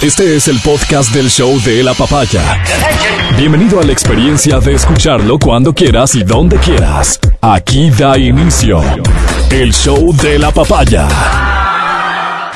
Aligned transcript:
Este 0.00 0.36
es 0.36 0.46
el 0.46 0.60
podcast 0.60 1.12
del 1.12 1.28
show 1.28 1.60
de 1.62 1.82
la 1.82 1.92
papaya. 1.92 2.62
Bienvenido 3.36 3.80
a 3.80 3.82
la 3.82 3.90
experiencia 3.90 4.60
de 4.60 4.74
escucharlo 4.74 5.40
cuando 5.40 5.74
quieras 5.74 6.14
y 6.14 6.22
donde 6.22 6.56
quieras. 6.58 7.18
Aquí 7.40 7.90
da 7.90 8.16
inicio 8.16 8.80
el 9.50 9.74
show 9.74 10.14
de 10.14 10.38
la 10.38 10.52
papaya. 10.52 11.08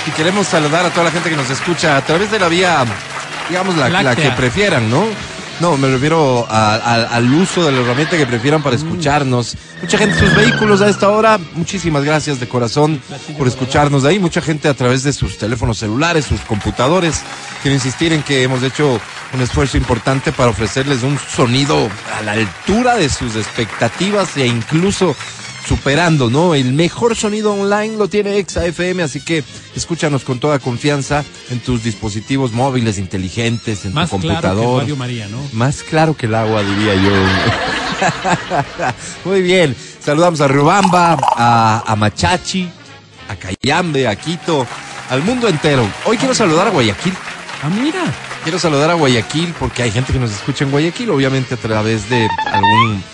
Y 0.06 0.10
queremos 0.12 0.46
saludar 0.46 0.86
a 0.86 0.90
toda 0.90 1.04
la 1.06 1.10
gente 1.10 1.30
que 1.30 1.36
nos 1.36 1.50
escucha 1.50 1.96
a 1.96 2.00
través 2.02 2.30
de 2.30 2.38
la 2.38 2.46
vía, 2.46 2.84
digamos, 3.48 3.76
la, 3.76 3.88
la 3.88 4.14
que 4.14 4.30
prefieran, 4.30 4.88
¿no? 4.88 5.04
No, 5.62 5.76
me 5.76 5.86
refiero 5.88 6.44
a- 6.50 6.74
a- 6.74 7.04
al 7.16 7.32
uso 7.32 7.64
de 7.64 7.70
la 7.70 7.82
herramienta 7.82 8.16
que 8.16 8.26
prefieran 8.26 8.64
para 8.64 8.74
escucharnos. 8.74 9.56
Mucha 9.80 9.96
gente 9.96 10.18
en 10.18 10.26
sus 10.26 10.34
vehículos 10.34 10.80
a 10.80 10.88
esta 10.88 11.08
hora. 11.08 11.38
Muchísimas 11.54 12.02
gracias 12.02 12.40
de 12.40 12.48
corazón 12.48 13.00
por 13.38 13.46
escucharnos 13.46 14.02
de 14.02 14.08
ahí. 14.08 14.18
Mucha 14.18 14.40
gente 14.42 14.66
a 14.66 14.74
través 14.74 15.04
de 15.04 15.12
sus 15.12 15.38
teléfonos 15.38 15.78
celulares, 15.78 16.24
sus 16.24 16.40
computadores. 16.40 17.22
Quiero 17.62 17.76
insistir 17.76 18.12
en 18.12 18.24
que 18.24 18.42
hemos 18.42 18.60
hecho 18.64 19.00
un 19.32 19.40
esfuerzo 19.40 19.76
importante 19.76 20.32
para 20.32 20.50
ofrecerles 20.50 21.04
un 21.04 21.16
sonido 21.16 21.88
a 22.18 22.22
la 22.22 22.32
altura 22.32 22.96
de 22.96 23.08
sus 23.08 23.36
expectativas 23.36 24.36
e 24.36 24.48
incluso 24.48 25.14
superando, 25.66 26.30
¿no? 26.30 26.54
El 26.54 26.72
mejor 26.72 27.16
sonido 27.16 27.52
online 27.52 27.96
lo 27.96 28.08
tiene 28.08 28.38
Exa 28.38 28.64
FM, 28.66 29.02
así 29.02 29.20
que 29.20 29.44
escúchanos 29.76 30.24
con 30.24 30.38
toda 30.40 30.58
confianza 30.58 31.24
en 31.50 31.60
tus 31.60 31.82
dispositivos 31.82 32.52
móviles 32.52 32.98
inteligentes, 32.98 33.84
en 33.84 33.94
Más 33.94 34.10
tu 34.10 34.18
claro 34.18 34.40
que 34.40 34.46
computador. 34.48 34.82
Radio 34.82 34.96
María, 34.96 35.28
¿no? 35.28 35.38
Más 35.52 35.82
claro 35.82 36.16
que 36.16 36.26
el 36.26 36.34
agua, 36.34 36.62
diría 36.62 36.94
yo. 36.94 37.12
Muy 39.24 39.42
bien. 39.42 39.76
Saludamos 40.00 40.40
a 40.40 40.48
Riobamba, 40.48 41.16
a, 41.36 41.84
a 41.86 41.96
Machachi, 41.96 42.68
a 43.28 43.36
Cayambe, 43.36 44.08
a 44.08 44.16
Quito, 44.16 44.66
al 45.10 45.22
mundo 45.22 45.48
entero. 45.48 45.88
Hoy 46.06 46.16
quiero 46.16 46.34
saludar 46.34 46.66
a 46.66 46.70
Guayaquil. 46.70 47.14
Ah, 47.62 47.70
mira. 47.70 48.02
Quiero 48.42 48.58
saludar 48.58 48.90
a 48.90 48.94
Guayaquil 48.94 49.54
porque 49.58 49.84
hay 49.84 49.92
gente 49.92 50.12
que 50.12 50.18
nos 50.18 50.32
escucha 50.32 50.64
en 50.64 50.72
Guayaquil, 50.72 51.10
obviamente 51.10 51.54
a 51.54 51.56
través 51.56 52.10
de 52.10 52.28
algún 52.46 53.04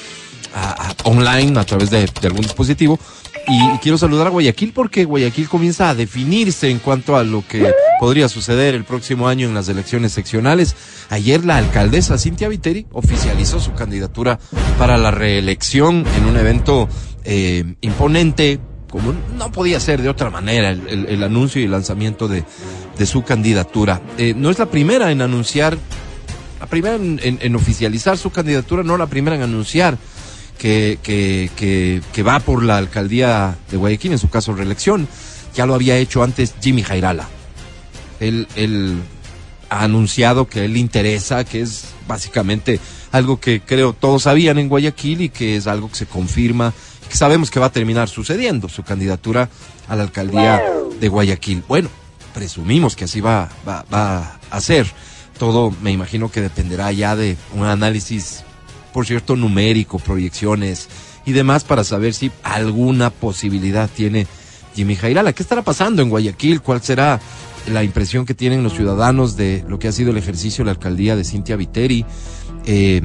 online, 1.04 1.58
a 1.58 1.64
través 1.64 1.90
de, 1.90 2.08
algún 2.22 2.42
dispositivo. 2.42 2.98
Y, 3.46 3.78
quiero 3.78 3.96
saludar 3.96 4.26
a 4.26 4.30
Guayaquil 4.30 4.72
porque 4.72 5.04
Guayaquil 5.04 5.48
comienza 5.48 5.88
a 5.88 5.94
definirse 5.94 6.70
en 6.70 6.78
cuanto 6.78 7.16
a 7.16 7.24
lo 7.24 7.46
que 7.46 7.72
podría 7.98 8.28
suceder 8.28 8.74
el 8.74 8.84
próximo 8.84 9.28
año 9.28 9.46
en 9.46 9.54
las 9.54 9.68
elecciones 9.68 10.12
seccionales. 10.12 10.76
Ayer 11.08 11.44
la 11.44 11.56
alcaldesa 11.56 12.18
Cintia 12.18 12.48
Viteri 12.48 12.86
oficializó 12.92 13.58
su 13.58 13.72
candidatura 13.72 14.38
para 14.78 14.98
la 14.98 15.10
reelección 15.10 16.04
en 16.16 16.24
un 16.26 16.36
evento 16.36 16.88
eh, 17.24 17.74
imponente, 17.80 18.60
como 18.90 19.14
no 19.36 19.50
podía 19.50 19.80
ser 19.80 20.02
de 20.02 20.10
otra 20.10 20.30
manera, 20.30 20.70
el, 20.70 21.22
anuncio 21.22 21.60
y 21.60 21.64
el 21.64 21.70
lanzamiento 21.70 22.28
de, 22.28 22.44
su 23.06 23.22
candidatura. 23.22 24.02
Eh, 24.18 24.34
no 24.36 24.50
es 24.50 24.58
la 24.58 24.66
primera 24.66 25.10
en 25.10 25.22
anunciar, 25.22 25.78
la 26.60 26.66
primera 26.66 26.96
en 26.96 27.56
oficializar 27.56 28.18
su 28.18 28.30
candidatura, 28.30 28.82
no 28.82 28.98
la 28.98 29.06
primera 29.06 29.36
en 29.36 29.42
anunciar 29.42 29.96
que, 30.58 30.98
que, 31.02 32.00
que, 32.12 32.22
va 32.22 32.40
por 32.40 32.62
la 32.62 32.76
alcaldía 32.76 33.56
de 33.70 33.76
Guayaquil, 33.76 34.12
en 34.12 34.18
su 34.18 34.28
caso 34.28 34.52
reelección. 34.52 35.08
Ya 35.54 35.66
lo 35.66 35.74
había 35.74 35.96
hecho 35.96 36.22
antes 36.22 36.54
Jimmy 36.60 36.82
Jairala. 36.82 37.28
Él, 38.20 38.46
él 38.56 38.98
ha 39.70 39.84
anunciado 39.84 40.48
que 40.48 40.64
él 40.64 40.76
interesa, 40.76 41.44
que 41.44 41.60
es 41.60 41.86
básicamente 42.06 42.80
algo 43.12 43.40
que 43.40 43.60
creo 43.60 43.92
todos 43.92 44.24
sabían 44.24 44.58
en 44.58 44.68
Guayaquil 44.68 45.22
y 45.22 45.28
que 45.28 45.56
es 45.56 45.66
algo 45.66 45.88
que 45.88 45.96
se 45.96 46.06
confirma, 46.06 46.74
que 47.08 47.16
sabemos 47.16 47.50
que 47.50 47.60
va 47.60 47.66
a 47.66 47.72
terminar 47.72 48.08
sucediendo, 48.08 48.68
su 48.68 48.82
candidatura 48.82 49.48
a 49.88 49.96
la 49.96 50.02
alcaldía 50.02 50.62
de 51.00 51.08
Guayaquil. 51.08 51.62
Bueno, 51.68 51.88
presumimos 52.34 52.96
que 52.96 53.04
así 53.04 53.20
va, 53.20 53.48
va, 53.66 53.84
va 53.92 54.38
a 54.50 54.60
ser. 54.60 54.86
Todo 55.38 55.72
me 55.82 55.92
imagino 55.92 56.30
que 56.30 56.40
dependerá 56.40 56.90
ya 56.90 57.14
de 57.14 57.36
un 57.54 57.64
análisis, 57.64 58.42
por 58.98 59.06
cierto, 59.06 59.36
numérico, 59.36 60.00
proyecciones 60.00 60.88
y 61.24 61.30
demás 61.30 61.62
para 61.62 61.84
saber 61.84 62.14
si 62.14 62.32
alguna 62.42 63.10
posibilidad 63.10 63.88
tiene 63.88 64.26
Jimmy 64.74 64.96
Jairala. 64.96 65.32
¿Qué 65.32 65.44
estará 65.44 65.62
pasando 65.62 66.02
en 66.02 66.10
Guayaquil? 66.10 66.60
¿Cuál 66.60 66.82
será 66.82 67.20
la 67.70 67.84
impresión 67.84 68.26
que 68.26 68.34
tienen 68.34 68.64
los 68.64 68.72
ciudadanos 68.72 69.36
de 69.36 69.64
lo 69.68 69.78
que 69.78 69.86
ha 69.86 69.92
sido 69.92 70.10
el 70.10 70.16
ejercicio 70.16 70.64
de 70.64 70.66
la 70.66 70.72
alcaldía 70.72 71.14
de 71.14 71.22
Cintia 71.22 71.54
Viteri? 71.54 72.04
Eh, 72.66 73.00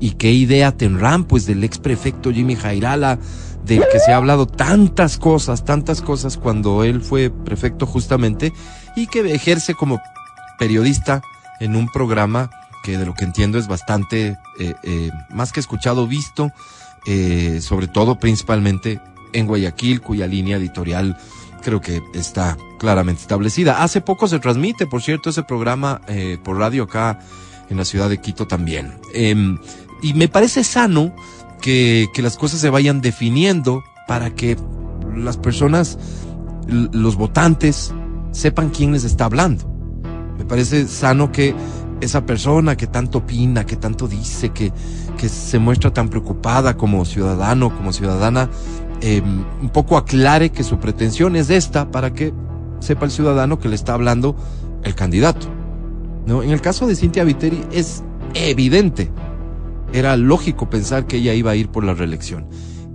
y, 0.00 0.10
qué 0.12 0.32
idea 0.32 0.72
tendrán 0.74 1.24
pues 1.24 1.44
del 1.44 1.62
ex 1.62 1.76
prefecto 1.76 2.32
Jimmy 2.32 2.56
Jairala, 2.56 3.18
del 3.66 3.84
que 3.92 4.00
se 4.00 4.12
ha 4.14 4.16
hablado 4.16 4.46
tantas 4.46 5.18
cosas, 5.18 5.62
tantas 5.62 6.00
cosas 6.00 6.38
cuando 6.38 6.84
él 6.84 7.02
fue 7.02 7.28
prefecto 7.28 7.84
justamente 7.84 8.54
y 8.96 9.08
que 9.08 9.20
ejerce 9.30 9.74
como 9.74 10.00
periodista 10.58 11.20
en 11.60 11.76
un 11.76 11.86
programa 11.92 12.48
que 12.82 12.98
de 12.98 13.06
lo 13.06 13.14
que 13.14 13.24
entiendo 13.24 13.58
es 13.58 13.66
bastante 13.66 14.36
eh, 14.58 14.74
eh, 14.82 15.10
más 15.30 15.52
que 15.52 15.60
escuchado, 15.60 16.06
visto, 16.06 16.52
eh, 17.06 17.60
sobre 17.62 17.88
todo 17.88 18.18
principalmente 18.18 19.00
en 19.32 19.46
Guayaquil, 19.46 20.00
cuya 20.00 20.26
línea 20.26 20.56
editorial 20.56 21.16
creo 21.62 21.80
que 21.80 22.02
está 22.14 22.56
claramente 22.78 23.22
establecida. 23.22 23.82
Hace 23.82 24.00
poco 24.00 24.28
se 24.28 24.38
transmite, 24.38 24.86
por 24.86 25.02
cierto, 25.02 25.30
ese 25.30 25.42
programa 25.42 26.00
por 26.44 26.56
radio 26.56 26.84
acá 26.84 27.18
en 27.68 27.76
la 27.76 27.84
ciudad 27.84 28.08
de 28.08 28.20
Quito 28.20 28.46
también. 28.46 28.94
Em, 29.12 29.58
y 30.00 30.14
me 30.14 30.28
parece 30.28 30.64
sano 30.64 31.14
que, 31.60 32.06
que 32.14 32.22
las 32.22 32.36
cosas 32.36 32.60
se 32.60 32.70
vayan 32.70 33.00
definiendo 33.00 33.82
para 34.06 34.34
que 34.34 34.56
las 35.14 35.36
personas, 35.36 35.98
los 36.68 37.16
votantes, 37.16 37.92
sepan 38.30 38.70
quién 38.70 38.92
les 38.92 39.04
está 39.04 39.24
hablando. 39.24 39.64
Me 40.38 40.44
parece 40.44 40.86
sano 40.86 41.32
que 41.32 41.54
esa 42.00 42.24
persona 42.26 42.76
que 42.76 42.86
tanto 42.86 43.18
opina, 43.18 43.64
que 43.66 43.76
tanto 43.76 44.06
dice, 44.08 44.50
que, 44.50 44.72
que 45.16 45.28
se 45.28 45.58
muestra 45.58 45.92
tan 45.92 46.08
preocupada 46.08 46.76
como 46.76 47.04
ciudadano, 47.04 47.74
como 47.76 47.92
ciudadana, 47.92 48.48
eh, 49.00 49.22
un 49.62 49.68
poco 49.70 49.96
aclare 49.96 50.50
que 50.50 50.64
su 50.64 50.78
pretensión 50.78 51.36
es 51.36 51.50
esta 51.50 51.90
para 51.90 52.12
que 52.12 52.32
sepa 52.80 53.04
el 53.06 53.10
ciudadano 53.10 53.58
que 53.58 53.68
le 53.68 53.74
está 53.74 53.94
hablando 53.94 54.36
el 54.84 54.94
candidato. 54.94 55.46
¿no? 56.26 56.42
En 56.42 56.50
el 56.50 56.60
caso 56.60 56.86
de 56.86 56.94
Cintia 56.94 57.24
Viteri 57.24 57.62
es 57.72 58.02
evidente, 58.34 59.10
era 59.92 60.16
lógico 60.16 60.68
pensar 60.68 61.06
que 61.06 61.16
ella 61.16 61.34
iba 61.34 61.50
a 61.50 61.56
ir 61.56 61.68
por 61.70 61.84
la 61.84 61.94
reelección. 61.94 62.46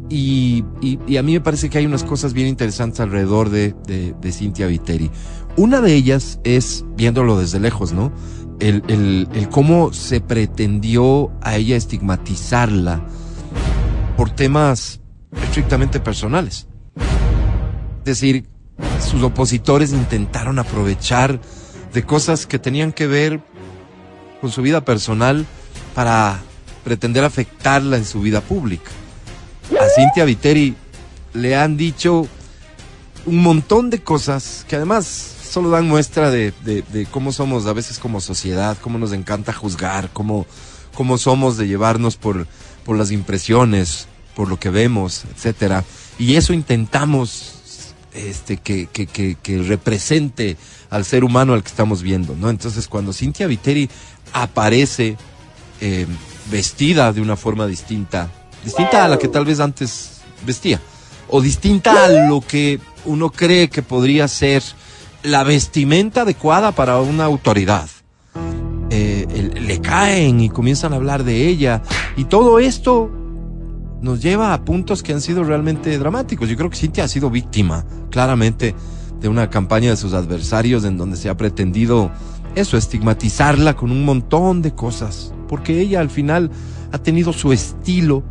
Y, 0.10 0.64
y- 0.82 1.00
y 1.08 1.18
a 1.18 1.24
mí 1.24 1.34
me 1.34 1.42
parece 1.42 1.70
que 1.70 1.80
hay 1.80 1.86
unas 1.88 2.04
cosas 2.04 2.34
bien 2.34 2.48
interesantes 2.48 3.00
alrededor 3.00 3.50
de, 3.50 3.74
de, 3.88 4.14
de 4.22 4.32
Cintia 4.32 4.68
Viteri. 4.68 5.10
Una 5.56 5.82
de 5.82 5.94
ellas 5.94 6.40
es, 6.44 6.84
viéndolo 6.96 7.38
desde 7.38 7.60
lejos, 7.60 7.94
¿no? 7.94 8.12
El, 8.60 8.84
el, 8.88 9.28
el 9.34 9.50
cómo 9.50 9.94
se 9.94 10.20
pretendió 10.20 11.32
a 11.42 11.56
ella 11.56 11.76
estigmatizarla 11.76 13.06
por 14.18 14.32
temas 14.32 15.00
estrictamente 15.44 16.00
personales. 16.00 16.68
Es 18.00 18.06
decir, 18.06 18.46
sus 19.00 19.22
opositores 19.22 19.92
intentaron 19.92 20.60
aprovechar 20.60 21.40
de 21.94 22.04
cosas 22.04 22.48
que 22.48 22.60
tenían 22.60 22.92
que 22.92 23.08
ver 23.08 23.42
con 24.42 24.52
su 24.52 24.62
vida 24.62 24.84
personal 24.84 25.46
para 25.94 26.40
pretender 26.84 27.24
afectarla 27.24 27.98
en 27.98 28.06
su 28.06 28.22
vida 28.22 28.42
pública. 28.42 28.92
A 29.80 29.88
Cintia 29.96 30.26
Viteri 30.26 30.76
le 31.34 31.56
han 31.56 31.78
dicho 31.78 32.28
un 33.26 33.42
montón 33.42 33.90
de 33.90 34.02
cosas 34.02 34.66
que 34.68 34.76
además 34.76 35.33
solo 35.54 35.70
dan 35.70 35.88
muestra 35.88 36.32
de, 36.32 36.52
de- 36.66 36.82
de 36.82 37.06
cómo 37.06 37.32
somos 37.32 37.68
a 37.68 37.74
veces 37.74 38.00
como 38.00 38.20
sociedad, 38.22 38.76
cómo 38.82 38.98
nos 38.98 39.14
encanta 39.14 39.54
juzgar, 39.54 40.10
cómo, 40.12 40.48
cómo 40.96 41.20
somos 41.20 41.58
de 41.58 41.68
llevarnos 41.68 42.16
por, 42.18 42.48
por 42.84 42.98
las 42.98 43.12
impresiones, 43.12 44.08
por 44.36 44.48
lo 44.50 44.58
que 44.60 44.72
vemos, 44.72 45.26
etcétera. 45.36 45.84
Y 46.18 46.38
eso 46.38 46.54
intentamos 46.54 47.54
este, 48.16 48.58
que, 48.58 48.88
que, 48.88 49.06
que, 49.06 49.36
que 49.44 49.62
represente 49.62 50.58
al 50.90 51.06
ser 51.06 51.24
humano 51.24 51.54
al 51.54 51.62
que 51.62 51.70
estamos 51.70 52.02
viendo, 52.02 52.36
¿no? 52.36 52.50
Entonces, 52.50 52.88
cuando 52.88 53.14
Cintia 53.14 53.46
Viteri 53.46 53.90
aparece 54.34 55.18
eh, 55.82 56.08
vestida 56.50 57.14
de 57.14 57.22
una 57.22 57.36
forma 57.36 57.68
distinta, 57.68 58.32
distinta 58.66 59.06
a 59.06 59.08
la 59.08 59.20
que 59.20 59.28
tal 59.28 59.46
vez 59.46 59.60
antes 59.60 60.22
vestía, 60.48 60.82
o 61.30 61.42
distinta 61.42 62.06
a 62.06 62.10
lo 62.28 62.42
que 62.42 62.80
uno 63.06 63.30
cree 63.32 63.70
que 63.70 63.84
podría 63.84 64.28
ser 64.28 64.64
la 65.24 65.44
vestimenta 65.44 66.22
adecuada 66.22 66.72
para 66.74 67.00
una 67.00 67.26
autoridad. 67.26 67.90
Eh, 68.90 69.52
le 69.60 69.82
caen 69.82 70.40
y 70.42 70.50
comienzan 70.50 70.94
a 70.94 70.98
hablar 70.98 71.24
de 71.24 71.48
ella, 71.48 71.82
y 72.16 72.26
todo 72.26 72.60
esto 72.60 73.10
nos 74.02 74.22
lleva 74.22 74.54
a 74.54 74.66
puntos 74.66 75.02
que 75.02 75.14
han 75.14 75.22
sido 75.22 75.44
realmente 75.44 75.98
dramáticos. 75.98 76.50
Yo 76.50 76.58
creo 76.58 76.70
que 76.70 76.76
Cintia 76.76 77.06
ha 77.06 77.08
sido 77.08 77.30
víctima, 77.30 77.86
claramente, 78.12 78.76
de 79.20 79.30
una 79.30 79.50
campaña 79.50 79.90
de 79.90 79.98
sus 79.98 80.14
adversarios 80.14 80.84
en 80.84 80.98
donde 80.98 81.16
se 81.16 81.30
ha 81.30 81.38
pretendido 81.38 82.12
eso, 82.56 82.78
estigmatizarla 82.78 83.76
con 83.76 83.92
un 83.92 84.04
montón 84.06 84.62
de 84.62 84.76
cosas, 84.76 85.34
porque 85.48 85.80
ella 85.80 86.02
al 86.02 86.10
final 86.10 86.52
ha 86.92 86.98
tenido 86.98 87.34
su 87.34 87.54
estilo 87.54 88.24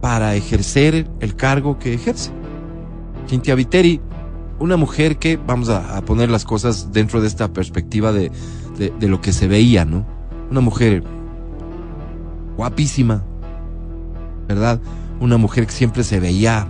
para 0.00 0.34
ejercer 0.36 1.10
el 1.20 1.36
cargo 1.36 1.78
que 1.78 1.92
ejerce. 1.92 2.30
Cintia 3.28 3.54
Viteri 3.54 4.00
una 4.60 4.76
mujer 4.76 5.18
que, 5.18 5.36
vamos 5.36 5.68
a, 5.70 6.00
poner 6.02 6.30
las 6.30 6.44
cosas 6.44 6.92
dentro 6.92 7.20
de 7.20 7.26
esta 7.26 7.52
perspectiva 7.52 8.12
de, 8.12 8.30
de, 8.78 8.92
de 8.98 9.08
lo 9.08 9.20
que 9.20 9.32
se 9.32 9.48
veía, 9.48 9.84
¿no? 9.84 10.06
Una 10.50 10.60
mujer 10.60 11.02
guapísima, 12.56 13.24
¿verdad? 14.46 14.80
Una 15.18 15.38
mujer 15.38 15.66
que 15.66 15.72
siempre 15.72 16.04
se 16.04 16.20
veía 16.20 16.68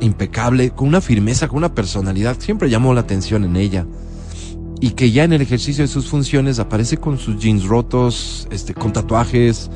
impecable, 0.00 0.70
con 0.70 0.88
una 0.88 1.00
firmeza, 1.00 1.48
con 1.48 1.58
una 1.58 1.74
personalidad, 1.74 2.36
siempre 2.40 2.68
llamó 2.68 2.92
la 2.92 3.02
atención 3.02 3.44
en 3.44 3.56
ella. 3.56 3.86
Y 4.80 4.90
que 4.90 5.12
ya 5.12 5.22
en 5.22 5.32
el 5.32 5.40
ejercicio 5.40 5.84
de 5.84 5.88
sus 5.88 6.08
funciones 6.08 6.58
aparece 6.58 6.96
con 6.96 7.18
sus 7.18 7.38
jeans 7.38 7.64
rotos, 7.64 8.48
este, 8.50 8.74
con 8.74 8.92
tatuajes, 8.92 9.70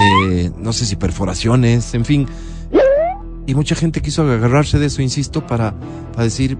eh, 0.00 0.50
no 0.58 0.72
sé 0.72 0.86
si 0.86 0.96
perforaciones, 0.96 1.92
en 1.94 2.06
fin. 2.06 2.26
Y 3.46 3.54
mucha 3.54 3.74
gente 3.74 4.00
quiso 4.00 4.22
agarrarse 4.22 4.78
de 4.78 4.86
eso, 4.86 5.02
insisto, 5.02 5.46
para, 5.46 5.74
para 6.12 6.24
decir 6.24 6.56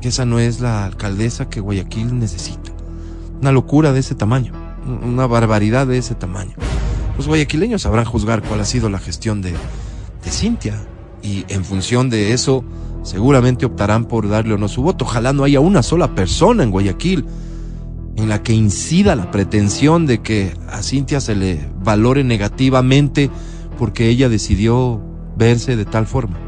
que 0.00 0.08
esa 0.08 0.24
no 0.24 0.38
es 0.38 0.60
la 0.60 0.84
alcaldesa 0.84 1.48
que 1.48 1.60
Guayaquil 1.60 2.18
necesita. 2.18 2.72
Una 3.40 3.52
locura 3.52 3.92
de 3.92 4.00
ese 4.00 4.14
tamaño, 4.14 4.52
una 4.86 5.26
barbaridad 5.26 5.86
de 5.86 5.98
ese 5.98 6.14
tamaño. 6.14 6.54
Los 7.16 7.26
guayaquileños 7.26 7.82
sabrán 7.82 8.04
juzgar 8.04 8.42
cuál 8.42 8.60
ha 8.60 8.64
sido 8.64 8.88
la 8.88 8.98
gestión 8.98 9.42
de, 9.42 9.50
de 9.52 10.30
Cintia 10.30 10.76
y 11.22 11.44
en 11.48 11.64
función 11.64 12.10
de 12.10 12.32
eso 12.32 12.64
seguramente 13.02 13.66
optarán 13.66 14.04
por 14.04 14.28
darle 14.28 14.54
o 14.54 14.58
no 14.58 14.68
su 14.68 14.82
voto. 14.82 15.04
Ojalá 15.04 15.32
no 15.32 15.44
haya 15.44 15.60
una 15.60 15.82
sola 15.82 16.14
persona 16.14 16.62
en 16.62 16.70
Guayaquil 16.70 17.26
en 18.16 18.28
la 18.28 18.42
que 18.42 18.52
incida 18.52 19.16
la 19.16 19.30
pretensión 19.30 20.06
de 20.06 20.22
que 20.22 20.52
a 20.68 20.82
Cintia 20.82 21.20
se 21.20 21.34
le 21.34 21.60
valore 21.82 22.24
negativamente 22.24 23.30
porque 23.78 24.08
ella 24.08 24.28
decidió 24.28 25.00
verse 25.36 25.76
de 25.76 25.84
tal 25.84 26.06
forma. 26.06 26.38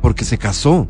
Porque 0.00 0.24
se 0.24 0.38
casó. 0.38 0.86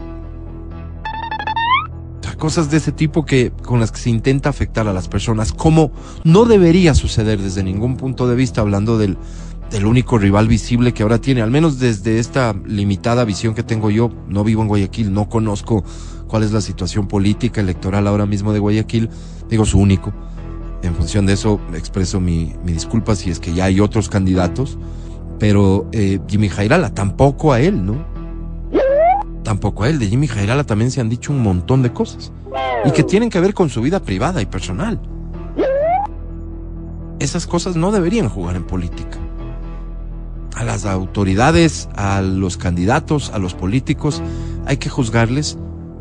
Cosas 2.39 2.71
de 2.71 2.79
ese 2.79 2.93
tipo 2.93 3.25
que 3.25 3.53
con 3.63 3.81
las 3.81 3.93
que 3.93 3.99
se 3.99 4.11
intenta 4.11 4.49
afectar 4.49 4.89
a 4.89 4.93
las 4.93 5.09
personas, 5.09 5.53
como 5.53 5.93
no 6.25 6.45
debería 6.45 6.95
suceder 6.95 7.41
desde 7.41 7.63
ningún 7.63 7.97
punto 7.97 8.29
de 8.29 8.35
vista, 8.35 8.61
hablando 8.61 8.99
del, 8.99 9.17
del 9.71 9.87
único 9.87 10.19
rival 10.19 10.49
visible 10.49 10.93
que 10.93 11.03
ahora 11.03 11.21
tiene, 11.21 11.43
al 11.43 11.51
menos 11.51 11.79
desde 11.79 12.19
esta 12.19 12.55
limitada 12.67 13.25
visión 13.25 13.55
que 13.55 13.63
tengo 13.63 13.91
yo, 13.91 14.11
no 14.29 14.45
vivo 14.45 14.63
en 14.63 14.69
Guayaquil, 14.69 15.13
no 15.13 15.29
conozco 15.29 15.85
cuál 16.29 16.43
es 16.43 16.53
la 16.53 16.61
situación 16.61 17.09
política 17.09 17.61
electoral 17.61 18.07
ahora 18.07 18.27
mismo 18.27 18.53
de 18.53 18.59
Guayaquil, 18.59 19.11
digo 19.49 19.65
su 19.65 19.79
único. 19.79 20.13
En 20.83 20.95
función 20.95 21.25
de 21.27 21.33
eso 21.33 21.61
expreso 21.75 22.21
mi, 22.21 22.55
mi 22.65 22.73
disculpa 22.73 23.17
si 23.17 23.31
es 23.31 23.41
que 23.41 23.55
ya 23.55 23.65
hay 23.65 23.81
otros 23.81 24.09
candidatos, 24.09 24.79
pero 25.39 25.89
eh, 25.93 26.21
Jimmy 26.29 26.49
Jairala, 26.49 26.95
tampoco 26.95 27.53
a 27.53 27.61
él, 27.61 27.85
¿no? 27.85 28.14
Tampoco 29.45 29.85
a 29.85 29.89
él, 29.89 29.99
de 29.99 30.09
Jimmy 30.09 30.27
Jairala 30.27 30.65
también 30.65 30.91
se 30.91 31.01
han 31.01 31.09
dicho 31.09 31.33
un 31.33 31.43
montón 31.43 31.83
de 31.83 31.93
cosas 31.93 32.33
y 32.85 32.91
que 32.91 33.05
tienen 33.05 33.31
que 33.31 33.41
ver 33.41 33.55
con 33.55 33.71
su 33.71 33.81
vida 33.81 34.01
privada 34.01 34.43
y 34.43 34.47
personal. 34.47 35.01
Esas 37.21 37.47
cosas 37.47 37.77
no 37.77 37.93
deberían 37.93 38.29
jugar 38.29 38.57
en 38.57 38.65
política 38.65 39.19
a 40.55 40.65
las 40.65 40.87
autoridades, 40.87 41.89
a 41.97 42.23
los 42.23 42.57
candidatos, 42.57 43.31
a 43.35 43.39
los 43.39 43.55
políticos, 43.55 44.23
hay 44.67 44.77
que 44.77 44.89
juzgarles 44.89 45.59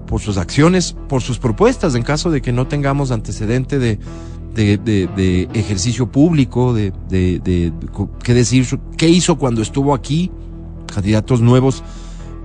por 0.08 0.22
sus 0.22 0.38
acciones, 0.38 0.96
por 1.10 1.22
sus 1.22 1.40
propuestas, 1.40 1.96
en 1.96 2.04
caso 2.04 2.30
de 2.30 2.42
que 2.42 2.52
no 2.52 2.68
tengamos 2.68 3.12
antecedente 3.12 3.80
de, 3.80 4.00
ejercicio 5.54 6.12
público, 6.12 6.74
de, 6.74 6.94
de, 7.10 7.74
qué 8.24 8.34
decir, 8.34 8.80
qué 8.98 9.10
hizo 9.10 9.38
cuando 9.38 9.62
estuvo 9.62 9.94
aquí, 9.94 10.32
candidatos 10.94 11.42
nuevos, 11.42 11.84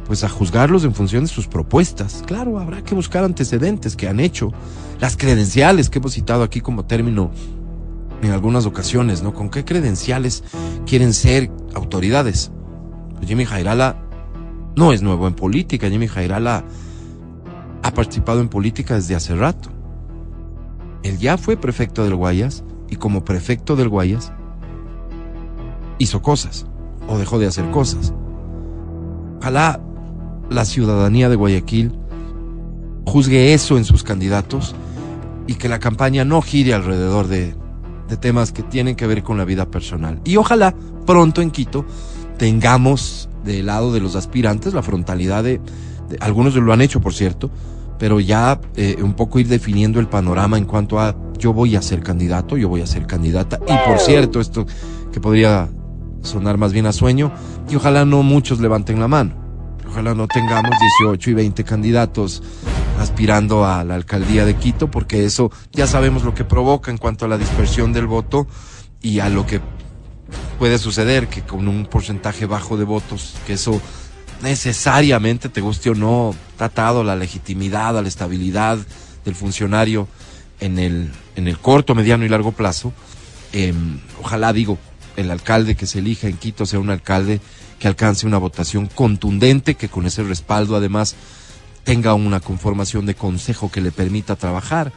pues 0.09 0.25
a 0.25 0.29
juzgarlos 0.29 0.85
en 0.85 0.95
función 0.95 1.25
de 1.25 1.29
sus 1.29 1.47
propuestas. 1.47 2.25
Claro, 2.27 2.59
habrá 2.59 2.83
que 2.83 2.95
buscar 2.95 3.23
antecedentes 3.25 3.95
que 3.95 4.09
han 4.09 4.19
hecho, 4.19 4.53
las 4.99 5.17
credenciales 5.17 5.91
que 5.91 5.99
hemos 5.99 6.15
citado 6.15 6.43
aquí 6.43 6.63
como 6.63 6.87
término 6.87 7.31
en 8.23 8.33
algunas 8.33 8.67
ocasiones, 8.67 9.23
¿no? 9.23 9.35
¿Con 9.35 9.51
qué 9.51 9.65
credenciales 9.67 10.43
quieren 10.87 11.13
ser 11.13 11.51
autoridades? 11.75 12.51
Pues 13.17 13.29
Jimmy 13.29 13.45
Jairala 13.45 14.03
no 14.77 14.93
es 14.93 15.03
nuevo 15.03 15.29
en 15.29 15.35
política, 15.35 15.91
Jimmy 15.91 16.09
Jairala 16.09 16.65
ha 17.83 17.93
participado 17.93 18.41
en 18.41 18.49
política 18.49 18.95
desde 18.95 19.15
hace 19.15 19.37
rato. 19.37 19.69
Él 21.03 21.19
ya 21.19 21.37
fue 21.37 21.59
prefecto 21.59 22.03
del 22.03 22.17
Guayas 22.17 22.65
y 22.89 22.97
como 22.97 23.25
prefecto 23.27 23.77
del 23.77 23.91
Guayas 23.91 24.33
hizo 25.99 26.23
cosas 26.23 26.67
o 27.09 27.19
dejó 27.19 27.39
de 27.39 27.47
hacer 27.47 27.71
cosas. 27.71 28.15
Ojalá 29.41 29.81
la 30.51 30.65
ciudadanía 30.65 31.29
de 31.29 31.37
Guayaquil 31.37 31.93
juzgue 33.07 33.55
eso 33.55 33.79
en 33.79 33.85
sus 33.85 34.03
candidatos 34.03 34.75
y 35.47 35.55
que 35.55 35.69
la 35.69 35.79
campaña 35.79 36.25
no 36.25 36.43
gire 36.43 36.75
alrededor 36.75 37.27
de 37.27 37.55
de 38.09 38.17
temas 38.17 38.53
que 38.53 38.63
tienen 38.63 38.97
que 38.97 39.07
ver 39.07 39.23
con 39.23 39.39
la 39.39 39.45
vida 39.45 39.71
personal. 39.71 40.21
Y 40.25 40.37
ojalá 40.37 40.75
pronto 41.07 41.43
en 41.43 41.51
Quito 41.51 41.85
tengamos 42.39 43.29
del 43.45 43.67
lado 43.67 43.93
de 43.93 44.01
los 44.01 44.17
aspirantes 44.17 44.75
la 44.75 44.83
frontalidad 44.83 45.45
de, 45.45 45.61
de 46.09 46.19
algunos 46.21 46.55
lo 46.55 46.73
han 46.73 46.81
hecho, 46.81 47.01
por 47.01 47.15
cierto, 47.15 47.51
pero 47.99 48.21
ya 48.21 48.61
eh, 48.77 48.97
un 49.03 49.15
poco 49.15 49.39
ir 49.39 49.49
definiendo 49.49 50.01
el 50.01 50.09
panorama 50.09 50.59
en 50.59 50.65
cuanto 50.65 50.99
a 51.01 51.17
yo 51.39 51.53
voy 51.53 51.77
a 51.77 51.83
ser 51.83 52.03
candidato, 52.03 52.57
yo 52.57 52.69
voy 52.69 52.81
a 52.81 52.87
ser 52.87 53.07
candidata. 53.07 53.61
Y 53.69 53.89
por 53.89 53.99
cierto, 53.99 54.41
esto 54.41 54.67
que 55.13 55.21
podría 55.21 55.69
sonar 56.23 56.59
más 56.59 56.73
bien 56.73 56.87
a 56.87 56.93
sueño, 56.93 57.31
y 57.71 57.77
ojalá 57.77 58.05
no 58.05 58.23
muchos 58.23 58.61
levanten 58.61 58.99
la 58.99 59.09
mano. 59.09 59.38
Ojalá 59.91 60.15
no 60.15 60.29
tengamos 60.29 60.71
18 61.01 61.31
y 61.31 61.35
20 61.35 61.65
candidatos 61.65 62.43
aspirando 62.99 63.65
a 63.65 63.85
la 63.85 63.95
alcaldía 63.95 64.45
de 64.45 64.57
Quito, 64.57 64.91
porque 64.91 65.25
eso 65.25 65.51
ya 65.73 65.87
sabemos 65.87 66.25
lo 66.25 66.35
que 66.35 66.45
provoca 66.45 66.91
en 66.91 66.99
cuanto 66.99 67.25
a 67.25 67.29
la 67.29 67.39
dispersión 67.39 67.93
del 67.93 68.07
voto 68.07 68.47
y 69.01 69.21
a 69.21 69.29
lo 69.29 69.47
que 69.47 69.61
puede 70.59 70.79
suceder, 70.79 71.29
que 71.29 71.43
con 71.43 71.69
un 71.69 71.87
porcentaje 71.87 72.47
bajo 72.47 72.77
de 72.77 72.85
votos, 72.85 73.35
que 73.47 73.55
eso 73.55 73.81
necesariamente, 74.43 75.49
te 75.49 75.61
guste 75.61 75.91
o 75.91 75.95
no, 75.95 76.35
ha 76.59 76.65
atado 76.65 77.05
la 77.05 77.17
legitimidad, 77.17 77.97
a 77.97 78.03
la 78.03 78.09
estabilidad 78.09 78.79
del 79.25 79.35
funcionario 79.35 80.09
en 80.61 80.79
el, 80.79 81.11
en 81.37 81.49
el 81.49 81.59
corto, 81.59 81.95
mediano 81.95 82.25
y 82.25 82.29
largo 82.29 82.53
plazo. 82.53 82.93
Eh, 83.53 83.73
ojalá, 84.21 84.53
digo, 84.53 84.79
el 85.17 85.31
alcalde 85.31 85.77
que 85.77 85.87
se 85.87 86.01
elija 86.01 86.29
en 86.29 86.37
Quito 86.37 86.67
sea 86.67 86.79
un 86.79 86.91
alcalde 86.91 87.41
que 87.79 87.89
alcance 87.89 88.27
una 88.27 88.39
votación 88.39 88.87
contundente, 88.87 89.75
que 89.75 89.89
con 89.89 90.07
ese 90.07 90.23
respaldo 90.23 90.77
además 90.77 91.15
tenga 91.85 92.15
una 92.15 92.41
conformación 92.41 93.07
de 93.07 93.15
consejo 93.15 93.71
que 93.71 93.81
le 93.81 93.93
permita 93.93 94.37
trabajar 94.37 94.93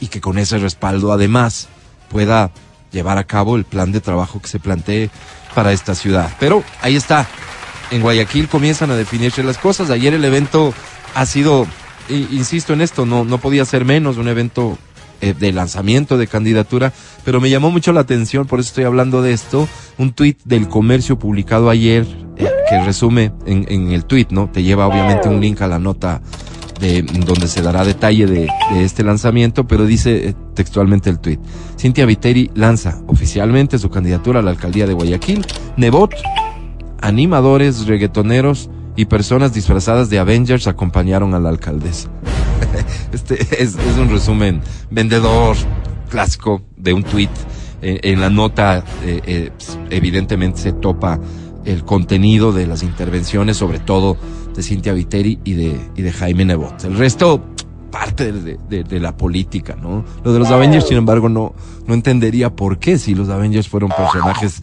y 0.00 0.08
que 0.08 0.20
con 0.20 0.38
ese 0.38 0.58
respaldo 0.58 1.12
además 1.12 1.68
pueda 2.08 2.50
llevar 2.92 3.18
a 3.18 3.24
cabo 3.24 3.56
el 3.56 3.64
plan 3.64 3.92
de 3.92 4.00
trabajo 4.00 4.40
que 4.40 4.48
se 4.48 4.58
plantee 4.58 5.10
para 5.54 5.72
esta 5.72 5.94
ciudad. 5.94 6.34
Pero 6.38 6.62
ahí 6.82 6.96
está, 6.96 7.26
en 7.90 8.02
Guayaquil 8.02 8.48
comienzan 8.48 8.90
a 8.90 8.96
definirse 8.96 9.42
las 9.42 9.58
cosas. 9.58 9.90
Ayer 9.90 10.14
el 10.14 10.24
evento 10.24 10.72
ha 11.14 11.26
sido, 11.26 11.66
insisto 12.08 12.72
en 12.72 12.80
esto, 12.80 13.06
no, 13.06 13.24
no 13.24 13.38
podía 13.38 13.64
ser 13.64 13.84
menos 13.84 14.16
un 14.18 14.28
evento 14.28 14.78
eh, 15.20 15.34
de 15.38 15.52
lanzamiento 15.52 16.18
de 16.18 16.26
candidatura, 16.26 16.92
pero 17.24 17.40
me 17.40 17.50
llamó 17.50 17.70
mucho 17.70 17.92
la 17.92 18.00
atención, 18.00 18.46
por 18.46 18.60
eso 18.60 18.68
estoy 18.68 18.84
hablando 18.84 19.22
de 19.22 19.32
esto, 19.32 19.68
un 19.98 20.12
tuit 20.12 20.38
del 20.44 20.68
comercio 20.68 21.18
publicado 21.18 21.70
ayer 21.70 22.06
eh, 22.36 22.48
que 22.68 22.84
resume 22.84 23.32
en, 23.46 23.90
el 23.90 24.04
tuit, 24.04 24.30
¿no? 24.30 24.50
Te 24.50 24.62
lleva 24.62 24.86
obviamente 24.86 25.28
un 25.28 25.40
link 25.40 25.62
a 25.62 25.68
la 25.68 25.78
nota 25.78 26.20
de 26.80 27.02
donde 27.02 27.48
se 27.48 27.62
dará 27.62 27.84
detalle 27.84 28.26
de, 28.26 28.48
de 28.72 28.84
este 28.84 29.02
lanzamiento, 29.02 29.66
pero 29.66 29.86
dice 29.86 30.28
eh, 30.28 30.34
textualmente 30.54 31.08
el 31.08 31.18
tuit. 31.18 31.40
Cintia 31.78 32.04
Viteri 32.04 32.50
lanza 32.54 33.00
oficialmente 33.06 33.78
su 33.78 33.88
candidatura 33.88 34.40
a 34.40 34.42
la 34.42 34.50
alcaldía 34.50 34.86
de 34.86 34.92
Guayaquil. 34.92 35.46
Nebot, 35.76 36.14
animadores, 37.00 37.86
reggaetoneros 37.86 38.68
y 38.96 39.06
personas 39.06 39.52
disfrazadas 39.54 40.10
de 40.10 40.18
Avengers 40.18 40.66
acompañaron 40.66 41.34
a 41.34 41.40
la 41.40 41.50
alcaldesa. 41.50 42.10
Este 43.12 43.40
es, 43.62 43.76
es, 43.76 43.98
un 43.98 44.10
resumen 44.10 44.60
vendedor 44.90 45.56
clásico 46.08 46.62
de 46.76 46.92
un 46.92 47.02
tweet. 47.02 47.30
Eh, 47.82 48.00
en 48.02 48.20
la 48.20 48.30
nota, 48.30 48.84
eh, 49.04 49.20
eh, 49.26 49.50
evidentemente 49.90 50.60
se 50.60 50.72
topa 50.72 51.20
el 51.64 51.84
contenido 51.84 52.52
de 52.52 52.66
las 52.66 52.82
intervenciones, 52.82 53.56
sobre 53.56 53.78
todo 53.78 54.16
de 54.54 54.62
Cintia 54.62 54.92
Viteri 54.92 55.40
y 55.44 55.52
de, 55.54 55.80
y 55.94 56.02
de 56.02 56.12
Jaime 56.12 56.44
Nebot. 56.44 56.84
El 56.84 56.96
resto, 56.96 57.44
parte 57.90 58.32
de, 58.32 58.58
de, 58.68 58.84
de, 58.84 59.00
la 59.00 59.16
política, 59.16 59.76
¿no? 59.76 60.04
Lo 60.24 60.32
de 60.32 60.38
los 60.38 60.50
Avengers, 60.50 60.86
sin 60.86 60.96
embargo, 60.96 61.28
no, 61.28 61.54
no 61.86 61.94
entendería 61.94 62.54
por 62.54 62.78
qué 62.78 62.98
si 62.98 63.14
los 63.14 63.28
Avengers 63.28 63.68
fueron 63.68 63.90
personajes 63.90 64.62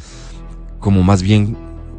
como 0.80 1.04
más 1.04 1.22
bien 1.24 1.56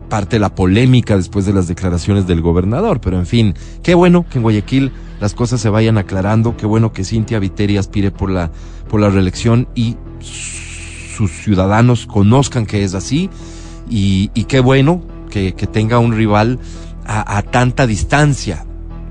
parte 0.08 0.36
de 0.36 0.40
la 0.40 0.54
polémica 0.54 1.16
después 1.16 1.46
de 1.46 1.52
las 1.52 1.68
declaraciones 1.68 2.26
del 2.26 2.40
gobernador. 2.40 3.00
Pero 3.00 3.18
en 3.18 3.26
fin, 3.26 3.54
qué 3.82 3.94
bueno 3.94 4.26
que 4.28 4.38
en 4.38 4.42
Guayaquil 4.42 4.92
las 5.20 5.34
cosas 5.34 5.60
se 5.60 5.68
vayan 5.68 5.98
aclarando, 5.98 6.56
qué 6.56 6.66
bueno 6.66 6.92
que 6.92 7.04
Cintia 7.04 7.38
Viteri 7.38 7.76
aspire 7.76 8.10
por 8.10 8.30
la, 8.30 8.50
por 8.88 9.00
la 9.00 9.10
reelección 9.10 9.68
y 9.74 9.96
sus 10.20 11.30
ciudadanos 11.30 12.06
conozcan 12.06 12.66
que 12.66 12.82
es 12.84 12.94
así 12.94 13.30
y, 13.88 14.30
y 14.34 14.44
qué 14.44 14.60
bueno 14.60 15.02
que, 15.30 15.54
que, 15.54 15.66
tenga 15.66 15.98
un 15.98 16.12
rival 16.12 16.58
a, 17.06 17.36
a 17.36 17.42
tanta 17.42 17.86
distancia. 17.86 18.66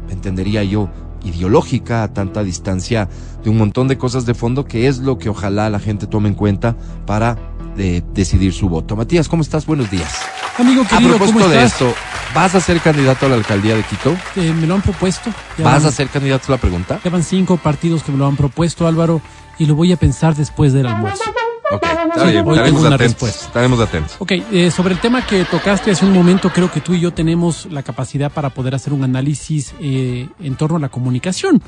entendería 0.09 0.63
yo, 0.63 0.89
ideológica, 1.23 2.03
a 2.03 2.13
tanta 2.13 2.43
distancia 2.43 3.09
de 3.43 3.49
un 3.49 3.57
montón 3.57 3.87
de 3.87 3.97
cosas 3.97 4.25
de 4.25 4.33
fondo, 4.33 4.65
que 4.65 4.87
es 4.87 4.99
lo 4.99 5.17
que 5.17 5.29
ojalá 5.29 5.69
la 5.69 5.79
gente 5.79 6.07
tome 6.07 6.29
en 6.29 6.35
cuenta 6.35 6.75
para 7.05 7.37
eh, 7.77 8.01
decidir 8.13 8.53
su 8.53 8.69
voto. 8.69 8.95
Matías, 8.95 9.27
¿cómo 9.27 9.41
estás? 9.41 9.65
Buenos 9.65 9.89
días. 9.89 10.32
Amigo 10.57 10.85
querido, 10.87 11.15
a 11.15 11.17
propósito 11.17 11.39
¿cómo 11.39 11.49
de 11.49 11.63
estás? 11.63 11.81
esto, 11.81 11.93
¿vas 12.35 12.53
a 12.55 12.59
ser 12.59 12.79
candidato 12.79 13.25
a 13.25 13.29
la 13.29 13.35
alcaldía 13.35 13.75
de 13.75 13.83
Quito? 13.83 14.15
Eh, 14.35 14.53
me 14.53 14.67
lo 14.67 14.75
han 14.75 14.81
propuesto. 14.81 15.31
¿Vas 15.57 15.81
van- 15.81 15.85
a 15.87 15.91
ser 15.91 16.09
candidato 16.09 16.45
a 16.49 16.51
la 16.51 16.57
pregunta? 16.57 16.99
Ya 17.03 17.09
van 17.09 17.23
cinco 17.23 17.57
partidos 17.57 18.03
que 18.03 18.11
me 18.11 18.17
lo 18.19 18.27
han 18.27 18.35
propuesto, 18.35 18.85
Álvaro, 18.87 19.19
y 19.57 19.65
lo 19.65 19.75
voy 19.75 19.91
a 19.91 19.97
pensar 19.97 20.35
después 20.35 20.71
del 20.73 20.85
almuerzo. 20.87 21.23
Ok, 21.71 21.81
está 21.83 22.25
bien, 22.25 22.45
hoy 22.45 22.53
estaremos 22.53 22.65
tengo 22.65 22.79
una 22.81 22.95
atentos. 22.95 22.99
respuesta. 22.99 23.45
Estaremos 23.47 23.79
atentos. 23.79 24.15
Ok, 24.19 24.31
eh, 24.51 24.69
sobre 24.69 24.93
el 24.93 24.99
tema 24.99 25.25
que 25.25 25.43
tocaste 25.45 25.89
hace 25.89 26.05
un 26.05 26.13
momento, 26.13 26.51
creo 26.51 26.71
que 26.71 26.81
tú 26.81 26.93
y 26.93 26.99
yo 26.99 27.11
tenemos 27.13 27.65
la 27.71 27.81
capacidad 27.81 28.31
para 28.31 28.51
poder 28.51 28.75
hacer 28.75 28.93
un 28.93 29.03
análisis 29.03 29.73
eh, 29.79 30.29
en 30.39 30.55
torno 30.55 30.77
a 30.77 30.79
la 30.79 30.89
comunicación. 30.89 31.63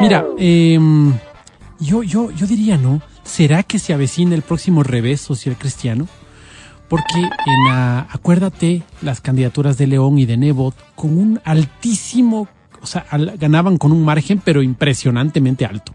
Mira, 0.00 0.24
em, 0.38 1.12
yo, 1.80 2.04
yo, 2.04 2.30
yo 2.30 2.46
diría, 2.46 2.76
¿no? 2.76 3.02
¿Será 3.24 3.64
que 3.64 3.80
se 3.80 3.92
avecina 3.92 4.36
el 4.36 4.42
próximo 4.42 4.84
revés 4.84 5.20
social 5.20 5.56
cristiano? 5.58 6.06
Porque 6.90 7.20
en 7.20 7.64
la- 7.68 8.06
acuérdate, 8.10 8.82
las 9.00 9.22
candidaturas 9.22 9.78
de 9.78 9.86
León 9.86 10.18
y 10.18 10.26
de 10.26 10.36
Nebot 10.36 10.74
con 10.96 11.16
un 11.16 11.40
altísimo, 11.44 12.48
o 12.82 12.86
sea, 12.86 13.06
ganaban 13.38 13.78
con 13.78 13.92
un 13.92 14.04
margen, 14.04 14.42
pero 14.44 14.60
impresionantemente 14.62 15.64
alto. 15.64 15.92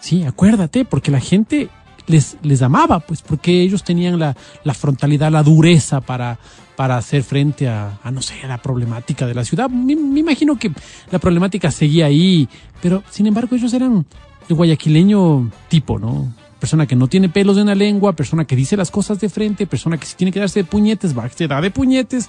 Sí, 0.00 0.22
acuérdate, 0.24 0.84
porque 0.84 1.10
la 1.10 1.20
gente 1.20 1.68
les, 2.06 2.36
les 2.42 2.62
amaba, 2.62 3.00
pues, 3.00 3.20
porque 3.20 3.60
ellos 3.62 3.82
tenían 3.84 4.18
la, 4.18 4.36
la 4.64 4.74
frontalidad, 4.74 5.30
la 5.32 5.42
dureza 5.42 6.00
para, 6.00 6.38
para 6.76 6.96
hacer 6.96 7.22
frente 7.24 7.68
a, 7.68 7.98
a, 8.02 8.10
no 8.12 8.22
sé, 8.22 8.34
la 8.46 8.58
problemática 8.62 9.26
de 9.26 9.34
la 9.34 9.44
ciudad. 9.44 9.68
Me, 9.70 9.94
me 9.96 10.20
imagino 10.20 10.56
que 10.56 10.70
la 11.10 11.18
problemática 11.18 11.70
seguía 11.72 12.06
ahí, 12.06 12.48
pero 12.80 13.02
sin 13.10 13.26
embargo 13.26 13.54
ellos 13.56 13.72
eran 13.74 14.06
el 14.48 14.54
guayaquileño 14.56 15.50
tipo, 15.68 15.98
¿no? 15.98 16.32
Persona 16.62 16.86
que 16.86 16.94
no 16.94 17.08
tiene 17.08 17.28
pelos 17.28 17.58
en 17.58 17.66
la 17.66 17.74
lengua, 17.74 18.12
persona 18.12 18.44
que 18.44 18.54
dice 18.54 18.76
las 18.76 18.92
cosas 18.92 19.18
de 19.18 19.28
frente, 19.28 19.66
persona 19.66 19.98
que 19.98 20.06
si 20.06 20.14
tiene 20.14 20.30
que 20.30 20.38
darse 20.38 20.60
de 20.60 20.64
puñetes, 20.64 21.18
va, 21.18 21.28
se 21.28 21.48
da 21.48 21.60
de 21.60 21.72
puñetes, 21.72 22.28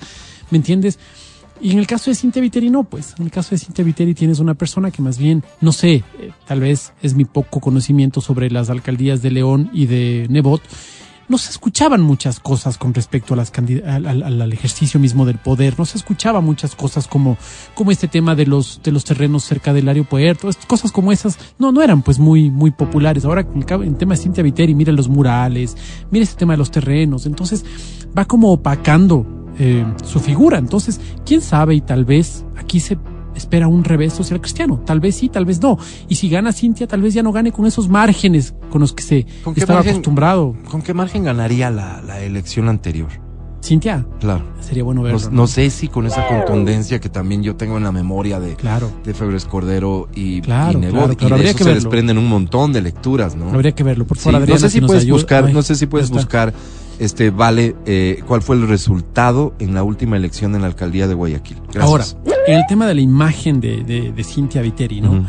¿me 0.50 0.58
entiendes? 0.58 0.98
Y 1.62 1.74
en 1.74 1.78
el 1.78 1.86
caso 1.86 2.10
de 2.10 2.16
Cintia 2.16 2.42
Viteri 2.42 2.72
no, 2.72 2.84
pues. 2.84 3.13
En 3.20 3.25
el 3.25 3.32
caso 3.32 3.52
de 3.52 3.60
Cintia 3.60 3.86
Viteri 3.86 4.16
tienes 4.16 4.40
una 4.40 4.56
persona 4.56 4.90
que 4.90 5.04
más 5.04 5.20
bien, 5.20 5.44
no 5.62 5.72
sé, 5.72 6.04
eh, 6.18 6.32
tal 6.48 6.62
vez 6.62 6.94
es 7.04 7.13
mi 7.13 7.25
poco 7.25 7.60
conocimiento 7.60 8.22
sobre 8.22 8.50
las 8.50 8.72
alcaldías 8.72 9.22
de 9.22 9.30
León 9.30 9.70
y 9.72 9.86
de 9.86 10.25
Nebot. 10.32 10.63
No 11.30 11.38
se 11.38 11.51
escuchaban 11.51 12.01
muchas 12.01 12.39
cosas 12.39 12.77
con 12.77 12.94
respecto 12.94 13.34
a 13.34 13.38
las 13.38 13.51
al, 13.86 14.06
al- 14.06 14.51
ejercicio 14.53 15.00
mismo 15.00 15.25
del 15.25 15.38
poder. 15.38 15.75
No 15.80 15.86
se 15.86 15.98
escuchaba 15.98 16.42
muchas 16.42 16.75
cosas 16.75 17.08
como, 17.08 17.38
como 17.74 17.92
este 17.92 18.08
tema 18.08 18.36
de 18.36 18.46
los, 18.46 18.82
de 18.84 18.92
los 18.92 19.03
terrenos 19.06 19.44
cerca 19.44 19.74
del 19.74 19.88
aeropuerto. 19.88 20.50
Cosas 20.68 20.92
como 20.92 21.12
esas 21.12 21.38
no, 21.58 21.72
no 21.72 21.82
eran 21.82 22.01
pues 22.01 22.20
muy, 22.20 22.51
muy 22.51 22.72
populares. 22.72 23.25
Ahora 23.25 23.48
en 23.53 23.96
tema 23.98 24.15
de 24.15 24.22
Cintia 24.22 24.44
Viteri, 24.44 24.75
mira 24.75 24.92
los 24.92 25.08
murales, 25.08 25.77
mira 26.12 26.24
este 26.24 26.38
tema 26.39 26.53
de 26.53 26.58
los 26.58 26.72
terrenos. 26.72 27.25
Entonces 27.25 27.63
va 28.18 28.25
como 28.25 28.51
opacando 28.51 29.25
eh, 29.60 29.86
su 30.03 30.20
figura. 30.20 30.58
Entonces, 30.58 31.00
quién 31.25 31.42
sabe 31.42 31.75
y 31.75 31.82
tal 31.82 32.06
vez 32.06 32.44
aquí 32.58 32.80
se 32.80 32.98
espera 33.36 33.68
un 33.68 33.84
revés 33.84 34.13
social 34.13 34.40
cristiano. 34.42 34.82
Tal 34.86 35.00
vez 35.00 35.16
sí, 35.16 35.30
tal 35.30 35.46
vez 35.46 35.62
no. 35.62 35.78
Y 36.08 36.16
si 36.16 36.30
gana 36.30 36.52
Cintia, 36.54 36.88
tal 36.88 37.02
vez 37.02 37.13
ya 37.13 37.24
no 37.24 37.32
gane 37.32 37.52
con 37.52 37.66
esos 37.66 37.90
márgenes 37.90 38.54
con 38.70 38.82
los 38.82 38.94
que 38.94 39.04
se 39.04 39.25
¿Con 39.44 39.54
qué 39.54 39.62
estaba 39.62 39.80
margen? 39.80 39.94
acostumbrado. 39.96 40.56
¿Con 40.70 40.82
qué 40.82 40.94
margen 40.94 41.24
ganaría 41.24 41.70
la, 41.70 42.02
la 42.02 42.20
elección 42.22 42.70
anterior? 42.70 43.10
Cintia, 43.63 44.06
Claro. 44.20 44.44
sería 44.60 44.84
bueno 44.84 45.02
No, 45.02 45.06
verlo. 45.08 45.30
no 45.32 45.48
sé 45.48 45.70
si 45.70 45.88
con 45.88 46.06
esa 46.06 46.28
contundencia 46.28 47.00
que 47.00 47.08
también 47.08 47.44
yo 47.44 47.56
tengo 47.56 47.78
en 47.78 47.84
la 47.84 47.94
memoria 47.94 48.38
de, 48.42 48.56
Claro. 48.56 48.92
de 49.06 49.13
Febres 49.13 49.46
Cordero 49.46 50.10
y, 50.13 50.42
Claro, 50.42 50.78
y 50.80 50.82
Nebot, 50.82 50.94
claro, 50.98 51.13
y 51.13 51.16
claro, 51.16 51.30
de 51.30 51.36
habría 51.36 51.50
eso 51.52 51.58
que 51.60 51.63
se 51.63 51.70
verlo. 51.70 51.84
desprenden 51.90 52.18
un 52.18 52.28
montón 52.28 52.74
de 52.74 52.82
lecturas, 52.82 53.38
¿no? 53.38 53.50
Habría 53.52 53.72
que 53.74 53.84
verlo. 53.84 54.06
Por 54.06 54.18
Sí, 54.18 54.25
favor, 54.25 54.42
Adriana, 54.42 54.60
no 54.62 54.68
sé 54.68 54.70
si, 54.70 54.82
puedes 54.82 55.04
ayuda. 55.04 55.13
buscar, 55.16 55.46
Ay, 55.46 55.54
no 55.54 55.62
sé 55.62 55.75
si 55.75 55.86
puedes 55.86 56.10
buscar, 56.12 56.54
este, 57.00 57.29
vale, 57.29 57.75
eh, 57.85 58.21
cuál 58.27 58.41
fue 58.41 58.55
el 58.55 58.67
resultado 58.67 59.53
en 59.59 59.73
la 59.73 59.83
última 59.83 60.17
elección 60.17 60.55
en 60.55 60.62
la 60.62 60.67
alcaldía 60.67 61.07
de 61.07 61.13
Guayaquil. 61.13 61.57
Gracias. 61.71 61.83
Ahora, 61.83 62.05
en 62.47 62.55
el 62.55 62.65
tema 62.67 62.88
de 62.88 62.95
la 62.95 63.01
imagen 63.01 63.59
de, 63.59 63.83
de, 63.83 64.12
de 64.12 64.23
Cintia 64.23 64.62
Viteri, 64.62 65.01
¿no? 65.01 65.25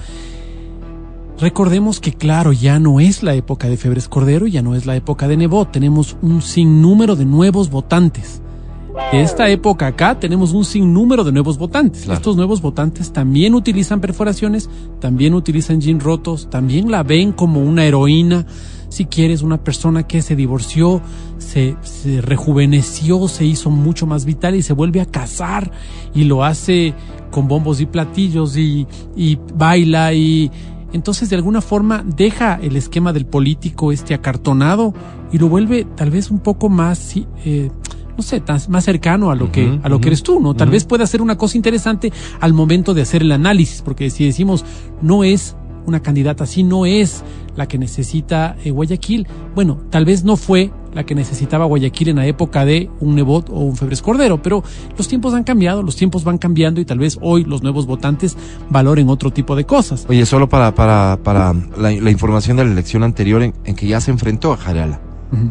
Recordemos 1.38 1.98
que, 1.98 2.12
claro, 2.12 2.52
ya 2.52 2.78
no 2.78 3.00
es 3.00 3.22
la 3.22 3.34
época 3.34 3.68
de 3.68 3.76
Febres 3.76 4.08
Cordero, 4.08 4.46
ya 4.46 4.62
no 4.62 4.74
es 4.76 4.86
la 4.86 4.94
época 4.94 5.26
de 5.26 5.36
Nebot. 5.36 5.72
Tenemos 5.72 6.16
un 6.22 6.40
sinnúmero 6.42 7.16
de 7.16 7.24
nuevos 7.24 7.70
votantes. 7.70 8.40
De 9.10 9.20
esta 9.20 9.48
época 9.48 9.88
acá 9.88 10.20
tenemos 10.20 10.52
un 10.52 10.64
sinnúmero 10.64 11.24
de 11.24 11.32
nuevos 11.32 11.58
votantes. 11.58 12.04
Claro. 12.04 12.18
Estos 12.18 12.36
nuevos 12.36 12.62
votantes 12.62 13.12
también 13.12 13.54
utilizan 13.54 14.00
perforaciones, 14.00 14.70
también 15.00 15.34
utilizan 15.34 15.80
jean 15.80 15.98
rotos, 15.98 16.48
también 16.48 16.88
la 16.90 17.02
ven 17.02 17.32
como 17.32 17.60
una 17.60 17.84
heroína. 17.84 18.46
Si 18.94 19.06
quieres, 19.06 19.42
una 19.42 19.56
persona 19.56 20.04
que 20.04 20.22
se 20.22 20.36
divorció, 20.36 21.02
se, 21.38 21.76
se 21.82 22.20
rejuveneció, 22.20 23.26
se 23.26 23.44
hizo 23.44 23.68
mucho 23.68 24.06
más 24.06 24.24
vital 24.24 24.54
y 24.54 24.62
se 24.62 24.72
vuelve 24.72 25.00
a 25.00 25.04
casar 25.04 25.72
y 26.14 26.22
lo 26.22 26.44
hace 26.44 26.94
con 27.32 27.48
bombos 27.48 27.80
y 27.80 27.86
platillos 27.86 28.56
y, 28.56 28.86
y 29.16 29.36
baila 29.56 30.14
y 30.14 30.48
entonces 30.92 31.28
de 31.28 31.34
alguna 31.34 31.60
forma 31.60 32.04
deja 32.06 32.60
el 32.62 32.76
esquema 32.76 33.12
del 33.12 33.26
político 33.26 33.90
este 33.90 34.14
acartonado 34.14 34.94
y 35.32 35.38
lo 35.38 35.48
vuelve 35.48 35.84
tal 35.96 36.12
vez 36.12 36.30
un 36.30 36.38
poco 36.38 36.68
más, 36.68 37.16
eh, 37.16 37.72
no 38.16 38.22
sé, 38.22 38.44
más 38.68 38.84
cercano 38.84 39.32
a 39.32 39.34
lo 39.34 39.50
que 39.50 39.76
a 39.82 39.88
lo 39.88 40.00
que 40.00 40.06
eres 40.06 40.22
tú, 40.22 40.38
¿no? 40.38 40.54
Tal 40.54 40.70
vez 40.70 40.84
pueda 40.84 41.04
ser 41.08 41.20
una 41.20 41.36
cosa 41.36 41.56
interesante 41.56 42.12
al 42.38 42.52
momento 42.52 42.94
de 42.94 43.02
hacer 43.02 43.22
el 43.22 43.32
análisis, 43.32 43.82
porque 43.82 44.08
si 44.10 44.24
decimos 44.24 44.64
no 45.02 45.24
es 45.24 45.56
una 45.84 46.00
candidata 46.00 46.44
así, 46.44 46.62
no 46.62 46.86
es 46.86 47.24
la 47.56 47.66
que 47.66 47.78
necesita 47.78 48.56
eh, 48.64 48.70
Guayaquil, 48.70 49.26
bueno, 49.54 49.78
tal 49.90 50.04
vez 50.04 50.24
no 50.24 50.36
fue 50.36 50.70
la 50.92 51.04
que 51.04 51.14
necesitaba 51.14 51.64
Guayaquil 51.64 52.10
en 52.10 52.16
la 52.16 52.26
época 52.26 52.64
de 52.64 52.88
un 53.00 53.16
Nebot 53.16 53.50
o 53.50 53.60
un 53.60 53.76
Febres 53.76 54.00
Cordero, 54.00 54.40
pero 54.42 54.62
los 54.96 55.08
tiempos 55.08 55.34
han 55.34 55.42
cambiado, 55.44 55.82
los 55.82 55.96
tiempos 55.96 56.22
van 56.24 56.38
cambiando 56.38 56.80
y 56.80 56.84
tal 56.84 56.98
vez 56.98 57.18
hoy 57.20 57.44
los 57.44 57.62
nuevos 57.62 57.86
votantes 57.86 58.36
valoren 58.70 59.08
otro 59.08 59.32
tipo 59.32 59.56
de 59.56 59.64
cosas. 59.64 60.06
Oye, 60.08 60.24
solo 60.24 60.48
para, 60.48 60.74
para, 60.74 61.18
para 61.22 61.52
la, 61.52 61.90
la 61.90 62.10
información 62.10 62.56
de 62.56 62.64
la 62.64 62.72
elección 62.72 63.02
anterior 63.02 63.42
en, 63.42 63.54
en 63.64 63.74
que 63.74 63.86
ya 63.88 64.00
se 64.00 64.10
enfrentó 64.12 64.52
a 64.52 64.56
Jarala. 64.56 65.00
Ujú. 65.32 65.50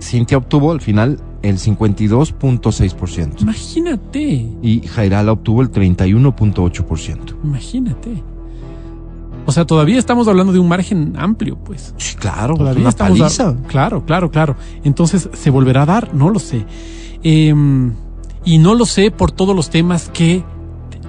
Cintia 0.00 0.38
obtuvo 0.38 0.70
al 0.70 0.80
final 0.80 1.18
el 1.42 1.58
52.6% 1.58 3.42
Imagínate, 3.42 4.46
y 4.62 4.80
Jairala 4.86 5.32
obtuvo 5.32 5.62
el 5.62 5.70
31.8%. 5.70 7.34
imagínate. 7.44 8.22
O 9.46 9.52
sea, 9.52 9.64
todavía 9.64 9.98
estamos 9.98 10.26
hablando 10.28 10.52
de 10.52 10.58
un 10.58 10.68
margen 10.68 11.14
amplio, 11.18 11.56
pues. 11.56 11.94
Sí, 11.96 12.16
claro, 12.16 12.54
Todavía 12.54 12.80
una 12.80 12.88
estamos 12.90 13.18
paliza. 13.18 13.48
a- 13.50 13.54
claro, 13.68 14.04
claro, 14.04 14.30
claro. 14.30 14.56
Entonces, 14.84 15.28
¿se 15.32 15.50
volverá 15.50 15.82
a 15.82 15.86
dar? 15.86 16.14
No 16.14 16.30
lo 16.30 16.38
sé. 16.38 16.66
Em, 17.22 17.92
y 18.44 18.58
no 18.58 18.74
lo 18.74 18.86
sé 18.86 19.10
por 19.10 19.30
todos 19.32 19.54
los 19.54 19.70
temas 19.70 20.10
que 20.12 20.44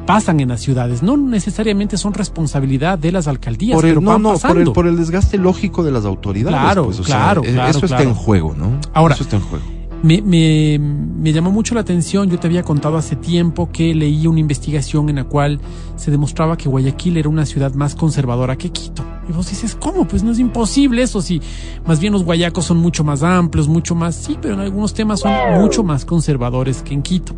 pasan 0.05 0.39
en 0.39 0.49
las 0.49 0.61
ciudades. 0.61 1.03
No 1.03 1.17
necesariamente 1.17 1.97
son 1.97 2.13
responsabilidad 2.13 2.97
de 2.97 3.11
las 3.11 3.27
alcaldías, 3.27 3.75
Por 3.75 3.85
el, 3.85 3.91
pero 3.91 4.01
no, 4.01 4.11
van 4.11 4.21
no, 4.21 4.37
por 4.37 4.57
el, 4.57 4.71
por 4.71 4.87
el 4.87 4.95
desgaste 4.97 5.37
lógico 5.37 5.83
de 5.83 5.91
las 5.91 6.05
autoridades. 6.05 6.57
Claro, 6.57 6.85
pues, 6.85 6.99
o 6.99 7.03
sea, 7.03 7.15
claro, 7.17 7.41
claro, 7.41 7.69
Eso 7.69 7.85
está 7.85 8.03
en 8.03 8.13
juego, 8.13 8.55
¿no? 8.57 8.79
Ahora- 8.93 9.15
Eso 9.15 9.23
está 9.23 9.35
en 9.35 9.41
juego. 9.43 9.65
Me, 10.03 10.21
me, 10.21 10.77
me 10.79 11.33
llamó 11.33 11.51
mucho 11.51 11.73
la 11.73 11.81
atención, 11.81 12.29
yo 12.29 12.39
te 12.39 12.47
había 12.47 12.61
contado 12.61 12.97
hace 12.97 13.15
tiempo 13.15 13.69
que 13.71 13.95
leí 13.95 14.27
una 14.27 14.39
investigación 14.39 15.09
en 15.09 15.15
la 15.15 15.23
cual 15.23 15.59
se 15.95 16.11
demostraba 16.11 16.55
que 16.55 16.69
Guayaquil 16.69 17.17
era 17.17 17.29
una 17.29 17.45
ciudad 17.45 17.73
más 17.73 17.95
conservadora 17.95 18.57
que 18.57 18.69
Quito. 18.69 19.03
Y 19.27 19.33
vos 19.33 19.49
dices, 19.49 19.75
¿cómo? 19.75 20.07
Pues 20.07 20.23
no 20.23 20.31
es 20.31 20.39
imposible 20.39 21.01
eso, 21.01 21.21
si 21.21 21.41
más 21.85 21.99
bien 21.99 22.13
los 22.13 22.23
guayacos 22.23 22.65
son 22.65 22.77
mucho 22.77 23.03
más 23.03 23.23
amplios, 23.23 23.67
mucho 23.67 23.95
más, 23.95 24.15
sí, 24.15 24.37
pero 24.41 24.53
en 24.53 24.59
algunos 24.61 24.93
temas 24.93 25.21
son 25.21 25.33
mucho 25.59 25.83
más 25.83 26.05
conservadores 26.05 26.81
que 26.83 26.93
en 26.93 27.01
Quito. 27.01 27.33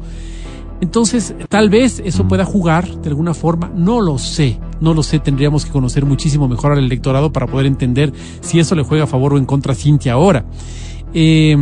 Entonces, 0.81 1.33
tal 1.49 1.69
vez 1.69 2.01
eso 2.05 2.27
pueda 2.27 2.45
jugar 2.45 2.87
de 3.01 3.09
alguna 3.09 3.33
forma, 3.33 3.71
no 3.75 4.01
lo 4.01 4.17
sé, 4.17 4.59
no 4.79 4.93
lo 4.93 5.03
sé, 5.03 5.19
tendríamos 5.19 5.65
que 5.65 5.71
conocer 5.71 6.05
muchísimo 6.05 6.47
mejor 6.47 6.73
al 6.73 6.79
electorado 6.79 7.33
para 7.33 7.47
poder 7.47 7.65
entender 7.65 8.13
si 8.41 8.59
eso 8.59 8.75
le 8.75 8.83
juega 8.83 9.03
a 9.05 9.07
favor 9.07 9.33
o 9.33 9.37
en 9.37 9.45
contra 9.45 9.73
a 9.73 9.75
Cintia 9.75 10.13
ahora. 10.13 10.45
Eh, 11.13 11.57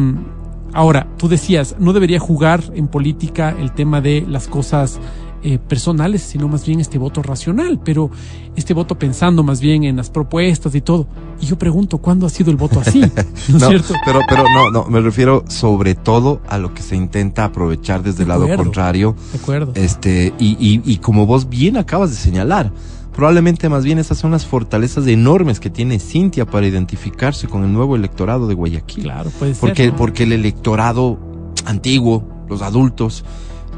ahora, 0.77 1.07
tú 1.17 1.27
decías, 1.27 1.75
no 1.79 1.91
debería 1.91 2.19
jugar 2.19 2.63
en 2.75 2.87
política 2.87 3.55
el 3.59 3.71
tema 3.71 3.99
de 3.99 4.23
las 4.27 4.47
cosas 4.47 4.99
eh, 5.41 5.57
personales, 5.57 6.21
sino 6.21 6.47
más 6.47 6.65
bien 6.67 6.79
este 6.79 6.99
voto 6.99 7.23
racional, 7.23 7.79
pero 7.83 8.11
este 8.55 8.75
voto 8.75 8.97
pensando 8.97 9.41
más 9.41 9.59
bien 9.59 9.83
en 9.85 9.95
las 9.97 10.11
propuestas 10.11 10.75
y 10.75 10.81
todo. 10.81 11.07
Y 11.41 11.47
yo 11.47 11.57
pregunto, 11.57 11.97
¿cuándo 11.97 12.27
ha 12.27 12.29
sido 12.29 12.51
el 12.51 12.57
voto 12.57 12.79
así? 12.79 12.99
¿No 13.49 13.57
es 13.57 13.61
No, 13.61 13.67
cierto? 13.69 13.95
pero, 14.05 14.19
pero 14.29 14.43
no, 14.43 14.69
no, 14.69 14.85
me 14.85 15.01
refiero 15.01 15.45
sobre 15.47 15.95
todo 15.95 16.41
a 16.47 16.59
lo 16.59 16.75
que 16.75 16.83
se 16.83 16.95
intenta 16.95 17.45
aprovechar 17.45 18.03
desde 18.03 18.23
el 18.23 18.29
lado 18.29 18.47
contrario. 18.55 19.15
De 19.31 19.39
acuerdo. 19.39 19.71
Este, 19.73 20.31
y, 20.37 20.57
y, 20.59 20.81
y 20.85 20.97
como 20.97 21.25
vos 21.25 21.49
bien 21.49 21.77
acabas 21.77 22.11
de 22.11 22.17
señalar, 22.17 22.71
probablemente 23.17 23.67
más 23.67 23.83
bien 23.83 23.97
esas 23.97 24.19
son 24.19 24.29
las 24.29 24.45
fortalezas 24.45 25.07
enormes 25.07 25.59
que 25.59 25.71
tiene 25.71 25.97
Cintia 25.97 26.45
para 26.45 26.67
identificarse 26.67 27.47
con 27.47 27.63
el 27.63 27.73
nuevo 27.73 27.95
electorado 27.95 28.47
de 28.47 28.53
Guayaquil. 28.53 29.05
Claro, 29.05 29.31
puede 29.31 29.55
ser. 29.55 29.59
Porque, 29.59 29.87
¿no? 29.87 29.95
porque 29.95 30.21
el 30.21 30.33
electorado 30.33 31.17
antiguo, 31.65 32.45
los 32.47 32.61
adultos, 32.61 33.25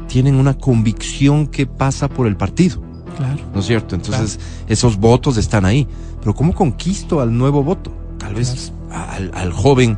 tienen 0.08 0.34
una 0.34 0.58
convicción 0.58 1.46
que 1.46 1.64
pasa 1.64 2.10
por 2.10 2.26
el 2.26 2.36
partido. 2.36 2.82
Claro. 3.16 3.42
¿no 3.54 3.60
es 3.60 3.66
cierto? 3.66 3.94
Entonces, 3.94 4.38
esos 4.68 4.98
votos 4.98 5.38
están 5.38 5.64
ahí. 5.64 5.88
Pero 6.20 6.34
¿cómo 6.34 6.54
conquisto 6.54 7.22
al 7.22 7.34
nuevo 7.34 7.62
voto? 7.62 7.94
Tal 8.18 8.34
vez 8.34 8.74
al, 8.90 9.30
al 9.32 9.52
joven 9.54 9.96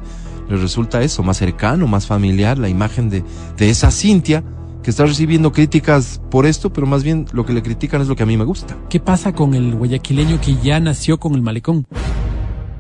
le 0.49 0.57
resulta 0.57 1.03
eso, 1.03 1.25
más 1.25 1.39
cercano, 1.39 1.89
más 1.89 2.07
familiar, 2.07 2.59
la 2.59 2.69
imagen 2.69 3.11
de, 3.11 3.25
de 3.57 3.71
esa 3.71 3.91
Cintia 3.91 4.45
que 4.83 4.91
está 4.91 5.07
recibiendo 5.07 5.53
críticas 5.53 6.21
por 6.31 6.47
esto, 6.47 6.73
pero 6.73 6.87
más 6.87 7.05
bien 7.05 7.27
lo 7.33 7.47
que 7.47 7.53
le 7.53 7.63
critican 7.63 8.01
es 8.01 8.09
lo 8.09 8.17
que 8.17 8.25
a 8.25 8.27
mí 8.27 8.37
me 8.37 8.45
gusta. 8.45 8.77
¿Qué 8.89 9.01
pasa 9.01 9.33
con 9.33 9.55
el 9.55 9.75
guayaquileño 9.75 10.41
que 10.41 10.57
ya 10.57 10.81
nació 10.81 11.19
con 11.19 11.35
el 11.35 11.43
malecón? 11.43 11.87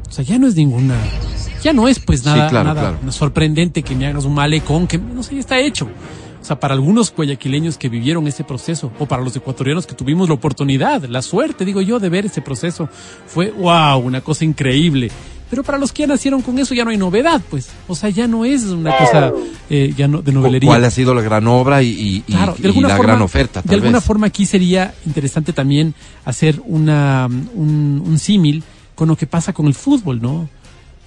O 0.09 0.13
sea, 0.13 0.25
ya 0.25 0.39
no 0.39 0.47
es 0.47 0.57
ninguna, 0.57 0.97
ya 1.63 1.73
no 1.73 1.89
es 1.89 1.99
pues 1.99 2.21
Sí, 2.21 2.27
nada, 2.27 2.49
claro, 2.49 2.75
nada 2.75 2.99
claro. 2.99 3.13
sorprendente 3.13 3.83
que 3.83 3.95
me 3.95 4.07
hagas 4.07 4.25
un 4.25 4.35
malecón, 4.35 4.87
que 4.87 4.99
no 4.99 5.23
sé, 5.23 5.35
ya 5.35 5.41
está 5.41 5.61
hecho. 5.61 5.89
O 6.41 6.45
sea, 6.45 6.59
para 6.59 6.75
algunos 6.75 7.15
guayaquileños 7.15 7.79
que 7.79 7.89
vivieron 7.89 8.27
ese 8.27 8.43
proceso, 8.43 8.91
o 8.99 9.07
para 9.07 9.23
los 9.23 9.37
ecuatorianos 9.37 9.87
que 9.87 9.95
tuvimos 9.95 10.29
la 10.29 10.35
oportunidad, 10.35 11.05
la 11.05 11.23
suerte, 11.23 11.65
digo 11.65 11.81
yo, 11.81 12.01
de 12.01 12.09
ver 12.09 12.27
ese 12.27 12.43
proceso, 12.43 12.89
fue 13.27 13.53
wow, 13.53 13.99
una 13.99 14.21
cosa 14.23 14.45
increíble. 14.45 15.13
Pero 15.53 15.63
para 15.65 15.77
los 15.77 15.93
que 15.93 16.05
ya 16.05 16.07
nacieron 16.07 16.41
con 16.41 16.59
eso 16.59 16.73
ya 16.73 16.83
no 16.83 16.91
hay 16.93 16.97
novedad, 16.97 17.43
pues. 17.51 17.69
O 17.87 17.95
sea, 17.95 18.09
ya 18.09 18.27
no 18.27 18.47
es 18.47 18.65
una 18.65 18.97
cosa 18.97 19.33
eh, 19.69 19.93
ya 19.95 20.09
no, 20.09 20.23
de 20.23 20.33
novelería. 20.33 20.67
¿Cuál 20.67 20.83
ha 20.87 20.91
sido 20.91 21.13
la 21.15 21.21
gran 21.21 21.47
obra 21.47 21.83
y, 21.83 21.89
y- 21.91 22.25
y- 22.27 22.33
Claro, 22.33 22.55
de 22.57 22.63
y 22.63 22.67
alguna 22.69 22.89
la 22.89 22.97
forma, 22.97 23.13
gran 23.13 23.23
oferta? 23.23 23.61
de 23.61 23.67
Tal 23.69 23.75
alguna 23.75 23.99
vez. 23.99 24.05
forma 24.07 24.27
aquí 24.29 24.47
sería 24.47 24.95
interesante 25.05 25.53
también 25.53 25.93
hacer 26.25 26.63
una, 26.65 27.29
un, 27.55 28.03
un 28.03 28.19
símil 28.19 28.65
con 28.95 29.09
lo 29.09 29.17
que 29.17 29.27
pasa 29.27 29.53
con 29.53 29.67
el 29.67 29.75
fútbol, 29.75 30.23
¿no? 30.23 30.49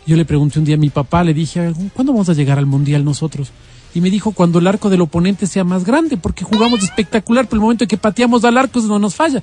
Yo 0.06 0.16
le 0.16 0.26
pregunté 0.26 0.60
un 0.60 0.66
día 0.66 0.76
a 0.76 0.78
mi 0.78 0.90
papá, 0.92 1.24
le 1.24 1.34
dije, 1.34 1.74
¿cuándo 1.96 2.14
vamos 2.14 2.30
a 2.30 2.34
llegar 2.34 2.60
al 2.60 2.68
mundial 2.68 3.04
nosotros? 3.04 3.50
Y 3.96 4.02
me 4.02 4.12
dijo, 4.12 4.32
cuando 4.34 4.60
el 4.60 4.68
arco 4.68 4.92
del 4.92 5.02
oponente 5.02 5.48
sea 5.48 5.64
más 5.64 5.84
grande, 5.86 6.18
porque 6.18 6.44
jugamos 6.46 6.84
espectacular, 6.84 7.46
pero 7.48 7.56
el 7.56 7.62
momento 7.62 7.86
en 7.86 7.88
que 7.88 7.98
pateamos 7.98 8.44
al 8.46 8.58
arco 8.60 8.80
no 8.82 9.00
nos 9.00 9.16
falla. 9.16 9.42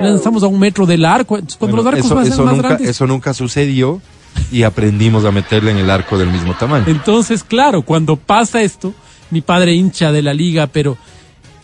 Lanzamos 0.00 0.42
a 0.42 0.48
un 0.48 0.58
metro 0.58 0.84
del 0.84 1.04
arco, 1.06 1.36
entonces, 1.36 1.56
cuando 1.56 1.76
Bueno, 1.76 1.90
los 1.92 1.98
arcos 1.98 2.06
eso, 2.06 2.14
van 2.14 2.22
a 2.22 2.26
ser 2.26 2.32
eso 2.34 2.44
más 2.44 2.54
nunca, 2.56 2.68
grandes. 2.68 2.88
eso 2.90 3.06
nunca 3.06 3.32
sucedió 3.32 4.02
y 4.50 4.62
aprendimos 4.62 5.24
a 5.24 5.30
meterle 5.32 5.70
en 5.72 5.78
el 5.78 5.90
arco 5.90 6.16
del 6.18 6.30
mismo 6.30 6.54
tamaño. 6.54 6.84
Entonces, 6.88 7.44
claro, 7.44 7.82
cuando 7.82 8.16
pasa 8.16 8.62
esto, 8.62 8.94
mi 9.30 9.40
padre 9.42 9.74
hincha 9.74 10.10
de 10.12 10.22
la 10.22 10.32
liga, 10.34 10.66
pero 10.66 10.96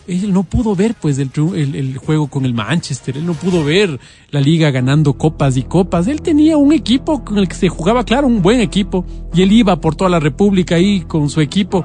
él 0.07 0.31
no 0.31 0.43
pudo 0.43 0.75
ver 0.75 0.93
pues 1.01 1.17
el, 1.17 1.33
triu- 1.33 1.55
el- 1.55 1.73
el 1.75 1.97
juego 1.97 2.27
con 2.27 2.45
el 2.45 2.53
Manchester, 2.53 3.17
él 3.17 3.25
no 3.25 3.33
pudo 3.33 3.63
ver 3.63 3.99
la 4.29 4.39
liga 4.39 4.69
ganando 4.69 5.13
copas 5.13 5.57
y 5.57 5.63
copas. 5.63 6.05
Él 6.07 6.21
tenía 6.21 6.57
un 6.57 6.73
equipo 6.73 7.23
con 7.25 7.39
el 7.39 7.47
que 7.47 7.55
se 7.55 7.69
jugaba, 7.69 8.03
claro, 8.03 8.27
un 8.27 8.43
buen 8.43 8.59
equipo, 8.59 9.03
y 9.33 9.41
él 9.41 9.51
iba 9.51 9.81
por 9.81 9.95
toda 9.95 10.11
la 10.11 10.19
República 10.19 10.75
ahí 10.75 11.01
con 11.07 11.27
su 11.31 11.41
equipo. 11.41 11.83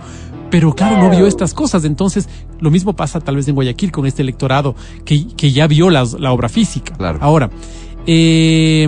Pero 0.50 0.74
claro, 0.74 0.98
no 1.00 1.10
vio 1.10 1.26
estas 1.28 1.54
cosas. 1.54 1.84
Entonces, 1.84 2.28
lo 2.58 2.70
mismo 2.72 2.94
pasa 2.94 3.20
tal 3.20 3.36
vez 3.36 3.46
en 3.48 3.54
Guayaquil 3.54 3.92
con 3.92 4.04
este 4.04 4.20
electorado 4.22 4.74
que, 5.04 5.28
que 5.36 5.52
ya 5.52 5.66
vio 5.68 5.88
las- 5.90 6.14
la 6.14 6.32
obra 6.32 6.48
física. 6.50 6.92
Claro. 6.96 7.20
Ahora, 7.22 7.48
eh, 8.04 8.86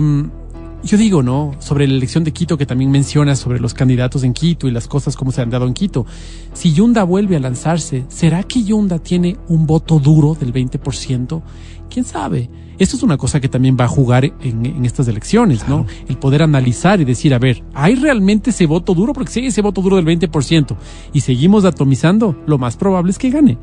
yo 0.83 0.97
digo, 0.97 1.23
¿no? 1.23 1.55
Sobre 1.59 1.87
la 1.87 1.93
elección 1.93 2.23
de 2.23 2.33
Quito 2.33 2.57
que 2.57 2.65
también 2.65 2.91
mencionas 2.91 3.39
sobre 3.39 3.59
los 3.59 3.73
candidatos 3.73 4.23
en 4.23 4.33
Quito 4.33 4.67
y 4.67 4.71
las 4.71 4.87
cosas 4.87 5.15
como 5.15 5.31
se 5.31 5.41
han 5.41 5.49
dado 5.49 5.65
en 5.65 5.73
Quito. 5.73 6.05
Si 6.53 6.73
Yunda 6.73 7.03
vuelve 7.03 7.37
a 7.37 7.39
lanzarse, 7.39 8.05
¿será 8.09 8.43
que 8.43 8.63
Yunda 8.63 8.99
tiene 8.99 9.37
un 9.47 9.65
voto 9.65 9.99
duro 9.99 10.35
del 10.35 10.53
20%? 10.53 11.41
¿Quién 11.89 12.05
sabe? 12.05 12.49
Esto 12.79 12.97
es 12.97 13.03
una 13.03 13.17
cosa 13.17 13.39
que 13.39 13.47
también 13.47 13.77
va 13.79 13.85
a 13.85 13.87
jugar 13.87 14.25
en, 14.25 14.65
en 14.65 14.83
estas 14.83 15.07
elecciones, 15.07 15.67
¿no? 15.69 15.85
El 16.07 16.17
poder 16.17 16.41
analizar 16.41 16.99
y 16.99 17.05
decir, 17.05 17.33
a 17.33 17.39
ver, 17.39 17.63
¿hay 17.73 17.95
realmente 17.95 18.49
ese 18.49 18.65
voto 18.65 18.93
duro? 18.93 19.13
Porque 19.13 19.31
si 19.31 19.39
hay 19.41 19.45
ese 19.47 19.61
voto 19.61 19.81
duro 19.81 19.95
del 19.95 20.05
20% 20.05 20.75
y 21.13 21.21
seguimos 21.21 21.65
atomizando, 21.65 22.35
lo 22.45 22.57
más 22.57 22.75
probable 22.75 23.11
es 23.11 23.19
que 23.19 23.29
gane. 23.29 23.57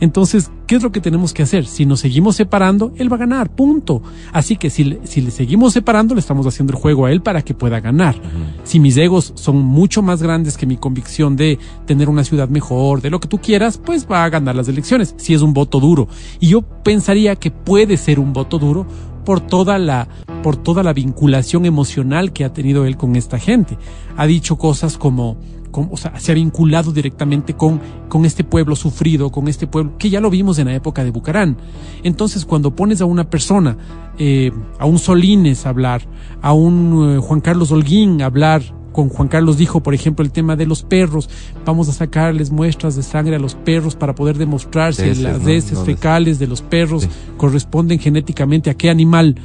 Entonces, 0.00 0.50
¿qué 0.66 0.76
es 0.76 0.82
lo 0.82 0.92
que 0.92 1.00
tenemos 1.00 1.32
que 1.34 1.42
hacer? 1.42 1.66
Si 1.66 1.84
nos 1.86 2.00
seguimos 2.00 2.36
separando, 2.36 2.92
él 2.96 3.12
va 3.12 3.16
a 3.16 3.20
ganar, 3.20 3.54
punto. 3.54 4.02
Así 4.32 4.56
que 4.56 4.70
si, 4.70 4.84
le- 4.84 5.06
si 5.06 5.20
le 5.20 5.30
seguimos 5.30 5.72
separando, 5.74 6.14
le 6.14 6.20
estamos 6.20 6.46
haciendo 6.46 6.72
el 6.72 6.78
juego 6.78 7.06
a 7.06 7.12
él 7.12 7.20
para 7.22 7.42
que 7.42 7.54
pueda 7.54 7.80
ganar. 7.80 8.16
Si 8.64 8.80
mis 8.80 8.96
egos 8.96 9.32
son 9.36 9.58
mucho 9.58 10.02
más 10.02 10.22
grandes 10.22 10.56
que 10.56 10.66
mi 10.66 10.76
convicción 10.76 11.36
de 11.36 11.58
tener 11.86 12.08
una 12.08 12.24
ciudad 12.24 12.48
mejor, 12.48 13.02
de 13.02 13.10
lo 13.10 13.20
que 13.20 13.28
tú 13.28 13.38
quieras, 13.38 13.78
pues 13.78 14.06
va 14.10 14.24
a 14.24 14.28
ganar 14.30 14.54
las 14.56 14.68
elecciones, 14.68 15.14
si 15.18 15.34
es 15.34 15.42
un 15.42 15.52
voto 15.52 15.80
duro. 15.80 16.08
Y 16.40 16.48
yo 16.48 16.62
pensaría 16.62 17.36
que 17.36 17.50
puede 17.50 17.96
ser 17.96 18.18
un 18.18 18.32
voto 18.32 18.58
duro 18.58 18.86
por 19.24 19.40
toda 19.40 19.78
la 19.78 20.08
por 20.42 20.56
toda 20.56 20.82
la 20.82 20.94
vinculación 20.94 21.66
emocional 21.66 22.32
que 22.32 22.46
ha 22.46 22.52
tenido 22.54 22.86
él 22.86 22.96
con 22.96 23.14
esta 23.16 23.38
gente. 23.38 23.76
Ha 24.16 24.26
dicho 24.26 24.56
cosas 24.56 24.96
como 24.96 25.36
con- 25.70 25.88
o 25.92 25.96
sea, 25.96 26.18
se 26.18 26.32
ha 26.32 26.34
vinculado 26.34 26.92
directamente 26.92 27.54
con, 27.54 27.80
con 28.08 28.24
este 28.24 28.44
pueblo 28.44 28.76
sufrido, 28.76 29.30
con 29.30 29.48
este 29.48 29.66
pueblo, 29.66 29.92
que 29.98 30.10
ya 30.10 30.20
lo 30.20 30.30
vimos 30.30 30.58
en 30.58 30.66
la 30.66 30.74
época 30.74 31.04
de 31.04 31.10
Bucarán. 31.10 31.56
Entonces, 32.02 32.44
cuando 32.44 32.74
pones 32.74 33.00
a 33.00 33.04
una 33.04 33.28
persona, 33.30 33.76
eh, 34.18 34.50
a 34.78 34.86
un 34.86 34.98
Solines 34.98 35.66
a 35.66 35.70
hablar, 35.70 36.02
a 36.42 36.52
un 36.52 37.16
eh, 37.16 37.18
Juan 37.20 37.40
Carlos 37.40 37.70
Holguín 37.72 38.22
a 38.22 38.26
hablar, 38.26 38.62
con 38.92 39.08
Juan 39.08 39.28
Carlos 39.28 39.56
dijo, 39.56 39.80
por 39.84 39.94
ejemplo, 39.94 40.24
el 40.24 40.32
tema 40.32 40.56
de 40.56 40.66
los 40.66 40.82
perros, 40.82 41.30
vamos 41.64 41.88
a 41.88 41.92
sacarles 41.92 42.50
muestras 42.50 42.96
de 42.96 43.04
sangre 43.04 43.36
a 43.36 43.38
los 43.38 43.54
perros 43.54 43.94
para 43.94 44.16
poder 44.16 44.36
demostrar 44.36 44.94
si 44.94 45.02
Deces, 45.04 45.22
las 45.22 45.40
¿no? 45.42 45.48
heces 45.48 45.78
No, 45.78 45.84
fecales 45.84 46.40
de 46.40 46.48
los 46.48 46.60
perros 46.60 47.02
Sí. 47.04 47.08
corresponden 47.36 48.00
genéticamente 48.00 48.68
a 48.68 48.74
qué 48.74 48.90
animal. 48.90 49.36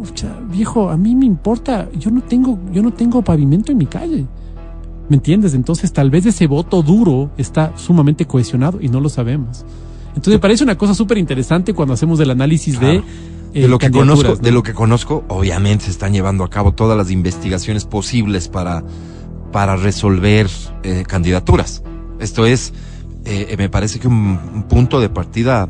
Ucha, 0.00 0.28
viejo, 0.48 0.90
a 0.90 0.96
mí 0.96 1.16
me 1.16 1.26
importa, 1.26 1.88
yo 1.98 2.12
no 2.12 2.20
tengo, 2.22 2.56
yo 2.72 2.80
no 2.82 2.92
tengo 2.92 3.20
pavimento 3.20 3.72
en 3.72 3.78
mi 3.78 3.86
calle. 3.86 4.26
¿Me 5.08 5.16
entiendes? 5.16 5.54
Entonces 5.54 5.92
tal 5.92 6.10
vez 6.10 6.26
ese 6.26 6.46
voto 6.46 6.82
duro 6.82 7.30
está 7.38 7.72
sumamente 7.76 8.26
cohesionado 8.26 8.78
y 8.80 8.88
no 8.88 9.00
lo 9.00 9.08
sabemos. 9.08 9.64
Entonces 10.08 10.34
me 10.34 10.38
parece 10.38 10.64
una 10.64 10.76
cosa 10.76 10.94
súper 10.94 11.18
interesante 11.18 11.72
cuando 11.74 11.94
hacemos 11.94 12.20
el 12.20 12.30
análisis 12.30 12.78
de... 12.78 13.02
Eh, 13.54 13.62
de 13.62 13.68
lo 13.68 13.78
que 13.78 13.90
conozco, 13.90 14.28
¿no? 14.28 14.36
de 14.36 14.52
lo 14.52 14.62
que 14.62 14.74
conozco, 14.74 15.24
obviamente 15.28 15.86
se 15.86 15.90
están 15.90 16.12
llevando 16.12 16.44
a 16.44 16.50
cabo 16.50 16.72
todas 16.72 16.98
las 16.98 17.10
investigaciones 17.10 17.86
posibles 17.86 18.46
para, 18.46 18.84
para 19.52 19.76
resolver 19.76 20.48
eh, 20.82 21.04
candidaturas. 21.06 21.82
Esto 22.20 22.44
es, 22.44 22.74
eh, 23.24 23.54
me 23.56 23.70
parece 23.70 24.00
que 24.00 24.06
un, 24.06 24.38
un 24.54 24.62
punto 24.64 25.00
de 25.00 25.08
partida 25.08 25.66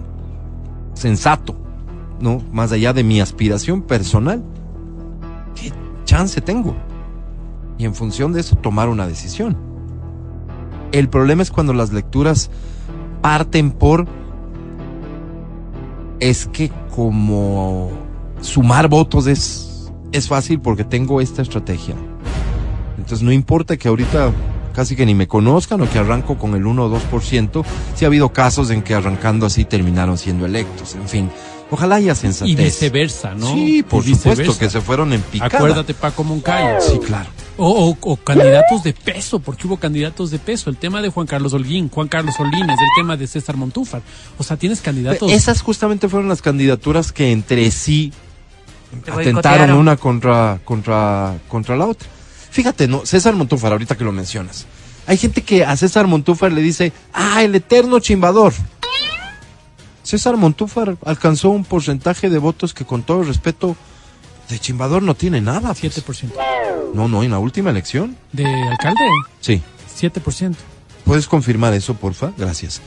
sensato, 0.94 1.56
¿no? 2.20 2.42
Más 2.52 2.72
allá 2.72 2.92
de 2.92 3.04
mi 3.04 3.20
aspiración 3.20 3.82
personal. 3.82 4.42
¿Qué 5.54 5.72
chance 6.04 6.40
tengo? 6.40 6.74
Y 7.78 7.84
en 7.84 7.94
función 7.94 8.32
de 8.32 8.40
eso 8.40 8.56
tomar 8.56 8.88
una 8.88 9.06
decisión. 9.06 9.56
El 10.92 11.08
problema 11.08 11.42
es 11.42 11.50
cuando 11.50 11.72
las 11.72 11.92
lecturas 11.92 12.50
parten 13.22 13.70
por 13.70 14.06
es 16.20 16.46
que 16.46 16.70
como 16.94 17.90
sumar 18.40 18.88
votos 18.88 19.26
es, 19.26 19.92
es 20.12 20.28
fácil 20.28 20.60
porque 20.60 20.84
tengo 20.84 21.20
esta 21.20 21.42
estrategia. 21.42 21.94
Entonces 22.96 23.22
no 23.22 23.32
importa 23.32 23.76
que 23.76 23.88
ahorita 23.88 24.32
casi 24.72 24.94
que 24.94 25.06
ni 25.06 25.14
me 25.14 25.26
conozcan 25.26 25.80
o 25.80 25.90
que 25.90 25.98
arranco 25.98 26.38
con 26.38 26.54
el 26.54 26.64
1 26.64 26.84
o 26.84 27.00
2%, 27.00 27.64
sí 27.94 28.04
ha 28.04 28.08
habido 28.08 28.32
casos 28.32 28.70
en 28.70 28.82
que 28.82 28.94
arrancando 28.94 29.46
así 29.46 29.64
terminaron 29.64 30.16
siendo 30.18 30.46
electos. 30.46 30.94
En 30.94 31.08
fin, 31.08 31.30
ojalá 31.70 31.96
haya 31.96 32.14
sensatez. 32.14 32.52
Y 32.52 32.56
viceversa, 32.56 33.34
¿no? 33.34 33.52
Sí, 33.54 33.82
por 33.82 34.04
supuesto 34.04 34.56
que 34.58 34.70
se 34.70 34.80
fueron 34.80 35.12
en 35.12 35.20
picada. 35.22 35.56
Acuérdate 35.56 35.94
Paco 35.94 36.24
Moncayo. 36.24 36.80
Sí, 36.80 36.98
claro. 36.98 37.28
O, 37.60 37.88
o- 37.90 37.98
o 38.12 38.16
candidatos 38.16 38.84
de 38.84 38.92
peso, 38.92 39.40
porque 39.40 39.66
hubo 39.66 39.76
candidatos 39.78 40.30
de 40.30 40.38
peso. 40.38 40.70
El 40.70 40.76
tema 40.76 41.02
de 41.02 41.08
Juan 41.08 41.26
Carlos 41.26 41.52
Holguín, 41.54 41.88
Juan 41.88 42.06
Carlos 42.06 42.34
Solines, 42.36 42.78
el 42.78 42.88
tema 42.96 43.16
de 43.16 43.26
César 43.26 43.56
Montúfar. 43.56 44.00
O 44.38 44.44
sea, 44.44 44.56
tienes 44.56 44.80
candidatos... 44.80 45.30
Esas 45.32 45.60
justamente 45.60 46.08
fueron 46.08 46.28
las 46.28 46.40
candidaturas 46.40 47.10
que 47.10 47.32
entre 47.32 47.68
sí 47.72 48.12
Te 49.04 49.10
atentaron 49.10 49.72
una 49.72 49.96
contra, 49.96 50.60
contra, 50.64 51.36
contra 51.48 51.76
la 51.76 51.86
otra. 51.86 52.08
Fíjate, 52.50 52.86
¿no? 52.86 53.04
César 53.04 53.34
Montúfar, 53.34 53.72
ahorita 53.72 53.96
que 53.96 54.04
lo 54.04 54.12
mencionas. 54.12 54.66
Hay 55.06 55.16
gente 55.16 55.42
que 55.42 55.64
a 55.64 55.76
César 55.76 56.06
Montúfar 56.06 56.52
le 56.52 56.62
dice, 56.62 56.92
ah, 57.12 57.42
el 57.42 57.54
eterno 57.54 57.98
chimbador. 57.98 58.52
César 60.08 60.38
Montúfar 60.38 60.96
alcanzó 61.04 61.50
un 61.50 61.64
porcentaje 61.64 62.30
de 62.30 62.38
votos 62.38 62.72
que 62.72 62.86
con 62.86 63.02
todo 63.02 63.24
respeto 63.24 63.76
de 64.48 64.58
chimbador 64.58 65.02
no 65.02 65.14
tiene 65.14 65.42
nada. 65.42 65.74
pues. 65.74 66.02
7%. 66.02 66.32
No, 66.94 67.08
no, 67.08 67.22
en 67.22 67.30
la 67.30 67.38
última 67.38 67.68
elección. 67.68 68.16
¿De 68.32 68.46
alcalde? 68.46 69.04
Sí. 69.42 69.60
7%. 70.00 70.54
¿Puedes 71.04 71.26
confirmar 71.26 71.74
eso, 71.74 71.92
porfa? 71.92 72.32
Gracias. 72.38 72.80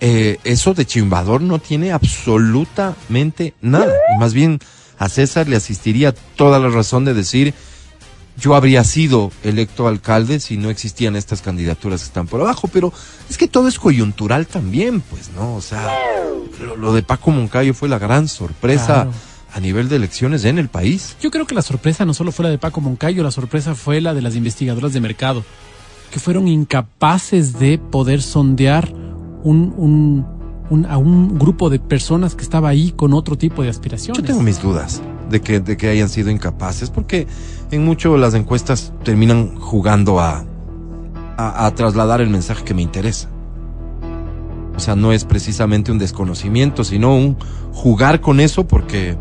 Eh, 0.00 0.38
eso 0.44 0.72
de 0.72 0.86
chimbador 0.86 1.42
no 1.42 1.58
tiene 1.58 1.92
absolutamente 1.92 3.52
nada. 3.60 3.92
Y 4.16 4.18
más 4.18 4.32
bien 4.32 4.58
a 4.98 5.10
César 5.10 5.46
le 5.50 5.56
asistiría 5.56 6.14
toda 6.14 6.58
la 6.58 6.70
razón 6.70 7.04
de 7.04 7.12
decir, 7.12 7.52
yo 8.36 8.54
habría 8.54 8.82
sido 8.84 9.30
electo 9.44 9.86
alcalde 9.86 10.40
si 10.40 10.56
no 10.56 10.70
existían 10.70 11.14
estas 11.16 11.40
candidaturas 11.40 12.00
que 12.00 12.06
están 12.06 12.26
por 12.26 12.40
abajo, 12.40 12.68
pero 12.72 12.92
es 13.30 13.38
que 13.38 13.46
todo 13.48 13.68
es 13.68 13.78
coyuntural 13.78 14.46
también, 14.46 15.00
pues, 15.00 15.30
¿no? 15.36 15.54
O 15.54 15.60
sea, 15.60 15.88
lo, 16.60 16.76
lo 16.76 16.92
de 16.92 17.02
Paco 17.02 17.30
Moncayo 17.30 17.74
fue 17.74 17.88
la 17.88 17.98
gran 17.98 18.26
sorpresa 18.28 18.84
Claro. 19.04 19.12
a 19.54 19.60
nivel 19.60 19.88
de 19.88 19.96
elecciones 19.96 20.44
en 20.44 20.58
el 20.58 20.68
país. 20.68 21.16
Yo 21.20 21.30
creo 21.30 21.46
que 21.46 21.54
la 21.54 21.62
sorpresa 21.62 22.04
no 22.04 22.12
solo 22.12 22.32
fue 22.32 22.42
la 22.44 22.50
de 22.50 22.58
Paco 22.58 22.80
Moncayo, 22.80 23.22
la 23.22 23.30
sorpresa 23.30 23.74
fue 23.76 24.00
la 24.00 24.12
de 24.14 24.22
las 24.22 24.34
investigadoras 24.34 24.92
de 24.92 25.00
mercado, 25.00 25.44
que 26.10 26.18
fueron 26.18 26.48
incapaces 26.48 27.58
de 27.58 27.78
poder 27.78 28.20
sondear 28.20 28.92
un, 29.44 29.72
un, 29.76 30.26
un, 30.70 30.86
a 30.86 30.96
un 30.96 31.38
grupo 31.38 31.70
de 31.70 31.78
personas 31.78 32.34
que 32.34 32.42
estaba 32.42 32.68
ahí 32.68 32.92
con 32.96 33.12
otro 33.14 33.36
tipo 33.38 33.62
de 33.62 33.68
aspiraciones. 33.68 34.20
Yo 34.22 34.26
tengo 34.26 34.42
mis 34.42 34.60
dudas 34.60 35.00
de 35.30 35.40
que, 35.40 35.60
de 35.60 35.76
que 35.76 35.88
hayan 35.88 36.08
sido 36.08 36.30
incapaces, 36.30 36.90
porque 36.90 37.26
en 37.70 37.84
mucho 37.84 38.16
las 38.16 38.34
encuestas 38.34 38.92
terminan 39.04 39.54
jugando 39.56 40.18
a, 40.20 40.44
a, 41.36 41.66
a 41.66 41.74
trasladar 41.74 42.20
el 42.20 42.30
mensaje 42.30 42.64
que 42.64 42.74
me 42.74 42.82
interesa. 42.82 43.28
O 44.76 44.80
sea, 44.80 44.96
no 44.96 45.12
es 45.12 45.24
precisamente 45.24 45.92
un 45.92 45.98
desconocimiento, 45.98 46.82
sino 46.84 47.16
un 47.16 47.36
jugar 47.72 48.20
con 48.20 48.40
eso 48.40 48.66
porque, 48.66 49.16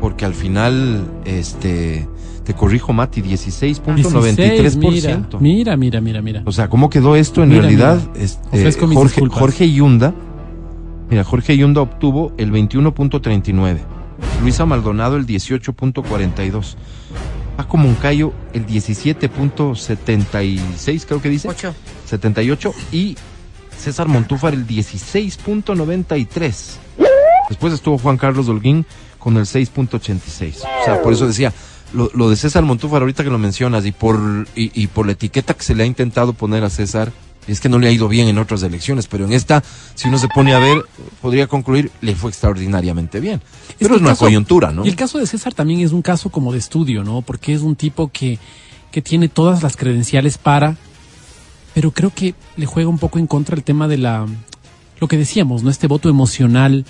porque 0.00 0.24
al 0.26 0.34
final, 0.34 1.04
este, 1.24 2.06
te 2.44 2.54
corrijo, 2.54 2.92
Mati, 2.92 3.22
16.93%. 3.22 5.38
Mira, 5.40 5.76
mira, 5.76 6.00
mira, 6.00 6.20
mira. 6.20 6.42
O 6.44 6.52
sea, 6.52 6.68
¿cómo 6.68 6.90
quedó 6.90 7.16
esto 7.16 7.42
en 7.42 7.48
Mira, 7.50 7.62
realidad? 7.62 8.00
mira. 8.14 8.24
Este, 8.24 8.86
Jorge. 8.86 9.22
Jorge 9.30 9.72
Yunda, 9.72 10.12
mira, 11.08 11.24
Jorge 11.24 11.56
Yunda 11.56 11.80
obtuvo 11.80 12.32
el 12.36 12.52
21.39, 12.52 13.78
Luisa 14.42 14.66
Maldonado 14.66 15.16
el 15.16 15.26
18.42, 15.26 16.76
Paco 17.56 17.76
Moncayo 17.76 18.32
el 18.52 18.64
17.76, 18.66 21.04
creo 21.06 21.20
que 21.20 21.28
dice. 21.28 21.48
Ocho. 21.48 21.74
78 22.06 22.72
y 22.92 23.16
César 23.76 24.06
Montúfar 24.08 24.54
el 24.54 24.66
16.93. 24.66 26.76
Después 27.48 27.72
estuvo 27.72 27.98
Juan 27.98 28.16
Carlos 28.16 28.46
Dolguín 28.46 28.86
con 29.18 29.36
el 29.36 29.44
6.86. 29.44 30.56
O 30.56 30.60
sea, 30.84 31.02
por 31.02 31.12
eso 31.12 31.26
decía, 31.26 31.52
lo, 31.92 32.08
lo 32.14 32.30
de 32.30 32.36
César 32.36 32.62
Montúfar 32.62 33.02
ahorita 33.02 33.24
que 33.24 33.30
lo 33.30 33.38
mencionas 33.38 33.84
y 33.86 33.92
por, 33.92 34.46
y, 34.54 34.70
y 34.80 34.86
por 34.86 35.06
la 35.06 35.12
etiqueta 35.12 35.54
que 35.54 35.64
se 35.64 35.74
le 35.74 35.82
ha 35.82 35.86
intentado 35.86 36.32
poner 36.32 36.62
a 36.64 36.70
César, 36.70 37.12
es 37.52 37.60
que 37.60 37.68
no 37.68 37.78
le 37.78 37.88
ha 37.88 37.90
ido 37.90 38.08
bien 38.08 38.28
en 38.28 38.38
otras 38.38 38.62
elecciones, 38.62 39.06
pero 39.06 39.24
en 39.24 39.32
esta, 39.32 39.62
si 39.94 40.08
uno 40.08 40.18
se 40.18 40.28
pone 40.28 40.54
a 40.54 40.58
ver, 40.58 40.78
podría 41.20 41.46
concluir, 41.46 41.90
le 42.00 42.14
fue 42.14 42.30
extraordinariamente 42.30 43.20
bien. 43.20 43.40
Pero 43.78 43.94
es 43.94 44.00
una 44.00 44.10
caso- 44.10 44.24
coyuntura, 44.26 44.70
¿no? 44.72 44.84
Y 44.84 44.88
el 44.88 44.96
caso 44.96 45.18
de 45.18 45.26
César 45.26 45.54
también 45.54 45.80
es 45.80 45.92
un 45.92 46.02
caso 46.02 46.30
como 46.30 46.52
de 46.52 46.58
estudio, 46.58 47.04
¿no? 47.04 47.22
Porque 47.22 47.52
es 47.54 47.62
un 47.62 47.76
tipo 47.76 48.10
que, 48.12 48.38
que 48.90 49.02
tiene 49.02 49.28
todas 49.28 49.62
las 49.62 49.76
credenciales 49.76 50.38
para, 50.38 50.76
pero 51.74 51.90
creo 51.92 52.10
que 52.14 52.34
le 52.56 52.66
juega 52.66 52.88
un 52.88 52.98
poco 52.98 53.18
en 53.18 53.26
contra 53.26 53.54
el 53.56 53.62
tema 53.62 53.86
de 53.88 53.98
la, 53.98 54.26
lo 55.00 55.08
que 55.08 55.16
decíamos, 55.16 55.62
¿no? 55.62 55.70
Este 55.70 55.86
voto 55.86 56.08
emocional 56.08 56.84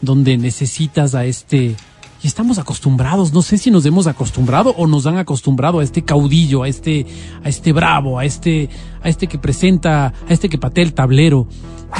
donde 0.00 0.38
necesitas 0.38 1.14
a 1.14 1.24
este, 1.26 1.76
y 2.22 2.26
estamos 2.26 2.58
acostumbrados, 2.58 3.32
no 3.32 3.40
sé 3.40 3.56
si 3.56 3.70
nos 3.70 3.86
hemos 3.86 4.06
acostumbrado 4.06 4.74
o 4.76 4.86
nos 4.86 5.06
han 5.06 5.16
acostumbrado 5.16 5.78
a 5.78 5.84
este 5.84 6.02
caudillo, 6.02 6.62
a 6.62 6.68
este, 6.68 7.06
a 7.42 7.48
este 7.48 7.72
bravo, 7.72 8.18
a 8.18 8.24
este, 8.24 8.68
a 9.02 9.08
este 9.08 9.26
que 9.26 9.38
presenta, 9.38 10.06
a 10.06 10.32
este 10.32 10.48
que 10.48 10.58
patea 10.58 10.84
el 10.84 10.92
tablero. 10.92 11.46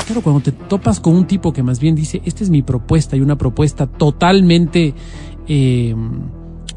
Claro, 0.06 0.22
cuando 0.22 0.40
te 0.42 0.52
topas 0.52 1.00
con 1.00 1.16
un 1.16 1.26
tipo 1.26 1.52
que 1.52 1.62
más 1.62 1.80
bien 1.80 1.94
dice, 1.94 2.20
esta 2.24 2.44
es 2.44 2.50
mi 2.50 2.62
propuesta 2.62 3.16
y 3.16 3.20
una 3.20 3.38
propuesta 3.38 3.86
totalmente, 3.86 4.94
eh, 5.48 5.94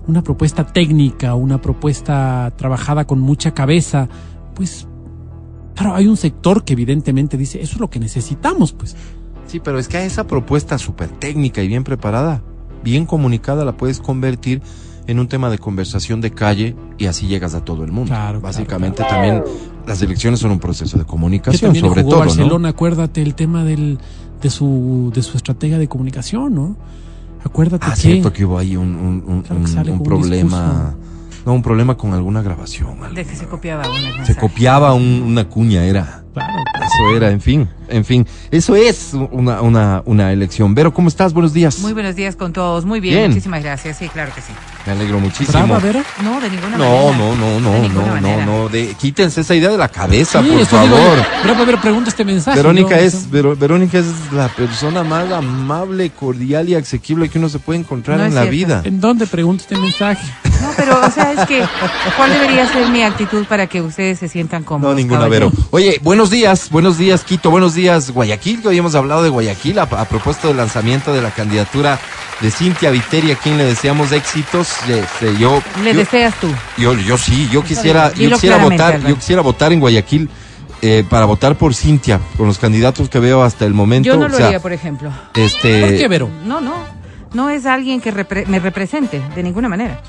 una 0.07 0.23
propuesta 0.23 0.65
técnica, 0.65 1.35
una 1.35 1.61
propuesta 1.61 2.53
trabajada 2.55 3.05
con 3.05 3.19
mucha 3.19 3.53
cabeza, 3.53 4.07
pues, 4.55 4.87
claro, 5.75 5.95
hay 5.95 6.07
un 6.07 6.17
sector 6.17 6.63
que 6.63 6.73
evidentemente 6.73 7.37
dice, 7.37 7.61
eso 7.61 7.73
es 7.73 7.79
lo 7.81 7.89
que 7.89 7.99
necesitamos, 7.99 8.71
pues. 8.71 8.95
Sí, 9.47 9.59
pero 9.59 9.79
es 9.79 9.87
que 9.89 9.97
a 9.97 10.05
esa 10.05 10.27
propuesta 10.27 10.77
súper 10.77 11.09
técnica 11.09 11.61
y 11.61 11.67
bien 11.67 11.83
preparada, 11.83 12.41
bien 12.83 13.05
comunicada, 13.05 13.65
la 13.65 13.73
puedes 13.77 13.99
convertir 13.99 14.61
en 15.07 15.19
un 15.19 15.27
tema 15.27 15.49
de 15.49 15.57
conversación 15.57 16.21
de 16.21 16.31
calle 16.31 16.75
y 16.97 17.05
así 17.07 17.27
llegas 17.27 17.53
a 17.55 17.63
todo 17.65 17.83
el 17.83 17.91
mundo. 17.91 18.09
Claro, 18.09 18.39
claro, 18.39 18.41
Básicamente 18.41 19.03
también 19.03 19.43
las 19.85 20.01
elecciones 20.01 20.39
son 20.39 20.51
un 20.51 20.59
proceso 20.59 20.97
de 20.97 21.03
comunicación, 21.05 21.75
sobre 21.75 22.03
jugó 22.03 22.11
todo, 22.15 22.19
Barcelona, 22.25 22.69
acuérdate 22.69 23.21
el 23.21 23.35
tema 23.35 23.63
del, 23.65 23.99
de 24.41 24.49
su, 24.49 25.11
de 25.13 25.21
su 25.21 25.35
estrategia 25.37 25.77
de 25.77 25.87
comunicación, 25.89 26.53
¿no? 26.55 26.77
Acuérdate 27.43 27.85
¿no? 27.85 27.91
Ah, 27.91 27.95
que, 27.95 28.01
cierto 28.01 28.31
que 28.31 28.45
hubo 28.45 28.57
ahí 28.57 28.77
un, 28.77 28.95
un, 28.95 29.23
un- 29.27 29.41
Claro 29.65 29.91
un- 29.93 30.03
problema, 30.03 30.95
no, 31.45 31.53
un 31.53 31.61
problema 31.61 31.97
con 31.97 32.13
alguna 32.13 32.41
grabación. 32.41 32.95
De 33.13 33.25
que 33.25 33.35
se 33.35 33.45
copiaba 33.45 33.83
una 33.89 34.25
Se 34.25 34.35
copiaba 34.37 34.93
un- 34.93 35.23
una 35.25 35.49
cuña, 35.49 35.83
era. 35.83 36.22
Claro, 36.33 36.53
Eso 36.85 37.15
era, 37.17 37.29
en 37.31 37.41
fin, 37.41 37.67
en 37.89 38.03
fin. 38.05 38.27
Eso 38.51 38.75
es 38.75 39.11
una, 39.31 39.61
una, 39.61 40.01
una 40.05 40.31
elección. 40.31 40.73
Vero, 40.75 40.93
¿cómo 40.93 41.07
estás? 41.07 41.33
Buenos 41.33 41.53
días. 41.53 41.79
Muy 41.79 41.93
buenos 41.93 42.15
días 42.15 42.35
con 42.35 42.53
todos. 42.53 42.85
Muy 42.85 42.99
bien, 42.99 43.15
Bien. 43.15 43.29
muchísimas 43.29 43.63
gracias. 43.63 43.97
Sí, 43.97 44.09
claro 44.09 44.31
que 44.33 44.41
sí. 44.41 44.51
Me 44.85 44.91
alegro 44.93 45.19
muchísimo. 45.19 45.51
brava, 45.65 45.79
Vera. 45.79 46.03
No, 46.23 46.41
de 46.41 46.49
ninguna 46.49 46.77
No, 46.77 46.83
manera. 47.11 47.17
no, 47.17 47.35
no, 47.35 47.45
De 47.53 47.59
no, 47.61 47.79
ninguna 47.83 48.19
no, 48.21 48.37
no, 48.37 48.45
no, 48.63 48.69
de, 48.69 48.93
quítense 48.99 49.41
esa 49.41 49.55
idea 49.55 49.69
de 49.69 49.77
la 49.77 49.87
cabeza, 49.87 50.41
Sí, 50.43 50.49
por 50.49 50.59
eso 50.61 50.81
digo 50.81 50.95
favor. 50.97 51.17
yo. 51.17 51.53
Brava, 51.55 51.81
pregunta 51.81 52.09
este 52.09 52.25
mensaje. 52.25 52.57
Verónica 52.57 52.95
¿no? 52.95 53.01
es, 53.01 53.29
Vero- 53.31 53.55
Verónica 53.55 53.99
es 53.99 54.07
la 54.31 54.49
persona 54.49 55.03
más 55.03 55.31
amable, 55.31 56.09
cordial 56.09 56.67
y 56.69 56.75
asequible 56.75 57.29
que 57.29 57.39
uno 57.39 57.47
se 57.49 57.59
puede 57.59 57.79
encontrar 57.79 58.17
No 58.17 58.25
en 58.25 58.35
la 58.35 58.41
cierto. 58.41 58.51
vida. 58.57 58.81
¿En 58.83 58.99
dónde 58.99 59.25
pregunta 59.27 59.63
este 59.63 59.77
mensaje? 59.77 60.25
No, 60.61 60.69
pero, 60.77 60.99
o 61.05 61.11
sea, 61.11 61.31
es 61.33 61.45
que, 61.45 61.63
¿cuál 62.17 62.31
debería 62.31 62.65
ser 62.71 62.87
mi 62.89 63.03
actitud 63.03 63.45
para 63.45 63.67
que 63.67 63.81
ustedes 63.81 64.19
se 64.19 64.27
sientan 64.29 64.63
cómodos? 64.63 64.93
No, 64.93 64.97
ninguna, 64.97 65.27
Vero. 65.27 65.51
Oye, 65.71 65.99
buenos 66.23 66.31
días, 66.31 66.69
buenos 66.69 66.97
días, 66.97 67.23
Quito, 67.25 67.51
buenos 67.51 67.73
días, 67.73 68.11
Guayaquil, 68.11 68.61
que 68.61 68.69
hoy 68.69 68.77
hemos 68.77 68.95
hablado 68.95 69.23
de 69.23 69.29
Guayaquil 69.29 69.77
a, 69.77 69.81
a 69.83 70.05
propósito 70.05 70.47
del 70.47 70.55
lanzamiento 70.55 71.13
de 71.13 71.21
la 71.21 71.31
candidatura 71.31 71.99
de 72.39 72.49
Cintia 72.49 72.91
Viteri, 72.91 73.31
a 73.31 73.35
quien 73.35 73.57
le 73.57 73.65
deseamos 73.65 74.13
éxitos. 74.13 74.69
Este, 74.87 75.37
yo, 75.37 75.61
Le 75.83 75.91
yo- 75.91 75.99
deseas 75.99 76.33
tú. 76.39 76.47
Yo, 76.77 76.93
yo 76.93 77.17
sí, 77.17 77.49
yo 77.51 77.61
quisiera, 77.61 78.13
yo 78.13 78.29
quisiera 78.31 78.55
votar, 78.55 78.93
Álvaro. 78.95 79.09
yo 79.09 79.15
quisiera 79.15 79.41
votar 79.41 79.73
en 79.73 79.81
Guayaquil 79.81 80.29
eh, 80.81 81.03
para 81.09 81.25
votar 81.25 81.57
por 81.57 81.75
Cintia, 81.75 82.21
con 82.37 82.47
los 82.47 82.57
candidatos 82.57 83.09
que 83.09 83.19
veo 83.19 83.43
hasta 83.43 83.65
el 83.65 83.73
momento. 83.73 84.07
Yo 84.07 84.15
no 84.15 84.27
o 84.27 84.29
lo 84.29 84.37
sea, 84.37 84.45
haría, 84.47 84.61
por 84.61 84.71
ejemplo. 84.71 85.11
Este, 85.33 85.81
¿Por 85.81 85.97
qué, 85.97 86.07
Vero? 86.07 86.29
No, 86.45 86.61
no. 86.61 86.73
No 87.33 87.49
es 87.49 87.65
alguien 87.65 87.99
que 87.99 88.13
repre- 88.13 88.45
me 88.45 88.59
represente, 88.59 89.21
de 89.35 89.43
ninguna 89.43 89.67
manera. 89.67 89.99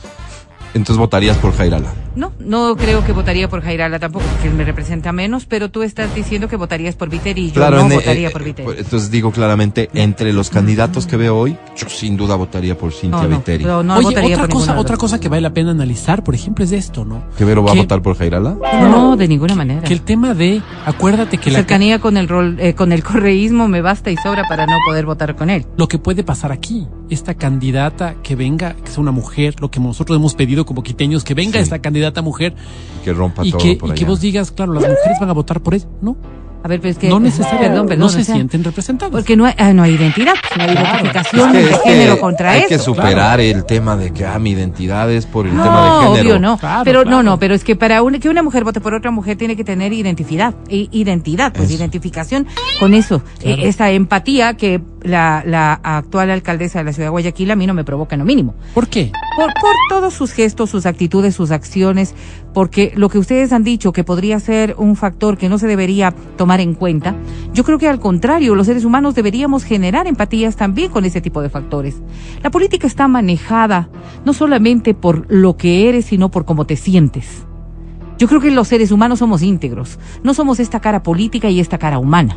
Entonces 0.75 0.99
votarías 0.99 1.37
por 1.39 1.53
Jairala. 1.55 1.93
No, 2.17 2.33
no 2.39 2.77
creo 2.77 3.05
que 3.05 3.13
votaría 3.13 3.49
por 3.49 3.63
Jairala 3.63 3.99
tampoco, 3.99 4.25
porque 4.31 4.49
él 4.49 4.55
me 4.55 4.65
representa 4.65 5.11
menos, 5.13 5.47
pero 5.47 5.69
tú 5.71 5.83
estás 5.83 6.15
diciendo 6.15 6.47
que 6.49 6.55
votarías 6.57 6.95
por 6.95 7.09
Viteri 7.09 7.47
y 7.47 7.51
yo 7.53 7.69
no 7.71 7.81
en- 7.81 7.89
votaría 7.89 8.29
eh, 8.29 8.31
por 8.31 8.45
Viteri. 8.45 8.69
eh, 8.71 8.75
Entonces 8.79 9.11
digo 9.11 9.33
claramente, 9.33 9.91
entre 9.95 10.33
los 10.33 10.51
candidatos 10.51 11.07
que 11.07 11.17
veo 11.17 11.37
hoy, 11.37 11.57
yo 11.77 11.89
sin 11.89 12.17
duda 12.17 12.37
votaría 12.37 12.79
por 12.79 12.93
Cintia 12.93 13.23
no, 13.23 13.29
no, 13.29 13.37
Viteri. 13.39 13.65
no 13.65 13.79
Oye, 13.79 14.03
votaría 14.05 14.37
otra 14.37 14.49
por 14.49 14.55
cosa, 14.61 14.79
otra 14.79 14.97
cosa 14.97 15.19
que 15.19 15.29
vale 15.29 15.43
la 15.43 15.51
pena 15.53 15.73
analizar, 15.73 16.23
por 16.23 16.35
ejemplo, 16.35 16.65
es 16.65 16.71
esto, 16.73 17.05
¿no? 17.05 17.25
¿Que 17.37 17.45
Vero 17.45 17.65
va 17.65 17.73
a 17.73 17.75
votar 17.75 18.01
por 18.01 18.17
Jairala? 18.17 18.57
No, 18.83 19.17
de 19.17 19.27
ninguna 19.27 19.55
manera. 19.57 19.83
Que 19.83 19.93
el 19.95 20.03
tema 20.03 20.35
de, 20.35 20.63
acuérdate 20.87 21.39
que 21.39 21.51
la, 21.51 21.59
cercanía 21.59 21.99
con 21.99 22.17
el 22.17 22.29
rol, 22.29 22.57
eh, 22.61 22.75
con 22.75 22.93
el 22.93 23.03
correísmo 23.03 23.67
me 23.67 23.81
basta 23.81 24.11
y 24.13 24.17
sobra 24.17 24.45
para 24.49 24.67
no 24.67 24.77
poder 24.87 25.05
votar 25.07 25.35
con 25.35 25.51
él. 25.51 25.67
lo 25.77 25.89
que 25.89 25.99
puede 25.99 26.23
pasar 26.23 26.53
aquí, 26.53 26.87
esta 27.15 27.35
candidata 27.35 28.17
que 28.23 28.37
venga, 28.37 28.75
que 28.75 28.91
sea 28.91 29.01
una 29.01 29.11
mujer, 29.13 29.55
lo 29.61 29.71
que 29.71 29.81
nosotros 29.81 30.17
hemos 30.19 30.35
pedido 30.35 30.67
como 30.67 30.83
quiteños, 30.83 31.25
que 31.25 31.33
venga 31.35 31.59
Sí. 31.59 31.63
esta 31.65 31.79
candidata 31.81 32.21
mujer 32.23 32.55
Que 33.05 33.13
rompa 33.13 33.45
y 33.47 33.51
todo 33.53 33.61
que, 33.63 33.77
por 33.77 33.91
y 33.91 33.95
que 33.95 34.05
vos 34.05 34.21
digas, 34.21 34.51
claro, 34.51 34.73
las 34.75 34.83
mujeres 34.83 35.19
van 35.21 35.31
a 35.31 35.33
votar 35.33 35.61
por 35.63 35.75
eso. 35.75 35.89
No, 36.03 36.17
A 36.65 36.69
ver, 36.69 36.81
pero 36.81 36.93
es 36.93 36.99
que 36.99 37.11
no 37.11 37.21
necesariamente, 37.21 37.69
perdón, 37.69 37.87
perdón, 37.89 38.01
no 38.01 38.07
o 38.07 38.09
se 38.09 38.25
sea, 38.25 38.37
sienten 38.37 38.65
representados. 38.65 39.13
porque 39.13 39.37
no 39.37 39.45
hay, 39.45 39.53
ah, 39.59 39.75
no 39.75 39.83
hay 39.83 39.93
identidad, 39.97 40.33
no 40.57 40.63
hay 40.63 40.71
Claro. 40.71 40.89
identificación 40.89 41.49
Es 41.51 41.53
que- 41.57 41.63
de 41.63 41.71
es 41.75 41.79
que 41.79 41.89
género 41.91 42.21
contra 42.21 42.51
hay 42.53 42.61
eso. 42.61 42.69
que 42.71 42.79
superar 42.79 43.41
el 43.41 43.67
tema 43.67 43.97
de 43.99 44.13
que 44.15 44.25
ah, 44.25 44.39
mi 44.39 44.53
identidad 44.53 45.11
es 45.13 45.27
por 45.27 45.47
el 45.47 45.55
No, 45.55 45.63
tema 45.63 45.85
de 45.85 45.91
género. 46.07 46.13
obvio 46.23 46.39
no. 46.39 46.57
Claro, 46.57 46.83
pero 46.85 47.03
claro. 47.03 47.17
no, 47.19 47.23
no, 47.23 47.39
pero 47.39 47.55
es 47.55 47.65
que 47.65 47.77
para 47.77 48.03
una, 48.03 48.19
que 48.19 48.31
una 48.31 48.43
mujer 48.43 48.65
vote 48.65 48.81
por 48.81 48.95
otra 48.95 49.11
mujer 49.11 49.37
tiene 49.37 49.57
que 49.57 49.65
tener 49.65 49.93
identidad. 49.93 50.55
I- 50.71 50.89
identidad, 50.91 51.53
pues 51.53 51.69
Eso. 51.69 51.77
identificación 51.77 52.47
con 52.81 52.95
eso. 52.95 53.23
Claro. 53.41 53.61
Eh, 53.63 53.69
esa 53.69 53.91
empatía 53.91 54.55
que 54.57 54.81
la, 55.03 55.43
la 55.45 55.75
actual 55.83 56.31
alcaldesa 56.31 56.79
de 56.79 56.85
la 56.87 56.93
ciudad 56.95 57.09
de 57.09 57.11
Guayaquil 57.11 57.51
a 57.51 57.57
mí 57.57 57.67
no 57.67 57.75
me 57.75 57.85
provoca 57.85 58.15
en 58.15 58.21
lo 58.21 58.25
mínimo. 58.25 58.55
¿Por 58.73 58.89
qué? 58.89 59.13
Por, 59.37 59.53
por 59.61 59.73
todos 59.91 60.15
sus 60.15 60.33
gestos, 60.33 60.71
sus 60.71 60.87
actitudes, 60.87 61.35
sus 61.35 61.51
acciones, 61.51 62.15
porque 62.55 62.93
lo 62.97 63.11
que 63.11 63.19
ustedes 63.19 63.53
han 63.53 63.65
dicho 63.65 63.93
que 63.93 64.03
podría 64.03 64.41
ser 64.41 64.77
un 64.79 64.97
factor 64.97 65.37
que 65.37 65.51
no 65.51 65.59
se 65.59 65.67
debería 65.67 66.15
tomar 66.39 66.54
en 66.61 66.75
cuenta, 66.75 67.15
yo 67.53 67.65
creo 67.65 67.79
que 67.79 67.89
al 67.89 68.01
contrario, 68.01 68.55
los 68.55 68.67
seres 68.67 68.85
humanos 68.85 69.15
deberíamos 69.15 69.65
generar 69.65 70.07
empatías 70.07 70.57
también 70.57 70.91
con 70.91 71.05
ese 71.05 71.21
tipo 71.21 71.43
de 71.43 71.51
factores. 71.51 71.97
La 72.43 72.51
política 72.51 72.87
está 72.87 73.09
manejada 73.09 73.89
no 74.25 74.33
solamente 74.33 74.95
por 74.95 75.27
lo 75.29 75.57
que 75.57 75.89
eres, 75.89 76.07
sino 76.07 76.31
por 76.31 76.45
cómo 76.45 76.67
te 76.67 76.77
sientes. 76.77 77.45
Yo 78.19 78.29
creo 78.29 78.41
que 78.41 78.51
los 78.51 78.69
seres 78.69 78.93
humanos 78.93 79.19
somos 79.19 79.43
íntegros, 79.43 79.99
no 80.23 80.35
somos 80.35 80.61
esta 80.61 80.81
cara 80.81 81.03
política 81.03 81.51
y 81.51 81.61
esta 81.61 81.79
cara 81.79 81.99
humana. 81.99 82.37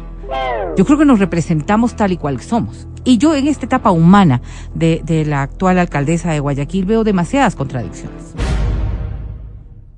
Yo 0.76 0.86
creo 0.86 0.98
que 0.98 1.06
nos 1.06 1.20
representamos 1.20 1.96
tal 1.96 2.12
y 2.12 2.18
cual 2.18 2.40
somos. 2.40 2.88
Y 3.04 3.18
yo 3.18 3.34
en 3.34 3.48
esta 3.48 3.66
etapa 3.66 3.92
humana 3.92 4.42
de, 4.76 5.02
de 5.04 5.26
la 5.26 5.42
actual 5.42 5.80
alcaldesa 5.80 6.32
de 6.32 6.40
Guayaquil 6.40 6.86
veo 6.86 7.04
demasiadas 7.04 7.56
contradicciones. 7.56 8.37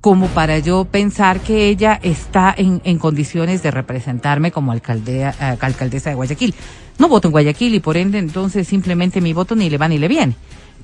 Como 0.01 0.27
para 0.27 0.59
yo 0.59 0.85
pensar 0.85 1.41
que 1.41 1.67
ella 1.67 1.99
está 2.01 2.53
en, 2.55 2.81
en 2.85 2.99
condiciones 2.99 3.61
de 3.63 3.71
representarme 3.71 4.51
como 4.51 4.71
alcaldea, 4.71 5.35
eh, 5.39 5.57
alcaldesa 5.59 6.09
de 6.09 6.15
Guayaquil. 6.15 6.55
No 6.97 7.09
voto 7.09 7.27
en 7.27 7.33
Guayaquil 7.33 7.75
y 7.75 7.79
por 7.79 7.97
ende 7.97 8.17
entonces 8.17 8.67
simplemente 8.67 9.19
mi 9.19 9.33
voto 9.33 9.55
ni 9.55 9.69
le 9.69 9.77
va 9.77 9.87
ni 9.87 9.97
le 9.97 10.07
viene. 10.07 10.35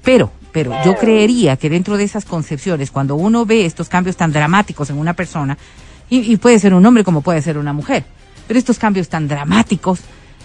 Pero, 0.03 0.31
pero 0.51 0.73
yo 0.85 0.95
creería 0.95 1.57
que 1.57 1.69
dentro 1.69 1.97
de 1.97 2.03
esas 2.03 2.25
concepciones, 2.25 2.91
cuando 2.91 3.15
uno 3.15 3.45
ve 3.45 3.65
estos 3.65 3.89
cambios 3.89 4.15
tan 4.15 4.31
dramáticos 4.31 4.89
en 4.89 4.97
una 4.97 5.13
persona, 5.13 5.57
y, 6.09 6.31
y 6.31 6.37
puede 6.37 6.59
ser 6.59 6.73
un 6.73 6.85
hombre 6.85 7.03
como 7.03 7.21
puede 7.21 7.41
ser 7.41 7.57
una 7.57 7.73
mujer, 7.73 8.03
pero 8.47 8.59
estos 8.59 8.77
cambios 8.77 9.09
tan 9.09 9.27
dramáticos, 9.27 10.01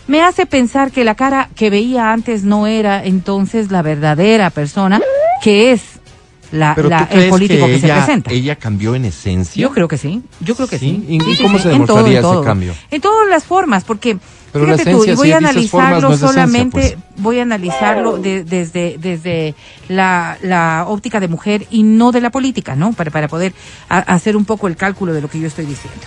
me 0.07 0.23
hace 0.23 0.47
pensar 0.47 0.91
que 0.91 1.05
la 1.05 1.15
cara 1.15 1.51
que 1.55 1.71
veía 1.71 2.13
antes 2.13 2.43
no 2.43 2.67
era 2.67 3.05
entonces 3.05 3.71
la 3.71 3.83
verdadera 3.83 4.51
persona 4.51 5.01
que 5.43 5.73
es 5.73 6.00
la, 6.53 6.75
Pero 6.75 6.89
la- 6.89 6.99
¿tú 7.01 7.07
crees 7.11 7.25
el 7.25 7.31
político 7.31 7.67
que, 7.67 7.73
que 7.75 7.81
se 7.81 7.87
presenta. 7.89 8.31
ella 8.33 8.57
cambió 8.57 8.95
en 8.95 9.05
esencia. 9.05 9.61
Yo 9.61 9.71
creo 9.71 9.87
que 9.89 9.99
sí, 9.99 10.23
yo 10.41 10.55
creo 10.57 10.69
que 10.69 10.79
Sí, 10.79 11.05
sí. 11.07 11.15
¿y- 11.15 11.21
Sí, 11.21 11.31
y 11.31 11.37
sí, 11.37 11.43
cómo 11.43 11.59
sí, 11.59 11.63
se 11.65 11.73
en 11.73 11.87
todo, 11.87 11.99
demostraría 11.99 12.19
en 12.19 12.25
ese 12.25 12.33
todo. 12.35 12.45
cambio? 12.45 12.75
En 12.91 13.01
todas 13.01 13.29
las 13.29 13.45
formas, 13.45 13.85
porque 13.85 14.19
Pero 14.53 14.67
la 14.67 14.73
fíjate 14.73 14.91
tú, 14.91 15.05
y 15.05 15.15
voy 15.15 15.29
si 15.29 15.33
a 15.33 15.37
formas, 15.37 15.51
analizarlo 15.51 16.01
no 16.01 16.09
es 16.09 16.15
esencia, 16.17 16.29
solamente, 16.29 16.81
pues. 16.81 16.97
voy 17.19 17.39
a 17.39 17.43
analizarlo 17.43 18.19
de- 18.19 18.43
desde, 18.45 18.97
desde 18.99 19.55
la, 19.89 20.39
la 20.43 20.85
óptica 20.89 21.21
de 21.21 21.29
mujer 21.29 21.67
y 21.71 21.83
no 21.85 22.11
de 22.11 22.21
la 22.21 22.31
política, 22.31 22.75
¿no? 22.75 22.93
Para, 22.93 23.11
para 23.13 23.29
poder 23.29 23.53
a- 23.89 23.99
hacer 23.99 24.37
un 24.37 24.45
poco 24.45 24.67
el 24.67 24.77
cálculo 24.77 25.13
de 25.13 25.21
lo 25.21 25.29
que 25.31 25.39
yo 25.39 25.47
estoy 25.47 25.67
diciendo. 25.67 26.07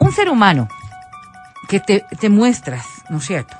Un 0.00 0.12
ser 0.12 0.28
humano 0.30 0.68
que 1.68 1.80
te, 1.80 2.04
te 2.18 2.28
muestras, 2.28 2.84
¿no 3.10 3.18
es 3.18 3.24
cierto? 3.26 3.56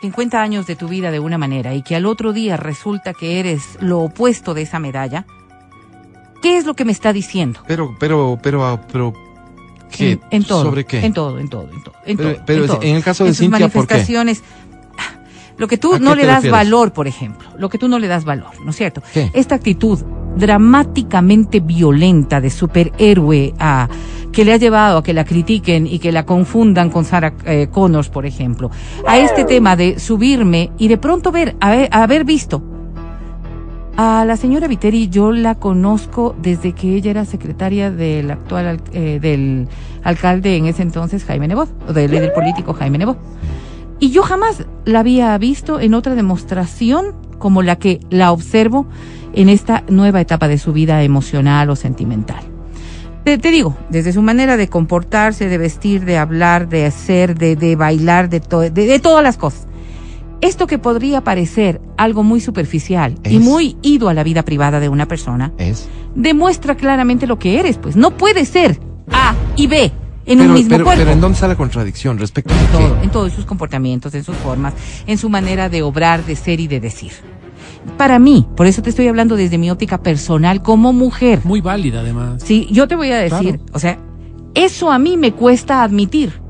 50 0.00 0.40
años 0.40 0.66
de 0.66 0.76
tu 0.76 0.88
vida 0.88 1.10
de 1.10 1.20
una 1.20 1.36
manera 1.38 1.74
y 1.74 1.82
que 1.82 1.94
al 1.96 2.06
otro 2.06 2.32
día 2.32 2.56
resulta 2.56 3.12
que 3.12 3.38
eres 3.40 3.76
lo 3.80 4.00
opuesto 4.00 4.54
de 4.54 4.62
esa 4.62 4.78
medalla, 4.78 5.26
¿qué 6.42 6.56
es 6.56 6.64
lo 6.64 6.74
que 6.74 6.84
me 6.84 6.92
está 6.92 7.12
diciendo? 7.12 7.60
Pero, 7.66 7.94
pero, 8.00 8.38
pero, 8.42 8.64
ah, 8.66 8.80
pero, 8.90 9.12
¿qué? 9.90 10.12
En, 10.12 10.20
en 10.30 10.44
todo. 10.44 10.64
¿Sobre 10.64 10.84
qué? 10.84 11.04
En 11.04 11.12
todo, 11.12 11.38
en 11.38 11.48
todo, 11.48 11.68
en 11.70 11.82
todo. 11.84 11.94
En 12.06 12.16
Pero- 12.16 12.34
todo, 12.34 12.42
pero 12.46 12.62
en 12.62 12.66
todo. 12.68 12.82
en 12.82 12.96
el 12.96 13.02
caso 13.04 13.24
de 13.24 13.30
En 13.30 13.34
sus 13.34 13.44
Cintia, 13.44 13.68
¿por 13.68 13.86
qué? 13.86 13.94
manifestaciones. 13.94 14.42
Lo 15.58 15.68
que 15.68 15.76
tú 15.76 15.92
¿A 15.94 15.98
no 15.98 16.14
le 16.14 16.24
das 16.24 16.36
refieres? 16.36 16.52
valor, 16.52 16.92
por 16.94 17.06
ejemplo. 17.06 17.46
Lo 17.58 17.68
que 17.68 17.76
tú 17.76 17.86
no 17.86 17.98
le 17.98 18.08
das 18.08 18.24
valor, 18.24 18.48
¿no 18.64 18.70
es 18.70 18.76
cierto? 18.76 19.02
¿Qué? 19.12 19.30
Esta 19.34 19.56
actitud 19.56 19.98
dramáticamente 20.36 21.60
violenta 21.60 22.40
de 22.40 22.50
superhéroe 22.50 23.54
a 23.58 23.88
que 24.32 24.44
le 24.44 24.52
ha 24.52 24.56
llevado 24.56 24.98
a 24.98 25.02
que 25.02 25.12
la 25.12 25.24
critiquen 25.24 25.86
y 25.86 25.98
que 25.98 26.12
la 26.12 26.24
confundan 26.24 26.90
con 26.90 27.04
Sarah 27.04 27.32
eh, 27.44 27.68
Connors, 27.70 28.08
por 28.08 28.26
ejemplo. 28.26 28.70
A 29.06 29.18
este 29.18 29.44
tema 29.44 29.74
de 29.76 29.98
subirme 29.98 30.70
y 30.78 30.88
de 30.88 30.98
pronto 30.98 31.32
ver, 31.32 31.56
haber, 31.60 31.88
haber 31.92 32.24
visto 32.24 32.62
a 33.96 34.24
la 34.24 34.36
señora 34.36 34.68
Viteri 34.68 35.08
yo 35.08 35.32
la 35.32 35.56
conozco 35.56 36.34
desde 36.40 36.72
que 36.72 36.94
ella 36.94 37.10
era 37.10 37.24
secretaria 37.24 37.90
del 37.90 38.30
actual 38.30 38.66
al- 38.66 38.80
eh, 38.92 39.18
del 39.20 39.68
alcalde 40.04 40.56
en 40.56 40.66
ese 40.66 40.82
entonces 40.82 41.24
Jaime 41.24 41.48
Nebot, 41.48 41.68
o 41.88 41.92
del 41.92 42.10
líder 42.10 42.32
político 42.32 42.72
Jaime 42.72 42.98
Nebot. 42.98 43.18
Y 43.98 44.10
yo 44.10 44.22
jamás 44.22 44.64
la 44.86 45.00
había 45.00 45.36
visto 45.36 45.80
en 45.80 45.92
otra 45.92 46.14
demostración 46.14 47.14
como 47.38 47.62
la 47.62 47.76
que 47.76 48.00
la 48.08 48.32
observo 48.32 48.86
en 49.34 49.48
esta 49.48 49.84
nueva 49.88 50.20
etapa 50.20 50.48
de 50.48 50.58
su 50.58 50.72
vida 50.72 51.02
emocional 51.02 51.70
o 51.70 51.76
sentimental. 51.76 52.42
Te, 53.24 53.36
te 53.38 53.50
digo, 53.50 53.76
desde 53.90 54.12
su 54.12 54.22
manera 54.22 54.56
de 54.56 54.68
comportarse, 54.68 55.48
de 55.48 55.58
vestir, 55.58 56.04
de 56.04 56.16
hablar, 56.18 56.68
de 56.68 56.86
hacer, 56.86 57.36
de, 57.36 57.54
de 57.54 57.76
bailar, 57.76 58.30
de, 58.30 58.40
to- 58.40 58.60
de, 58.60 58.70
de 58.70 58.98
todas 58.98 59.22
las 59.22 59.36
cosas. 59.36 59.66
Esto 60.40 60.66
que 60.66 60.78
podría 60.78 61.22
parecer 61.22 61.82
algo 61.98 62.22
muy 62.22 62.40
superficial 62.40 63.16
y 63.24 63.38
muy 63.38 63.76
ido 63.82 64.08
a 64.08 64.14
la 64.14 64.22
vida 64.24 64.42
privada 64.42 64.80
de 64.80 64.88
una 64.88 65.06
persona, 65.06 65.52
Es. 65.58 65.86
demuestra 66.14 66.76
claramente 66.76 67.26
lo 67.26 67.38
que 67.38 67.60
eres, 67.60 67.76
pues. 67.76 67.94
No 67.94 68.16
puede 68.16 68.46
ser 68.46 68.80
A 69.12 69.34
y 69.54 69.66
B 69.66 69.92
en 70.24 70.38
pero, 70.38 70.44
un 70.50 70.54
mismo 70.54 70.70
pero, 70.70 70.84
cuerpo. 70.84 71.00
pero 71.02 71.12
¿en 71.12 71.20
dónde 71.20 71.34
está 71.34 71.46
la 71.46 71.56
contradicción 71.56 72.18
respecto 72.18 72.54
a 72.54 72.56
qué? 72.58 72.64
todo, 72.72 73.02
en 73.02 73.10
todos 73.10 73.32
sus 73.34 73.44
comportamientos, 73.44 74.14
en 74.14 74.24
sus 74.24 74.36
formas, 74.36 74.72
en 75.06 75.18
su 75.18 75.28
manera 75.28 75.68
de 75.68 75.82
obrar, 75.82 76.24
de 76.24 76.36
ser 76.36 76.58
y 76.58 76.68
de 76.68 76.80
decir. 76.80 77.12
Para 77.96 78.18
mí, 78.18 78.46
por 78.56 78.66
eso 78.66 78.82
te 78.82 78.90
estoy 78.90 79.08
hablando 79.08 79.36
desde 79.36 79.58
mi 79.58 79.70
óptica 79.70 80.02
personal 80.02 80.62
como 80.62 80.92
mujer. 80.92 81.40
Muy 81.44 81.60
válida, 81.60 82.00
además. 82.00 82.42
Sí, 82.44 82.68
yo 82.70 82.86
te 82.88 82.96
voy 82.96 83.10
a 83.10 83.18
decir, 83.18 83.56
Claro. 83.58 83.64
o 83.72 83.78
sea, 83.78 83.98
eso 84.54 84.90
a 84.90 84.98
mí 84.98 85.16
me 85.16 85.32
cuesta 85.32 85.82
admitir. 85.82 86.40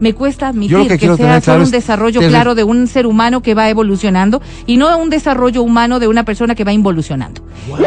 Me 0.00 0.12
cuesta 0.12 0.48
admitir 0.48 0.88
que 0.88 0.98
sea 0.98 1.16
claro 1.16 1.40
solo 1.40 1.64
un 1.64 1.70
desarrollo 1.70 2.20
claro 2.20 2.54
de 2.54 2.64
un 2.64 2.88
ser 2.88 3.06
humano 3.06 3.42
que 3.42 3.54
va 3.54 3.70
evolucionando 3.70 4.42
y 4.66 4.76
no 4.76 4.96
un 4.98 5.08
desarrollo 5.08 5.62
humano 5.62 6.00
de 6.00 6.08
una 6.08 6.24
persona 6.24 6.54
que 6.54 6.64
va 6.64 6.72
involucionando. 6.72 7.42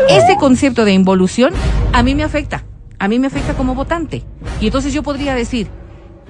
Ese 0.09 0.37
concepto 0.39 0.85
de 0.85 0.93
involución 0.93 1.53
a 1.91 2.03
mí 2.03 2.15
me 2.15 2.23
afecta, 2.23 2.63
a 2.97 3.07
mí 3.07 3.19
me 3.19 3.27
afecta 3.27 3.55
como 3.55 3.75
votante. 3.75 4.23
Y 4.61 4.67
entonces 4.67 4.93
yo 4.93 5.03
podría 5.03 5.35
decir, 5.35 5.67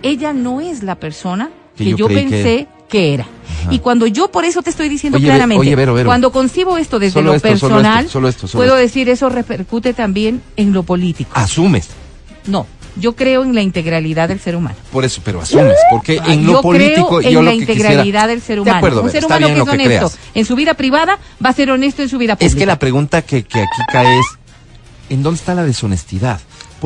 ella 0.02 0.34
no 0.34 0.62
es 0.62 0.82
la 0.84 0.96
persona 0.96 1.52
Que 1.76 1.84
que, 1.86 1.90
yo 1.92 1.98
yo, 1.98 2.08
creí 2.08 2.26
que- 2.26 2.30
pensé 2.32 2.68
que, 2.88 3.14
era. 3.14 3.26
Y 3.70 3.80
cuando 3.80 4.08
yo, 4.08 4.30
por 4.32 4.46
eso 4.46 4.62
te 4.62 4.70
estoy 4.70 4.88
diciendo 4.88 5.18
Oye, 5.18 5.26
claramente, 5.28 5.60
oye, 5.60 5.76
Vero, 5.76 5.94
Vero. 5.94 6.08
cuando 6.08 6.32
concibo 6.32 6.78
esto 6.78 7.00
desde 7.00 7.14
Solo 7.14 7.30
lo 7.32 7.36
esto, 7.36 7.48
solo 7.58 7.76
personal, 7.76 8.06
esto, 8.06 8.12
solo 8.14 8.28
esto, 8.30 8.48
puedo 8.54 8.76
decir 8.76 9.10
eso 9.10 9.30
repercute 9.30 9.94
también 9.94 10.42
en 10.56 10.74
lo 10.74 10.84
político. 10.84 11.32
Asumes. 11.34 11.90
No, 12.46 12.66
yo 12.96 13.16
creo 13.16 13.44
en 13.44 13.54
la 13.54 13.62
integralidad 13.62 14.30
del 14.30 14.40
ser 14.40 14.56
humano. 14.56 14.76
Por 14.92 15.04
eso, 15.04 15.22
pero 15.24 15.42
asumes. 15.42 15.76
Porque 15.92 16.22
en 16.28 16.46
lo 16.46 16.54
yo 16.54 16.62
político, 16.62 17.18
creo 17.18 17.22
en 17.22 17.34
yo 17.34 17.42
la 17.42 17.52
lo 17.52 17.58
que 17.58 17.58
integralidad 17.58 18.04
quisiera... 18.04 18.28
del 18.28 18.42
ser 18.42 18.56
De 18.56 18.62
humano. 18.62 18.78
acuerdo, 18.78 19.02
un 19.02 19.10
ser 19.12 19.26
humano 19.26 19.48
que 19.48 19.56
lo 19.56 19.64
es 19.64 19.70
honesto 19.70 20.10
creas. 20.10 20.18
en 20.34 20.46
su 20.46 20.56
vida 20.56 20.74
privada 20.76 21.20
va 21.44 21.50
a 21.50 21.54
ser 21.54 21.70
honesto 21.72 22.02
en 22.02 22.10
su 22.10 22.18
vida 22.18 22.36
pública. 22.36 22.48
Es 22.54 22.56
que 22.56 22.66
la 22.66 22.80
pregunta 22.80 23.22
que, 23.22 23.44
que 23.44 23.60
aquí 23.60 23.82
cae 23.92 24.18
es, 24.20 24.26
¿en 25.10 25.24
dónde 25.24 25.40
está 25.40 25.54
la 25.54 25.64
deshonestidad? 25.64 26.40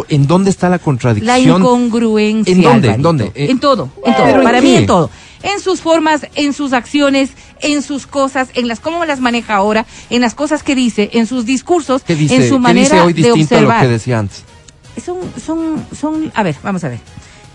¿En 0.09 0.27
dónde 0.27 0.49
está 0.49 0.67
la 0.67 0.73
La 0.73 0.79
contradicción? 0.79 1.61
incongruencia. 1.61 2.53
¿En 2.53 2.61
dónde? 2.61 2.87
Alvarito. 2.89 2.95
¿En 2.95 3.01
dónde? 3.01 3.31
Eh, 3.35 3.51
en 3.51 3.59
todo, 3.59 3.89
en 4.05 4.13
todo. 4.15 4.25
¿pero 4.25 4.37
en 4.39 4.43
Para 4.43 4.61
mí 4.61 4.67
qué? 4.71 4.77
en 4.77 4.85
todo. 4.85 5.09
En 5.43 5.59
sus 5.59 5.81
formas, 5.81 6.27
en 6.35 6.53
sus 6.53 6.71
acciones, 6.71 7.31
en 7.61 7.81
sus 7.81 8.05
cosas, 8.07 8.49
en 8.53 8.67
las 8.67 8.79
cómo 8.79 9.03
las 9.05 9.19
maneja 9.19 9.55
ahora, 9.55 9.85
en 10.09 10.21
las 10.21 10.35
cosas 10.35 10.61
que 10.63 10.75
dice, 10.75 11.09
en 11.13 11.25
sus 11.25 11.45
discursos, 11.45 12.03
¿Qué 12.03 12.15
dice, 12.15 12.35
en 12.35 12.47
su 12.47 12.55
¿qué 12.55 12.59
manera 12.59 12.89
dice 12.89 13.01
hoy 13.01 13.13
de 13.13 13.21
distinto 13.23 13.55
a 13.55 13.61
lo 13.61 13.67
observar. 13.67 13.81
que 13.81 13.87
decía 13.91 14.19
antes? 14.19 14.43
son, 15.03 15.17
son, 15.43 15.85
son, 15.99 16.31
a 16.35 16.43
ver, 16.43 16.55
vamos 16.63 16.83
a 16.83 16.89
ver. 16.89 16.99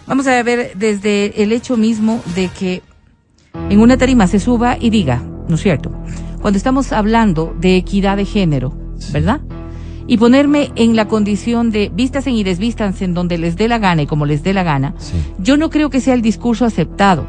Vamos 0.07 0.27
a 0.27 0.42
ver 0.42 0.72
desde 0.77 1.42
el 1.42 1.53
hecho 1.53 1.77
mismo 1.77 2.22
de 2.35 2.49
que 2.49 2.83
en 3.70 3.81
una 3.81 3.96
tarima 3.96 4.27
se 4.27 4.40
suba 4.40 4.77
y 4.81 4.90
diga, 4.90 5.22
¿no 5.49 5.55
es 5.55 5.62
cierto? 5.62 5.90
Cuando 6.40 6.57
estamos 6.59 6.92
hablando 6.92 7.55
de 7.61 7.77
equidad 7.77 8.16
de 8.16 8.25
género, 8.25 8.77
¿verdad? 9.12 9.40
Y 10.07 10.19
ponerme 10.19 10.71
en 10.77 10.95
la 10.95 11.09
condición 11.09 11.71
de 11.71 11.90
vístanse 11.95 12.31
y 12.31 12.45
desvístanse 12.45 13.05
en 13.05 13.14
donde 13.14 13.38
les 13.38 13.57
dé 13.57 13.66
la 13.69 13.79
gana 13.79 14.03
y 14.03 14.07
como 14.07 14.25
les 14.27 14.42
dé 14.42 14.55
la 14.55 14.62
gana, 14.62 14.95
Sí. 14.99 15.14
yo 15.38 15.57
no 15.57 15.71
creo 15.71 15.90
que 15.90 16.01
sea 16.01 16.14
el 16.14 16.23
discurso 16.23 16.64
aceptado 16.64 17.27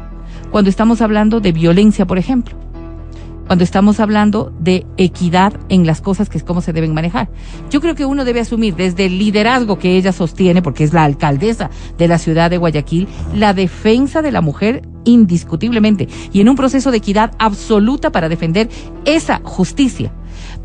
cuando 0.50 0.70
estamos 0.70 1.00
hablando 1.02 1.40
de 1.40 1.52
violencia, 1.52 2.06
por 2.06 2.18
ejemplo. 2.18 2.54
Cuando 3.46 3.64
estamos 3.64 3.98
hablando 3.98 4.52
de 4.60 4.84
equidad 4.98 5.54
en 5.70 5.86
las 5.86 6.02
cosas 6.02 6.28
que 6.28 6.36
es 6.36 6.44
cómo 6.44 6.60
se 6.60 6.74
deben 6.74 6.92
manejar. 6.92 7.30
Yo 7.70 7.80
creo 7.80 7.94
que 7.94 8.04
uno 8.04 8.26
debe 8.26 8.40
asumir 8.40 8.76
desde 8.76 9.06
el 9.06 9.18
liderazgo 9.18 9.78
que 9.78 9.96
ella 9.96 10.12
sostiene, 10.12 10.60
porque 10.60 10.84
es 10.84 10.92
la 10.92 11.04
alcaldesa 11.04 11.70
de 11.96 12.08
la 12.08 12.18
ciudad 12.18 12.50
de 12.50 12.58
Guayaquil, 12.58 13.08
la 13.34 13.54
defensa 13.54 14.20
de 14.20 14.32
la 14.32 14.42
mujer 14.42 14.82
indiscutiblemente 15.04 16.08
y 16.30 16.42
en 16.42 16.50
un 16.50 16.56
proceso 16.56 16.90
de 16.90 16.98
equidad 16.98 17.32
absoluta 17.38 18.12
para 18.12 18.28
defender 18.28 18.68
esa 19.06 19.40
justicia. 19.42 20.12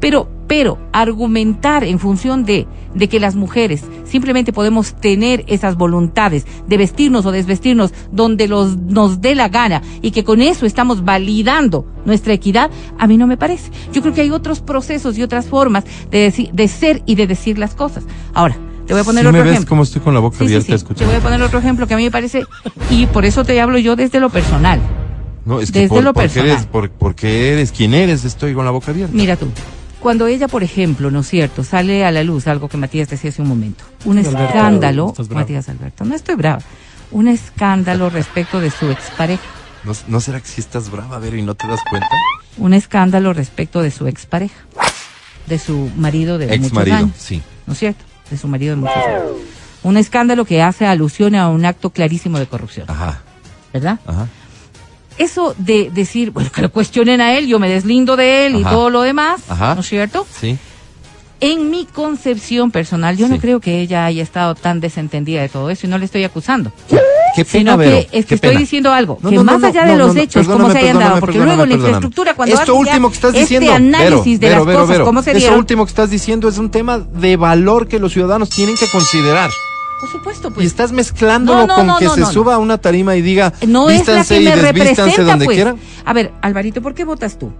Pero, 0.03 0.27
pero 0.49 0.77
argumentar 0.91 1.85
en 1.85 1.97
función 1.97 2.43
de, 2.43 2.67
de 2.93 3.07
que 3.07 3.21
las 3.21 3.35
mujeres 3.35 3.83
simplemente 4.03 4.51
podemos 4.51 4.95
tener 4.95 5.45
esas 5.47 5.77
voluntades 5.77 6.45
de 6.67 6.75
vestirnos 6.75 7.25
o 7.25 7.31
desvestirnos 7.31 7.93
donde 8.11 8.49
los, 8.49 8.75
nos 8.75 9.21
dé 9.21 9.33
la 9.33 9.47
gana 9.47 9.81
y 10.01 10.11
que 10.11 10.25
con 10.25 10.41
eso 10.41 10.65
estamos 10.65 11.05
validando 11.05 11.87
nuestra 12.05 12.33
equidad, 12.33 12.69
a 12.99 13.07
mí 13.07 13.15
no 13.15 13.27
me 13.27 13.37
parece. 13.37 13.71
Yo 13.93 14.01
creo 14.01 14.13
que 14.13 14.19
hay 14.19 14.31
otros 14.31 14.59
procesos 14.59 15.17
y 15.17 15.23
otras 15.23 15.45
formas 15.47 15.85
de, 16.11 16.17
decir, 16.17 16.49
de 16.51 16.67
ser 16.67 17.01
y 17.05 17.15
de 17.15 17.25
decir 17.25 17.57
las 17.57 17.73
cosas. 17.73 18.03
Ahora, 18.33 18.57
te 18.85 18.91
voy 18.93 19.01
a 19.03 19.05
poner 19.05 19.21
¿Sí 19.23 19.27
otro 19.27 19.37
me 19.39 19.43
ves 19.45 19.51
ejemplo. 19.53 19.69
cómo 19.69 19.83
estoy 19.83 20.01
con 20.01 20.13
la 20.13 20.19
boca 20.19 20.37
Sí, 20.39 20.43
abierta 20.43 20.77
sí. 20.77 20.85
Te 20.95 21.05
voy 21.05 21.15
a 21.15 21.19
poner 21.21 21.41
otro 21.41 21.59
ejemplo 21.59 21.87
que 21.87 21.93
a 21.93 21.97
mí 21.97 22.03
me 22.03 22.11
parece, 22.11 22.43
y 22.89 23.05
por 23.05 23.23
eso 23.23 23.45
te 23.45 23.61
hablo 23.61 23.77
yo 23.77 23.95
desde 23.95 24.19
lo 24.19 24.29
personal. 24.29 24.81
No, 25.45 25.61
es 25.61 25.71
que 25.71 25.79
desde 25.79 25.95
por- 25.95 26.03
lo 26.03 26.13
porque 26.13 26.27
personal. 26.27 26.51
eres, 26.51 26.65
por- 26.65 26.89
porque 26.91 27.53
eres 27.53 27.71
quien 27.71 27.93
eres, 27.93 28.25
estoy 28.25 28.53
con 28.53 28.65
la 28.65 28.71
boca 28.71 28.91
abierta. 28.91 29.15
Mira 29.15 29.37
tú, 29.37 29.47
cuando 30.03 30.27
ella, 30.27 30.47
por 30.49 30.63
ejemplo, 30.63 31.09
¿no 31.09 31.21
es 31.21 31.27
cierto?, 31.29 31.63
sale 31.63 32.05
a 32.05 32.11
la 32.11 32.23
luz 32.23 32.45
algo 32.47 32.67
que 32.67 32.77
Matías 32.77 33.09
decía 33.09 33.29
hace 33.31 33.41
un 33.41 33.47
momento, 33.47 33.85
un 34.05 34.17
escándalo, 34.19 35.13
bravo. 35.13 35.33
Matías 35.33 35.69
Alberto, 35.69 36.03
no 36.03 36.13
estoy 36.13 36.35
brava, 36.35 36.61
un 37.09 37.27
escándalo 37.29 38.09
respecto 38.09 38.59
de 38.59 38.69
su 38.69 38.91
expareja, 38.91 39.41
¿No, 39.85 39.93
¿No 40.07 40.19
será 40.21 40.39
que 40.39 40.47
si 40.47 40.61
estás 40.61 40.89
brava, 40.89 41.19
Vero, 41.19 41.35
y 41.37 41.41
no 41.41 41.55
te 41.55 41.67
das 41.67 41.79
cuenta? 41.89 42.07
un 42.57 42.73
escándalo 42.73 43.33
respecto 43.33 43.81
de 43.81 43.89
su 43.91 44.05
expareja, 44.07 44.59
de 45.47 45.57
su 45.57 45.89
marido 45.97 46.37
de 46.37 46.45
Ex 46.47 46.59
muchos 46.59 46.73
marido, 46.73 46.97
años, 46.97 47.11
sí. 47.17 47.41
¿no 47.65 47.73
es 47.73 47.79
cierto?, 47.79 48.03
de 48.29 48.37
su 48.37 48.47
marido 48.47 48.75
de 48.75 48.81
muchos 48.81 48.95
años. 48.97 49.23
Un 49.83 49.97
escándalo 49.97 50.45
que 50.45 50.61
hace 50.61 50.85
alusión 50.85 51.33
a 51.35 51.49
un 51.49 51.65
acto 51.65 51.89
clarísimo 51.89 52.39
de 52.39 52.45
corrupción, 52.47 52.89
Ajá, 52.89 53.21
¿verdad? 53.73 53.99
ajá. 54.05 54.27
Eso 55.17 55.53
de 55.57 55.89
decir, 55.93 56.31
bueno, 56.31 56.49
que 56.51 56.61
lo 56.61 56.71
cuestionen 56.71 57.21
a 57.21 57.37
él, 57.37 57.47
yo 57.47 57.59
me 57.59 57.69
deslindo 57.69 58.15
de 58.15 58.45
él 58.47 58.55
y 58.55 58.63
todo 58.63 58.89
lo 58.89 59.01
demás, 59.01 59.41
Ajá. 59.49 59.75
¿no 59.75 59.81
es 59.81 59.87
cierto? 59.87 60.25
Sí. 60.39 60.57
En 61.39 61.69
mi 61.69 61.85
concepción 61.85 62.71
personal, 62.71 63.17
yo 63.17 63.27
Sí. 63.27 63.33
no 63.33 63.39
creo 63.39 63.59
que 63.59 63.81
ella 63.81 64.05
haya 64.05 64.23
estado 64.23 64.55
tan 64.55 64.79
desentendida 64.79 65.41
de 65.41 65.49
todo 65.49 65.69
eso 65.69 65.85
y 65.85 65.89
no 65.89 65.97
le 65.97 66.05
estoy 66.05 66.23
acusando. 66.23 66.71
Qué 67.35 67.43
pena, 67.45 67.73
Sino 67.73 67.77
que 67.79 67.97
es 67.99 68.05
qué 68.05 68.23
que 68.23 68.35
estoy 68.35 68.49
pena. 68.51 68.59
diciendo 68.61 68.93
algo, 68.93 69.17
No, 69.21 69.29
que 69.29 69.35
no, 69.37 69.43
más 69.43 69.59
no, 69.59 69.67
allá 69.67 69.85
de 69.85 69.97
los 69.97 70.15
hechos, 70.15 70.47
cómo 70.47 70.71
se 70.71 70.77
hayan 70.77 70.99
dado, 70.99 71.19
porque 71.19 71.39
luego 71.39 71.65
la 71.65 71.73
infraestructura, 71.73 72.33
cuando 72.35 72.55
Esto 72.55 72.75
último 72.75 73.09
que 73.09 73.15
estás 73.15 73.29
este 73.31 73.39
diciendo, 73.41 73.73
análisis 73.73 74.39
de 74.39 74.49
las 74.51 74.65
Vero, 74.65 74.79
cosas, 74.79 74.89
Vero, 74.89 75.05
cómo 75.05 75.21
se 75.21 75.31
Eso 75.31 75.39
dieron, 75.39 75.59
último 75.59 75.85
que 75.85 75.89
estás 75.89 76.09
diciendo 76.09 76.47
es 76.47 76.57
un 76.59 76.69
tema 76.69 76.99
de 76.99 77.35
valor 77.35 77.87
que 77.87 77.99
los 77.99 78.13
ciudadanos 78.13 78.49
tienen 78.49 78.75
que 78.77 78.87
considerar. 78.87 79.49
Por 80.03 80.11
supuesto, 80.11 80.49
Y 80.49 80.51
pues. 80.51 80.67
estás 80.67 80.91
mezclándolo 80.91 81.59
No, 81.59 81.67
no, 81.67 81.75
con 81.75 81.87
no, 81.87 81.97
que 81.97 82.09
se 82.09 82.25
suba 82.25 82.55
a 82.55 82.57
una 82.57 82.77
tarima 82.77 83.15
y 83.15 83.21
diga, 83.21 83.53
no 83.65 83.89
es 83.89 84.05
la 84.05 84.25
que 84.25 84.41
y 84.41 84.43
me 84.43 84.53
representa, 84.57 85.23
donde 85.23 85.45
pues. 85.45 85.55
quieran. 85.55 85.77
A 86.03 86.11
ver, 86.11 86.33
Alvarito, 86.41 86.81
¿por 86.81 86.93
qué 86.93 87.05
votas 87.05 87.39
tú? 87.39 87.53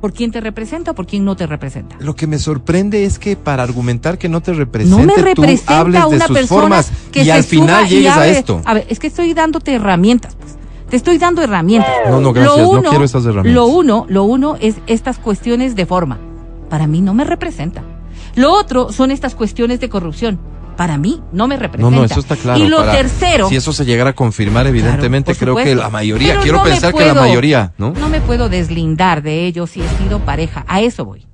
¿Por 0.00 0.12
quién 0.12 0.32
te 0.32 0.40
representa 0.40 0.90
o 0.90 0.94
por 0.96 1.06
quién 1.06 1.24
no 1.24 1.36
te 1.36 1.46
representa? 1.46 1.94
Lo 2.00 2.16
que 2.16 2.26
me 2.26 2.40
sorprende 2.40 3.04
es 3.04 3.20
que 3.20 3.36
para 3.36 3.62
argumentar 3.62 4.18
que 4.18 4.28
no 4.28 4.40
te 4.42 4.52
represente, 4.52 5.00
No 5.00 5.06
me 5.06 5.14
tú 5.14 5.22
representa 5.22 5.78
hables 5.78 6.00
de 6.00 6.16
una 6.16 6.26
sus 6.26 6.36
persona 6.36 6.60
formas 6.60 6.90
que 7.12 7.22
y 7.22 7.24
se 7.26 7.32
al 7.32 7.44
final 7.44 7.86
y 7.86 7.90
llegues 7.90 8.16
a 8.16 8.26
esto. 8.26 8.60
A 8.64 8.74
ver, 8.74 8.86
es 8.88 8.98
que 8.98 9.06
estoy 9.06 9.32
dándote 9.32 9.74
herramientas, 9.74 10.34
pues. 10.34 10.56
Te 10.90 10.96
estoy 10.96 11.18
dando 11.18 11.40
herramientas. 11.40 11.88
No, 12.10 12.20
no, 12.20 12.32
gracias, 12.32 12.66
no 12.68 12.82
quiero 12.82 13.04
esas 13.04 13.24
herramientas. 13.26 13.54
Lo 13.54 13.66
uno, 13.66 14.06
lo 14.08 14.24
uno 14.24 14.56
es 14.60 14.74
estas 14.88 15.18
cuestiones 15.20 15.76
de 15.76 15.86
forma. 15.86 16.18
Para 16.68 16.88
mí 16.88 17.00
no 17.00 17.14
me 17.14 17.22
representa. 17.22 17.84
Lo 18.34 18.52
otro 18.52 18.90
son 18.90 19.12
estas 19.12 19.36
cuestiones 19.36 19.78
de 19.78 19.88
corrupción. 19.88 20.40
Para 20.76 20.98
mí 20.98 21.22
no 21.32 21.46
me 21.46 21.54
No, 21.54 21.60
representa. 21.62 21.96
no, 21.96 22.04
eso 22.04 22.20
está 22.20 22.36
claro. 22.36 22.58
Y 22.62 22.66
lo 22.68 22.78
para- 22.78 22.92
tercero, 22.92 23.48
Si 23.48 23.56
eso 23.56 23.72
se 23.72 23.84
llegara 23.84 24.10
a 24.10 24.12
confirmar, 24.14 24.66
evidentemente 24.66 25.34
creo 25.36 25.54
que 25.54 25.74
la 25.74 25.88
mayoría, 25.88 26.40
quiero 26.40 26.58
no 26.58 26.64
pensar 26.64 26.92
que 26.92 27.04
la 27.06 27.14
mayoría, 27.14 27.72
¿no? 27.78 27.92
No 27.92 28.08
me 28.08 28.20
puedo 28.20 28.48
deslindar 28.48 29.22
de 29.22 29.46
ellos 29.46 29.70
si 29.70 29.82
he 29.82 29.88
sido 29.98 30.18
pareja. 30.20 30.64
A 30.66 30.80
eso 30.80 31.04
voy. 31.04 31.26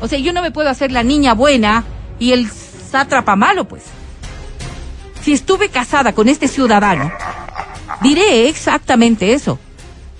O 0.00 0.06
sea, 0.08 0.18
yo 0.18 0.32
no 0.32 0.42
me 0.42 0.50
puedo 0.52 0.68
hacer 0.70 0.92
la 0.92 1.02
niña 1.02 1.34
buena 1.34 1.84
y 2.20 2.32
el 2.32 2.48
sátrapa 2.50 3.34
malo, 3.36 3.66
pues. 3.66 3.82
Si 5.22 5.32
estuve 5.32 5.70
casada 5.70 6.12
con 6.12 6.28
este 6.28 6.46
ciudadano, 6.48 7.10
diré 8.02 8.48
exactamente 8.48 9.32
eso. 9.32 9.58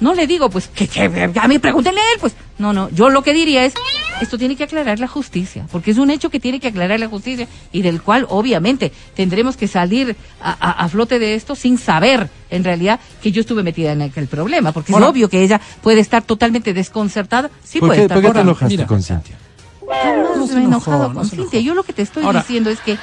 No 0.01 0.15
le 0.15 0.27
digo, 0.27 0.51
pues, 0.51 0.69
que, 0.69 0.89
que 0.89 1.31
a 1.41 1.49
mí 1.49 1.59
pregúntenle 1.59 2.01
a 2.01 2.13
él, 2.15 2.19
pues. 2.21 2.35
No, 2.59 2.73
no, 2.73 2.89
yo 2.91 3.11
lo 3.11 3.23
que 3.23 3.33
diría 3.33 3.65
es, 3.65 3.75
esto 4.21 4.39
tiene 4.39 4.57
que 4.57 4.65
aclarar 4.65 4.99
la 5.01 5.09
justicia, 5.09 5.67
porque 5.73 5.91
es 5.91 5.99
un 5.99 6.11
hecho 6.11 6.31
que 6.31 6.41
tiene 6.41 6.61
que 6.61 6.69
aclarar 6.69 6.99
la 7.01 7.09
justicia 7.09 7.49
y 7.73 7.83
del 7.83 8.01
cual, 8.03 8.27
obviamente, 8.29 8.93
tendremos 9.15 9.57
que 9.57 9.69
salir 9.69 10.17
a, 10.41 10.51
a- 10.53 10.85
a 10.85 10.89
flote 10.89 11.19
de 11.19 11.35
esto 11.35 11.55
sin 11.55 11.79
saber, 11.79 12.29
en 12.51 12.65
realidad, 12.65 13.01
que 13.23 13.33
yo 13.33 13.41
estuve 13.41 13.63
metida 13.63 13.93
en 13.93 14.03
aquel 14.03 14.27
problema, 14.29 14.73
porque 14.73 14.93
es 14.93 14.99
obvio 14.99 15.29
que 15.29 15.43
ella 15.43 15.61
puede 15.83 16.01
estar 16.01 16.23
totalmente 16.23 16.73
desconcertada. 16.75 17.51
Sí 17.63 17.81
¿Por 17.81 17.89
puede 17.91 17.99
qué, 18.01 18.03
estar. 18.05 18.17
por 18.19 18.25
qué 18.25 18.33
te 18.35 18.41
enojaste 18.41 18.75
mira. 18.75 18.87
con 18.87 19.03
Cintia? 19.03 19.37
Jamás 19.81 20.37
No 20.37 20.47
me 20.47 20.61
he 20.61 20.65
enojado 20.65 21.09
no 21.09 21.15
con 21.15 21.29
Cintia. 21.29 21.61
Yo 21.61 21.75
lo 21.75 21.83
que 21.83 21.93
te 21.93 22.03
estoy 22.03 22.25
Ahora- 22.25 22.41
diciendo 22.41 22.71
es 22.71 22.81
que 22.81 22.97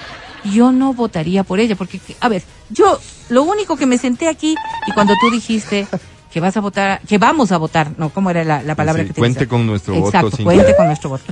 yo 0.46 0.72
no 0.72 0.94
votaría 0.94 1.44
por 1.44 1.60
ella, 1.60 1.76
porque, 1.76 2.00
a 2.20 2.28
ver, 2.28 2.42
yo 2.70 3.00
lo 3.30 3.44
único 3.44 3.78
que 3.78 3.86
me 3.86 3.98
senté 4.00 4.28
aquí 4.28 4.56
y 4.88 4.92
cuando 4.94 5.14
tú 5.22 5.30
dijiste 5.30 5.88
que 6.32 6.40
vas 6.40 6.56
a 6.56 6.62
votar, 6.62 7.02
que 7.08 7.18
vamos 7.18 7.52
a 7.52 7.58
votar, 7.58 7.92
no, 7.98 8.10
¿cómo 8.10 8.30
era 8.30 8.44
la, 8.44 8.64
la 8.64 8.76
palabra 8.76 9.04
Sí, 9.04 9.10
que 9.10 9.14
te 9.16 9.20
cuente 9.20 9.48
con 9.48 9.66
nuestro 9.68 9.94
voto, 9.96 10.08
Exacto, 10.08 10.30
Cintia. 10.38 10.46
cuente 10.46 10.76
con 10.78 10.86
nuestro 10.88 11.10
voto. 11.10 11.24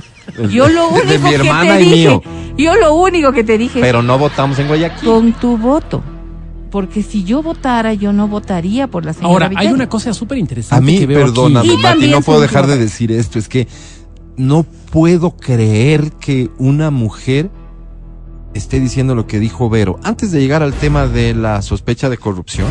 Yo 0.50 0.68
lo 0.68 0.88
de- 0.90 0.94
único 0.94 1.06
de 1.08 1.18
mi 1.18 1.28
que 1.30 1.34
hermana 1.36 1.76
te 1.76 1.82
y 1.82 1.84
dije, 1.84 2.08
mío. 2.08 2.22
yo 2.58 2.76
lo 2.76 2.94
único 2.94 3.32
que 3.32 3.42
te 3.42 3.56
dije 3.58 3.80
Pero 3.80 4.02
no 4.02 4.18
votamos 4.18 4.58
en 4.58 4.68
Guayaquil. 4.68 5.08
con 5.08 5.32
tu 5.32 5.56
voto. 5.56 6.02
Porque 6.70 7.02
si 7.02 7.24
yo 7.24 7.42
votara, 7.42 7.94
yo 7.94 8.12
no 8.12 8.28
votaría 8.28 8.86
por 8.86 9.04
la 9.04 9.12
señora 9.12 9.46
Ahora, 9.46 9.50
hay 9.60 9.66
una 9.68 9.88
cosa 9.88 10.14
súper 10.14 10.38
interesante 10.38 10.76
A 10.80 10.86
mí, 10.86 10.98
que 11.00 11.06
veo 11.06 11.18
perdóname, 11.20 11.68
aquí. 11.68 11.80
Y 11.80 11.82
Mati, 11.82 12.08
no 12.08 12.20
puedo 12.20 12.40
dejar 12.40 12.68
de 12.68 12.76
decir 12.78 13.10
esto. 13.10 13.40
Es 13.40 13.48
que 13.48 13.66
no 14.36 14.62
puedo 14.92 15.32
creer 15.36 16.12
que 16.20 16.48
una 16.58 16.90
mujer 16.92 17.50
esté 18.54 18.78
diciendo 18.78 19.16
lo 19.16 19.26
que 19.26 19.40
dijo 19.40 19.68
Vero. 19.68 19.98
Antes 20.04 20.30
de 20.30 20.40
llegar 20.40 20.62
al 20.62 20.72
tema 20.74 21.06
de 21.08 21.34
la 21.34 21.60
sospecha 21.62 22.08
de 22.08 22.18
corrupción, 22.18 22.68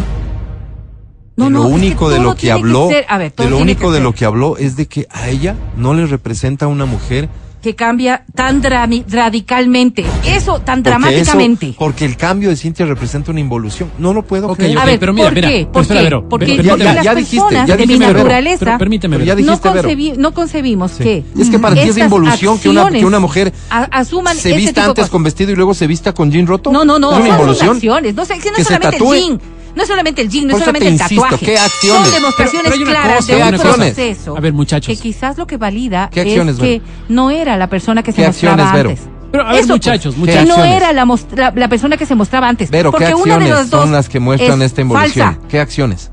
No, 1.39 1.45
de 1.45 1.51
no, 1.51 1.57
lo 1.59 1.63
es 1.65 1.69
que 1.71 1.75
único 1.75 2.09
de 2.09 2.19
lo 2.19 2.35
que 2.35 2.41
tiene 2.41 2.55
que 2.55 2.59
habló, 2.61 2.89
ser- 2.89 3.05
a 3.09 3.17
ver, 3.17 3.33
de 3.35 3.49
lo 3.49 3.57
único 3.57 3.91
de 3.91 3.99
lo 3.99 4.13
que 4.13 4.25
habló 4.25 4.57
es 4.57 4.75
de 4.75 4.87
que 4.87 5.07
a 5.09 5.29
ella 5.29 5.55
no 5.77 5.93
le 5.93 6.05
representa 6.05 6.67
una 6.67 6.85
mujer 6.85 7.27
que 7.61 7.75
cambia 7.75 8.23
tan 8.33 8.61
drami- 8.63 9.03
radicalmente. 9.09 10.05
Eso, 10.25 10.59
tan 10.61 10.81
porque 10.81 10.89
dramáticamente. 10.91 11.69
eso- 11.71 11.75
porque 11.77 12.05
el 12.05 12.15
cambio 12.15 12.47
de 12.47 12.55
Cintia 12.55 12.85
representa 12.85 13.31
una 13.31 13.41
involución. 13.41 13.91
No 13.99 14.13
lo 14.13 14.21
puedo 14.23 14.47
Ok, 14.47 14.55
creer. 14.59 14.77
ok, 14.77 14.83
A 14.83 14.85
ver, 14.85 14.97
pero 14.99 15.11
mira, 15.13 15.25
¿por 15.27 15.35
mira, 15.35 15.49
qué? 15.49 15.65
¿Por 15.65 15.81
espera, 15.81 15.99
qué? 15.99 16.03
Vero, 16.05 16.29
Porque, 16.29 16.45
Vero, 16.45 16.63
ya- 16.63 16.69
porque 16.71 16.83
ya- 16.85 16.93
las 16.93 17.03
ya 17.03 17.15
dijiste, 17.15 17.37
personas 17.41 17.67
ya 17.67 17.75
de 17.75 17.85
mi 17.85 17.93
dijiste, 17.93 18.13
naturaleza 18.13 18.65
Pero 18.65 18.77
permíteme, 18.77 19.15
Pero 19.17 19.25
ya 19.25 19.33
no, 19.33 19.37
dijiste, 19.41 19.69
Vero. 19.71 19.89
concebi- 19.89 20.15
no 20.17 20.33
concebimos 20.33 20.91
Sí. 20.91 21.03
que 21.03 21.23
es 21.37 21.49
que 21.49 21.59
para 21.59 21.75
ti 21.75 21.81
es 21.89 21.97
involución 21.97 22.59
que 22.59 22.69
una, 22.69 22.89
que 22.89 23.05
una 23.05 23.19
mujer 23.19 23.51
a- 23.69 23.83
asuman 23.91 24.37
se 24.37 24.53
vista 24.55 24.85
antes 24.85 25.09
con 25.09 25.23
vestido 25.23 25.51
y 25.51 25.55
luego 25.57 25.73
se 25.73 25.85
vista 25.85 26.13
con 26.13 26.31
jean 26.31 26.47
roto. 26.47 26.71
No, 26.71 26.85
no, 26.85 26.97
no, 26.97 27.11
no 27.11 27.17
son 27.17 27.27
involución. 27.27 27.75
acciones. 27.75 28.15
No, 28.15 28.23
sé, 28.23 28.39
que 28.39 28.51
no 28.51 28.55
Que 28.55 28.63
solamente 28.63 28.99
jean. 28.99 29.41
No 29.75 29.83
es 29.83 29.87
solamente 29.87 30.21
el 30.21 30.29
jean, 30.29 30.47
no 30.47 30.53
es 30.53 30.59
solamente 30.59 30.85
te 30.85 30.87
el 30.87 30.93
insisto, 31.01 31.21
tatuaje. 31.23 31.45
¿qué 31.45 31.57
acciones? 31.57 32.03
Son 32.03 32.13
demostraciones 32.13 32.71
Pero- 32.71 32.85
pero 32.85 32.91
claras 32.91 33.15
cosa, 33.17 33.27
de 33.31 33.37
¿qué 33.41 33.47
un 33.47 33.53
acciones? 33.55 33.93
proceso. 33.93 34.37
A 34.37 34.39
ver, 34.39 34.53
muchachos. 34.53 34.87
Que 34.97 35.01
quizás 35.01 35.37
lo 35.37 35.47
que 35.47 35.57
valida 35.57 36.09
¿Qué 36.11 36.21
es 36.21 36.27
acciones, 36.27 36.55
que 36.57 36.81
no 37.07 37.29
era 37.31 37.55
la 37.57 37.67
persona 37.67 38.01
que 38.03 38.11
se 38.11 38.21
¿Qué 38.21 38.27
mostraba 38.27 38.63
acciones, 38.63 38.73
Vero? 38.73 38.89
antes. 38.89 39.05
Pero, 39.31 39.47
a 39.47 39.51
ver, 39.51 39.59
Eso, 39.61 39.73
muchachos, 39.73 40.15
pues, 40.15 40.17
muchachos. 40.17 40.41
Que 40.41 40.47
no 40.49 40.55
¿Qué 40.55 40.61
acciones? 40.61 40.81
era 40.81 40.93
la, 40.93 41.05
la, 41.35 41.53
la 41.55 41.67
persona 41.69 41.97
que 41.97 42.05
se 42.07 42.15
mostraba 42.15 42.47
antes. 42.49 42.69
Pero, 42.71 42.91
¿qué 42.91 42.97
porque 42.97 43.13
una 43.13 43.23
de 43.25 43.31
acciones 43.33 43.49
las 43.49 43.69
dos 43.69 43.81
son 43.81 43.91
las 43.91 44.09
que 44.09 44.19
muestran 44.19 44.59
es 44.61 44.65
esta 44.71 44.81
involución? 44.81 45.25
falsa. 45.35 45.47
¿Qué 45.47 45.59
acciones? 45.59 46.11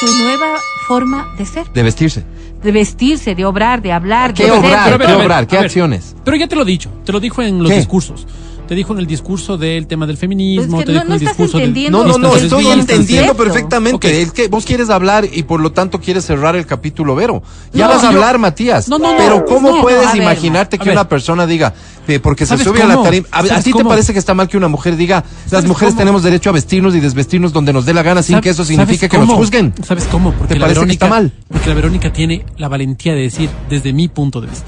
Su 0.00 0.06
nueva 0.18 0.56
forma 0.88 1.26
de 1.38 1.46
ser, 1.46 1.70
De 1.72 1.82
vestirse. 1.82 2.24
de 2.62 2.72
vestirse, 2.72 3.34
de 3.34 3.44
obrar, 3.44 3.82
de 3.82 3.92
hablar, 3.92 4.32
¿Qué 4.34 4.44
de 4.44 4.50
ser, 4.50 4.58
obrar? 4.58 4.98
pero, 4.98 5.06
¿Qué 5.18 5.22
obrar? 5.24 5.46
¿Qué 5.46 5.58
acciones? 5.58 6.16
Pero 6.24 6.36
ya 6.36 6.48
te 6.48 6.56
lo 6.56 6.62
he 6.62 6.64
dicho, 6.64 6.90
te 7.04 7.12
lo 7.12 7.20
dijo 7.20 7.42
en 7.42 7.58
los 7.62 7.70
¿Qué? 7.70 7.76
discursos. 7.76 8.26
Te 8.68 8.76
dijo 8.76 8.92
en 8.94 9.00
el 9.00 9.06
discurso 9.06 9.58
del 9.58 9.86
tema 9.86 10.06
del 10.06 10.16
feminismo, 10.16 10.76
Pues 10.76 10.80
es 10.80 10.86
que 10.86 10.86
te 10.86 10.92
no- 10.92 11.00
dijo 11.00 11.08
no 11.08 11.14
en 11.14 11.20
el 11.20 11.22
estás 11.28 11.36
discurso 11.36 11.58
del- 11.58 11.66
entendiendo 11.68 11.98
No, 11.98 12.04
no, 12.04 12.10
no, 12.18 12.28
Vístanse, 12.32 12.44
estoy 12.46 12.66
entendiendo 12.80 13.36
perfectamente. 13.36 14.22
Es 14.22 14.32
que 14.32 14.48
vos 14.48 14.64
quieres 14.64 14.88
hablar 14.88 15.26
y 15.30 15.42
por 15.42 15.60
lo 15.60 15.72
tanto 15.72 16.00
quieres 16.00 16.24
cerrar 16.24 16.56
el 16.56 16.64
capítulo, 16.64 17.14
Vero. 17.14 17.42
Ya 17.74 17.86
No, 17.86 17.94
vas 17.94 18.04
a 18.04 18.10
yo- 18.10 18.16
hablar, 18.16 18.38
Matías. 18.38 18.88
No, 18.88 18.98
no, 18.98 19.10
no. 19.12 19.18
Pero 19.18 19.44
¿cómo 19.44 19.76
No, 19.76 19.82
puedes 19.82 20.06
ver, 20.12 20.22
imaginarte 20.22 20.78
que 20.78 20.84
ver. 20.86 20.94
una 20.94 21.06
persona 21.08 21.46
diga, 21.46 21.74
eh, 22.08 22.18
porque 22.20 22.46
se 22.46 22.50
¿Sabes 22.50 22.64
sube 22.66 22.80
a 22.82 22.86
la 22.86 22.94
cómo? 22.94 23.04
tarima, 23.04 23.26
a, 23.30 23.40
a 23.40 23.46
¿Sabes 23.46 23.64
ti 23.64 23.70
te 23.72 23.78
cómo? 23.78 23.90
parece 23.90 24.12
que 24.14 24.18
está 24.20 24.32
mal 24.32 24.48
que 24.48 24.56
una 24.56 24.68
mujer 24.68 24.96
diga, 24.96 25.24
las 25.44 25.50
¿Sabes 25.50 25.66
mujeres 25.66 25.92
cómo? 25.94 25.98
tenemos 26.00 26.22
derecho 26.22 26.48
a 26.48 26.52
vestirnos 26.52 26.94
y 26.94 27.00
desvestirnos 27.00 27.52
donde 27.52 27.72
nos 27.74 27.84
dé 27.84 27.92
la 27.92 28.02
gana 28.02 28.22
sin 28.22 28.36
¿Sab- 28.36 28.40
que 28.42 28.50
eso 28.50 28.64
signifique 28.64 29.08
que 29.08 29.18
nos 29.18 29.26
cómo? 29.26 29.38
juzguen? 29.38 29.74
¿Sabes 29.84 30.04
cómo? 30.10 30.32
Porque 30.32 30.54
¿Te 30.54 30.60
la 30.60 30.66
parece 30.66 30.80
que 30.80 30.86
Verónica, 30.86 31.06
está 31.06 31.14
mal? 31.14 31.32
Porque 31.48 31.68
la 31.68 31.74
Verónica 31.74 32.12
tiene 32.12 32.46
la 32.56 32.68
valentía 32.68 33.12
de 33.14 33.22
decir 33.22 33.50
desde 33.68 33.92
mi 33.92 34.08
punto 34.08 34.40
de 34.40 34.46
vista. 34.46 34.66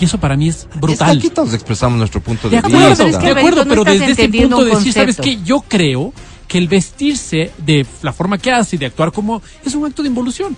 Y 0.00 0.04
eso 0.06 0.18
para 0.18 0.36
mí 0.36 0.48
es 0.48 0.56
Es 0.56 0.64
que 0.66 0.78
brutal. 0.78 1.18
aquí 1.18 1.30
todos 1.30 1.52
expresamos 1.54 1.98
nuestro 1.98 2.20
punto 2.20 2.48
de, 2.48 2.56
De 2.56 2.62
vista. 2.62 2.78
acuerdo, 2.78 2.96
pero 2.96 3.08
es 3.10 3.16
que, 3.18 3.24
de 3.34 3.40
acuerdo, 3.40 3.64
no 3.64 3.68
pero 3.68 3.84
desde 3.84 4.10
ese 4.12 4.28
punto 4.28 4.64
de 4.64 4.70
decir, 4.74 4.92
¿sabes 4.92 5.16
qué? 5.16 5.38
Yo 5.44 5.60
creo 5.68 6.12
que 6.48 6.58
el 6.58 6.68
vestirse 6.68 7.50
de 7.58 7.86
la 8.02 8.12
forma 8.12 8.38
que 8.38 8.50
hace 8.52 8.76
y 8.76 8.78
de 8.78 8.86
actuar 8.86 9.12
como 9.12 9.42
es 9.64 9.74
un 9.74 9.86
acto 9.86 10.02
de 10.02 10.08
involución. 10.08 10.56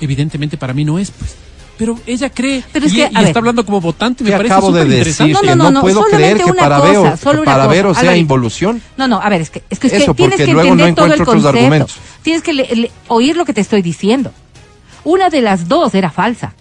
Evidentemente 0.00 0.56
para 0.56 0.72
mí 0.72 0.84
no 0.84 0.98
es, 0.98 1.10
pues. 1.10 1.34
Pero 1.78 1.98
ella 2.06 2.30
cree 2.30 2.64
Pero 2.72 2.86
es 2.86 2.92
y, 2.92 2.96
que, 2.96 3.00
y 3.02 3.04
a 3.04 3.06
está 3.08 3.20
ver. 3.22 3.36
hablando 3.38 3.66
como 3.66 3.82
votante, 3.82 4.24
me 4.24 4.30
parece 4.30 4.54
acabo 4.54 4.72
de 4.72 4.84
decir. 4.86 5.30
No, 5.32 5.40
que 5.42 5.46
no, 5.48 5.56
no, 5.56 5.64
no, 5.64 5.70
no, 5.72 5.80
puedo 5.82 6.04
creer 6.04 6.38
que 6.38 6.54
para 6.54 6.78
cosa, 6.78 6.88
Vero, 6.90 7.16
solo 7.18 7.44
para 7.44 7.58
cosa, 7.64 7.68
Vero 7.68 7.92
sea 7.92 8.00
Alvarito. 8.00 8.20
involución. 8.22 8.82
No, 8.96 9.06
no, 9.08 9.20
a 9.20 9.28
ver, 9.28 9.42
es 9.42 9.50
que, 9.50 9.62
es 9.68 9.78
que, 9.78 9.88
es 9.88 9.92
que 9.92 9.98
Eso, 9.98 10.14
tienes 10.14 10.36
que 10.38 10.46
luego 10.46 10.74
no 10.74 10.86
entender 10.86 10.94
todo 10.94 11.04
el 11.12 11.24
concepto. 11.42 11.48
argumentos. 11.50 11.96
Tienes 12.22 12.42
que 12.42 12.54
le- 12.54 12.74
le- 12.74 12.90
oír 13.08 13.36
lo 13.36 13.44
que 13.44 13.52
te 13.52 13.60
estoy 13.60 13.82
diciendo. 13.82 14.32
Una 15.04 15.28
de 15.28 15.42
las 15.42 15.68
dos 15.68 15.94
era 15.94 16.10
falsa. 16.10 16.54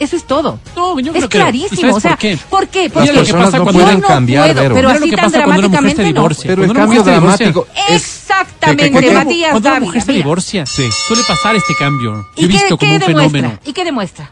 Eso 0.00 0.14
es 0.16 0.24
todo. 0.26 0.60
No, 0.76 0.98
yo 1.00 1.10
es 1.12 1.16
creo 1.18 1.28
que. 1.28 1.38
¿Y 1.38 1.40
clarísimo. 1.40 1.80
sabes 1.80 1.96
O 1.96 2.00
sea, 2.00 2.10
por 2.12 2.18
qué? 2.18 2.38
¿por 2.48 2.68
qué? 2.68 2.82
Las 2.84 2.92
Porque 2.92 3.06
lo 3.08 3.12
que 3.12 3.18
personas 3.18 3.44
pasa 3.46 3.58
no 3.58 3.64
cuando- 3.64 3.82
pueden 3.82 4.00
cambiar, 4.00 4.44
puedo, 4.52 4.60
Vero. 4.62 4.74
pero 4.76 4.88
así 4.90 5.10
que 5.10 5.16
tan 5.16 5.24
pasa 5.24 5.44
cuando 5.44 5.66
una 5.66 5.68
mujer 5.80 5.96
se 5.96 5.96
dramáticamente 5.96 6.02
no. 6.02 6.20
divorcia. 6.20 6.48
Pero 6.48 6.64
el 6.64 6.72
cambio 6.72 7.02
dramático 7.02 7.66
es... 7.88 7.94
Exactamente, 7.96 8.84
¿Qué, 8.84 9.00
qué, 9.00 9.06
qué? 9.08 9.14
Matías. 9.14 9.50
Cuando 9.50 9.68
una 9.70 9.80
mujer 9.80 10.02
se 10.02 10.12
divorcia, 10.12 10.66
Sí. 10.66 10.88
suele 11.06 11.22
pasar 11.26 11.56
este 11.56 11.74
cambio. 11.78 12.12
Yo 12.14 12.22
¿Y 12.36 12.44
he 12.44 12.48
qué, 12.48 12.52
visto 12.52 12.78
como 12.78 12.78
qué 12.78 12.86
un 12.86 12.98
demuestra? 13.00 13.30
fenómeno. 13.30 13.58
¿Y 13.64 13.72
qué 13.72 13.84
demuestra? 13.84 14.30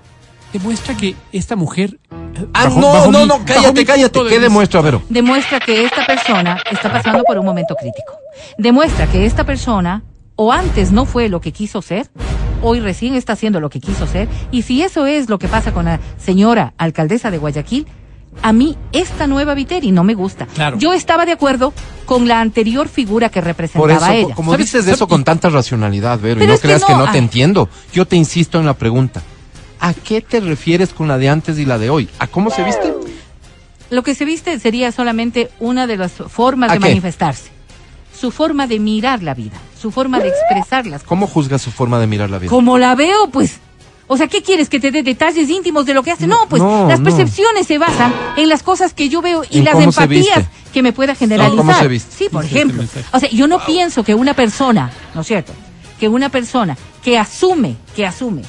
Demuestra 0.53 0.97
que 0.97 1.17
esta 1.33 1.57
mujer. 1.57 1.99
eh, 2.13 2.47
Ah, 2.55 2.65
bajo- 2.65 2.81
no, 2.81 2.93
bajo 2.93 3.11
no, 3.13 3.21
mi- 3.21 3.27
no, 3.27 3.45
cállate, 3.45 3.85
cállate. 3.85 4.21
¿Qué 4.29 4.39
demuestra, 4.39 4.81
Vero? 4.83 5.03
Demuestra 5.09 5.59
que 5.61 5.85
esta 5.85 6.07
persona 6.07 6.63
está 6.71 6.93
pasando 6.93 7.25
por 7.25 7.39
un 7.39 7.45
momento 7.45 7.75
crítico. 7.75 8.13
Demuestra 8.57 9.07
que 9.09 9.27
esta 9.27 9.45
persona 9.45 10.03
o 10.37 10.53
antes 10.53 10.93
no 10.93 11.05
fue 11.07 11.29
lo 11.29 11.41
que 11.41 11.51
quiso 11.53 11.83
ser, 11.83 12.09
hoy 12.63 12.81
recién 12.81 13.15
está 13.15 13.35
haciendo 13.35 13.61
lo 13.61 13.71
que 13.71 13.81
quiso 13.81 14.07
ser, 14.07 14.29
y 14.51 14.63
si 14.63 14.83
eso 14.83 15.07
es 15.07 15.29
lo 15.29 15.39
que 15.39 15.49
pasa 15.49 15.73
con 15.73 15.85
la 15.87 16.01
señora 16.19 16.73
alcaldesa 16.79 17.31
de 17.31 17.39
Guayaquil, 17.39 17.87
a 18.43 18.53
mí 18.53 18.77
esta 18.93 19.27
nueva 19.27 19.55
Viteri 19.55 19.93
no 19.93 20.05
me 20.05 20.15
gusta. 20.15 20.47
Claro. 20.47 20.77
Yo 20.79 20.93
estaba 20.93 21.25
de 21.25 21.33
acuerdo 21.33 21.73
con 22.05 22.29
la 22.29 22.41
anterior 22.41 22.87
figura 22.89 23.31
que 23.31 23.41
Por 23.41 23.47
representaba 23.47 23.95
eso, 23.97 24.05
a 24.05 24.15
ella. 24.15 24.35
como 24.35 24.53
¿Sabes- 24.53 24.67
dices 24.67 24.85
de 24.85 24.93
eso 24.93 25.09
con 25.09 25.25
tanta 25.25 25.49
racionalidad, 25.49 26.21
Vero, 26.21 26.45
y 26.45 26.47
no 26.47 26.53
que 26.55 26.61
creas 26.61 26.85
que 26.85 26.93
no, 26.95 27.05
te 27.05 27.11
ay. 27.13 27.19
entiendo, 27.19 27.69
yo 27.95 28.07
te 28.07 28.17
insisto 28.17 28.59
en 28.61 28.67
la 28.67 28.75
pregunta. 28.75 29.23
¿A 29.81 29.95
qué 29.95 30.21
te 30.21 30.41
refieres 30.41 30.93
con 30.93 31.09
la 31.09 31.17
de 31.19 31.29
antes 31.31 31.59
y 31.59 31.65
la 31.65 31.79
de 31.79 31.89
hoy? 31.91 32.09
¿A 32.19 32.27
cómo 32.27 32.51
se 32.51 32.63
viste? 32.63 32.93
Lo 33.89 34.03
que 34.03 34.15
se 34.15 34.25
viste 34.25 34.59
sería 34.59 34.91
solamente 34.93 35.51
una 35.61 35.87
de 35.87 35.97
las 35.97 36.13
formas 36.13 36.71
¿A 36.71 36.75
de 36.75 36.81
qué? 36.81 36.89
manifestarse. 36.89 37.51
Su 38.19 38.31
forma 38.31 38.67
de 38.67 38.81
mirar 38.81 39.23
la 39.23 39.33
vida, 39.35 39.57
su 39.81 39.91
forma 39.91 40.21
de 40.21 40.29
expresar 40.29 40.87
las 40.87 41.01
cosas. 41.01 41.09
¿Cómo 41.09 41.27
juzgas 41.27 41.63
su 41.63 41.71
forma 41.71 41.99
de 42.01 42.07
mirar 42.07 42.31
la 42.31 42.39
vida? 42.39 42.51
Como 42.51 42.79
la 42.79 42.95
veo, 42.95 43.29
pues. 43.29 43.59
O 44.09 44.17
sea, 44.17 44.29
¿qué 44.29 44.43
quieres? 44.43 44.69
¿Que 44.69 44.79
te 44.79 44.93
dé 44.93 45.03
detalles 45.03 45.51
íntimos 45.51 45.85
de 45.85 45.93
lo 45.93 46.03
que 46.03 46.13
hace? 46.13 46.27
No, 46.29 46.47
pues 46.49 46.63
no, 46.63 46.87
las 46.87 47.01
no. 47.01 47.05
percepciones 47.05 47.67
se 47.67 47.77
basan 47.79 48.15
en 48.37 48.49
las 48.49 48.63
cosas 48.63 48.95
que 48.95 49.09
yo 49.09 49.21
veo 49.21 49.43
y 49.51 49.59
¿En 49.59 49.65
las 49.65 49.81
empatías 49.81 50.47
que 50.73 50.83
me 50.83 50.93
pueda 50.93 51.15
generalizar. 51.17 51.57
¿cómo 51.57 51.75
se 51.75 51.89
viste? 51.89 52.15
Sí, 52.17 52.29
por 52.31 52.45
ejemplo. 52.45 52.85
O 53.13 53.19
sea, 53.19 53.29
yo 53.31 53.49
no 53.49 53.65
pienso 53.67 54.05
que 54.05 54.15
una 54.15 54.35
persona, 54.35 54.93
¿no 55.15 55.23
es 55.23 55.27
cierto? 55.27 55.53
Que 55.99 56.09
una 56.09 56.29
persona 56.29 56.77
que 57.03 57.19
asume, 57.19 57.77
que 57.97 58.07
asume, 58.07 58.43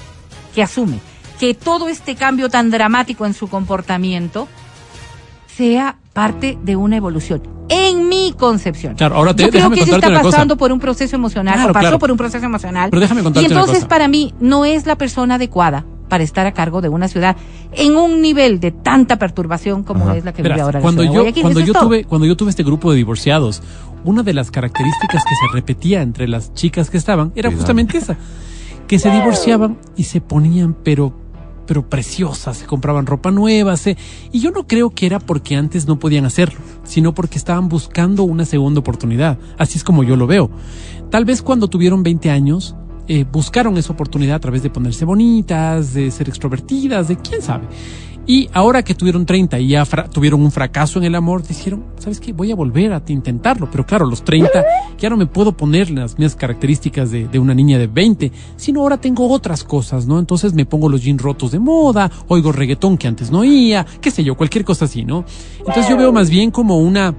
que 0.53 0.61
asume 0.61 0.99
que 1.39 1.53
todo 1.53 1.87
este 1.87 2.15
cambio 2.15 2.49
tan 2.49 2.69
dramático 2.69 3.25
en 3.25 3.33
su 3.33 3.47
comportamiento 3.47 4.47
sea 5.55 5.97
parte 6.17 6.57
de 6.63 6.75
una 6.75 6.97
evolución. 6.97 7.43
En 7.69 8.09
mi 8.09 8.33
concepción. 8.35 8.95
Claro, 8.95 9.17
ahora 9.17 9.35
te- 9.35 9.43
Yo 9.43 9.49
creo 9.51 9.69
que 9.69 9.81
ella 9.81 9.95
está 9.97 10.21
pasando 10.23 10.57
por 10.57 10.71
un 10.71 10.79
proceso 10.79 11.15
emocional, 11.15 11.53
Claro, 11.53 11.69
o 11.69 11.73
pasó 11.73 11.83
claro. 11.83 11.99
por 11.99 12.09
un 12.09 12.17
proceso 12.17 12.43
emocional. 12.43 12.89
Pero 12.89 12.99
déjame 13.01 13.21
contarte 13.21 13.47
Y 13.47 13.51
una 13.51 13.59
entonces 13.59 13.83
cosa. 13.83 13.87
para 13.87 14.07
mí 14.07 14.33
no 14.39 14.65
es 14.65 14.87
la 14.87 14.95
persona 14.97 15.35
adecuada 15.35 15.85
para 16.09 16.23
estar 16.23 16.47
a 16.47 16.53
cargo 16.53 16.81
de 16.81 16.89
una 16.89 17.07
ciudad 17.07 17.35
en 17.73 17.95
un 17.97 18.19
nivel 18.21 18.59
de 18.59 18.71
tanta 18.71 19.19
perturbación 19.19 19.83
como 19.83 20.05
Ajá. 20.05 20.17
es 20.17 20.25
la 20.25 20.33
que 20.33 20.41
Verás, 20.41 20.55
vive 20.55 20.63
ahora 20.63 20.79
la 20.79 20.81
cuando 20.81 21.03
yo 21.03 21.11
Guayaquil. 21.11 21.41
cuando 21.43 21.59
yo 21.59 21.73
tuve 21.73 22.03
cuando 22.05 22.25
yo 22.25 22.35
tuve 22.35 22.49
este 22.49 22.63
grupo 22.63 22.89
de 22.89 22.97
divorciados, 22.97 23.61
una 24.03 24.23
de 24.23 24.33
las 24.33 24.49
características 24.49 25.23
que 25.23 25.35
se 25.35 25.53
repetía 25.53 26.01
entre 26.01 26.27
las 26.27 26.51
chicas 26.55 26.89
que 26.89 26.97
estaban 26.97 27.31
era 27.35 27.49
Cuidado. 27.49 27.57
justamente 27.57 27.97
esa, 27.99 28.17
que 28.87 28.97
se 28.97 29.11
divorciaban 29.11 29.77
y 29.95 30.05
se 30.05 30.19
ponían 30.21 30.73
pero 30.83 31.13
pero 31.67 31.87
preciosas, 31.87 32.57
se 32.57 32.65
compraban 32.65 33.05
ropa 33.05 33.29
nueva, 33.29 33.77
se, 33.77 33.97
y 34.31 34.39
yo 34.39 34.51
no 34.51 34.65
creo 34.65 34.89
que 34.89 35.05
era 35.05 35.19
porque 35.19 35.55
antes 35.55 35.85
no 35.85 35.99
podían 35.99 36.25
hacerlo, 36.25 36.59
sino 36.83 37.13
porque 37.13 37.37
estaban 37.37 37.69
buscando 37.69 38.23
una 38.23 38.45
segunda 38.45 38.79
oportunidad. 38.79 39.37
Así 39.57 39.77
es 39.77 39.83
como 39.83 40.03
yo 40.03 40.15
lo 40.15 40.25
veo. 40.25 40.49
Tal 41.11 41.25
vez 41.25 41.41
cuando 41.41 41.67
tuvieron 41.67 42.01
20 42.01 42.31
años, 42.31 42.75
eh, 43.07 43.25
buscaron 43.31 43.77
esa 43.77 43.93
oportunidad 43.93 44.37
a 44.37 44.39
través 44.39 44.63
de 44.63 44.69
ponerse 44.69 45.05
bonitas, 45.05 45.93
de 45.93 46.09
ser 46.11 46.27
extrovertidas, 46.27 47.07
de 47.07 47.17
quién 47.17 47.41
sabe. 47.41 47.67
Y 48.27 48.49
ahora 48.51 48.83
que 48.83 48.93
tuvieron 48.93 49.25
30 49.25 49.57
y 49.59 49.69
ya 49.69 49.85
tuvieron 49.85 50.41
un 50.41 50.51
fracaso 50.51 50.99
en 50.99 51.05
el 51.05 51.15
amor, 51.15 51.47
dijeron, 51.47 51.85
¿sabes 51.97 52.19
qué? 52.19 52.33
Voy 52.33 52.51
a 52.51 52.55
volver 52.55 52.91
a 52.91 53.01
intentarlo. 53.07 53.69
Pero 53.71 53.85
claro, 53.85 54.05
los 54.05 54.23
30 54.25 54.65
ya 54.97 55.09
no 55.09 55.15
me 55.15 55.27
puedo 55.27 55.55
poner 55.55 55.89
las 55.89 56.19
mismas 56.19 56.35
características 56.35 57.09
de, 57.09 57.29
de 57.29 57.39
una 57.39 57.53
niña 57.53 57.79
de 57.79 57.87
20, 57.87 58.31
sino 58.57 58.81
ahora 58.81 58.97
tengo 58.97 59.29
otras 59.29 59.63
cosas, 59.63 60.07
¿no? 60.07 60.19
Entonces 60.19 60.53
me 60.53 60.65
pongo 60.65 60.89
los 60.89 61.01
jeans 61.01 61.21
rotos 61.21 61.51
de 61.51 61.59
moda, 61.59 62.11
oigo 62.27 62.51
reggaetón 62.51 62.97
que 62.97 63.07
antes 63.07 63.31
no 63.31 63.39
oía, 63.39 63.85
qué 64.01 64.11
sé 64.11 64.25
yo, 64.25 64.35
cualquier 64.35 64.65
cosa 64.65 64.85
así, 64.85 65.05
¿no? 65.05 65.23
Entonces 65.59 65.87
yo 65.87 65.95
veo 65.95 66.11
más 66.11 66.29
bien 66.29 66.51
como 66.51 66.79
una, 66.79 67.15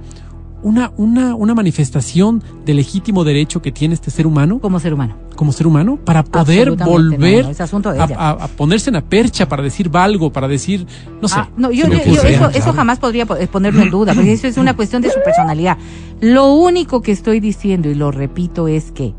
una, 0.61 0.91
una, 0.97 1.35
una 1.35 1.55
manifestación 1.55 2.43
de 2.65 2.73
legítimo 2.73 3.23
derecho 3.23 3.61
que 3.61 3.71
tiene 3.71 3.93
este 3.93 4.11
ser 4.11 4.27
humano 4.27 4.59
como 4.59 4.79
ser 4.79 4.93
humano. 4.93 5.15
como 5.35 5.51
ser 5.53 5.67
humano 5.67 5.97
para 6.03 6.23
poder 6.23 6.71
volver 6.71 7.37
no, 7.43 7.43
no, 7.47 7.49
es 7.51 7.61
asunto 7.61 7.91
de 7.93 8.01
a, 8.01 8.05
ella. 8.05 8.15
a- 8.19 8.29
a 8.31 8.47
ponerse 8.49 8.89
en 8.89 8.95
la 8.95 9.01
percha 9.01 9.47
para 9.47 9.63
decir 9.63 9.89
valgo, 9.89 10.31
para 10.33 10.47
decir, 10.47 10.85
no 11.21 11.27
sé. 11.27 11.35
Ah, 11.37 11.49
no, 11.57 11.71
yo, 11.71 11.87
yo- 11.87 11.93
eso, 12.23 12.49
eso 12.49 12.73
jamás 12.73 12.99
podría 12.99 13.25
po- 13.25 13.37
eh, 13.37 13.47
ponerlo 13.47 13.81
en 13.83 13.89
duda, 13.89 14.13
porque 14.13 14.33
eso 14.33 14.47
es 14.47 14.57
una 14.57 14.75
cuestión 14.75 15.01
de 15.01 15.09
su 15.11 15.19
personalidad. 15.23 15.77
Lo 16.19 16.53
único 16.53 17.01
que 17.01 17.11
estoy 17.13 17.39
diciendo, 17.39 17.89
y 17.89 17.95
lo 17.95 18.11
repito, 18.11 18.67
es 18.67 18.91
que 18.91 19.13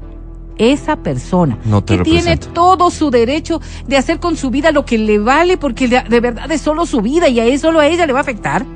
esa 0.59 0.97
persona 0.97 1.59
No 1.65 1.83
que 1.87 1.97
tiene 2.01 2.37
todo 2.37 2.91
su 2.91 3.11
derecho 3.11 3.63
de 3.89 3.97
hacer 3.97 4.21
con 4.21 4.37
su 4.37 4.51
vida 4.51 4.73
lo 4.73 4.85
que 4.85 4.99
le 4.99 5.19
vale, 5.19 5.57
porque 5.57 5.89
de, 5.89 6.03
de 6.07 6.21
verdad 6.21 6.53
es 6.53 6.61
solo 6.61 6.85
su 6.85 7.01
vida 7.01 7.29
y 7.31 7.41
a 7.41 7.47
él, 7.47 7.59
solo 7.59 7.81
a 7.81 7.87
ella 7.87 8.05
le 8.07 8.13
va 8.13 8.19
a 8.19 8.23
afectar, 8.23 8.67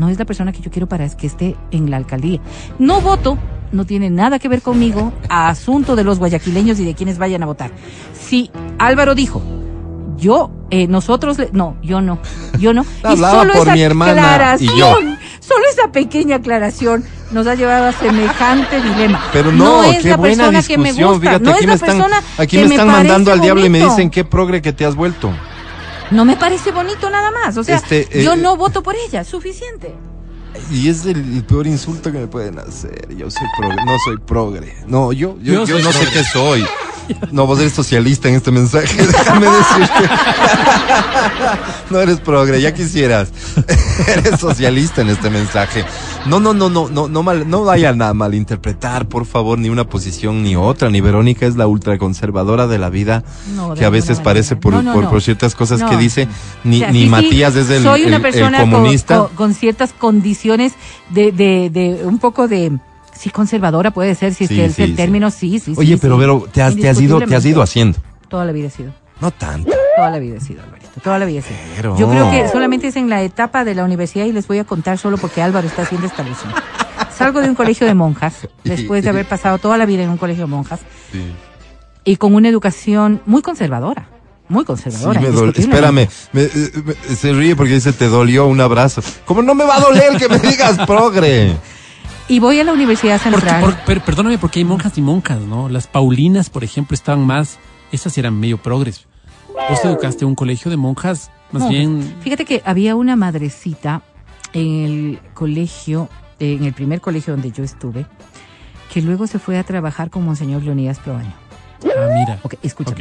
no 0.00 0.08
es 0.08 0.18
la 0.18 0.24
persona 0.24 0.50
que 0.50 0.60
yo 0.62 0.70
quiero 0.70 0.88
para 0.88 1.06
que 1.10 1.26
esté 1.26 1.56
en 1.70 1.90
la 1.90 1.98
alcaldía. 1.98 2.40
No 2.78 3.02
voto, 3.02 3.36
no 3.70 3.84
tiene 3.84 4.08
nada 4.08 4.38
que 4.38 4.48
ver 4.48 4.62
conmigo, 4.62 5.12
a 5.28 5.48
asunto 5.50 5.94
de 5.94 6.04
los 6.04 6.18
guayaquileños 6.18 6.80
y 6.80 6.86
de 6.86 6.94
quienes 6.94 7.18
vayan 7.18 7.42
a 7.42 7.46
votar. 7.46 7.70
Si 8.18 8.50
Álvaro 8.78 9.14
dijo, 9.14 9.42
yo, 10.16 10.50
eh, 10.70 10.86
nosotros, 10.86 11.38
le- 11.38 11.50
no, 11.52 11.76
yo 11.82 12.00
no, 12.00 12.18
yo 12.58 12.72
no. 12.72 12.82
y 13.12 13.16
solo 13.18 13.52
por 13.52 13.62
esa 13.66 13.74
mi 13.74 13.82
hermana 13.82 14.12
aclaración, 14.12 14.74
y 14.74 14.78
yo. 14.78 14.94
solo 15.40 15.64
esa 15.70 15.92
pequeña 15.92 16.36
aclaración 16.36 17.04
nos 17.30 17.46
ha 17.46 17.54
llevado 17.54 17.86
a 17.88 17.92
semejante 17.92 18.80
dilema. 18.80 19.22
Pero 19.34 19.52
no, 19.52 19.82
es 19.84 20.02
qué 20.02 20.08
la 20.10 20.16
buena 20.16 20.44
persona 20.50 20.62
que 20.62 20.78
me 20.78 20.84
discusión. 20.84 21.10
gusta, 21.12 21.26
Fíjate, 21.28 21.44
no 21.44 21.50
aquí 21.50 21.58
es 21.60 21.66
me 21.66 21.68
la 21.68 21.74
están, 21.74 21.88
persona 21.98 22.22
aquí 22.38 22.56
que 22.56 22.64
me 22.64 22.74
están 22.74 22.86
mandando 22.88 23.32
al 23.32 23.40
diablo 23.42 23.66
y 23.66 23.68
me 23.68 23.84
dicen 23.84 24.08
qué 24.10 24.24
progre 24.24 24.62
que 24.62 24.72
te 24.72 24.86
has 24.86 24.94
vuelto. 24.96 25.30
No 26.10 26.24
me 26.24 26.36
parece 26.36 26.72
bonito 26.72 27.08
nada 27.10 27.30
más, 27.30 27.56
o 27.56 27.64
sea, 27.64 27.76
Este, 27.76 28.08
eh, 28.10 28.24
yo 28.24 28.34
no 28.36 28.56
voto 28.56 28.82
por 28.82 28.94
ella, 28.96 29.22
suficiente. 29.24 29.94
Y 30.72 30.88
es 30.88 31.06
el, 31.06 31.16
el 31.36 31.44
peor 31.44 31.66
insulto 31.66 32.10
que 32.10 32.18
me 32.18 32.26
pueden 32.26 32.58
hacer. 32.58 33.14
Yo 33.16 33.30
soy 33.30 33.46
progre, 33.58 33.84
no 33.84 33.96
soy 34.04 34.18
progre. 34.18 34.76
No, 34.86 35.12
yo, 35.12 35.36
yo, 35.40 35.52
Yo 35.52 35.64
yo 35.64 35.74
soy 35.76 35.82
no 35.84 35.92
sé 35.92 36.06
qué 36.12 36.24
soy. 36.24 36.66
No, 37.32 37.46
vos 37.46 37.58
eres 37.60 37.72
socialista 37.72 38.28
en 38.28 38.34
este 38.36 38.50
mensaje, 38.50 38.96
déjame 39.06 39.46
decirte. 39.46 40.10
No 41.90 42.00
eres 42.00 42.20
progre, 42.20 42.60
ya 42.60 42.72
quisieras. 42.72 43.30
Eres 44.06 44.40
socialista 44.40 45.02
en 45.02 45.10
este 45.10 45.28
mensaje. 45.30 45.84
No, 46.26 46.40
no, 46.40 46.54
no, 46.54 46.68
no, 46.70 46.88
no, 46.88 47.08
no, 47.08 47.22
mal, 47.22 47.48
no 47.48 47.64
vaya 47.64 47.90
a 47.90 48.14
malinterpretar, 48.14 49.06
por 49.08 49.26
favor, 49.26 49.58
ni 49.58 49.68
una 49.68 49.84
posición 49.84 50.42
ni 50.42 50.56
otra. 50.56 50.90
Ni 50.90 51.00
Verónica 51.00 51.46
es 51.46 51.56
la 51.56 51.66
ultraconservadora 51.66 52.66
de 52.66 52.78
la 52.78 52.90
vida, 52.90 53.24
No, 53.54 53.74
de 53.74 53.80
que 53.80 53.84
a 53.84 53.90
veces 53.90 54.20
parece 54.20 54.56
por, 54.56 54.72
No, 54.72 54.82
no, 54.82 55.10
por, 55.10 55.22
ciertas 55.22 55.54
cosas 55.54 55.82
que 55.82 55.96
dice. 55.96 56.28
Ni, 56.64 56.76
O 56.76 56.80
sea, 56.80 56.92
ni 56.92 57.02
sí, 57.04 57.08
Matías 57.08 57.56
es 57.56 57.70
el, 57.70 57.82
soy 57.82 58.04
una 58.04 58.16
el 58.16 58.22
persona 58.22 58.60
con- 58.60 58.70
comunista. 58.70 59.18
Con, 59.18 59.28
con 59.34 59.54
ciertas 59.54 59.92
condiciones 59.92 60.72
de, 61.10 61.32
de, 61.32 61.70
de 61.70 62.00
un 62.04 62.18
poco 62.18 62.48
de 62.48 62.78
sí 63.20 63.30
conservadora 63.30 63.90
puede 63.90 64.14
ser 64.14 64.32
si 64.34 64.44
es 64.44 64.50
que 64.50 64.70
sí, 64.70 64.82
el 64.82 64.88
sí. 64.90 64.94
término 64.94 65.30
sí 65.30 65.58
sí 65.58 65.74
Oye, 65.76 65.98
pero. 65.98 66.16
Vero, 66.16 66.46
te 66.52 66.62
has, 66.62 66.74
te 66.76 66.88
has 66.88 67.00
ido, 67.00 67.18
te 67.20 67.34
has 67.36 67.44
ido 67.44 67.60
haciendo. 67.62 67.98
toda 68.28 68.44
la 68.46 68.52
vida 68.52 68.68
he 68.68 68.70
sido 68.70 68.92
No 69.20 69.30
tanto. 69.30 69.70
toda 69.96 70.10
la 70.10 70.18
vida 70.18 70.36
he 70.36 70.40
sido 70.40 70.62
Alvarito 70.62 71.00
toda 71.02 71.18
la 71.18 71.26
vida 71.26 71.40
he 71.40 71.42
sido 71.42 71.56
Pero- 71.76 71.98
yo 71.98 72.08
creo 72.10 72.30
que 72.30 72.48
solamente 72.48 72.86
es 72.88 72.96
en 72.96 73.10
la 73.10 73.22
etapa 73.22 73.64
de 73.64 73.74
la 73.74 73.84
universidad 73.84 74.24
y 74.24 74.32
les 74.32 74.46
voy 74.48 74.58
a 74.58 74.64
contar 74.64 74.96
solo 74.98 75.18
porque 75.18 75.42
Álvaro 75.42 75.66
está 75.66 75.82
haciendo 75.82 76.06
esta 76.06 76.22
alusión 76.22 76.52
salgo 77.16 77.40
de 77.42 77.48
un 77.50 77.54
colegio 77.54 77.86
de 77.86 77.92
monjas 77.94 78.48
después 78.64 79.02
de 79.04 79.10
haber 79.10 79.26
pasado 79.26 79.58
toda 79.58 79.76
la 79.76 79.84
vida 79.86 80.02
en 80.02 80.10
un 80.10 80.16
colegio 80.16 80.44
de 80.44 80.50
monjas 80.50 80.80
y 82.04 82.16
con 82.16 82.34
una 82.34 82.48
educación 82.48 83.20
muy 83.26 83.42
conservadora 83.42 84.08
muy 84.48 84.62
Sí, 84.62 84.66
conservadora 84.66 85.20
me. 85.20 85.50
Espérame, 85.60 86.08
me- 86.32 86.42
eh, 86.42 86.72
me- 86.84 87.14
se 87.16 87.32
ríe 87.32 87.54
porque 87.54 87.74
dice 87.74 87.92
te 87.92 88.08
dolió 88.08 88.46
un 88.48 88.60
abrazo. 88.60 89.00
¿Cómo 89.24 89.42
no 89.42 89.54
me 89.54 89.62
va 89.64 89.76
a 89.76 89.80
doler 89.80 90.16
que 90.16 90.28
me 90.28 90.40
digas 90.40 90.76
progre? 90.88 91.54
Y 92.30 92.38
voy 92.40 92.60
a 92.60 92.64
la 92.64 92.72
universidad 92.72 93.20
Porque- 93.22 93.38
central 93.40 93.60
por- 93.64 93.76
per- 93.84 94.00
perdóname, 94.02 94.38
porque 94.38 94.60
hay 94.60 94.64
monjas 94.64 94.96
y 94.96 95.02
monjas, 95.02 95.40
¿no? 95.40 95.68
Las 95.68 95.86
Paulinas, 95.86 96.48
por 96.50 96.64
ejemplo, 96.64 96.94
estaban 96.94 97.26
más, 97.26 97.58
esas 97.92 98.16
eran 98.16 98.38
medio 98.38 98.56
progres. 98.58 99.06
Vos 99.68 99.82
te 99.82 99.88
educaste 99.88 100.24
en 100.24 100.28
un 100.28 100.34
colegio 100.34 100.70
de 100.70 100.76
monjas, 100.76 101.30
más 101.52 101.62
Monjas. 101.64 101.70
bien, 101.78 102.14
Fíjate 102.22 102.44
que 102.44 102.62
había 102.64 102.94
una 102.96 103.16
madrecita 103.16 104.02
en 104.52 104.84
el 104.84 105.18
colegio, 105.34 106.08
en 106.38 106.64
el 106.64 106.72
primer 106.72 107.00
colegio 107.00 107.34
donde 107.34 107.50
yo 107.52 107.62
estuve, 107.64 108.06
que 108.92 109.02
luego 109.02 109.26
se 109.26 109.38
fue 109.38 109.58
a 109.58 109.64
trabajar 109.64 110.08
con 110.10 110.24
Monseñor 110.24 110.62
Leonidas 110.62 110.98
Proaño. 111.00 111.32
ah, 111.84 112.08
mira. 112.14 112.38
Ok, 112.42 112.54
escucha. 112.62 112.92
Ok. 112.92 113.00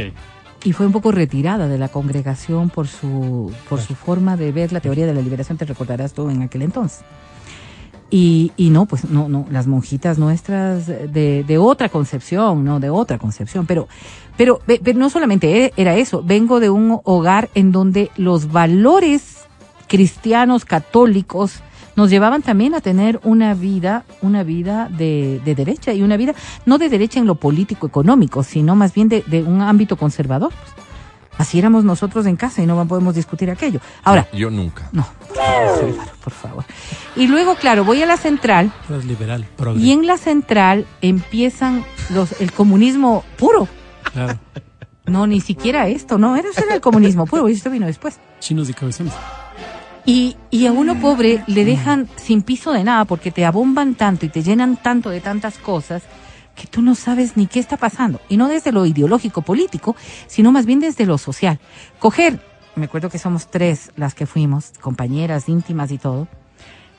Y 0.65 0.73
fue 0.73 0.85
un 0.85 0.91
poco 0.91 1.11
retirada 1.13 1.67
de 1.69 1.77
la 1.77 1.87
congregación 1.87 2.69
por 2.69 2.87
su, 2.87 3.51
por 3.69 3.79
su 3.79 3.95
forma 3.95 4.35
de 4.35 4.51
ver 4.51 4.73
la 4.73 4.81
teoría 4.81 5.05
de 5.05 5.13
la 5.13 5.21
liberación, 5.21 5.57
te 5.57 5.63
recordarás 5.65 6.13
tú 6.13 6.29
en 6.29 6.41
aquel 6.41 6.63
entonces. 6.63 7.01
Y, 8.11 8.51
y 8.57 8.71
no, 8.71 8.87
pues 8.87 9.05
no, 9.05 9.29
no, 9.29 9.45
las 9.51 9.67
monjitas 9.67 10.17
nuestras 10.17 10.87
de, 10.87 11.43
de 11.43 11.57
otra 11.59 11.89
concepción, 11.89 12.63
no, 12.65 12.79
de 12.79 12.89
otra 12.89 13.19
concepción, 13.19 13.67
pero, 13.67 13.87
pero, 14.35 14.61
pero 14.65 14.97
no 14.97 15.11
solamente 15.11 15.65
e- 15.65 15.73
era 15.77 15.95
eso, 15.95 16.23
vengo 16.25 16.59
de 16.59 16.71
un 16.71 16.99
hogar 17.03 17.49
en 17.53 17.71
donde 17.71 18.09
los 18.17 18.51
valores 18.51 19.45
cristianos 19.87 20.65
católicos 20.65 21.61
nos 21.95 22.09
llevaban 22.09 22.41
también 22.41 22.73
a 22.73 22.81
tener 22.81 23.19
una 23.23 23.53
vida, 23.53 24.05
una 24.21 24.43
vida 24.43 24.89
de, 24.89 25.41
de 25.45 25.53
derecha 25.53 25.93
y 25.93 26.01
una 26.01 26.17
vida 26.17 26.33
no 26.65 26.77
de 26.77 26.89
derecha 26.89 27.19
en 27.19 27.25
lo 27.27 27.35
político 27.35 27.85
económico, 27.85 28.41
sino 28.41 28.75
más 28.75 28.93
bien 28.93 29.09
de, 29.09 29.23
de 29.27 29.43
un 29.43 29.61
ámbito 29.61 29.97
conservador. 29.97 30.51
Así 31.39 31.57
éramos 31.57 31.83
nosotros 31.85 32.25
en 32.27 32.35
casa 32.35 32.61
y 32.61 32.65
no 32.67 32.85
podemos 32.87 33.15
discutir 33.15 33.49
aquello. 33.49 33.79
Ahora, 34.03 34.27
Yo 34.33 34.51
nunca. 34.51 34.89
no, 34.91 35.07
Álvaro, 35.39 36.11
por 36.23 36.33
favor. 36.33 36.65
Y 37.15 37.27
luego, 37.27 37.55
claro, 37.55 37.83
voy 37.85 38.03
a 38.03 38.05
la 38.05 38.17
central 38.17 38.71
Eras 38.89 39.05
liberal, 39.05 39.47
progre. 39.55 39.81
y 39.81 39.91
en 39.91 40.05
la 40.05 40.17
central 40.17 40.85
empiezan 41.01 41.83
los 42.09 42.39
el 42.41 42.51
comunismo 42.51 43.23
puro. 43.37 43.67
Claro. 44.13 44.37
No, 45.05 45.25
ni 45.25 45.39
siquiera 45.41 45.87
esto, 45.87 46.17
no, 46.19 46.35
era 46.35 46.49
eso 46.49 46.61
era 46.63 46.75
el 46.75 46.81
comunismo 46.81 47.25
puro, 47.25 47.49
y 47.49 47.53
esto 47.53 47.71
vino 47.71 47.87
después. 47.87 48.19
Chinos 48.39 48.69
y 48.69 48.73
cabezones. 48.73 49.13
Y, 50.05 50.35
y 50.51 50.65
a 50.67 50.71
uno 50.71 50.99
pobre 50.99 51.43
le 51.47 51.65
dejan 51.65 52.07
sin 52.15 52.41
piso 52.41 52.73
de 52.73 52.83
nada 52.83 53.05
porque 53.05 53.31
te 53.31 53.45
abomban 53.45 53.95
tanto 53.95 54.25
y 54.25 54.29
te 54.29 54.43
llenan 54.43 54.75
tanto 54.77 55.09
de 55.09 55.19
tantas 55.21 55.57
cosas 55.57 56.03
que 56.59 56.67
tú 56.67 56.81
no 56.81 56.93
sabes 56.95 57.37
ni 57.37 57.47
qué 57.47 57.59
está 57.59 57.77
pasando. 57.77 58.19
Y 58.27 58.37
no 58.37 58.47
desde 58.49 58.71
lo 58.71 58.85
ideológico 58.85 59.41
político, 59.41 59.95
sino 60.27 60.51
más 60.51 60.65
bien 60.65 60.79
desde 60.79 61.05
lo 61.05 61.17
social. 61.17 61.59
Coger, 61.99 62.39
me 62.75 62.85
acuerdo 62.85 63.09
que 63.09 63.17
somos 63.19 63.49
tres 63.49 63.91
las 63.95 64.13
que 64.13 64.25
fuimos, 64.25 64.71
compañeras 64.81 65.47
íntimas 65.47 65.91
y 65.91 65.97
todo, 65.97 66.27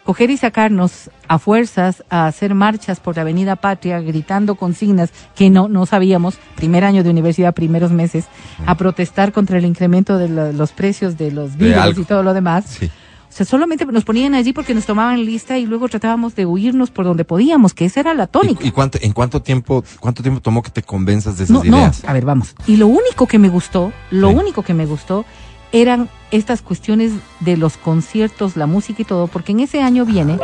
coger 0.04 0.30
y 0.30 0.36
sacarnos 0.38 1.10
a 1.28 1.38
fuerzas 1.38 2.02
a 2.08 2.26
hacer 2.26 2.54
marchas 2.54 3.00
por 3.00 3.16
la 3.16 3.22
Avenida 3.22 3.56
Patria 3.56 4.00
gritando 4.00 4.54
consignas 4.54 5.10
que 5.36 5.50
no, 5.50 5.68
no 5.68 5.84
sabíamos, 5.84 6.38
primer 6.56 6.84
año 6.84 7.04
de 7.04 7.10
universidad, 7.10 7.52
primeros 7.54 7.92
meses, 7.92 8.24
a 8.66 8.76
protestar 8.76 9.32
contra 9.32 9.58
el 9.58 9.66
incremento 9.66 10.16
de 10.16 10.28
lo- 10.30 10.52
los 10.52 10.72
precios 10.72 11.18
de 11.18 11.30
los 11.32 11.52
algo. 11.52 12.00
y 12.00 12.04
todo 12.04 12.22
lo 12.22 12.32
demás. 12.34 12.64
Sí. 12.66 12.90
O 13.30 13.32
sea, 13.32 13.46
solamente 13.46 13.86
nos 13.86 14.04
ponían 14.04 14.34
allí 14.34 14.52
porque 14.52 14.74
nos 14.74 14.86
tomaban 14.86 15.24
lista 15.24 15.56
y 15.56 15.64
luego 15.64 15.88
tratábamos 15.88 16.34
de 16.34 16.46
huirnos 16.46 16.90
por 16.90 17.04
donde 17.04 17.24
podíamos, 17.24 17.74
que 17.74 17.84
esa 17.84 18.00
era 18.00 18.12
la 18.12 18.26
tónica. 18.26 18.64
¿Y, 18.64 18.68
y 18.68 18.70
cuánto, 18.72 18.98
en 19.00 19.12
cuánto 19.12 19.40
tiempo, 19.40 19.84
cuánto 20.00 20.22
tiempo 20.22 20.40
tomó 20.40 20.62
que 20.62 20.70
te 20.70 20.82
convenzas 20.82 21.38
de 21.38 21.44
esas 21.44 21.54
no, 21.54 21.62
no, 21.64 21.76
ideas? 21.78 22.02
a 22.04 22.12
ver, 22.12 22.24
vamos. 22.24 22.56
Y 22.66 22.76
lo 22.76 22.88
único 22.88 23.26
que 23.28 23.38
me 23.38 23.48
gustó, 23.48 23.92
lo 24.10 24.30
Sí. 24.30 24.34
único 24.34 24.62
que 24.62 24.74
me 24.74 24.84
gustó 24.84 25.24
eran 25.72 26.08
estas 26.32 26.60
cuestiones 26.62 27.12
de 27.38 27.56
los 27.56 27.76
conciertos, 27.76 28.56
la 28.56 28.66
música 28.66 29.02
y 29.02 29.04
todo, 29.04 29.28
porque 29.28 29.52
en 29.52 29.60
ese 29.60 29.80
año 29.80 30.04
viene, 30.04 30.36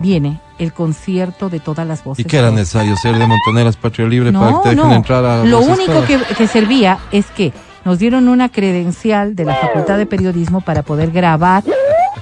viene 0.00 0.40
el 0.58 0.72
concierto 0.72 1.48
de 1.48 1.60
todas 1.60 1.86
las 1.86 2.02
voces. 2.02 2.24
¿Y 2.24 2.28
qué 2.28 2.38
era 2.38 2.50
necesario 2.50 2.96
ser 2.96 3.16
de 3.16 3.26
Montoneras 3.26 3.76
Patria 3.76 4.08
Libre 4.08 4.32
para 4.32 4.48
que 4.54 4.58
te 4.64 4.68
dejen 4.70 4.88
no. 4.88 4.94
entrar 4.94 5.24
a 5.24 5.44
Lo 5.44 5.60
único 5.60 6.02
que 6.36 6.48
servía 6.48 6.98
es 7.12 7.26
que 7.26 7.52
nos 7.84 7.98
dieron 8.00 8.28
una 8.28 8.48
credencial 8.50 9.34
de 9.36 9.44
la 9.44 9.54
Facultad 9.54 9.96
de 9.98 10.06
Periodismo 10.06 10.60
para 10.60 10.82
poder 10.82 11.12
grabar 11.12 11.62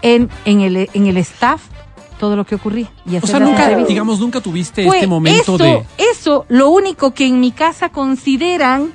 en, 0.02 0.28
en, 0.44 0.60
el, 0.60 0.88
en 0.92 1.06
el 1.06 1.16
staff 1.18 1.62
todo 2.18 2.34
lo 2.36 2.44
que 2.44 2.56
ocurría. 2.56 2.90
Y 3.06 3.16
O 3.16 3.26
sea, 3.26 3.38
nunca, 3.38 3.62
entrevistas. 3.62 3.88
digamos, 3.88 4.18
nunca 4.20 4.40
tuviste 4.40 4.84
Fue 4.84 4.96
este 4.96 5.06
momento 5.06 5.54
eso, 5.54 5.58
de... 5.58 5.84
Eso, 5.98 6.46
lo 6.48 6.70
único 6.70 7.12
que 7.14 7.26
en 7.26 7.38
mi 7.40 7.52
casa 7.52 7.90
consideran 7.90 8.92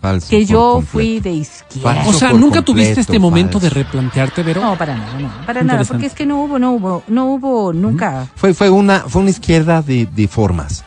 Falso 0.00 0.28
que 0.28 0.44
yo 0.44 0.72
completo. 0.74 0.92
fui 0.92 1.20
de 1.20 1.30
izquierda. 1.30 1.94
Falso 1.94 2.10
O 2.10 2.12
sea, 2.12 2.28
nunca 2.32 2.56
completo, 2.56 2.64
tuviste 2.64 3.00
este 3.00 3.18
momento 3.18 3.60
de 3.60 3.70
replantearte, 3.70 4.42
Vero. 4.42 4.60
No, 4.62 4.76
para 4.76 4.96
nada, 4.96 5.18
no, 5.18 5.30
para 5.46 5.62
nada, 5.62 5.84
porque 5.84 6.06
es 6.06 6.12
que 6.14 6.26
no 6.26 6.42
hubo, 6.42 6.58
no 6.58 6.72
hubo, 6.72 7.02
no 7.08 7.26
hubo 7.26 7.72
nunca. 7.72 8.26
Fue, 8.34 8.52
fue, 8.52 8.68
una, 8.68 9.00
fue 9.00 9.22
una 9.22 9.30
izquierda 9.30 9.80
de, 9.82 10.06
de 10.06 10.28
formas. 10.28 10.84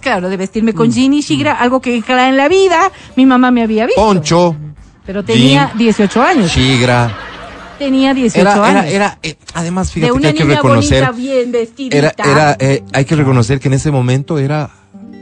Claro, 0.00 0.28
de 0.28 0.36
vestirme 0.36 0.72
Mm, 0.72 0.76
con 0.76 0.90
jean 0.90 1.14
y 1.14 1.20
shigra, 1.20 1.52
algo 1.54 1.80
que 1.80 2.02
en 2.06 2.36
la 2.36 2.48
vida 2.48 2.90
mi 3.16 3.26
mamá 3.26 3.50
me 3.50 3.62
había 3.62 3.86
visto. 3.86 4.00
Poncho, 4.02 4.56
Pero 5.06 5.22
tenía 5.22 5.66
jean, 5.68 5.78
18 5.78 6.22
años. 6.22 6.50
chigra. 6.52 7.14
Tenía 7.78 8.14
18 8.14 8.40
Era, 8.40 8.52
años. 8.64 8.84
era, 8.84 8.88
era, 8.90 9.18
eh, 9.22 9.34
además, 9.54 9.88
de 9.88 10.00
fíjate 10.00 10.20
que 10.20 10.26
hay 10.28 10.34
que 10.34 10.44
reconocer. 10.44 11.04
bonita, 11.04 11.18
bien 11.20 11.52
vestidita. 11.52 11.96
Era, 11.96 12.14
era, 12.18 12.56
eh, 12.60 12.82
hay 12.92 13.04
que 13.04 13.16
reconocer 13.16 13.58
que 13.60 13.68
en 13.68 13.74
ese 13.74 13.90
momento 13.90 14.38
era 14.38 14.70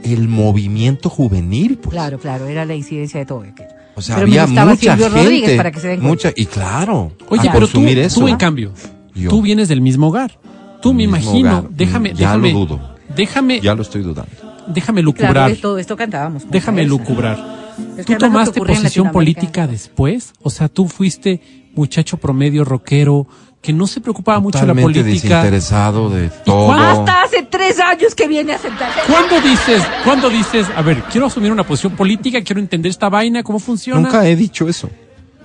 el 0.03 0.27
movimiento 0.27 1.09
juvenil, 1.09 1.77
pues. 1.77 1.91
Claro, 1.93 2.19
claro, 2.19 2.47
era 2.47 2.65
la 2.65 2.75
incidencia 2.75 3.19
de 3.19 3.25
todo 3.25 3.41
aquello. 3.41 3.69
O 3.95 4.01
sea, 4.01 4.15
Pero 4.15 4.27
había 4.27 4.47
mucha 4.47 4.75
Silvio 4.93 5.05
gente. 5.09 5.21
Rodríguez, 5.23 5.57
para 5.57 5.71
que 5.71 5.79
se 5.79 5.87
den 5.87 6.01
mucha, 6.01 6.31
y 6.35 6.45
claro, 6.47 7.11
Oye, 7.29 7.47
a 7.49 7.51
pero 7.51 7.67
tú, 7.67 7.81
eso. 7.85 8.19
tú 8.21 8.27
en 8.27 8.37
cambio, 8.37 8.71
Yo. 9.13 9.29
tú 9.29 9.41
vienes 9.41 9.67
del 9.67 9.81
mismo 9.81 10.07
hogar. 10.07 10.37
Tú 10.81 10.93
me 10.93 11.03
imagino, 11.03 11.59
hogar. 11.59 11.69
déjame, 11.69 12.09
Ya 12.09 12.15
déjame, 12.37 12.51
lo 12.53 12.59
dudo. 12.59 12.95
déjame, 13.15 13.61
Ya 13.61 13.75
lo 13.75 13.83
estoy 13.83 14.01
dudando. 14.01 14.31
déjame 14.67 15.01
Claro, 15.01 15.05
lucubrar, 15.05 15.49
de 15.51 15.57
todo 15.57 15.77
esto 15.79 15.95
cantábamos. 15.95 16.43
déjame 16.49 16.83
cabeza. 16.83 16.89
lucubrar. 16.89 17.63
Es 17.97 18.05
que 18.05 18.13
¿Tú 18.15 18.19
tomaste 18.25 18.61
posición 18.61 19.11
política 19.11 19.65
después? 19.67 20.33
O 20.41 20.49
sea, 20.49 20.67
tú 20.69 20.87
fuiste 20.87 21.39
muchacho 21.75 22.17
promedio 22.17 22.63
rockero 22.63 23.27
que 23.61 23.71
no 23.73 23.87
se 23.87 24.01
preocupaba 24.01 24.39
mucho 24.41 24.59
de 24.59 24.67
la 24.67 24.73
Totalmente 24.73 25.01
política. 25.01 25.35
desinteresado 25.37 26.09
de 26.09 26.29
todo. 26.45 26.73
Hasta 26.73 27.23
hace 27.23 27.43
tres 27.43 27.79
años 27.79 28.13
que 28.13 28.27
viene 28.27 28.53
a 28.53 28.57
sentarse. 28.57 28.99
¿Cuándo 29.07 29.39
dices, 29.41 29.81
cuándo 30.03 30.29
dices, 30.29 30.67
a 30.75 30.81
ver, 30.81 31.01
quiero 31.03 31.27
asumir 31.27 31.51
una 31.51 31.63
posición 31.65 31.95
política, 31.95 32.41
quiero 32.43 32.59
entender 32.59 32.89
esta 32.89 33.07
vaina, 33.09 33.41
cómo 33.41 33.59
funciona? 33.59 34.01
Nunca 34.01 34.27
he 34.27 34.35
dicho 34.35 34.67
eso. 34.67 34.89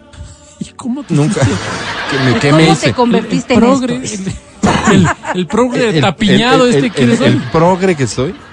¿Y 0.59 0.64
cómo 0.74 1.05
te 1.05 1.14
Nunca. 1.14 1.41
me, 2.24 2.41
qué 2.41 2.49
¿Cómo 2.51 2.57
me 2.59 2.66
te 2.66 2.72
hice? 2.72 2.93
convertiste 2.93 3.55
el 3.55 3.62
en 3.62 3.64
progre, 3.68 4.01
esto? 4.03 4.31
el, 4.91 4.97
el, 4.97 5.09
el 5.37 5.47
progre 5.47 5.89
El- 5.91 5.95
el- 5.97 6.01
tapiñado 6.01 6.64
el- 6.66 6.74
este 6.74 6.87
el- 6.87 6.93
que 6.93 7.03
el- 7.05 7.09
eres 7.11 7.20
el 7.20 7.35
hoy. 7.37 7.43
progre 7.53 7.95
que 7.95 8.07
soy. 8.07 8.35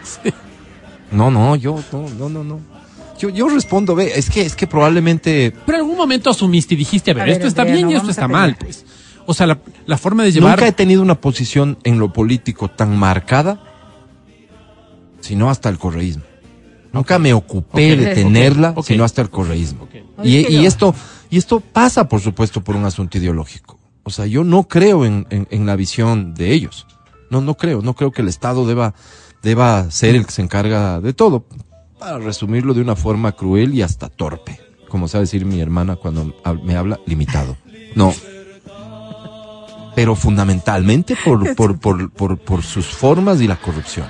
No, 1.11 1.32
no, 1.32 1.55
yo, 1.55 1.80
no, 1.93 2.09
no, 2.19 2.30
no, 2.30 2.43
no. 2.43 2.59
Yo, 3.20 3.30
yo 3.30 3.47
respondo, 3.49 3.95
ve, 3.95 4.11
es 4.16 4.30
que, 4.30 4.41
es 4.41 4.55
que 4.55 4.68
probablemente 4.68 5.53
Pero 5.66 5.78
en 5.78 5.84
algún 5.84 5.97
momento 5.97 6.30
asumiste 6.30 6.74
y 6.74 6.78
dijiste, 6.78 7.11
a 7.11 7.13
ver, 7.13 7.24
A 7.24 7.26
ver, 7.28 7.34
esto 7.36 7.47
está 7.47 7.61
Andrea, 7.61 7.76
bien 7.78 7.88
no 7.88 7.93
y 7.93 7.95
esto 7.95 8.09
está 8.11 8.28
mal, 8.28 8.55
pues. 8.59 8.86
O 9.26 9.34
sea, 9.34 9.47
la, 9.47 9.59
la 9.86 9.97
forma 9.97 10.24
de 10.24 10.32
llevar... 10.32 10.51
nunca 10.57 10.68
he 10.68 10.72
tenido 10.72 11.01
una 11.01 11.16
posición 11.22 11.78
en 11.84 11.97
lo 11.97 12.11
político 12.13 12.70
tan 12.70 12.95
marcada, 12.95 13.59
sino 15.22 15.49
hasta 15.49 15.70
el 15.70 15.78
correísmo. 15.78 16.24
Nunca 16.91 17.20
me 17.20 17.34
ocupé 17.34 17.95
de 17.97 18.16
tenerla, 18.16 18.74
sino 18.93 19.03
hasta 19.03 19.22
el 19.22 19.30
correísmo. 19.30 19.88
Y, 20.24 20.38
Es 20.38 20.47
que 20.47 20.53
y 20.53 20.66
esto, 20.66 20.95
y 21.30 21.38
esto 21.38 21.59
pasa, 21.59 22.07
por 22.07 22.22
supuesto, 22.22 22.63
por 22.63 22.76
un 22.76 22.86
asunto 22.86 23.18
ideológico. 23.18 23.80
O 24.03 24.11
sea, 24.11 24.28
yo 24.28 24.43
no 24.43 24.68
creo 24.68 25.03
en, 25.05 25.26
en- 25.30 25.47
en 25.49 25.66
la 25.66 25.76
visión 25.76 26.36
de 26.36 26.53
ellos. 26.53 26.86
No, 27.30 27.41
no 27.41 27.55
creo. 27.55 27.82
No 27.82 27.95
creo 27.95 28.11
que 28.11 28.22
el 28.22 28.28
Estado 28.30 28.66
deba, 28.68 28.93
deba 29.41 29.89
ser 29.91 30.16
el 30.16 30.26
que 30.26 30.32
se 30.32 30.41
encarga 30.43 31.01
de 31.01 31.11
todo. 31.13 31.45
Para 32.05 32.19
resumirlo 32.19 32.75
de 32.75 32.81
una 32.81 32.95
forma 32.95 33.31
cruel 33.31 33.73
y 33.73 33.81
hasta 33.81 34.09
torpe. 34.09 34.59
Como 34.89 35.07
sabe 35.07 35.23
decir 35.23 35.43
mi 35.43 35.59
hermana 35.59 35.95
cuando 35.95 36.35
me 36.63 36.75
habla, 36.75 36.99
limitado. 37.07 37.57
No. 37.95 38.13
Pero 39.95 40.15
fundamentalmente 40.15 41.15
por, 41.25 41.55
por, 41.55 41.79
por, 41.79 42.11
por, 42.11 42.37
por 42.37 42.61
sus 42.63 42.85
formas 42.85 43.41
y 43.41 43.47
la 43.47 43.55
corrupción. 43.55 44.05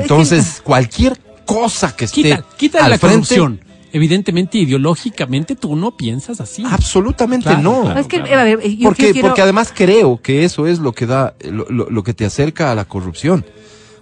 Entonces, 0.00 0.62
cualquier 0.64 1.18
cosa 1.44 1.94
que 1.94 2.06
esté 2.06 2.22
Quita, 2.22 2.44
quita 2.56 2.84
al 2.84 2.90
la 2.92 2.98
frente, 2.98 3.14
corrupción. 3.16 3.60
Evidentemente, 3.92 4.56
ideológicamente, 4.58 5.54
tú 5.54 5.76
no 5.76 5.96
piensas 5.98 6.40
así. 6.40 6.62
absolutamente 6.66 7.44
Claro, 7.48 7.60
no. 7.62 7.82
claro. 7.82 8.00
es 8.00 8.06
que, 8.06 8.16
a 8.18 8.44
ver, 8.44 8.60
yo, 8.76 8.88
porque, 8.88 9.08
yo 9.08 9.12
quiero- 9.12 9.28
porque 9.28 9.42
además 9.42 9.70
creo 9.74 10.20
que 10.22 10.44
eso 10.44 10.66
es 10.66 10.78
lo 10.78 10.92
que 10.92 11.04
da, 11.06 11.34
lo, 11.44 11.66
lo- 11.68 11.90
lo 11.90 12.02
que 12.02 12.14
te 12.14 12.24
acerca 12.24 12.70
a 12.70 12.74
la 12.74 12.86
corrupción. 12.86 13.44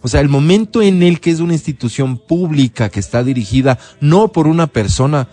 O 0.06 0.08
sea, 0.08 0.20
el 0.20 0.28
momento 0.28 0.82
en 0.82 1.02
el 1.02 1.18
que 1.18 1.32
es 1.32 1.40
una 1.40 1.54
institución 1.54 2.16
pública 2.16 2.90
que 2.90 3.00
está 3.00 3.24
dirigida 3.24 3.76
no 4.00 4.28
por 4.28 4.46
una 4.46 4.68
persona 4.68 5.26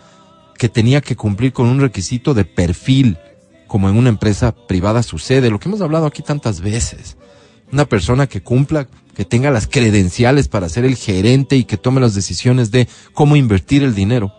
que 0.57 0.67
tenía 0.67 0.99
que 0.99 1.15
cumplir 1.15 1.53
con 1.53 1.67
un 1.67 1.80
requisito 1.80 2.34
de 2.34 2.43
perfil, 2.43 3.19
como 3.67 3.88
en 3.88 3.95
una 3.95 4.09
empresa 4.09 4.51
privada 4.51 5.03
sucede, 5.03 5.51
lo 5.51 5.59
que 5.59 5.69
hemos 5.69 5.82
hablado 5.82 6.07
aquí 6.07 6.24
tantas 6.24 6.59
veces. 6.59 7.17
Una 7.71 7.86
persona 7.86 8.26
que 8.26 8.41
cumpla, 8.41 8.88
que 9.15 9.26
tenga 9.26 9.51
las 9.51 9.67
credenciales 9.67 10.47
para 10.47 10.69
ser 10.69 10.86
el 10.86 10.95
gerente 10.95 11.55
y 11.55 11.65
que 11.65 11.78
tome 11.78 12.01
las 12.01 12.15
decisiones 12.15 12.71
de 12.71 12.88
cómo 13.13 13.36
invertir 13.36 13.84
el 13.84 13.93
dinero. 13.93 14.34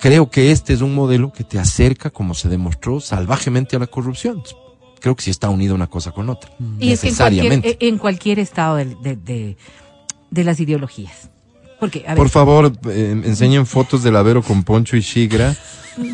Creo 0.00 0.28
que 0.28 0.50
este 0.50 0.72
es 0.72 0.80
un 0.80 0.92
modelo 0.92 1.32
que 1.32 1.44
te 1.44 1.60
acerca, 1.60 2.10
como 2.10 2.34
se 2.34 2.48
demostró, 2.48 2.98
salvajemente 2.98 3.76
a 3.76 3.78
la 3.78 3.86
corrupción. 3.86 4.42
Creo 5.00 5.14
que 5.14 5.22
sí 5.22 5.30
está 5.30 5.50
unida 5.50 5.74
una 5.74 5.86
cosa 5.86 6.10
con 6.12 6.28
otra. 6.30 6.50
Y 6.80 6.92
es 6.92 7.00
que 7.00 7.08
en 7.08 7.14
cualquier, 7.14 7.42
necesariamente. 7.44 7.76
en 7.88 7.98
cualquier 7.98 8.38
estado 8.38 8.76
de, 8.76 8.84
de, 9.02 9.16
de- 9.16 9.56
de 10.30 10.44
las 10.44 10.58
ideologías. 10.60 11.30
Porque, 11.78 12.04
a 12.06 12.10
ver, 12.10 12.16
Por 12.16 12.28
favor, 12.30 12.72
eh, 12.88 13.20
enseñen 13.24 13.66
fotos 13.66 14.02
de 14.02 14.10
Lavero 14.10 14.42
con 14.42 14.64
Poncho 14.64 14.96
y 14.96 15.00
Shigra. 15.00 15.54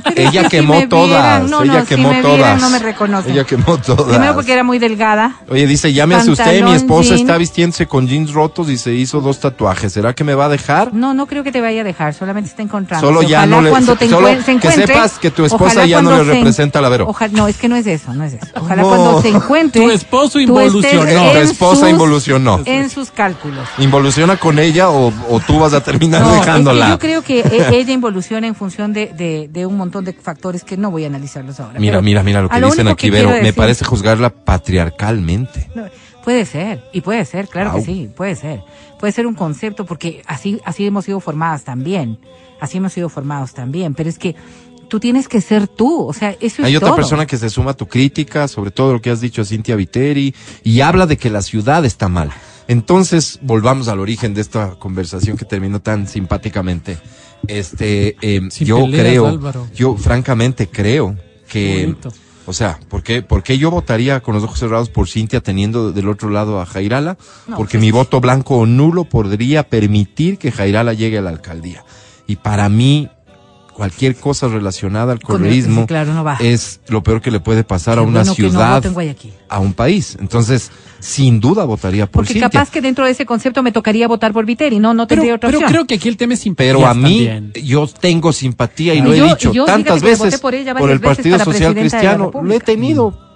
Pero 0.05 0.29
Ella 0.29 0.43
si 0.45 0.49
quemó 0.49 0.89
todas. 0.89 1.49
no, 1.51 1.63
ella 1.63 1.73
no, 1.75 1.81
si 1.81 1.87
quemó 1.87 2.11
vieran, 2.11 2.23
todas. 2.23 2.61
no 2.61 2.71
me 2.71 2.79
reconocen. 2.79 3.33
Ella 3.33 3.45
quemó 3.45 3.79
todas. 3.79 4.05
Primero 4.09 4.35
porque 4.35 4.53
era 4.53 4.63
muy 4.63 4.79
delgada. 4.79 5.37
Oye, 5.49 5.67
dice, 5.67 5.93
ya 5.93 6.07
me 6.07 6.15
asusté, 6.15 6.45
mi 6.45 6.51
Pantalón, 6.61 6.77
esposa 6.77 7.09
jean. 7.11 7.21
está 7.21 7.37
vistiéndose 7.39 7.87
con 7.87 8.07
jeans 8.07 8.33
rotos 8.33 8.69
y 8.69 8.79
se 8.79 8.95
hizo 8.95 9.21
dos 9.21 9.41
tatuajes. 9.41 9.93
¿Será 9.93 10.15
que 10.15 10.25
me 10.25 10.35
va 10.35 10.47
a 10.47 10.49
dejar? 10.49 10.95
No, 10.95 11.15
no 11.15 11.27
creo 11.27 11.43
que 11.43 11.53
te 11.53 11.61
vaya 11.61 11.81
a 11.81 11.85
dejar, 11.85 12.15
solamente 12.15 12.51
está 12.51 12.63
encontrando. 12.63 13.07
Solo 13.07 13.23
ya 13.23 13.39
ojalá 13.39 13.57
no 13.57 13.63
le- 13.63 13.71
cuando 13.71 13.97
te 13.97 14.09
solo 14.09 14.29
que 14.61 14.71
sepas 14.71 15.19
que 15.19 15.31
tu 15.31 15.45
esposa 15.45 15.85
ya 15.87 16.01
no 16.03 16.11
le 16.11 16.17
se 16.17 16.23
en- 16.23 16.29
representa 16.37 16.79
a 16.79 16.83
Lavero. 16.83 17.07
Ojalá, 17.09 17.33
no, 17.37 17.49
es 17.49 17.57
que 17.57 17.69
no 17.69 17.77
es 17.77 17.87
eso, 17.87 18.15
no 18.15 18.25
es 18.25 18.35
eso. 18.35 18.47
Ojalá 18.61 18.83
¿Cómo? 18.83 18.97
cuando 18.97 19.23
se 19.23 19.29
encuentre. 19.29 19.83
Tu 19.83 19.91
esposo 19.91 20.39
involucionó. 20.41 21.03
Tu 21.05 21.37
en 21.37 21.37
esposa 21.39 21.81
sus- 21.83 21.91
involucionó. 21.91 22.61
En 22.65 22.89
sus 22.91 23.11
cálculos. 23.11 23.67
¿Involuciona 23.79 24.37
con 24.37 24.59
ella 24.59 24.91
o, 24.91 25.13
o 25.29 25.41
tú 25.41 25.59
vas 25.59 25.73
a 25.75 25.81
terminar 25.83 26.23
No, 26.23 26.29
es 26.29 26.35
que 26.35 26.47
dejándola? 26.47 26.89
yo 26.91 26.99
creo 26.99 27.23
que 27.23 27.41
e- 27.41 27.77
ella 27.79 27.93
involuciona 27.93 28.47
en 28.47 28.55
función 28.55 28.93
de, 28.93 29.07
de, 29.09 29.49
de 29.51 29.67
un 29.67 29.72
montón 29.79 30.05
de 30.05 30.13
factores 30.13 30.65
que 30.65 30.77
no 30.77 30.91
voy 30.91 31.05
a 31.05 31.07
analizarlos 31.09 31.61
ahora. 31.61 31.79
Mira, 31.79 31.93
Pero 31.93 32.03
mira, 32.03 32.23
mira 32.23 32.43
lo 32.43 32.49
que 32.49 32.61
dicen 32.61 32.89
aquí, 32.89 33.07
que 33.07 33.11
Vero. 33.11 33.29
quiero 33.29 33.43
Me 33.43 33.53
parece 33.53 33.85
juzgarla 33.85 34.31
patriarcalmente. 34.31 35.69
No, 35.75 35.85
puede 36.25 36.45
ser, 36.45 36.85
y 36.93 37.01
puede 37.01 37.25
ser, 37.25 37.49
claro 37.49 37.75
que 37.75 37.83
sí, 37.83 38.11
puede 38.15 38.37
ser. 38.37 38.63
Puede 38.99 39.13
ser 39.13 39.27
un 39.27 39.35
concepto 39.35 39.85
porque 39.85 40.23
así, 40.27 40.61
así 40.65 40.87
hemos 40.87 41.05
sido 41.05 41.21
formadas 41.21 41.65
también. 41.65 42.19
Así 42.61 42.79
hemos 42.79 42.93
sido 42.93 43.09
formados 43.09 43.53
también. 43.53 43.95
Pero 43.95 44.09
es 44.09 44.19
que 44.19 44.37
tú 44.89 45.01
tienes 45.01 45.27
que 45.27 45.41
ser 45.41 45.67
tú, 45.67 46.07
o 46.07 46.13
sea, 46.13 46.31
eso 46.41 46.63
es 46.63 46.69
Hay 46.69 46.77
otra 46.77 46.91
todo. 46.91 46.97
persona 46.97 47.27
que 47.27 47.37
se 47.37 47.51
suma 47.51 47.73
a 47.73 47.75
tu 47.75 47.89
crítica 47.89 48.47
sobre 48.47 48.71
todo 48.71 48.93
lo 48.93 49.03
que 49.03 49.11
has 49.11 49.21
dicho 49.21 49.43
a 49.43 49.45
Cintia 49.45 49.75
Viteri 49.75 50.35
y 50.63 50.81
habla 50.83 51.07
de 51.07 51.17
que 51.17 51.31
la 51.31 51.43
ciudad 51.43 51.85
está 51.85 52.09
mal. 52.09 52.31
Entonces, 52.69 53.41
volvamos 53.43 53.89
al 53.89 53.99
origen 53.99 54.35
de 54.35 54.41
esta 54.41 54.77
conversación 54.79 55.37
que 55.37 55.45
terminó 55.45 55.81
tan 55.81 56.07
simpáticamente. 56.07 56.99
Este, 57.49 58.17
eh, 58.23 58.41
yo 58.61 58.83
peleas, 58.85 59.01
creo, 59.03 59.27
Álvaro. 59.27 59.67
yo 59.75 59.97
francamente 59.97 60.69
creo 60.69 61.17
que, 61.49 61.83
Bonito. 61.87 62.13
o 62.47 62.53
sea, 62.53 62.79
¿por 62.89 63.03
qué, 63.03 63.23
por 63.23 63.43
qué 63.43 63.59
yo 63.59 63.71
votaría 63.71 64.21
con 64.21 64.35
los 64.35 64.45
ojos 64.45 64.59
cerrados 64.59 64.89
por 64.91 65.09
Cintia 65.09 65.41
teniendo 65.41 65.93
del 65.93 66.09
otro 66.09 66.31
lado 66.31 66.61
a 66.61 66.67
Jairala? 66.67 67.19
No, 67.47 67.57
Porque 67.57 67.73
pues 67.79 67.83
mi 67.83 67.91
voto 67.91 68.21
blanco 68.21 68.57
o 68.59 68.67
nulo 68.67 69.05
podría 69.05 69.69
permitir 69.69 70.39
que 70.39 70.53
Jairala 70.53 70.93
llegue 70.93 71.19
a 71.19 71.23
la 71.23 71.31
alcaldía. 71.31 71.85
Y 72.27 72.37
para 72.37 72.69
mí, 72.69 73.09
cualquier 73.75 74.17
cosa 74.17 74.49
relacionada 74.49 75.13
al 75.13 75.21
correísmo 75.21 75.83
sí, 75.83 75.87
claro, 75.89 76.13
no 76.15 76.25
va. 76.25 76.37
es 76.41 76.81
lo 76.89 77.03
peor 77.03 77.21
que 77.21 77.31
le 77.31 77.41
puede 77.41 77.65
pasar 77.65 77.99
a 77.99 78.03
una 78.03 78.21
bueno 78.21 78.35
que 78.35 78.43
no 78.43 78.51
ciudad, 78.51 78.85
a 79.49 79.59
un 79.59 79.73
país. 79.73 80.17
Entonces, 80.21 80.71
sin 81.01 81.41
duda 81.41 81.65
votaría 81.65 82.07
por 82.07 82.21
Porque 82.25 82.35
Cintia. 82.35 82.49
capaz 82.51 82.71
que 82.71 82.81
dentro 82.81 83.05
de 83.05 83.11
ese 83.13 83.27
concepto 83.27 83.63
me 83.63 83.73
tocaría 83.73 84.07
votar 84.09 84.33
por 84.33 84.45
Viteri, 84.45 84.79
no, 84.79 84.95
no 84.95 85.07
Pero, 85.07 85.21
tendría 85.23 85.35
otra 85.37 85.49
pero 85.49 85.59
opción. 85.59 85.73
creo 85.73 85.87
que 85.87 85.95
aquí 85.97 86.09
el 86.09 86.17
tema 86.17 86.35
es 86.35 86.41
simpatías 86.41 86.75
Pero 86.77 86.87
a 86.87 86.95
mí, 86.95 87.27
también. 87.27 87.53
yo 87.65 87.87
tengo 87.89 88.33
simpatía 88.33 88.95
y 88.95 89.01
lo 89.01 89.13
he 89.13 89.23
dicho 89.23 89.53
yo, 89.53 89.65
tantas 89.65 90.03
veces 90.03 90.41
por 90.41 90.55
ella 90.55 90.75
por 90.75 90.83
varias 90.83 90.97
el 90.97 90.99
veces 91.01 91.17
Partido 91.17 91.39
Social 91.45 91.75
Cristiano. 91.75 92.31
Lo 92.43 92.55
he 92.55 92.61
tenido 92.61 93.32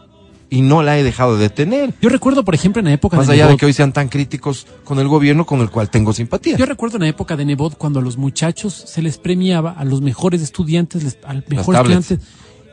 y 0.48 0.62
no 0.62 0.82
la 0.82 0.98
he 0.98 1.02
dejado 1.02 1.36
de 1.36 1.48
tener. 1.50 1.92
Yo 2.00 2.08
recuerdo, 2.08 2.44
por 2.44 2.54
ejemplo, 2.54 2.80
en 2.80 2.86
la 2.86 2.92
época 2.92 3.16
Más 3.16 3.26
de 3.26 3.32
allá 3.34 3.48
de 3.48 3.56
que 3.56 3.66
hoy 3.66 3.72
sean 3.72 3.92
tan 3.92 4.08
críticos 4.08 4.66
con 4.84 4.98
el 4.98 5.08
gobierno 5.08 5.44
con 5.46 5.60
el 5.60 5.70
cual 5.70 5.90
tengo 5.90 6.12
simpatía. 6.12 6.56
Yo 6.56 6.66
recuerdo 6.66 6.96
en 6.96 7.02
la 7.02 7.08
época 7.08 7.36
de 7.36 7.44
Nebot 7.44 7.76
cuando 7.76 7.98
a 7.98 8.02
los 8.02 8.16
muchachos 8.16 8.72
se 8.74 9.02
les 9.02 9.18
premiaba, 9.18 9.72
a 9.72 9.84
los 9.84 10.00
mejores 10.02 10.42
estudiantes, 10.42 11.02
les- 11.02 11.18
al 11.24 11.44
mejor 11.48 11.74
estudiante, 11.76 12.18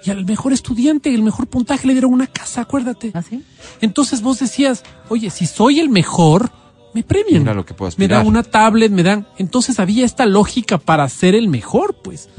y 0.06 0.10
al 0.12 0.26
mejor 0.26 0.54
estudiante, 0.54 1.14
el 1.14 1.24
mejor 1.24 1.48
puntaje 1.48 1.88
le 1.88 1.94
dieron 1.94 2.14
una 2.14 2.28
casa, 2.28 2.62
acuérdate. 2.62 3.12
¿Ah, 3.14 3.22
sí? 3.22 3.44
Entonces 3.82 4.22
vos 4.22 4.38
decías, 4.40 4.84
oye, 5.10 5.30
si 5.30 5.46
soy 5.48 5.80
el 5.80 5.90
mejor, 5.90 6.52
me 6.94 7.02
premian. 7.04 7.40
Mira 7.42 7.54
lo 7.56 7.66
que 7.66 7.74
puedo 7.74 7.90
me 7.98 8.08
dan 8.08 8.20
aspirar. 8.20 8.28
una 8.28 8.44
tablet, 8.44 8.92
me 8.92 9.02
dan. 9.02 9.26
Entonces 9.38 9.80
había 9.80 10.06
esta 10.06 10.26
lógica 10.28 10.78
para 10.78 11.08
ser 11.10 11.34
el 11.36 11.48
mejor, 11.48 11.96
pues. 12.04 12.30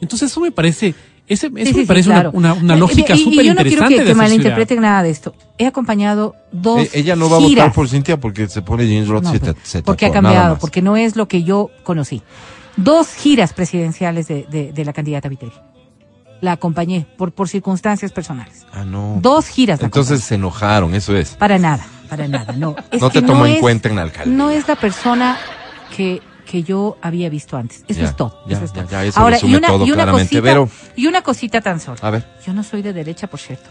Entonces 0.00 0.30
eso 0.30 0.40
me 0.40 0.50
parece, 0.50 0.94
ese, 1.32 1.46
eso 1.48 1.56
Sí, 1.56 1.64
sí, 1.66 1.72
me 1.74 1.80
sí, 1.82 1.86
parece 1.86 2.08
claro. 2.10 2.30
una, 2.34 2.52
una, 2.54 2.62
una 2.62 2.76
Y- 2.76 2.78
lógica 2.78 3.14
y- 3.14 3.20
y 3.20 3.24
súper 3.24 3.44
yo 3.46 3.54
no 3.54 3.60
quiero 3.62 3.70
interesante 3.70 3.96
que, 3.98 4.04
que 4.04 4.14
malinterpreten 4.14 4.80
nada 4.80 5.02
de 5.02 5.10
esto. 5.10 5.34
He 5.58 5.66
acompañado 5.66 6.34
dos 6.52 6.80
Eh, 6.82 6.90
ella 6.94 7.16
no 7.16 7.28
va 7.30 7.36
a 7.36 7.40
votar 7.40 7.72
por 7.72 7.88
Cintia 7.88 8.18
porque 8.20 8.48
se 8.48 8.62
pone 8.62 8.84
James 8.84 9.08
Roth 9.08 9.24
No, 9.24 9.32
pero- 9.32 9.54
se 9.62 9.82
porque 9.82 10.06
ha 10.06 10.08
tatuó, 10.08 10.22
cambiado, 10.22 10.58
porque 10.58 10.82
no 10.82 10.96
es 10.96 11.16
lo 11.16 11.26
que 11.28 11.42
yo 11.42 11.70
conocí. 11.82 12.22
Dos 12.76 13.12
giras 13.14 13.52
presidenciales 13.52 14.28
de, 14.28 14.46
de- 14.50 14.72
de 14.72 14.84
la 14.84 14.92
candidata 14.92 15.28
Viteri. 15.28 15.52
La 16.40 16.52
acompañé 16.52 17.06
por, 17.16 17.30
por 17.32 17.48
circunstancias 17.48 18.10
personales. 18.10 18.66
Ah, 18.72 18.84
no. 18.84 19.18
Dos 19.22 19.46
giras. 19.46 19.80
Entonces 19.80 20.12
acompañé. 20.14 20.28
se 20.28 20.34
enojaron, 20.34 20.94
eso 20.94 21.16
es. 21.16 21.30
Para 21.36 21.56
nada, 21.58 21.86
para 22.08 22.26
nada. 22.26 22.52
No, 22.54 22.74
es 22.90 23.00
No 23.00 23.10
te 23.10 23.22
tomó 23.22 23.46
en 23.46 23.52
es- 23.54 23.60
cuenta 23.60 23.88
en 23.88 23.94
la 23.96 24.02
alcaldía. 24.02 24.34
No 24.36 24.50
es 24.50 24.66
la 24.66 24.74
persona 24.74 25.36
que, 25.96 26.20
que 26.46 26.62
yo 26.62 26.96
había 27.00 27.28
visto 27.30 27.56
antes. 27.56 27.84
Eso 27.88 28.00
Ya, 28.00 28.06
es 28.06 28.16
todo. 28.16 28.38
ya, 28.46 28.56
eso 28.56 28.64
es 28.64 28.72
todo. 28.72 28.88
ya, 28.90 29.04
eso 29.04 29.20
Ahora, 29.20 29.38
y 29.42 29.54
una, 29.54 29.68
todo 29.68 29.86
y 29.86 29.92
una 29.92 30.10
cosita, 30.10 30.40
Vero. 30.40 30.68
y 30.96 31.06
una 31.06 31.22
cosita 31.22 31.60
tan 31.60 31.80
solo. 31.80 31.98
A 32.02 32.10
ver. 32.10 32.26
Yo 32.46 32.52
no 32.52 32.62
soy 32.62 32.82
de 32.82 32.92
derecha, 32.92 33.26
por 33.28 33.40
cierto. 33.40 33.68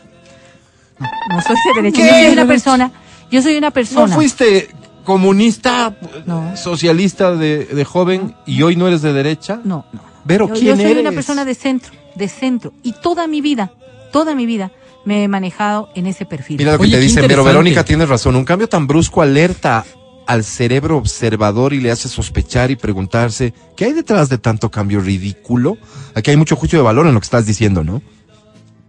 No, 1.00 1.08
no 1.36 1.42
soy 1.42 1.56
de 1.76 1.82
derecha. 1.82 2.02
Yo 2.06 2.14
soy 2.24 2.34
una 2.34 2.46
persona. 2.48 2.92
Yo 3.32 3.42
soy 3.42 3.58
una 3.58 3.68
¿No 3.68 3.74
persona. 3.74 4.16
fuiste 4.16 4.70
comunista, 5.04 5.96
No. 6.26 6.56
socialista 6.58 7.36
de, 7.36 7.66
de 7.66 7.86
joven 7.86 8.36
y 8.46 8.62
hoy 8.62 8.76
no 8.76 8.88
eres 8.88 9.02
de 9.02 9.14
derecha? 9.14 9.60
No, 9.64 9.86
no. 9.94 10.02
Vero, 10.26 10.48
yo, 10.48 10.54
¿quién 10.54 10.66
yo 10.66 10.76
soy 10.84 10.92
eres? 10.92 11.02
una 11.02 11.12
persona 11.12 11.46
de 11.46 11.56
centro, 11.56 11.92
de 12.16 12.28
centro. 12.28 12.74
Y 12.84 12.94
toda 12.94 13.28
mi 13.28 13.42
vida, 13.42 13.72
toda 14.12 14.36
mi 14.36 14.46
vida, 14.46 14.72
me 15.06 15.24
he 15.24 15.28
manejado 15.28 15.90
en 15.96 16.06
ese 16.06 16.26
perfil. 16.26 16.58
Mira 16.58 16.74
lo 16.74 16.78
que 16.78 16.84
Oye, 16.84 16.92
te 16.92 16.98
qué 16.98 17.04
dicen, 17.04 17.26
pero. 17.28 17.44
Verónica 17.44 17.84
tienes 17.84 18.08
razón. 18.08 18.36
Un 18.36 18.46
cambio 18.46 18.70
tan 18.70 18.86
brusco 18.86 19.22
alerta 19.24 19.84
al 20.32 20.44
cerebro 20.46 20.98
observador 20.98 21.74
y 21.74 21.82
le 21.82 21.92
hace 21.92 22.08
sospechar 22.08 22.72
y 22.72 22.78
preguntarse, 22.78 23.54
¿qué 23.76 23.86
hay 23.86 23.94
detrás 23.94 24.30
de 24.30 24.38
tanto 24.38 24.72
cambio 24.72 25.02
ridículo? 25.02 25.78
Aquí 26.16 26.32
hay 26.32 26.38
mucho 26.38 26.56
juicio 26.56 26.80
de 26.80 26.84
valor 26.84 27.06
en 27.06 27.14
lo 27.14 27.20
que 27.20 27.26
estás 27.26 27.46
diciendo, 27.46 27.84
¿no? 27.84 28.02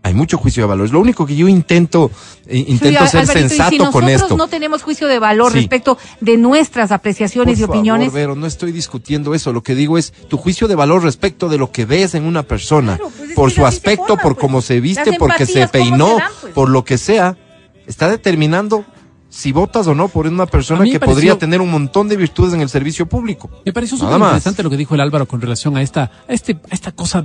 Hay 0.05 0.15
mucho 0.15 0.37
juicio 0.39 0.63
de 0.65 0.69
valor. 0.69 0.87
Es 0.87 0.93
lo 0.93 1.01
único 1.01 1.27
que 1.27 1.35
yo 1.37 1.47
intento, 1.49 2.11
eh, 2.47 2.59
intento 2.59 3.05
Sí, 3.05 3.11
ser 3.11 3.21
Alvarito, 3.21 3.39
y 3.39 3.49
sensato 3.49 3.71
si 3.71 3.79
con 3.79 3.87
nosotros 4.05 4.23
esto. 4.23 4.37
no 4.37 4.49
tenemos 4.49 4.83
juicio 4.83 5.07
de 5.09 5.19
valor 5.21 5.53
Sí. 5.53 5.59
respecto 5.59 5.97
de 6.21 6.37
nuestras 6.37 6.91
apreciaciones 6.93 7.59
Por 7.61 7.69
y 7.69 7.71
opiniones. 7.71 8.13
Vero, 8.13 8.35
no 8.37 8.47
estoy 8.47 8.71
discutiendo 8.73 9.35
eso. 9.35 9.53
Lo 9.53 9.63
que 9.65 9.75
digo 9.77 9.99
es 9.99 10.13
tu 10.29 10.39
juicio 10.39 10.67
de 10.69 10.75
valor 10.77 11.03
respecto 11.05 11.49
de 11.49 11.59
lo 11.59 11.71
que 11.73 11.85
ves 11.87 12.15
en 12.15 12.25
una 12.25 12.43
persona, 12.45 12.97
Claro, 12.97 13.13
pues 13.17 13.31
es 13.31 13.37
por 13.37 13.51
su 13.53 13.65
aspecto, 13.67 14.07
forma, 14.09 14.23
por 14.23 14.35
pues. 14.35 14.41
cómo 14.41 14.61
se 14.63 14.81
viste, 14.81 15.11
Las 15.11 15.19
porque 15.19 15.47
se 15.47 15.63
empatías, 15.63 15.71
¿cómo 15.71 15.91
peinó, 15.91 16.09
se 16.17 16.23
dan, 16.23 16.33
pues? 16.41 16.53
por 16.53 16.69
lo 16.71 16.85
que 16.85 16.99
sea, 16.99 17.37
está 17.87 18.09
determinando 18.09 18.85
si 19.35 19.51
votas 19.51 19.87
o 19.87 19.95
no 19.95 20.09
por 20.09 20.27
una 20.27 20.45
persona 20.45 20.81
que 20.93 21.01
pareció- 21.01 21.15
podría 21.15 21.39
tener 21.39 21.63
un 21.63 21.71
montón 21.71 22.07
de 22.07 22.19
virtudes 22.19 22.53
en 22.53 22.61
el 22.61 22.69
servicio 22.69 23.07
público. 23.07 23.49
Me 23.65 23.73
pareció 23.73 23.97
súper 23.97 24.13
interesante 24.27 24.63
lo 24.63 24.69
que 24.69 24.77
dijo 24.77 24.95
el 24.95 25.01
Álvaro 25.01 25.27
con 25.27 25.41
relación 25.41 25.75
a 25.79 25.81
esta, 25.81 26.11
a 26.29 26.33
este, 26.35 26.53
a 26.71 26.75
esta 26.75 26.93
cosa 26.93 27.25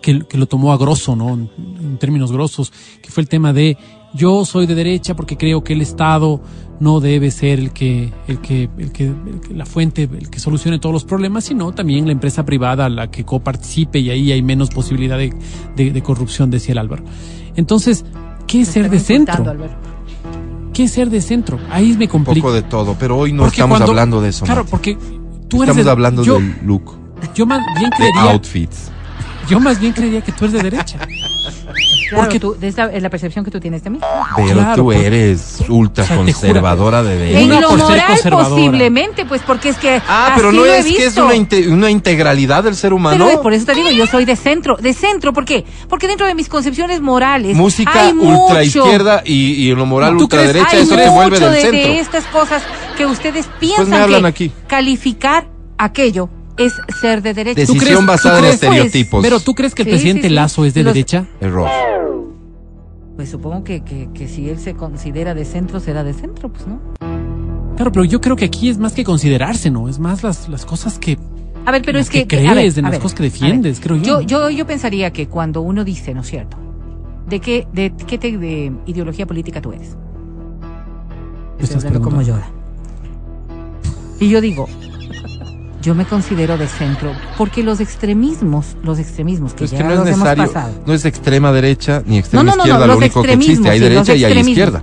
que, 0.00 0.26
que 0.26 0.38
lo 0.38 0.46
tomó 0.46 0.72
a 0.72 0.78
grosso, 0.78 1.14
¿no? 1.14 1.34
En, 1.34 1.50
en 1.78 1.98
términos 1.98 2.32
grosos, 2.32 2.72
que 3.02 3.10
fue 3.10 3.22
el 3.22 3.28
tema 3.28 3.52
de 3.52 3.76
yo 4.14 4.46
soy 4.46 4.66
de 4.66 4.74
derecha 4.74 5.14
porque 5.14 5.36
creo 5.36 5.62
que 5.62 5.74
el 5.74 5.82
Estado 5.82 6.40
no 6.80 7.00
debe 7.00 7.30
ser 7.30 7.58
el 7.58 7.70
que, 7.72 8.10
el 8.28 8.40
que, 8.40 8.70
el 8.78 8.90
que, 8.90 9.04
el 9.08 9.40
que- 9.42 9.54
la 9.54 9.66
fuente, 9.66 10.04
el 10.10 10.30
que 10.30 10.40
solucione 10.40 10.78
todos 10.78 10.94
los 10.94 11.04
problemas, 11.04 11.44
sino 11.44 11.72
también 11.72 12.06
la 12.06 12.12
empresa 12.12 12.46
privada 12.46 12.88
la 12.88 13.10
que 13.10 13.24
coparticipe 13.24 13.98
y 13.98 14.08
ahí 14.08 14.32
hay 14.32 14.40
menos 14.42 14.70
posibilidad 14.70 15.18
de, 15.18 15.34
de- 15.76 15.92
de 15.92 16.02
corrupción, 16.02 16.50
decía 16.50 16.72
el 16.72 16.78
Álvaro. 16.78 17.04
Entonces, 17.56 18.06
¿qué 18.46 18.62
es 18.62 18.68
ser 18.68 18.88
de 18.90 18.98
centro? 19.00 19.34
¿Qué 20.72 20.84
es 20.84 20.92
ser 20.92 21.10
de 21.10 21.20
centro? 21.20 21.58
Ahí 21.70 21.96
me 21.98 22.06
Un 22.06 22.10
complica. 22.10 22.40
poco 22.40 22.52
de 22.52 22.62
todo, 22.62 22.96
pero 22.98 23.18
hoy 23.18 23.32
no 23.32 23.42
Porque 23.42 23.56
estamos 23.56 23.76
cuando- 23.78 23.92
hablando 23.92 24.20
de 24.22 24.30
eso. 24.30 24.44
Claro, 24.44 24.62
Mati. 24.62 24.70
porque 24.70 24.94
tú 25.48 25.62
eres 25.62 25.68
estamos 25.70 25.84
de- 25.84 25.90
hablando 25.90 26.24
yo, 26.24 26.34
del 26.34 26.56
look, 26.64 26.96
yo 27.34 27.44
más 27.46 27.60
bien 27.78 27.90
de 27.90 27.96
creería, 27.96 28.22
outfits. 28.32 28.90
yo 29.48 29.60
más 29.60 29.78
bien 29.78 29.92
creería 29.92 30.20
que 30.22 30.32
tú 30.32 30.44
eres 30.46 30.54
de 30.62 30.70
derecha. 30.70 30.98
Claro, 32.12 32.24
Porque- 32.24 32.40
tú, 32.40 32.56
es, 32.60 32.76
la, 32.76 32.84
es 32.92 33.02
la 33.02 33.08
percepción 33.10 33.44
que 33.44 33.50
tú 33.50 33.58
tienes 33.58 33.82
de 33.82 33.90
mí. 33.90 33.98
Pero 34.36 34.48
Claro, 34.52 34.74
tú 34.76 34.84
porque- 34.84 35.06
eres 35.06 35.58
ultra 35.68 36.04
O 36.04 36.06
sea, 36.06 36.16
conservadora 36.16 37.02
de 37.02 37.14
Eh, 37.14 37.18
derecha. 37.18 37.40
En 37.40 37.60
lo 37.62 37.70
moral 37.76 38.18
posiblemente, 38.30 39.24
pues 39.24 39.40
porque 39.46 39.70
es 39.70 39.76
que 39.78 40.00
Ah, 40.08 40.32
pero 40.36 40.48
así 40.48 40.56
no 40.58 40.64
lo 40.64 40.72
he 40.72 40.78
es 40.78 40.86
que 40.86 41.04
es 41.06 41.16
una, 41.16 41.34
inte- 41.34 41.68
una 41.68 41.90
integralidad 41.90 42.64
del 42.64 42.74
ser 42.76 42.92
humano. 42.92 43.26
Pero 43.28 43.42
por 43.42 43.52
eso 43.52 43.66
te 43.66 43.74
digo, 43.74 43.90
yo 43.90 44.06
soy 44.06 44.24
de 44.24 44.36
centro, 44.36 44.76
de 44.76 44.92
centro, 44.92 45.32
¿por 45.32 45.44
qué? 45.44 45.64
Porque 45.88 46.06
dentro 46.06 46.26
de 46.26 46.34
mis 46.34 46.48
concepciones 46.48 47.00
morales 47.00 47.56
Música 47.56 47.92
hay 47.94 48.12
ultra 48.12 48.60
mucho, 48.60 48.62
izquierda 48.62 49.22
y, 49.24 49.54
y 49.54 49.70
en 49.70 49.78
lo 49.78 49.86
moral 49.86 50.16
¿Tú 50.16 50.24
ultra 50.24 50.40
crees? 50.40 50.52
derecha, 50.54 50.76
hay 50.76 50.82
eso 50.82 50.96
te 50.96 51.08
vuelve 51.08 51.40
del 51.40 51.52
de, 51.52 51.60
centro. 51.60 51.80
de 51.80 51.98
estas 52.00 52.24
cosas 52.26 52.62
que 52.96 53.06
ustedes 53.06 53.46
me 53.46 53.52
piensan 53.60 53.92
hablan 53.94 54.22
que 54.22 54.28
aquí. 54.28 54.52
calificar 54.66 55.46
aquello 55.78 56.28
es 56.58 56.74
ser 57.00 57.22
de 57.22 57.32
derecha. 57.32 57.60
Decisión 57.60 57.78
crees- 57.82 57.98
tú 57.98 58.06
basada 58.06 58.38
en 58.38 58.44
pues, 58.44 58.54
estereotipos. 58.54 59.22
Pero 59.22 59.40
tú 59.40 59.54
crees 59.54 59.74
que 59.74 59.82
el 59.82 59.86
Sí, 59.86 59.90
presidente 59.92 60.22
sí, 60.24 60.28
sí. 60.28 60.34
Lazo 60.34 60.64
es 60.66 60.74
de 60.74 60.82
Los- 60.82 60.92
derecha? 60.92 61.24
Error. 61.40 61.68
Pues 63.16 63.28
supongo 63.30 63.62
que, 63.64 63.82
que, 63.82 64.08
que 64.14 64.26
si 64.28 64.48
él 64.48 64.58
se 64.58 64.74
considera 64.74 65.34
de 65.34 65.44
centro, 65.44 65.80
será 65.80 66.02
de 66.04 66.14
centro, 66.14 66.50
pues 66.50 66.66
no. 66.66 66.80
Claro, 67.76 67.92
pero 67.92 68.04
yo 68.04 68.20
creo 68.20 68.36
que 68.36 68.44
aquí 68.46 68.68
es 68.68 68.78
más 68.78 68.92
que 68.94 69.04
considerarse, 69.04 69.70
¿no? 69.70 69.88
Es 69.88 69.98
más 69.98 70.22
las, 70.22 70.48
las 70.48 70.64
cosas 70.64 70.98
que... 70.98 71.18
A 71.64 71.70
ver, 71.70 71.82
pero 71.84 71.98
Lo 71.98 72.02
es 72.02 72.10
que, 72.10 72.26
que 72.26 72.36
a 72.48 72.52
crees, 72.52 72.74
ver, 72.76 72.84
a 72.84 72.88
las 72.88 72.92
ver, 72.92 73.00
cosas 73.02 73.16
que 73.16 73.22
defiendes, 73.24 73.80
creo 73.80 73.96
yo. 73.96 74.20
Yo, 74.20 74.26
yo, 74.26 74.50
yo 74.50 74.66
pensaría 74.66 75.12
que 75.12 75.28
cuando 75.28 75.60
uno 75.60 75.84
dice, 75.84 76.12
¿no 76.14 76.22
es 76.22 76.26
cierto? 76.28 76.56
¿De 77.28 77.38
qué, 77.40 77.66
de 77.72 77.92
qué 78.06 78.18
te- 78.18 78.36
de 78.36 78.72
ideología 78.86 79.26
política 79.26 79.60
tú 79.60 79.72
eres? 79.72 79.96
¿Me 81.58 81.64
Estoy 81.64 81.78
estás 81.78 81.98
como? 82.00 82.20
Yoda. 82.22 82.48
Y 84.18 84.28
yo 84.28 84.40
digo, 84.40 84.66
yo 85.82 85.94
me 85.94 86.06
considero 86.06 86.56
de 86.56 86.68
centro, 86.68 87.12
porque 87.36 87.62
los 87.62 87.80
extremismos, 87.80 88.76
los 88.84 89.00
extremismos 89.00 89.52
que 89.52 89.58
Pues 89.58 89.72
ya 89.72 89.78
que 89.78 89.84
no 89.84 89.90
es 89.90 89.98
los 89.98 90.06
hemos 90.06 90.18
necesario, 90.20 90.52
pasado, 90.52 90.82
no 90.86 90.94
es 90.94 91.04
extrema 91.04 91.52
derecha 91.52 92.02
ni 92.06 92.18
extrema 92.18 92.44
No, 92.44 92.50
no, 92.52 92.56
no, 92.56 92.62
izquierda, 92.62 92.86
lo 92.86 92.96
único 92.96 93.22
que 93.22 93.32
existe, 93.32 93.68
hay 93.68 93.80
derecha 93.80 94.14
y 94.14 94.24
hay 94.24 94.38
izquierda. 94.38 94.82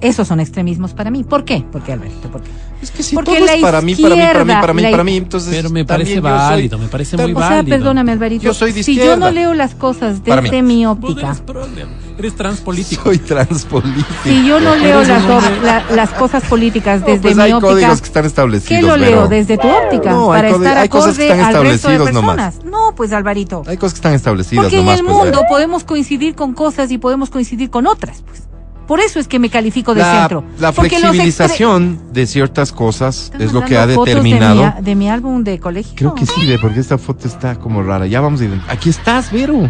Esos 0.00 0.28
son 0.28 0.40
extremismos 0.40 0.92
para 0.94 1.10
mí. 1.10 1.24
¿Por 1.24 1.44
qué? 1.44 1.64
Porque 1.72 1.92
Alberto, 1.92 2.30
¿por 2.30 2.42
qué? 2.42 2.50
Es 2.82 2.90
que 2.90 3.02
si 3.02 3.14
Porque 3.14 3.34
todo 3.36 3.46
es 3.46 3.60
la 3.60 3.66
para 3.66 3.80
mí, 3.80 3.94
para 3.96 4.14
mí, 4.14 4.20
para 4.20 4.44
mí, 4.44 4.52
para 4.52 4.72
mí, 4.74 4.82
izquierda, 4.82 4.90
para 4.90 4.96
la- 4.98 5.04
mí, 5.04 5.16
entonces 5.16 5.54
Pero 5.54 5.70
me 5.70 5.84
parece 5.86 6.10
yo 6.16 6.20
soy- 6.20 6.30
válido, 6.30 6.78
me 6.78 6.88
parece 6.88 7.16
muy 7.16 7.32
O 7.32 7.38
sea, 7.38 7.48
válido. 7.48 7.76
perdóname, 7.78 8.12
Alvarito. 8.12 8.44
Yo 8.44 8.52
soy 8.54 8.72
de 8.72 8.82
si 8.82 8.94
yo 8.96 9.16
no 9.16 9.30
leo 9.30 9.54
las 9.54 9.74
cosas 9.74 10.22
desde 10.22 10.62
mi 10.62 10.84
Vos 10.84 10.98
óptica, 10.98 11.34
eres 11.48 11.86
eres 12.18 12.34
transpolítico. 12.36 13.04
Soy 13.04 13.18
transpolítico. 13.18 14.06
si 14.24 14.46
yo 14.46 14.60
no 14.60 14.74
leo 14.76 15.02
las, 15.02 15.24
la- 15.62 15.84
las 15.94 16.10
cosas 16.10 16.44
políticas 16.44 17.00
No, 17.00 17.06
desde 17.06 17.20
pues 17.22 17.36
mi 17.36 17.42
hay 17.44 17.52
óptica, 17.52 17.72
códigos 17.72 18.00
que 18.00 18.06
están 18.06 18.24
establecidos. 18.26 18.80
¿qué 18.82 18.86
lo 18.86 18.96
leo? 18.98 19.10
Vero. 19.10 19.28
Desde 19.28 19.56
tu 19.58 19.68
óptica, 19.68 20.10
No, 20.10 20.32
hay 20.32 20.42
para 20.42 20.54
estar 20.56 20.78
hay 20.78 20.88
cosas 20.90 21.16
que 21.16 21.24
acorde 21.32 21.40
están 21.42 21.56
al 21.56 21.62
resto 21.62 21.88
de 21.88 21.94
establecidos 21.94 22.12
nomás. 22.12 22.36
personas. 22.54 22.64
No, 22.70 22.94
pues 22.94 23.12
Alvarito. 23.12 23.62
Hay 23.66 23.78
cosas 23.78 23.94
que 23.94 23.98
están 23.98 24.12
establecidas 24.14 24.64
Porque 24.64 24.76
en 24.78 24.84
nomás. 24.84 25.00
el 25.00 25.06
pues, 25.06 25.16
mundo 25.16 25.42
podemos 25.48 25.84
coincidir 25.84 26.34
con 26.34 26.52
cosas 26.52 26.90
y 26.90 26.98
podemos 26.98 27.30
coincidir 27.30 27.70
con 27.70 27.86
otras, 27.86 28.22
pues. 28.26 28.42
Por 28.86 29.00
eso 29.00 29.18
es 29.18 29.26
que 29.28 29.38
me 29.38 29.50
califico 29.50 29.94
de 29.94 30.00
la, 30.02 30.20
centro. 30.20 30.44
la 30.60 30.72
flexibilización 30.72 31.98
de 32.12 32.26
ciertas 32.26 32.72
cosas 32.72 33.24
¿Están 33.24 33.42
es 33.42 33.52
lo 33.52 33.64
que 33.64 33.76
ha 33.76 33.86
fotos 33.88 34.06
de 34.14 34.20
mi- 34.22 34.32
determinado. 34.32 34.74
De 34.82 34.94
mi, 34.94 35.10
álbum 35.10 35.42
de 35.44 35.58
colegio. 35.58 35.94
Creo 35.96 36.14
que 36.14 36.26
sí, 36.26 36.46
ve, 36.46 36.58
porque 36.60 36.80
esta 36.80 36.96
foto 36.98 37.26
está 37.26 37.56
como 37.56 37.82
rara. 37.82 38.06
Ya 38.06 38.20
vamos 38.20 38.40
a 38.40 38.44
ir. 38.44 38.60
Aquí 38.68 38.88
estás, 38.90 39.32
Vero. 39.32 39.68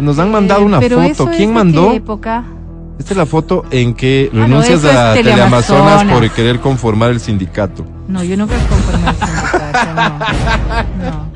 Nos 0.00 0.18
han 0.18 0.30
mandado 0.30 0.62
Eh, 0.62 0.64
una 0.64 0.80
pero 0.80 1.00
eso 1.02 1.24
foto. 1.26 1.36
¿Quién 1.36 1.52
mandó? 1.52 1.90
qué 1.90 1.96
época? 1.96 2.44
Esta 2.98 3.12
es 3.12 3.16
la 3.16 3.26
foto 3.26 3.64
en 3.70 3.94
que 3.94 4.28
no, 4.32 4.42
renuncias 4.42 4.84
a 4.84 5.14
Teleamazonas. 5.14 6.04
Por 6.04 6.30
querer 6.30 6.60
conformar 6.60 7.10
el 7.10 7.20
sindicato. 7.20 7.84
No, 8.08 8.24
yo 8.24 8.36
nunca 8.36 8.54
conformé 8.68 9.08
el 9.10 9.16
sindicato, 9.16 9.94
no. 9.94 11.28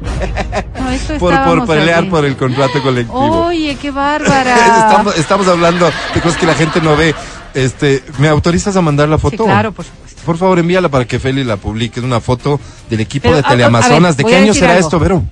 No, 0.80 0.84
no 0.84 0.90
esto 0.90 1.14
Por, 1.18 1.44
por 1.44 1.66
pelear 1.66 2.08
por 2.08 2.24
el 2.24 2.36
contrato 2.36 2.82
colectivo. 2.82 3.46
Oye, 3.46 3.76
qué 3.80 3.90
bárbara. 3.90 4.56
estamos, 4.88 5.16
estamos 5.18 5.48
hablando 5.48 5.86
de 6.14 6.20
cosas 6.20 6.36
que 6.38 6.46
la 6.46 6.54
gente 6.54 6.80
no 6.80 6.96
ve. 6.96 7.14
Este, 7.54 8.02
¿Me 8.18 8.28
autorizas 8.28 8.74
a 8.76 8.80
mandar 8.80 9.08
la 9.08 9.16
Sí, 9.16 9.22
foto? 9.22 9.44
claro, 9.44 9.72
por 9.72 9.84
supuesto. 9.84 10.22
Por 10.24 10.38
favor, 10.38 10.58
envíala 10.58 10.88
para 10.88 11.04
que 11.04 11.18
Feli 11.18 11.44
la 11.44 11.56
publique. 11.58 12.00
Es 12.00 12.04
una 12.06 12.20
foto 12.20 12.58
del 12.88 13.00
equipo 13.00 13.24
Pero, 13.24 13.36
de 13.36 13.42
a- 13.42 13.46
a- 13.46 13.50
Teleamazonas. 13.50 14.14
a 14.14 14.16
ver, 14.16 14.16
¿De 14.16 14.24
qué 14.24 14.36
año 14.36 14.54
será 14.54 14.72
algo. 14.74 14.80
esto, 14.86 14.98
Vero? 14.98 15.22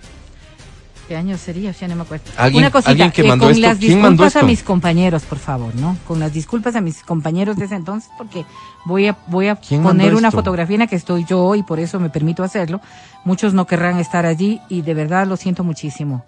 ¿Qué 1.11 1.16
año 1.16 1.36
sería? 1.38 1.72
Ya 1.72 1.88
no 1.88 1.96
me 1.96 2.02
acuerdo. 2.02 2.26
¿Alguien- 2.36 2.62
Una 2.62 2.70
cosita, 2.70 2.90
alguien 2.92 3.11
que 3.11 3.22
eh, 3.22 3.28
mandó 3.28 3.46
con 3.46 3.50
esto? 3.50 3.66
las 3.66 3.78
¿Quién 3.78 4.00
mandó 4.00 4.22
disculpas 4.22 4.36
a 4.44 4.46
mis 4.46 4.62
compañeros, 4.62 5.22
por 5.24 5.38
favor, 5.38 5.74
¿no? 5.74 5.98
Con 6.06 6.20
las 6.20 6.32
disculpas 6.32 6.76
a 6.76 6.80
mis 6.80 7.02
compañeros 7.02 7.56
de 7.56 7.64
ese 7.64 7.74
entonces, 7.74 8.08
porque 8.16 8.44
voy 8.84 9.08
a, 9.08 9.16
voy 9.26 9.48
a 9.48 9.56
¿Quién 9.56 9.82
poner 9.82 10.14
una 10.14 10.30
fotografía 10.30 10.76
en 10.76 10.80
la 10.82 10.86
que 10.86 10.94
estoy 10.94 11.24
yo 11.28 11.56
y 11.56 11.64
por 11.64 11.80
eso 11.80 11.98
me 11.98 12.11
permito 12.11 12.44
hacerlo. 12.44 12.80
Muchos 13.24 13.54
no 13.54 13.66
querrán 13.66 13.98
estar 13.98 14.24
allí 14.24 14.61
y 14.68 14.82
de 14.82 14.94
verdad 14.94 15.26
lo 15.26 15.36
siento 15.36 15.64
muchísimo. 15.64 16.24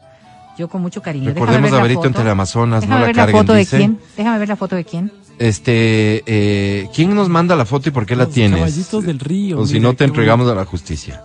Yo 0.59 0.66
con 0.68 0.83
mucho 0.83 1.01
cariño. 1.01 1.28
Recordemos 1.33 1.62
ver 1.70 1.74
a 1.74 1.76
la 1.76 1.83
Verito 1.85 2.05
en 2.07 2.12
foto. 2.12 2.18
Teleamazonas, 2.22 2.80
Déjame 2.80 2.95
no 2.97 3.01
la 3.03 3.07
ver 3.07 3.16
la 3.18 3.28
foto 3.39 3.53
de 3.53 3.66
quién. 3.66 4.01
Déjame 4.16 4.39
ver 4.41 4.49
la 4.49 4.57
foto 4.57 4.74
de 4.74 4.85
quién. 4.85 5.12
Este, 5.39 6.24
eh, 6.26 6.89
¿quién 6.93 7.14
nos 7.14 7.28
manda 7.28 7.55
la 7.55 7.66
foto 7.66 7.89
y 7.89 7.93
por 7.93 8.05
qué 8.05 8.16
la 8.16 8.24
Los 8.24 8.35
tienes? 8.35 8.59
caballitos 8.59 9.05
del 9.05 9.20
río, 9.20 9.61
O 9.61 9.66
si 9.66 9.78
no, 9.78 9.95
te 9.95 10.03
entregamos 10.03 10.51
a 10.51 10.57
la 10.57 10.64
justicia. 10.64 11.22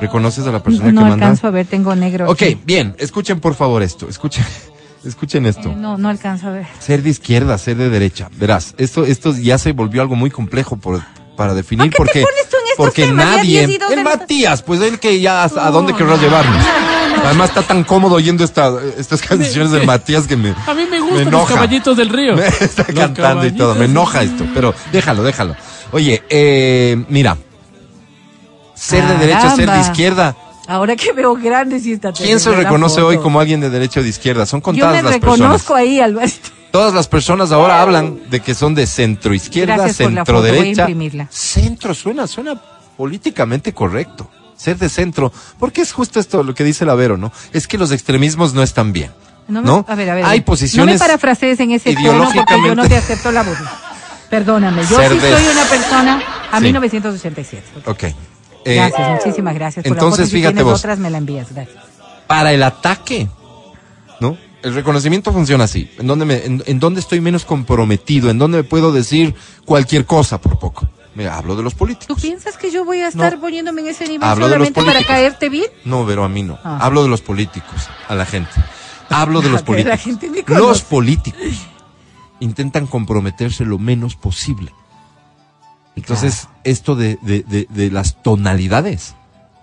¿Reconoces 0.00 0.46
a 0.46 0.52
la 0.52 0.62
persona 0.62 0.92
No 0.92 1.02
que 1.02 1.08
manda? 1.08 1.14
alcanzo 1.26 1.46
a 1.46 1.50
ver, 1.50 1.66
tengo 1.66 1.94
negro. 1.96 2.26
Ok, 2.30 2.42
aquí. 2.42 2.58
bien, 2.64 2.94
escuchen 2.98 3.40
por 3.40 3.54
favor 3.54 3.82
esto, 3.82 4.08
escuchen. 4.08 4.44
Escuchen 5.04 5.46
esto. 5.46 5.70
Eh, 5.70 5.74
no, 5.76 5.96
no 5.96 6.08
alcanzo 6.08 6.48
a 6.48 6.50
ver. 6.50 6.66
Ser 6.80 7.04
de 7.04 7.10
izquierda, 7.10 7.56
ser 7.56 7.76
de 7.76 7.88
derecha. 7.88 8.28
Verás, 8.36 8.74
esto, 8.78 9.04
esto 9.04 9.32
ya 9.32 9.56
se 9.56 9.70
volvió 9.70 10.02
algo 10.02 10.16
muy 10.16 10.28
complejo 10.28 10.76
por, 10.76 11.00
para 11.36 11.54
definir 11.54 11.92
¿Por 11.96 12.08
qué 12.08 12.20
te 12.20 12.22
porque, 12.24 12.32
pones 12.32 12.50
tú 12.50 12.56
en 12.56 12.62
estos 12.64 12.76
porque 12.76 13.02
temas? 13.04 13.26
Nadie. 13.36 13.78
El 13.92 14.02
Matías, 14.02 14.62
pues 14.62 14.80
él 14.80 14.98
que 14.98 15.20
ya 15.20 15.42
a, 15.42 15.44
a 15.44 15.48
No, 15.66 15.70
dónde 15.72 15.94
querrá 15.94 16.16
no, 16.16 16.20
llevarnos. 16.20 16.56
no, 16.56 17.16
no. 17.16 17.24
Además 17.26 17.48
está 17.50 17.62
tan 17.62 17.84
cómodo 17.84 18.16
oyendo 18.16 18.42
esta, 18.42 18.72
estas 18.98 19.22
canciones 19.22 19.70
del 19.70 19.86
Matías 19.86 20.26
que 20.26 20.36
me, 20.36 20.50
A 20.66 20.74
mí 20.74 20.82
me 20.84 20.90
me 20.90 21.00
gustan 21.00 21.18
los 21.18 21.26
enoja. 21.28 21.54
caballitos 21.54 21.96
del 21.96 22.08
río. 22.08 22.34
Me 22.36 22.48
está 22.48 22.84
Los 22.88 22.94
cantando 22.96 23.46
y 23.46 23.52
todo. 23.52 23.76
Me 23.76 23.84
enoja 23.84 24.22
esto, 24.24 24.44
pero 24.52 24.74
déjalo, 24.92 25.22
déjalo. 25.22 25.54
Oye, 25.92 26.24
eh, 26.28 27.02
mira. 27.08 27.36
Ser 28.78 29.06
de 29.06 29.16
derecha, 29.18 29.54
ser 29.56 29.70
de 29.70 29.80
izquierda. 29.80 30.36
Ahora 30.66 30.94
que 30.96 31.12
veo 31.12 31.34
grandes 31.34 31.86
y 31.86 31.92
esta 31.92 32.12
¿Quién 32.12 32.38
se 32.38 32.52
reconoce 32.52 33.00
hoy 33.00 33.16
como 33.18 33.40
alguien 33.40 33.60
de 33.60 33.70
derecha 33.70 34.00
o 34.00 34.02
de 34.02 34.08
izquierda? 34.10 34.44
Son 34.46 34.60
Yo 34.60 34.64
contadas 34.64 34.96
me 34.96 35.02
las 35.02 35.12
reconozco 35.14 35.74
personas. 35.74 35.80
ahí, 35.80 36.00
Alberto. 36.00 36.50
Todas 36.70 36.92
las 36.92 37.08
personas 37.08 37.50
ahora 37.52 37.80
hablan 37.80 38.20
de 38.28 38.40
que 38.40 38.54
son 38.54 38.74
de 38.74 38.86
centro 38.86 39.32
izquierda, 39.32 39.78
la 39.78 39.92
centro 39.92 40.42
derecha. 40.42 40.86
Centro 41.30 41.94
suena, 41.94 42.26
suena 42.26 42.60
políticamente 42.98 43.72
correcto. 43.72 44.30
Ser 44.56 44.76
de 44.76 44.88
centro, 44.90 45.32
porque 45.58 45.80
es 45.80 45.92
justo 45.92 46.20
esto 46.20 46.42
lo 46.42 46.54
que 46.54 46.64
dice 46.64 46.84
Lavero, 46.84 47.16
¿no? 47.16 47.32
Es 47.52 47.66
que 47.68 47.78
los 47.78 47.90
extremismos 47.92 48.52
no 48.54 48.62
están 48.62 48.92
bien. 48.92 49.12
No, 49.46 49.62
No, 49.62 49.84
me- 49.88 49.92
A 49.92 49.96
ver, 49.96 50.10
a 50.10 50.14
ver. 50.16 50.24
Hay 50.26 50.40
No 50.40 50.44
posiciones. 50.44 50.96
me 50.96 50.98
parafrasees 50.98 51.58
en 51.60 51.70
ese 51.70 51.94
tono 51.94 52.28
porque 52.34 52.54
yo 52.66 52.74
no 52.74 52.86
te 52.86 52.96
acepto 52.98 53.32
la 53.32 53.42
burla. 53.44 53.72
Perdóname, 54.28 54.82
yo 54.82 54.98
Ser 54.98 55.12
sí 55.12 55.18
de- 55.20 55.32
soy 55.32 55.46
una 55.46 55.64
persona 55.64 56.22
a 56.52 56.58
Sí. 56.58 56.64
1987. 56.64 57.64
Ok. 57.86 58.02
Eh, 58.02 58.14
Gracias, 58.64 59.10
muchísimas 59.24 59.54
gracias. 59.54 59.82
por 59.84 59.90
la 59.96 59.98
entonces, 60.00 60.26
foto. 60.26 60.30
Si 60.30 60.36
fíjate 60.36 60.62
vos. 60.62 60.78
otras, 60.80 60.98
me 60.98 61.10
la 61.10 61.18
envías. 61.18 61.52
Gracias. 61.52 61.76
para 62.26 62.52
el 62.52 62.62
ataque, 62.62 63.28
¿no? 64.20 64.36
El 64.62 64.74
reconocimiento 64.74 65.32
funciona 65.32 65.64
así. 65.64 65.90
En 65.98 66.06
donde, 66.08 66.24
me, 66.24 66.44
en, 66.44 66.62
en 66.66 66.80
donde 66.80 67.00
estoy 67.00 67.20
menos 67.20 67.44
comprometido, 67.44 68.28
en 68.30 68.38
donde 68.38 68.58
me 68.58 68.64
puedo 68.64 68.92
decir 68.92 69.34
cualquier 69.64 70.04
cosa 70.04 70.40
por 70.40 70.58
poco. 70.58 70.88
Me 71.14 71.26
hablo 71.28 71.56
de 71.56 71.62
los 71.62 71.72
¿Tú 71.74 71.78
políticos. 71.78 72.20
piensas 72.20 72.56
que 72.56 72.70
yo 72.70 72.84
voy 72.84 73.00
a 73.00 73.08
estar 73.08 73.34
No. 73.34 73.40
poniéndome 73.40 73.80
en 73.82 73.88
ese 73.88 74.06
nivel 74.06 74.28
Hablo 74.28 74.46
solamente 74.46 74.74
para 74.74 74.86
políticos. 74.92 75.08
caerte 75.16 75.48
bien? 75.48 75.66
No, 75.84 76.04
pero 76.06 76.24
a 76.24 76.28
mí 76.28 76.42
no. 76.42 76.58
Ah. 76.62 76.78
Hablo 76.82 77.02
de 77.02 77.08
los 77.08 77.22
políticos, 77.22 77.88
a 78.08 78.14
la 78.14 78.26
gente. 78.26 78.50
Hablo 79.08 79.40
de 79.40 79.48
los 79.50 79.62
Que 79.62 79.72
la 79.84 79.96
políticos. 79.96 80.00
gente 80.00 80.30
me. 80.30 80.44
Los 80.58 80.82
políticos 80.82 81.40
intentan 82.40 82.86
comprometerse 82.86 83.64
lo 83.64 83.78
menos 83.78 84.14
posible. 84.16 84.72
Entonces, 85.98 86.48
esto 86.64 86.94
de, 86.94 87.18
de- 87.22 87.42
de- 87.42 87.66
de 87.70 87.90
las 87.90 88.22
tonalidades 88.22 89.14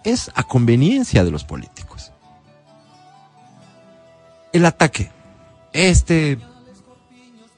es 0.04 0.32
a 0.36 0.44
conveniencia 0.44 1.24
de 1.24 1.32
los 1.32 1.44
políticos. 1.44 2.12
El 4.54 4.66
ataque, 4.66 5.12
este 5.74 6.38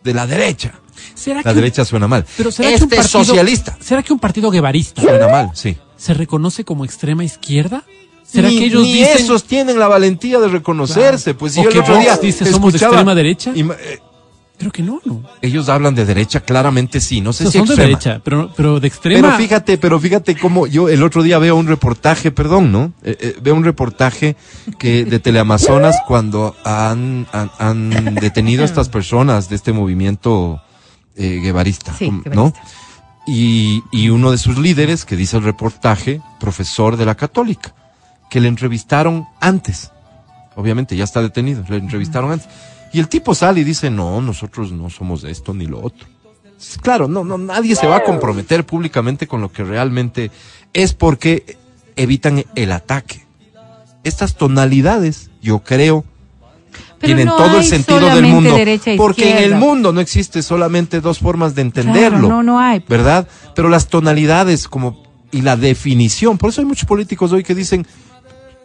de 0.04 0.14
la 0.14 0.26
derecha. 0.26 0.74
¿Será 1.14 1.38
La 1.38 1.44
que 1.44 1.50
un- 1.50 1.56
derecha 1.56 1.86
suena 1.86 2.08
mal. 2.08 2.26
pero 2.38 2.52
será 2.52 2.70
que 2.70 2.76
un 2.76 2.84
este 2.84 2.96
es 2.96 3.02
partido- 3.02 3.26
socialista. 3.26 3.78
¿Será 3.80 4.02
que 4.04 4.14
un 4.14 4.20
partido 4.20 4.50
guevarista 4.50 5.02
Suena 5.02 5.28
mal, 5.28 5.52
sí. 5.54 5.78
se 5.96 6.14
reconoce 6.14 6.64
como 6.64 6.86
extrema 6.86 7.24
izquierda? 7.24 7.84
¿Será 8.24 8.50
ni, 8.50 8.60
que 8.60 8.66
ellos 8.66 8.82
ni 8.84 8.94
dicen 8.94 9.18
esos 9.20 9.44
tienen 9.46 9.80
la 9.80 9.88
valentía 9.88 10.40
de 10.40 10.48
reconocerse? 10.50 11.34
Pues 11.34 11.54
si 11.54 11.60
O 11.60 11.64
yo 11.64 11.70
el 11.70 11.74
que 11.74 11.80
otro 11.80 11.94
Vox 11.96 12.04
día 12.06 12.18
dice, 12.18 12.46
¿somos 12.52 12.74
de 12.74 12.80
extrema 12.80 13.16
derecha? 13.16 13.52
y 13.56 13.62
eh, 13.62 14.00
Creo 14.60 14.72
que 14.72 14.82
no, 14.82 15.00
no. 15.06 15.22
ellos 15.44 15.70
hablan 15.70 15.94
de 15.94 16.04
derecha, 16.04 16.40
claramente 16.40 17.00
sí, 17.00 17.22
no 17.22 17.32
sé 17.32 17.46
O 17.46 17.52
sea, 17.52 17.52
si 17.52 17.58
son 17.60 17.68
de 17.68 17.74
extrema. 17.84 18.00
derecha, 18.00 18.22
pero, 18.24 18.52
pero 18.56 18.80
de 18.80 18.88
extrema. 18.88 19.28
Pero 19.28 19.38
fíjate, 19.38 19.78
pero 19.78 20.00
fíjate 20.00 20.36
cómo 20.36 20.66
yo 20.66 20.90
el 20.90 21.04
otro 21.04 21.22
día 21.22 21.38
veo 21.38 21.56
un 21.56 21.68
reportaje, 21.68 22.32
perdón, 22.32 22.72
¿no? 22.72 22.92
Eh, 23.04 23.16
eh, 23.20 23.36
veo 23.40 23.54
un 23.54 23.64
reportaje 23.64 24.36
que 24.80 25.06
de 25.06 25.20
Teleamazonas 25.20 25.98
cuando 26.08 26.56
han, 26.66 27.28
han, 27.32 27.52
han 27.60 28.16
detenido 28.16 28.64
a 28.64 28.66
estas 28.66 28.90
personas 28.90 29.48
de 29.48 29.56
este 29.58 29.74
movimiento 29.74 30.60
eh, 31.16 31.40
guevarista, 31.42 31.94
Sí, 31.94 32.10
¿no? 32.10 32.22
guevarista. 32.24 32.62
Y, 33.28 33.84
y 33.92 34.10
uno 34.10 34.32
de 34.32 34.38
sus 34.38 34.58
líderes, 34.58 35.04
que 35.06 35.16
dice 35.18 35.38
el 35.38 35.44
reportaje, 35.44 36.22
profesor 36.40 36.96
de 36.98 37.06
la 37.06 37.14
católica, 37.16 37.76
que 38.30 38.40
le 38.40 38.48
entrevistaron 38.48 39.28
antes. 39.40 39.92
Obviamente 40.56 40.96
ya 40.96 41.04
está 41.04 41.22
detenido, 41.22 41.64
le 41.70 41.76
entrevistaron 41.78 42.32
antes. 42.32 42.48
Y 42.98 43.00
el 43.00 43.10
tipo 43.10 43.36
sale 43.36 43.62
y 43.62 43.64
dice, 43.64 43.92
no, 43.92 44.22
nosotros 44.22 44.72
no 44.72 44.90
somos 44.90 45.22
de 45.22 45.30
esto 45.30 45.54
ni 45.54 45.68
lo 45.68 45.84
otro. 45.84 46.08
Claro, 46.82 47.08
no, 47.08 47.24
no, 47.24 47.38
nadie 47.38 47.76
se 47.76 47.86
va 47.86 47.98
a 47.98 48.04
comprometer 48.04 48.66
públicamente 48.66 49.28
con 49.28 49.40
lo 49.40 49.52
que 49.52 49.64
realmente 49.64 50.32
es 50.74 50.96
porque 50.96 51.60
evitan 51.96 52.44
el 52.56 52.72
ataque. 52.72 53.24
Estas 54.04 54.36
tonalidades, 54.36 55.30
yo 55.44 55.60
creo, 55.60 56.06
Pero 56.98 57.06
tienen 57.06 57.28
no 57.28 57.36
todo 57.36 57.60
el 57.60 57.66
sentido 57.66 58.00
del 58.00 58.26
mundo. 58.26 58.56
derecha 58.56 58.92
e 58.92 58.98
Porque 58.98 59.30
en 59.30 59.44
el 59.44 59.54
mundo 59.60 59.94
no 59.94 60.02
existe 60.02 60.42
solamente 60.42 61.00
dos 61.00 61.20
formas 61.20 61.54
de 61.54 61.62
entenderlo. 61.62 62.18
Claro, 62.18 62.28
no, 62.28 62.42
no 62.42 62.60
hay. 62.60 62.84
¿Verdad? 62.90 63.28
Pero 63.54 63.70
las 63.70 63.90
tonalidades 63.90 64.68
como 64.68 65.04
y 65.32 65.42
la 65.42 65.56
definición, 65.56 66.40
por 66.40 66.50
eso 66.50 66.62
hay 66.62 66.66
muchos 66.66 66.88
políticos 66.88 67.32
hoy 67.32 67.44
que 67.44 67.54
dicen 67.54 67.86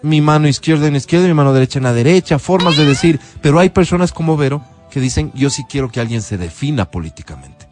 mi 0.03 0.21
mano 0.21 0.49
izquierda 0.49 0.87
en 0.87 0.93
la 0.95 0.99
izquierda, 0.99 1.27
mi 1.27 1.35
mano 1.35 1.53
derecha 1.53 1.79
en 1.79 1.85
la 1.85 1.93
derecha, 1.93 2.39
formas 2.39 2.77
de 2.77 2.85
decir, 2.87 3.21
pero 3.41 3.59
hay 3.59 3.71
personas 3.71 4.13
como 4.13 4.37
Vero 4.37 4.63
que 4.91 5.01
dicen 5.01 5.31
yo 5.35 5.49
sí 5.51 5.65
quiero 5.69 5.91
que 5.91 6.01
alguien 6.01 6.23
se 6.23 6.37
defina 6.39 6.85
políticamente. 6.87 7.67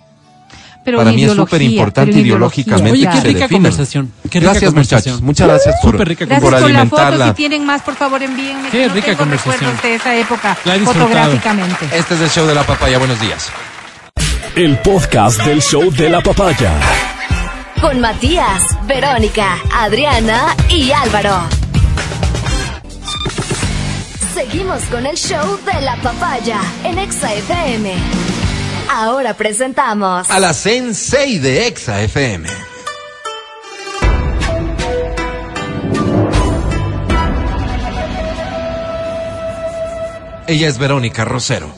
Pero 0.83 0.97
Para 0.97 1.13
mí 1.13 1.23
es 1.25 1.33
súper 1.35 1.61
importante 1.61 2.19
ideológicamente 2.21 2.93
Oye, 2.93 3.03
que 3.05 3.11
qué 3.11 3.17
se 3.21 3.27
rica 3.27 3.39
definan. 3.41 3.51
conversación. 3.51 4.13
Qué 4.31 4.41
rica 4.41 4.53
Gracias 4.53 4.71
conversación. 4.71 5.15
muchachos, 5.17 5.23
muchas 5.23 5.49
gracias 5.49 5.75
por, 5.83 5.91
Súper 5.93 6.09
rica 6.09 6.25
Gracias 6.25 6.43
por 6.43 6.53
la 6.59 6.67
alimentarla. 6.67 7.19
foto. 7.27 7.29
Si 7.29 7.37
tienen 7.37 7.67
más, 7.67 7.83
por 7.83 7.95
favor, 7.97 8.23
envíenme. 8.23 8.71
Qué 8.71 8.79
que 8.79 8.89
no 8.89 8.95
rica 8.95 9.07
tengo 9.09 9.19
conversación. 9.19 9.55
recuerdos 9.57 9.83
de 9.83 9.95
esa 9.97 10.17
época 10.17 10.57
La 10.65 10.77
he 10.77 10.79
disfrutado. 10.79 11.09
fotográficamente. 11.09 11.85
Este 11.93 12.15
es 12.15 12.21
el 12.23 12.31
show 12.31 12.47
de 12.47 12.55
la 12.55 12.63
papaya, 12.63 12.99
buenos 12.99 13.21
días. 13.21 13.51
El 14.57 14.79
podcast 14.79 15.45
del 15.45 15.61
show 15.61 15.91
de 15.91 16.09
la 16.09 16.23
papaya. 16.23 16.73
Con 17.83 18.01
Matías, 18.01 18.63
Verónica, 18.87 19.59
Adriana 19.75 20.57
y 20.71 20.93
Álvaro. 20.93 21.43
Seguimos 24.35 24.83
con 24.85 25.07
el 25.07 25.17
show 25.17 25.59
de 25.65 25.81
la 25.81 25.97
papaya 25.97 26.61
en 26.85 26.99
Exa 26.99 27.35
FM. 27.35 27.95
Ahora 28.89 29.35
presentamos 29.35 30.31
A 30.31 30.39
la 30.39 30.53
Sensei 30.55 31.39
de 31.39 31.67
Exa 31.67 32.01
FM. 32.03 32.49
Ella 40.47 40.69
es 40.69 40.79
Verónica 40.79 41.25
Rosero. 41.25 41.73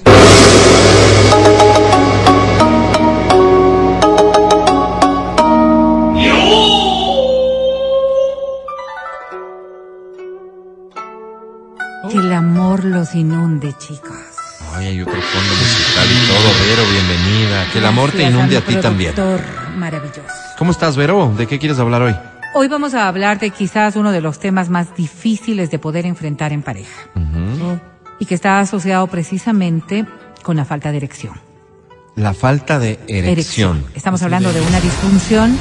Inunde, 13.14 13.74
chicos. 13.78 14.12
Ay, 14.74 14.86
hay 14.86 15.02
otro 15.02 15.14
fondo 15.14 15.54
musical 15.54 16.06
y 16.10 16.26
todo, 16.26 16.66
Vero, 16.66 16.82
bienvenida. 16.90 17.66
Que 17.72 17.78
el 17.78 17.86
amor 17.86 18.10
te 18.10 18.22
inunde 18.22 18.56
a 18.56 18.60
ti 18.62 18.76
también. 18.76 19.14
Maravilloso. 19.76 20.22
¿Cómo 20.58 20.70
estás, 20.70 20.96
Vero? 20.96 21.32
¿De 21.36 21.46
qué 21.46 21.58
quieres 21.58 21.78
hablar 21.78 22.02
hoy? 22.02 22.14
Hoy 22.54 22.68
vamos 22.68 22.94
a 22.94 23.08
hablar 23.08 23.38
de 23.38 23.50
quizás 23.50 23.96
uno 23.96 24.12
de 24.12 24.20
los 24.20 24.38
temas 24.38 24.68
más 24.68 24.94
difíciles 24.94 25.70
de 25.70 25.78
poder 25.78 26.04
enfrentar 26.04 26.52
en 26.52 26.62
pareja 26.62 27.08
y 28.18 28.26
que 28.26 28.34
está 28.34 28.60
asociado 28.60 29.06
precisamente 29.06 30.04
con 30.42 30.56
la 30.56 30.64
falta 30.64 30.90
de 30.90 30.98
erección. 30.98 31.34
La 32.14 32.34
falta 32.34 32.78
de 32.78 32.98
erección. 33.08 33.84
Estamos 33.94 34.22
hablando 34.22 34.52
de 34.52 34.60
una 34.60 34.80
disfunción 34.80 35.58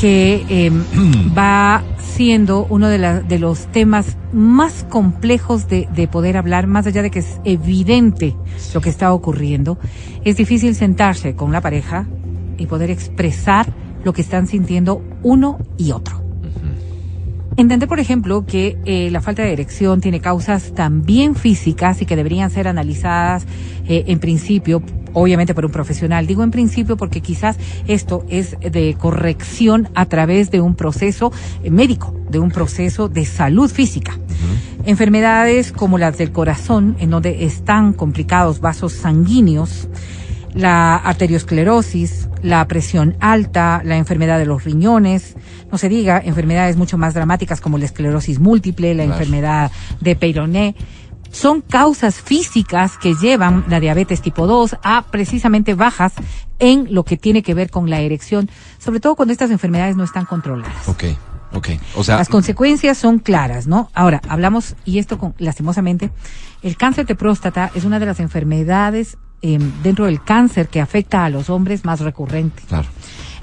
que 0.00 0.46
eh, 0.48 0.70
va 1.36 1.82
siendo 2.16 2.66
uno 2.70 2.88
de, 2.88 2.98
la- 2.98 3.20
de 3.20 3.38
los 3.38 3.66
temas 3.72 4.16
más 4.32 4.84
complejos 4.88 5.68
de, 5.68 5.86
de 5.94 6.08
poder 6.08 6.36
hablar, 6.38 6.66
más 6.66 6.86
allá 6.86 7.02
de 7.02 7.10
que 7.10 7.18
es 7.18 7.40
evidente 7.44 8.34
lo 8.74 8.80
que 8.80 8.88
está 8.88 9.12
ocurriendo. 9.12 9.78
Es 10.24 10.36
difícil 10.36 10.74
sentarse 10.74 11.36
con 11.36 11.52
la 11.52 11.60
pareja 11.60 12.06
y 12.56 12.66
poder 12.66 12.90
expresar 12.90 13.66
lo 14.02 14.12
que 14.14 14.22
están 14.22 14.46
sintiendo 14.46 15.02
uno 15.22 15.58
y 15.76 15.92
otro. 15.92 16.25
Entender, 17.58 17.88
por 17.88 18.00
ejemplo, 18.00 18.44
que 18.44 18.76
eh, 18.84 19.08
la 19.10 19.22
falta 19.22 19.42
de 19.42 19.52
erección 19.52 20.02
tiene 20.02 20.20
causas 20.20 20.74
también 20.74 21.34
físicas 21.34 22.02
y 22.02 22.06
que 22.06 22.14
deberían 22.14 22.50
ser 22.50 22.68
analizadas 22.68 23.46
eh, 23.88 24.04
en 24.08 24.18
principio, 24.18 24.82
obviamente 25.14 25.54
por 25.54 25.64
un 25.64 25.72
profesional. 25.72 26.26
Digo 26.26 26.42
en 26.42 26.50
principio 26.50 26.98
porque 26.98 27.22
quizás 27.22 27.56
esto 27.86 28.26
es 28.28 28.58
de 28.60 28.94
corrección 28.98 29.88
a 29.94 30.04
través 30.04 30.50
de 30.50 30.60
un 30.60 30.74
proceso 30.74 31.32
eh, 31.64 31.70
médico, 31.70 32.14
de 32.28 32.40
un 32.40 32.50
proceso 32.50 33.08
de 33.08 33.24
salud 33.24 33.70
física. 33.70 34.18
Enfermedades 34.84 35.72
como 35.72 35.96
las 35.96 36.18
del 36.18 36.32
corazón, 36.32 36.94
en 37.00 37.08
donde 37.08 37.46
están 37.46 37.94
complicados 37.94 38.60
vasos 38.60 38.92
sanguíneos, 38.92 39.88
la 40.56 40.96
arteriosclerosis, 40.96 42.28
la 42.42 42.66
presión 42.66 43.16
alta, 43.20 43.82
la 43.84 43.96
enfermedad 43.96 44.38
de 44.38 44.46
los 44.46 44.64
riñones, 44.64 45.36
no 45.70 45.78
se 45.78 45.88
diga 45.88 46.20
enfermedades 46.24 46.76
mucho 46.76 46.96
más 46.98 47.14
dramáticas 47.14 47.60
como 47.60 47.78
la 47.78 47.84
esclerosis 47.84 48.40
múltiple, 48.40 48.94
la 48.94 49.04
Claro. 49.04 49.18
enfermedad 49.20 49.70
de 50.00 50.16
Peyroné, 50.16 50.74
son 51.30 51.60
causas 51.60 52.14
físicas 52.22 52.96
que 52.96 53.14
llevan 53.14 53.64
la 53.68 53.80
diabetes 53.80 54.22
tipo 54.22 54.46
2 54.46 54.76
a 54.82 55.02
precisamente 55.10 55.74
bajas 55.74 56.14
en 56.58 56.86
lo 56.90 57.04
que 57.04 57.18
tiene 57.18 57.42
que 57.42 57.52
ver 57.52 57.68
con 57.70 57.90
la 57.90 58.00
erección, 58.00 58.48
sobre 58.78 59.00
todo 59.00 59.14
cuando 59.14 59.32
estas 59.32 59.50
enfermedades 59.50 59.96
no 59.96 60.04
están 60.04 60.24
controladas. 60.24 60.88
Ok, 60.88 61.04
ok. 61.52 61.68
O 61.96 62.04
sea, 62.04 62.16
Las 62.16 62.30
consecuencias 62.30 62.96
son 62.96 63.18
claras, 63.18 63.66
¿no? 63.66 63.90
Ahora, 63.92 64.22
hablamos, 64.28 64.74
y 64.86 64.98
esto 64.98 65.18
con, 65.18 65.34
lastimosamente, 65.36 66.10
el 66.62 66.78
cáncer 66.78 67.04
de 67.04 67.14
próstata 67.14 67.70
es 67.74 67.84
una 67.84 67.98
de 67.98 68.06
las 68.06 68.20
enfermedades 68.20 69.18
eh, 69.42 69.58
dentro 69.82 70.06
del 70.06 70.22
cáncer 70.22 70.68
que 70.68 70.80
afecta 70.80 71.24
a 71.24 71.30
los 71.30 71.50
hombres 71.50 71.84
más 71.84 72.00
recurrente. 72.00 72.62
claro. 72.68 72.88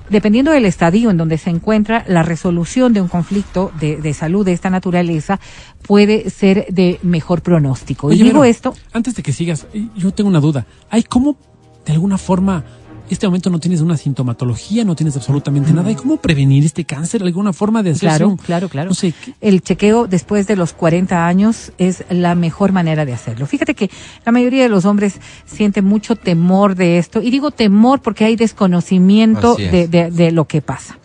Dependiendo 0.09 0.51
del 0.51 0.65
estadio 0.65 1.09
en 1.09 1.17
donde 1.17 1.37
se 1.37 1.49
encuentra, 1.49 2.03
la 2.07 2.23
resolución 2.23 2.91
de 2.91 2.99
un 2.99 3.07
conflicto 3.07 3.71
de, 3.79 3.97
de 3.97 4.13
salud 4.13 4.45
de 4.45 4.51
esta 4.51 4.69
naturaleza 4.69 5.39
puede 5.81 6.29
ser 6.29 6.67
de 6.69 6.99
mejor 7.03 7.41
pronóstico. 7.41 8.11
y 8.11 8.15
Oye, 8.15 8.23
digo 8.25 8.41
Vero, 8.41 8.51
esto, 8.51 8.73
Antes 8.91 9.15
de 9.15 9.23
que 9.23 9.31
sigas, 9.31 9.65
eh, 9.73 9.87
yo 9.95 10.11
tengo 10.11 10.29
una 10.29 10.41
duda. 10.41 10.67
¿Hay 10.89 11.03
cómo, 11.03 11.37
de 11.85 11.93
alguna 11.93 12.17
forma, 12.17 12.65
este 13.09 13.27
momento 13.27 13.49
no 13.49 13.59
tienes 13.59 13.81
una 13.81 13.95
sintomatología, 13.97 14.83
no 14.85 14.95
tienes 14.95 15.15
absolutamente 15.15 15.71
nada? 15.73 15.89
¿Hay 15.89 15.95
cómo 15.95 16.17
prevenir 16.17 16.63
este 16.65 16.85
cáncer? 16.85 17.21
¿Alguna 17.21 17.53
forma 17.53 17.83
de 17.83 17.91
hacer 17.91 18.09
Claro, 18.09 18.37
claro, 18.43 18.69
claro. 18.69 18.89
No 18.89 18.95
sé, 18.95 19.13
¿qué- 19.23 19.33
El 19.41 19.61
chequeo 19.61 20.07
después 20.07 20.47
de 20.47 20.55
los 20.55 20.73
40 20.73 21.27
años 21.27 21.71
es 21.77 22.03
la 22.09 22.33
mejor 22.35 22.71
manera 22.71 23.05
de 23.05 23.13
hacerlo. 23.13 23.45
Fíjate 23.45 23.75
que 23.75 23.89
la 24.25 24.31
mayoría 24.31 24.63
de 24.63 24.69
los 24.69 24.85
hombres 24.85 25.19
sienten 25.45 25.85
mucho 25.85 26.15
temor 26.15 26.75
de 26.75 26.97
esto. 26.97 27.21
Y 27.21 27.29
digo 27.29 27.51
temor 27.51 28.01
porque 28.01 28.25
hay 28.25 28.35
desconocimiento 28.35 29.55
de, 29.71 29.87
de- 29.87 30.09
de 30.11 30.31
lo 30.31 30.45
que 30.45 30.61
pasa. 30.61 30.97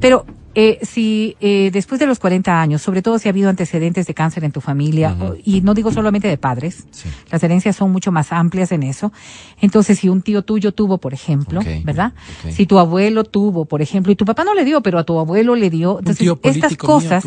Pero 0.00 0.24
eh, 0.54 0.78
si 0.82 1.36
eh, 1.40 1.70
después 1.72 1.98
de 1.98 2.06
los 2.06 2.18
40 2.18 2.60
años, 2.60 2.82
sobre 2.82 3.00
todo 3.00 3.18
si 3.18 3.28
ha 3.28 3.30
habido 3.30 3.48
antecedentes 3.48 4.06
de 4.06 4.14
cáncer 4.14 4.44
en 4.44 4.52
tu 4.52 4.60
familia, 4.60 5.16
y 5.44 5.60
no 5.62 5.74
digo 5.74 5.90
solamente 5.92 6.28
de 6.28 6.36
padres, 6.36 6.86
Sí. 6.90 7.08
las 7.30 7.42
herencias 7.42 7.76
son 7.76 7.90
mucho 7.90 8.12
más 8.12 8.32
amplias 8.32 8.72
en 8.72 8.82
eso. 8.82 9.12
Entonces, 9.60 9.98
si 9.98 10.08
un 10.08 10.22
tío 10.22 10.42
tuyo 10.42 10.72
tuvo, 10.72 10.98
por 10.98 11.14
ejemplo, 11.14 11.60
¿verdad? 11.84 12.12
Si 12.50 12.66
tu 12.66 12.78
abuelo 12.78 13.24
tuvo, 13.24 13.64
por 13.64 13.80
ejemplo, 13.82 14.12
y 14.12 14.16
tu 14.16 14.24
papá 14.24 14.44
no 14.44 14.54
le 14.54 14.64
dio, 14.64 14.82
pero 14.82 14.98
a 14.98 15.04
tu 15.04 15.18
abuelo 15.18 15.54
le 15.54 15.70
dio. 15.70 15.98
Entonces, 15.98 16.28
estas 16.42 16.76
cosas, 16.76 17.24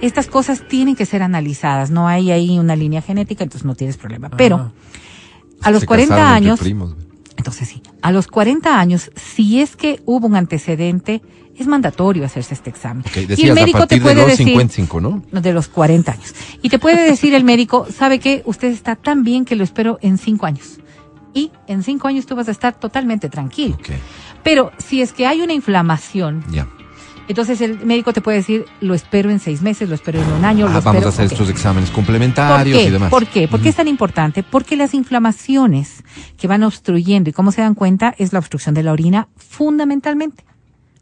estas 0.00 0.26
cosas 0.28 0.62
tienen 0.68 0.94
que 0.94 1.06
ser 1.06 1.22
analizadas. 1.22 1.90
No 1.90 2.06
hay 2.06 2.30
ahí 2.30 2.58
una 2.58 2.76
línea 2.76 3.02
genética, 3.02 3.44
entonces 3.44 3.64
no 3.66 3.74
tienes 3.74 3.96
problema. 3.96 4.30
Pero 4.30 4.72
a 5.62 5.70
los 5.70 5.80
Se 5.80 5.86
40 5.86 6.14
casaron 6.14 6.44
entre 6.46 6.68
años, 6.70 6.94
entonces 7.36 7.68
sí, 7.68 7.82
a 8.02 8.12
los 8.12 8.26
40 8.26 8.78
años, 8.78 9.10
si 9.16 9.60
es 9.60 9.76
que 9.76 10.00
hubo 10.06 10.26
un 10.26 10.36
antecedente, 10.36 11.22
es 11.58 11.66
mandatorio 11.66 12.24
hacerse 12.24 12.54
este 12.54 12.70
examen. 12.70 13.04
Ok, 13.06 13.16
y 13.36 13.46
el 13.48 13.54
médico 13.54 13.82
a 13.82 13.86
te 13.86 14.00
puede 14.00 14.14
de 14.14 14.20
los 14.22 14.30
decir 14.30 14.46
55, 14.46 15.00
¿no? 15.00 15.22
de 15.30 15.52
los 15.52 15.68
40 15.68 16.12
años. 16.12 16.34
Y 16.62 16.68
te 16.68 16.78
puede 16.78 17.02
decir 17.08 17.34
el 17.34 17.44
médico, 17.44 17.86
¿sabe 17.94 18.18
qué? 18.20 18.42
Usted 18.46 18.68
está 18.68 18.96
tan 18.96 19.24
bien 19.24 19.44
que 19.44 19.56
lo 19.56 19.64
espero 19.64 19.98
en 20.00 20.18
cinco 20.18 20.46
años. 20.46 20.78
Y 21.34 21.50
en 21.66 21.82
cinco 21.82 22.08
años 22.08 22.26
tú 22.26 22.34
vas 22.36 22.48
a 22.48 22.52
estar 22.52 22.78
totalmente 22.78 23.28
tranquilo. 23.28 23.76
Pero 24.42 24.72
si 24.78 25.02
es 25.02 25.12
que 25.12 25.26
hay 25.26 25.40
una 25.42 25.52
inflamación, 25.52 26.42
ya. 26.50 26.66
entonces 27.28 27.60
el 27.60 27.84
médico 27.84 28.12
te 28.12 28.20
puede 28.20 28.38
decir, 28.38 28.64
lo 28.80 28.94
espero 28.94 29.30
en 29.30 29.38
seis 29.38 29.60
meses, 29.60 29.88
lo 29.88 29.94
espero 29.94 30.22
en 30.22 30.32
un 30.32 30.44
año, 30.44 30.66
Ah, 30.66 30.74
lo 30.74 30.80
vamos 30.80 30.94
espero... 30.94 31.06
a 31.06 31.10
hacer 31.10 31.24
estos 31.26 31.50
exámenes 31.50 31.90
¿Por 31.90 31.96
complementarios 31.96 32.80
y 32.82 32.90
demás. 32.90 33.10
¿Por 33.10 33.26
qué? 33.26 33.46
¿Por 33.46 33.60
qué 33.60 33.68
es 33.68 33.76
tan 33.76 33.88
importante? 33.88 34.42
Porque 34.42 34.76
las 34.76 34.94
inflamaciones 34.94 36.02
que 36.38 36.46
van 36.48 36.62
obstruyendo, 36.62 37.28
y 37.30 37.32
cómo 37.32 37.52
se 37.52 37.60
dan 37.60 37.74
cuenta, 37.74 38.14
es 38.16 38.32
la 38.32 38.38
obstrucción 38.38 38.74
de 38.74 38.82
la 38.84 38.92
orina 38.92 39.28
fundamentalmente. 39.36 40.44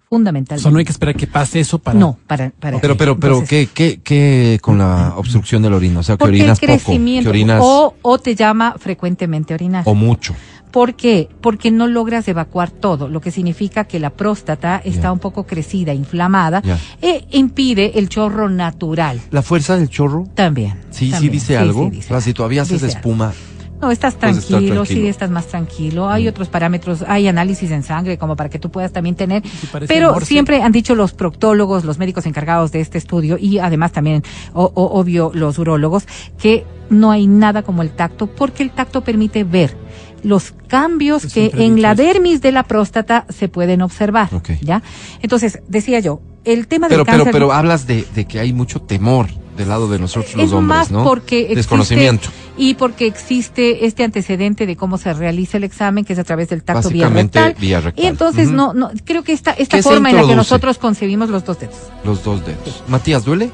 O 0.06 0.14
Fundamentalmente. 0.16 0.62
sea, 0.62 0.70
no 0.70 0.78
hay 0.78 0.84
que 0.84 0.92
esperar 0.92 1.16
que 1.16 1.26
pase 1.26 1.58
eso 1.58 1.78
para... 1.78 1.98
No, 1.98 2.16
para... 2.28 2.50
para 2.50 2.80
Pero, 2.80 2.96
pero, 2.96 3.18
pero, 3.18 3.34
Entonces, 3.34 3.68
¿qué, 3.68 3.96
qué, 3.96 4.00
qué 4.04 4.58
con 4.62 4.78
la 4.78 5.14
obstrucción 5.16 5.62
de 5.62 5.70
la 5.70 5.76
orina? 5.76 5.98
O 5.98 6.02
sea, 6.04 6.16
que 6.16 6.24
orinas 6.24 6.60
poco, 6.60 6.72
que 6.72 6.78
crecimiento 6.78 7.30
orinas 7.30 7.60
o, 7.62 7.94
o 8.02 8.18
te 8.18 8.36
llama 8.36 8.76
frecuentemente 8.78 9.52
a 9.52 9.56
orinar. 9.56 9.82
o 9.84 9.94
mucho. 9.94 10.34
¿Por 10.70 10.94
qué? 10.94 11.28
Porque 11.40 11.70
no 11.70 11.86
logras 11.86 12.28
evacuar 12.28 12.70
todo, 12.70 13.08
lo 13.08 13.20
que 13.20 13.30
significa 13.30 13.84
que 13.84 13.98
la 13.98 14.10
próstata 14.10 14.80
está 14.84 15.10
un 15.10 15.18
poco 15.18 15.46
crecida, 15.46 15.94
inflamada, 15.94 16.62
e 17.00 17.26
impide 17.30 17.98
el 17.98 18.08
chorro 18.08 18.48
natural. 18.48 19.20
¿La 19.30 19.42
fuerza 19.42 19.76
del 19.76 19.88
chorro? 19.88 20.24
También. 20.34 20.74
Sí, 20.90 21.12
sí 21.12 21.28
dice 21.30 21.56
algo. 21.56 21.84
sí 21.84 21.90
dice 21.90 22.06
O 22.06 22.08
sea, 22.08 22.20
si 22.20 22.34
todavía 22.34 22.62
haces 22.62 22.82
Dice 22.82 22.96
algo. 22.96 23.32
No, 23.80 23.90
estás 23.90 24.16
tranquilo. 24.16 24.82
Mm. 24.82 24.86
sí, 24.86 25.06
estás 25.06 25.30
más 25.30 25.46
tranquilo. 25.46 26.08
Hay 26.08 26.28
otros 26.28 26.48
parámetros, 26.48 27.04
hay 27.06 27.28
análisis 27.28 27.70
en 27.70 27.82
sangre 27.82 28.16
como 28.18 28.34
para 28.36 28.48
que 28.48 28.58
tú 28.58 28.70
puedas 28.70 28.92
también 28.92 29.16
tener. 29.16 29.42
Sí, 29.46 29.68
Pero 29.86 30.18
siempre 30.20 30.62
han 30.62 30.72
dicho 30.72 30.94
los 30.94 31.12
proctólogos, 31.12 31.84
los 31.84 31.98
médicos 31.98 32.24
encargados 32.26 32.72
de 32.72 32.80
este 32.80 32.96
estudio 32.98 33.36
y 33.38 33.58
además 33.58 33.92
también, 33.92 34.22
o- 34.54 34.70
o- 34.74 34.98
obvio, 34.98 35.30
los 35.34 35.58
urólogos, 35.58 36.06
que 36.38 36.64
no 36.88 37.10
hay 37.10 37.26
nada 37.26 37.62
como 37.62 37.82
el 37.82 37.90
tacto 37.90 38.26
porque 38.28 38.62
el 38.62 38.70
tacto 38.70 39.02
permite 39.02 39.44
ver 39.44 39.76
los 40.22 40.52
cambios 40.68 41.26
que 41.32 41.52
en 41.54 41.82
la 41.82 41.94
dermis 41.94 42.40
de 42.40 42.52
la 42.52 42.62
próstata 42.62 43.26
se 43.28 43.48
pueden 43.48 43.82
observar. 43.82 44.34
Ok. 44.34 44.50
¿Ya? 44.62 44.82
Entonces, 45.22 45.60
decía 45.68 46.00
yo, 46.00 46.20
el 46.44 46.66
tema 46.66 46.88
Pero, 46.88 46.98
del 47.00 47.06
pero, 47.06 47.16
cáncer. 47.18 47.32
pero 47.32 47.52
hablas 47.52 47.86
de, 47.86 48.06
de 48.14 48.24
que 48.24 48.40
hay 48.40 48.52
mucho 48.52 48.80
temor 48.80 49.26
del 49.56 49.68
lado 49.68 49.88
de 49.88 49.98
nosotros 49.98 50.34
los 50.36 50.46
es 50.46 50.52
hombres, 50.52 50.78
más 50.78 50.90
¿no? 50.90 51.02
porque 51.04 51.38
existe, 51.40 51.56
Desconocimiento. 51.56 52.28
y 52.56 52.74
porque 52.74 53.06
existe 53.06 53.86
este 53.86 54.04
antecedente 54.04 54.66
de 54.66 54.76
cómo 54.76 54.98
se 54.98 55.12
realiza 55.14 55.56
el 55.56 55.64
examen 55.64 56.04
que 56.04 56.12
es 56.12 56.18
a 56.18 56.24
través 56.24 56.48
del 56.48 56.62
tacto 56.62 56.90
vía 56.90 57.08
rectal. 57.08 57.54
vía 57.58 57.80
rectal. 57.80 58.04
y 58.04 58.06
entonces 58.08 58.50
no 58.50 58.72
no 58.74 58.90
creo 59.04 59.22
que 59.24 59.32
esta 59.32 59.52
esta 59.52 59.78
¿Qué 59.78 59.82
se 59.82 59.88
forma 59.88 60.10
en 60.10 60.16
la 60.16 60.26
que 60.26 60.36
nosotros 60.36 60.78
concebimos 60.78 61.28
los 61.30 61.44
dos 61.44 61.58
dedos 61.58 61.76
Los 62.04 62.22
dos 62.22 62.44
dedos. 62.44 62.84
Matías, 62.88 63.24
¿duele? 63.24 63.50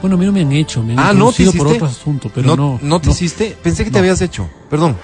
Bueno, 0.00 0.14
a 0.14 0.18
mí 0.20 0.26
no 0.26 0.32
me 0.32 0.42
han 0.42 0.52
hecho, 0.52 0.80
me 0.82 0.92
han 0.92 0.98
Ah, 1.00 1.12
no 1.12 1.32
te 1.32 1.50
por 1.50 1.66
otro 1.66 1.86
asunto, 1.86 2.30
pero 2.32 2.56
no. 2.56 2.78
¿No 2.82 3.00
te 3.00 3.10
hiciste? 3.10 3.56
Pensé 3.60 3.82
que 3.82 3.90
te 3.90 3.94
No. 3.94 3.98
habías 3.98 4.20
hecho. 4.20 4.48
Perdón. 4.70 4.96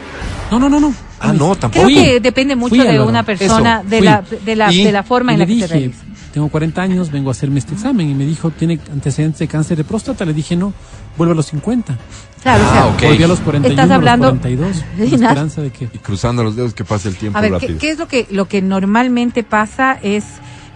No, 0.52 0.58
no, 0.60 0.68
no, 0.68 0.78
no. 0.78 0.94
Ah, 1.18 1.32
no, 1.32 1.56
tampoco. 1.56 1.86
creo 1.86 1.98
que 2.04 2.20
depende 2.20 2.54
mucho 2.54 2.76
Fui, 2.76 2.86
de 2.86 3.00
una 3.00 3.24
persona 3.24 3.80
Eso, 3.80 3.88
de 3.90 3.96
fui. 3.98 4.06
la 4.06 4.22
de 4.44 4.54
la 4.56 4.70
de 4.70 4.92
la 4.92 5.02
forma 5.02 5.32
en 5.32 5.40
la 5.40 5.46
que 5.46 5.52
se 5.52 5.56
dije, 5.56 5.66
realiza 5.66 6.03
tengo 6.35 6.49
40 6.49 6.82
años, 6.82 7.11
vengo 7.12 7.30
a 7.30 7.32
hacerme 7.32 7.61
este 7.61 7.74
examen. 7.74 8.11
Y 8.11 8.14
me 8.14 8.26
dijo, 8.26 8.51
¿tiene 8.51 8.78
antecedentes 8.93 9.39
de 9.39 9.47
cáncer 9.49 9.76
de 9.78 9.85
próstata? 9.85 10.24
Le 10.24 10.35
dije, 10.35 10.57
no, 10.57 10.74
vuelve 11.16 11.32
a 11.32 11.37
los 11.37 11.47
50. 11.47 11.97
claro 12.43 12.64
o 12.64 12.68
sea, 12.72 12.82
Ah. 12.85 12.97
Volví 13.09 13.22
a 13.22 13.28
los 13.28 13.39
41, 13.41 13.80
Estás 13.80 13.91
hablando- 13.95 14.26
a 14.28 14.30
los 14.32 14.41
42. 14.41 14.76
Con 14.99 15.09
Sí, 15.09 15.16
la 15.16 15.28
esperanza 15.28 15.62
de 15.62 15.70
que... 15.70 15.85
Y 15.85 15.99
cruzando 15.99 16.43
los 16.45 16.57
dedos 16.57 16.74
que 16.74 16.85
pase 16.85 17.09
el 17.09 17.16
tiempo 17.16 17.39
a 17.39 17.41
ver 17.41 17.51
¿qué, 17.53 17.59
rápido. 17.59 17.78
qué 17.78 17.91
es 17.91 17.99
lo 17.99 18.09
que 18.09 18.26
lo 18.30 18.49
que 18.49 18.61
normalmente 18.62 19.45
pasa 19.45 19.97
es 20.03 20.24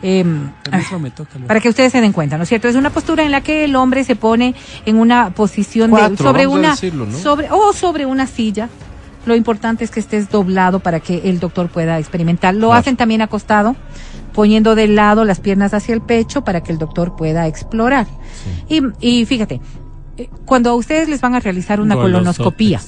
em, 0.00 0.48
toca. 1.16 1.38
para 1.48 1.58
que 1.60 1.68
ustedes 1.68 1.90
se 1.90 2.00
den 2.00 2.12
cuenta, 2.12 2.36
¿no 2.36 2.44
es 2.44 2.48
cierto? 2.48 2.68
Es 2.68 2.76
una 2.76 2.90
postura 2.90 3.24
en 3.24 3.32
la 3.32 3.40
que 3.40 3.64
el 3.64 3.74
hombre 3.74 4.04
se 4.04 4.14
pone 4.14 4.54
en 4.86 4.96
una 4.96 5.30
posición 5.30 5.90
de 5.90 6.16
sobre 6.16 6.46
una 6.46 6.70
decirlo, 6.70 7.04
¿no? 7.04 7.18
sobre 7.18 7.48
o 7.50 7.72
sobre 7.72 8.06
una 8.06 8.26
silla. 8.28 8.68
Lo 9.26 9.34
importante 9.34 9.84
es 9.84 9.90
que 9.90 9.98
estés 10.00 10.30
doblado 10.30 10.78
para 10.78 11.00
que 11.00 11.22
el 11.28 11.38
doctor 11.40 11.68
pueda 11.68 11.98
experimentar. 11.98 12.54
Lo 12.54 12.68
Claro. 12.68 12.74
hacen 12.80 12.96
también 12.96 13.20
acostado, 13.22 13.74
poniendo 14.38 14.76
de 14.76 14.86
lado 14.86 15.24
las 15.24 15.40
piernas 15.40 15.74
hacia 15.74 15.92
el 15.92 16.00
pecho 16.00 16.44
para 16.44 16.62
que 16.62 16.70
el 16.70 16.78
doctor 16.78 17.16
pueda 17.16 17.48
explorar. 17.48 18.06
Y, 18.68 18.80
y 19.00 19.24
fíjate, 19.24 19.60
eh, 20.16 20.30
cuando 20.44 20.70
a 20.70 20.76
ustedes 20.76 21.08
les 21.08 21.20
van 21.20 21.34
a 21.34 21.40
realizar 21.40 21.80
una 21.80 21.96
colonoscopía, 21.96 22.80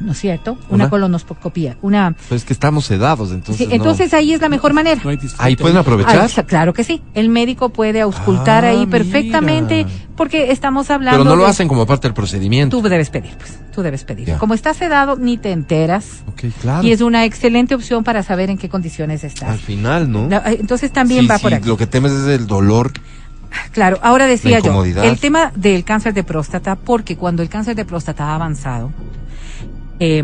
¿no 0.00 0.12
es 0.12 0.18
cierto? 0.18 0.52
Una, 0.68 0.84
¿Una? 0.84 0.90
colonoscopía, 0.90 1.76
una 1.82 2.14
Pues 2.28 2.44
que 2.44 2.52
estamos 2.52 2.84
sedados, 2.84 3.30
entonces. 3.32 3.56
Sí, 3.56 3.66
no. 3.66 3.74
entonces 3.74 4.12
ahí 4.14 4.32
es 4.34 4.40
la 4.40 4.48
mejor 4.48 4.72
manera. 4.72 5.00
No 5.02 5.10
Ahí 5.38 5.56
pueden 5.56 5.76
aprovechar. 5.76 6.28
Ah, 6.36 6.42
claro 6.42 6.72
que 6.74 6.84
sí. 6.84 7.02
El 7.14 7.28
médico 7.28 7.70
puede 7.70 8.00
auscultar 8.00 8.64
Ah, 8.64 8.68
ahí 8.70 8.86
perfectamente 8.86 9.84
mira. 9.84 9.96
porque 10.16 10.50
estamos 10.52 10.90
hablando. 10.90 11.18
Pero 11.20 11.30
no 11.30 11.36
lo 11.36 11.44
de- 11.44 11.50
hacen 11.50 11.68
como 11.68 11.86
parte 11.86 12.08
del 12.08 12.14
procedimiento. 12.14 12.76
Tú 12.80 12.88
debes 12.88 13.10
pedir, 13.10 13.34
pues. 13.38 13.58
Tú 13.74 13.82
debes 13.82 14.04
pedir. 14.04 14.26
Ya. 14.28 14.38
Como 14.38 14.54
estás 14.54 14.76
sedado, 14.76 15.16
ni 15.16 15.36
te 15.38 15.52
enteras. 15.52 16.22
Ok, 16.28 16.44
claro. 16.60 16.86
Y 16.86 16.92
es 16.92 17.00
una 17.00 17.24
excelente 17.24 17.74
opción 17.74 18.04
para 18.04 18.22
saber 18.22 18.50
en 18.50 18.58
qué 18.58 18.68
condiciones 18.68 19.22
Al 19.24 19.28
estás. 19.30 19.60
final, 19.60 20.10
¿no? 20.10 20.28
La- 20.28 20.38
eh, 20.50 20.58
Entonces 20.60 20.92
también 20.92 21.22
Sí, 21.22 21.26
va 21.26 21.36
sí, 21.38 21.42
por 21.42 21.54
aquí. 21.54 21.68
Lo 21.68 21.76
que 21.76 21.86
temes 21.86 22.12
es 22.12 22.26
el 22.28 22.46
dolor. 22.46 22.92
Claro, 23.72 23.98
ahora 24.02 24.26
decía 24.26 24.58
yo, 24.60 24.84
el 24.84 25.18
tema 25.18 25.52
del 25.54 25.84
cáncer 25.84 26.12
de 26.12 26.24
próstata, 26.24 26.74
porque 26.76 27.16
cuando 27.16 27.42
el 27.42 27.48
cáncer 27.48 27.74
de 27.74 27.84
próstata 27.86 28.24
ha 28.26 28.34
avanzado, 28.34 28.92
eh, 30.00 30.22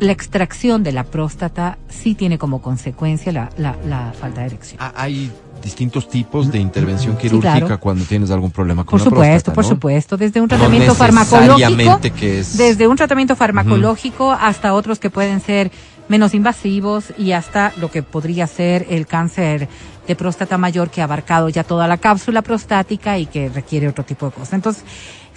la 0.00 0.12
extracción 0.12 0.82
de 0.84 0.92
la 0.92 1.04
próstata 1.04 1.78
sí 1.88 2.14
tiene 2.14 2.38
como 2.38 2.62
consecuencia 2.62 3.32
la, 3.32 3.50
la, 3.58 3.76
la 3.86 4.12
falta 4.18 4.42
de 4.42 4.46
erección. 4.48 4.78
Ah, 4.80 4.92
Hay 4.96 5.30
distintos 5.62 6.08
tipos 6.08 6.52
de 6.52 6.60
intervención 6.60 7.14
Sí, 7.16 7.22
quirúrgica 7.22 7.58
claro. 7.58 7.80
cuando 7.80 8.04
tienes 8.04 8.30
algún 8.30 8.52
problema 8.52 8.84
con 8.84 8.92
Por 8.92 9.00
la 9.00 9.04
supuesto, 9.06 9.32
próstata, 9.52 9.54
por 9.54 9.64
¿no? 9.64 9.68
supuesto, 9.70 10.16
desde 10.16 10.40
un 10.40 10.44
No 10.44 10.56
tratamiento 10.56 10.94
farmacológico, 10.94 11.56
necesariamente 11.58 12.10
que 12.12 12.38
es- 12.40 12.56
desde 12.56 12.86
un 12.86 12.96
tratamiento 12.96 13.34
farmacológico 13.34 14.30
hasta 14.32 14.72
otros 14.72 15.00
que 15.00 15.10
pueden 15.10 15.40
ser 15.40 15.72
menos 16.08 16.32
invasivos 16.32 17.06
y 17.18 17.32
hasta 17.32 17.72
lo 17.80 17.90
que 17.90 18.02
podría 18.04 18.46
ser 18.46 18.86
el 18.88 19.06
cáncer 19.06 19.68
de 20.06 20.14
próstata 20.16 20.56
mayor 20.56 20.90
que 20.90 21.00
ha 21.02 21.04
abarcado 21.04 21.48
ya 21.50 21.64
toda 21.64 21.86
la 21.88 21.98
cápsula 21.98 22.40
prostática 22.40 23.18
y 23.18 23.26
que 23.26 23.48
requiere 23.50 23.88
otro 23.88 24.04
tipo 24.04 24.26
de 24.26 24.32
cosas. 24.32 24.54
Entonces, 24.54 24.84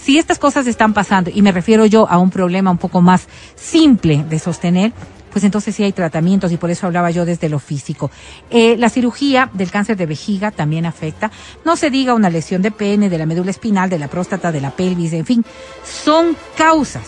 si 0.03 0.17
estas 0.17 0.39
cosas 0.39 0.67
están 0.67 0.93
pasando, 0.93 1.29
y 1.33 1.41
me 1.41 1.51
refiero 1.51 1.85
yo 1.85 2.09
a 2.09 2.17
un 2.17 2.31
problema 2.31 2.71
un 2.71 2.77
poco 2.77 3.01
más 3.01 3.27
simple 3.55 4.25
de 4.27 4.39
sostener, 4.39 4.93
pues 5.31 5.45
entonces 5.45 5.75
sí 5.75 5.83
hay 5.83 5.93
tratamientos 5.93 6.51
y 6.51 6.57
por 6.57 6.71
eso 6.71 6.87
hablaba 6.87 7.09
yo 7.11 7.25
desde 7.25 7.49
lo 7.49 7.59
físico. 7.59 8.11
Eh, 8.49 8.75
la 8.77 8.89
cirugía 8.89 9.49
del 9.53 9.71
cáncer 9.71 9.95
de 9.97 10.05
vejiga 10.05 10.51
también 10.51 10.85
afecta. 10.85 11.31
No 11.63 11.75
se 11.75 11.89
diga 11.89 12.13
una 12.13 12.29
lesión 12.29 12.61
de 12.61 12.71
pene, 12.71 13.09
de 13.09 13.17
la 13.17 13.25
médula 13.25 13.51
espinal, 13.51 13.89
de 13.89 13.99
la 13.99 14.07
próstata, 14.07 14.51
de 14.51 14.61
la 14.61 14.71
pelvis, 14.71 15.13
en 15.13 15.25
fin, 15.25 15.45
son 15.83 16.35
causas. 16.57 17.03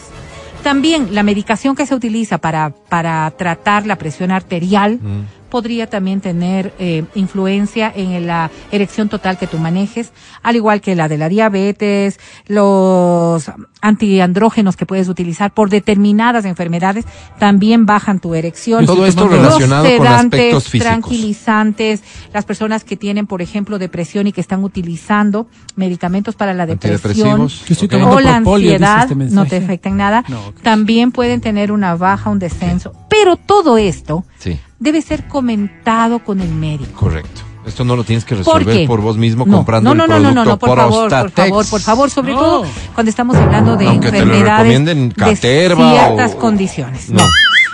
También 0.63 1.13
la 1.13 1.23
medicación 1.23 1.75
que 1.75 1.85
se 1.85 1.93
utiliza 1.93 2.37
para, 2.37 2.69
para 2.69 3.29
tratar 3.31 3.85
la 3.85 3.97
presión 3.97 4.31
arterial 4.31 4.99
podría 5.53 5.85
también 5.87 6.19
tener 6.19 6.73
eh, 6.79 7.05
influencia 7.13 7.93
en 7.95 8.25
la 8.25 8.49
erección 8.71 9.07
total 9.07 9.37
que 9.37 9.45
tú 9.45 9.59
manejes, 9.59 10.11
al 10.41 10.55
igual 10.55 10.81
que 10.81 10.95
la 10.95 11.07
de 11.07 11.19
la 11.19 11.29
diabetes, 11.29 12.19
los 12.47 13.51
antiandrógenos 13.79 14.75
que 14.75 14.87
puedes 14.87 15.09
utilizar 15.09 15.53
por 15.53 15.69
determinadas 15.69 16.45
enfermedades 16.45 17.05
también 17.37 17.85
bajan 17.85 18.19
tu 18.19 18.33
erección. 18.33 18.87
Todo 18.87 19.05
esto 19.05 19.25
Los 19.27 19.31
relacionado 19.33 19.83
con 19.83 19.91
sedantes, 19.91 20.39
aspectos 20.39 20.63
físicos. 20.69 20.87
tranquilizantes, 20.87 22.01
las 22.33 22.45
personas 22.45 22.83
que 22.83 22.97
tienen, 22.97 23.27
por 23.27 23.43
ejemplo, 23.43 23.77
depresión 23.77 24.25
y 24.25 24.31
que 24.31 24.41
están 24.41 24.63
utilizando 24.63 25.45
medicamentos 25.75 26.33
para 26.33 26.55
la 26.55 26.65
depresión 26.65 27.41
Antidepresivos. 27.41 27.65
Yo 27.67 27.73
estoy 27.73 27.85
Ok. 27.85 27.91
tomando 27.91 28.15
o 28.15 28.19
la 28.21 28.35
ansiedad 28.37 29.03
este 29.11 29.35
no 29.35 29.45
te 29.45 29.57
afecta 29.57 29.89
en 29.89 29.97
nada, 29.97 30.23
No, 30.29 30.47
ok. 30.47 30.61
también 30.63 31.11
pueden 31.11 31.41
tener 31.41 31.71
una 31.71 31.95
baja, 31.95 32.31
un 32.31 32.39
descenso, 32.39 32.93
pero 33.07 33.35
todo 33.35 33.77
esto 33.77 34.25
Sí, 34.39 34.59
debe 34.83 35.01
ser 35.01 35.27
comentado 35.27 36.19
con 36.19 36.39
el 36.41 36.49
médico. 36.53 36.91
correcto. 36.99 37.41
Esto 37.65 37.85
no 37.85 37.95
lo 37.95 38.03
tienes 38.03 38.25
que 38.25 38.35
¿Por 38.35 38.59
resolver 38.59 38.85
por 38.87 38.99
vos 38.99 39.15
mismo 39.15 39.45
No, 39.45 39.55
comprando 39.55 39.95
no, 39.95 40.05
no, 40.05 40.17
el 40.17 40.23
no, 40.23 40.31
no, 40.33 40.43
producto 40.43 40.45
no, 40.45 40.51
no, 40.51 40.59
por 40.59 40.77
favor, 40.77 41.09
por 41.09 41.31
favor, 41.31 41.65
por 41.69 41.79
favor, 41.79 42.09
sobre 42.09 42.33
No. 42.33 42.39
todo 42.39 42.65
cuando 42.93 43.09
estamos 43.09 43.37
hablando 43.37 43.77
de 43.77 43.87
Aunque 43.87 44.11
te 44.11 44.17
lo 44.17 44.23
enfermedades 44.25 44.57
recomienden 44.67 45.09
de 45.09 45.15
Caterva 45.15 45.91
ciertas 45.91 46.33
o- 46.33 46.37
condiciones. 46.39 47.09
No. 47.09 47.19
No. 47.23 47.29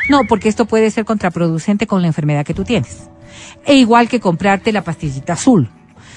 no, 0.09 0.19
porque 0.29 0.47
esto 0.47 0.65
puede 0.65 0.91
ser 0.91 1.05
contraproducente 1.05 1.87
con 1.87 2.01
la 2.03 2.07
enfermedad 2.07 2.45
que 2.45 2.53
tú 2.53 2.63
tienes. 2.63 3.09
E 3.65 3.75
igual 3.77 4.07
que 4.07 4.19
comprarte 4.19 4.71
la 4.71 4.83
pastillita 4.83 5.33
azul. 5.33 5.69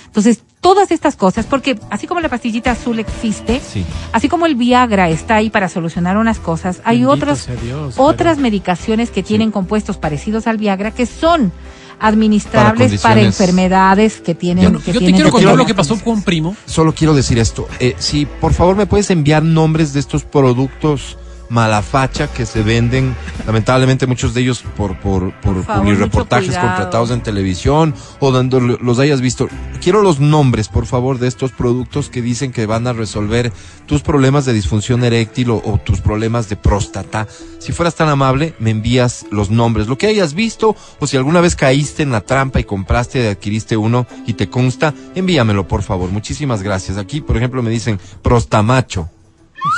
Entonces, 0.05 0.43
todas 0.63 0.91
estas 0.93 1.17
cosas, 1.17 1.45
porque 1.45 1.79
así 1.91 2.07
como 2.07 2.21
la 2.21 2.31
pastillita 2.31 2.71
azul 2.71 2.99
existe, 3.01 3.61
Sí. 3.61 3.85
así 4.13 4.29
como 4.31 4.47
el 4.47 4.55
Viagra 4.55 5.11
está 5.11 5.35
ahí 5.35 5.51
para 5.51 5.69
solucionar 5.69 6.17
unas 6.17 6.39
cosas, 6.39 6.81
hay 6.85 6.99
Bendito 7.01 7.11
otros, 7.13 7.39
sea 7.41 7.57
Dios, 7.57 7.97
otras 7.99 8.37
pero- 8.37 8.43
medicaciones 8.43 9.11
que 9.11 9.23
tienen 9.23 9.51
compuestos 9.51 9.99
parecidos 9.99 10.47
al 10.47 10.57
Viagra 10.57 10.93
que 10.93 11.05
son 11.05 11.53
administrables 11.99 13.01
para, 13.01 13.21
enfermedades 13.23 14.21
que 14.21 14.35
tienen. 14.35 14.79
Que 14.81 14.93
Yo 14.93 15.01
te 15.01 15.13
quiero 15.13 15.31
contar 15.31 15.57
lo 15.57 15.67
que 15.67 15.75
pasó 15.75 15.99
con 16.03 16.23
primo. 16.23 16.57
Solo 16.67 16.93
quiero 16.95 17.15
decir 17.15 17.39
esto. 17.39 17.69
Eh, 17.79 17.95
si 17.99 18.27
por 18.27 18.53
favor 18.53 18.75
me 18.77 18.87
puedes 18.87 19.11
enviar 19.11 19.43
nombres 19.43 19.93
de 19.93 20.01
estos 20.01 20.25
productos 20.25 21.17
malafacha 21.53 22.29
que 22.33 22.47
se 22.47 22.63
venden, 22.63 23.15
lamentablemente 23.47 24.07
muchos 24.07 24.33
de 24.35 24.41
ellos 24.41 24.65
por, 24.77 24.99
por, 24.99 25.33
por, 25.41 25.65
Por 26.11 26.25
cuidado. 26.57 26.67
contratados 26.69 27.11
en 27.11 27.23
televisión 27.23 27.95
o 28.21 28.31
donde 28.33 28.61
lo- 28.61 28.79
los 28.79 28.99
hayas 28.99 29.21
visto. 29.21 29.49
Quiero 29.83 30.01
los 30.03 30.19
nombres, 30.19 30.69
por 30.69 30.87
favor, 30.87 31.19
de 31.19 31.29
estos 31.29 31.53
productos 31.53 32.09
que 32.09 32.23
dicen 32.23 32.53
que 32.53 32.67
van 32.67 32.87
a 32.87 32.93
resolver 32.95 33.53
tus 33.87 34.01
problemas 34.03 34.45
de 34.47 34.55
disfunción 34.55 35.05
eréctil 35.05 35.51
o, 35.51 35.63
o 35.65 35.79
tus 35.79 36.01
problemas 36.01 36.49
de 36.49 36.57
próstata. 36.57 37.29
Si 37.59 37.73
fueras 37.73 37.95
tan 37.95 38.09
amable, 38.09 38.55
me 38.59 38.71
envías 38.71 39.27
los 39.31 39.51
nombres, 39.51 39.87
lo 39.89 39.99
que 39.99 40.07
hayas 40.07 40.33
visto 40.35 40.75
o 41.01 41.07
si 41.07 41.17
alguna 41.19 41.41
vez 41.41 41.55
caíste 41.55 42.03
en 42.03 42.11
la 42.13 42.23
trampa 42.23 42.61
y 42.61 42.65
compraste, 42.65 43.29
adquiriste 43.29 43.77
uno 43.77 44.07
y 44.27 44.33
te 44.35 44.49
consta, 44.49 44.95
envíamelo, 45.15 45.69
por 45.69 45.83
favor. 45.83 46.11
Muchísimas 46.11 46.63
gracias. 46.63 46.97
Aquí, 46.97 47.21
por 47.21 47.37
ejemplo, 47.37 47.63
me 47.63 47.71
dicen 47.71 48.01
prostamacho. 48.23 49.11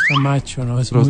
Está 0.08 0.20
macho, 0.20 0.64
¿no? 0.64 0.80
Es 0.80 0.92
muy, 0.92 1.02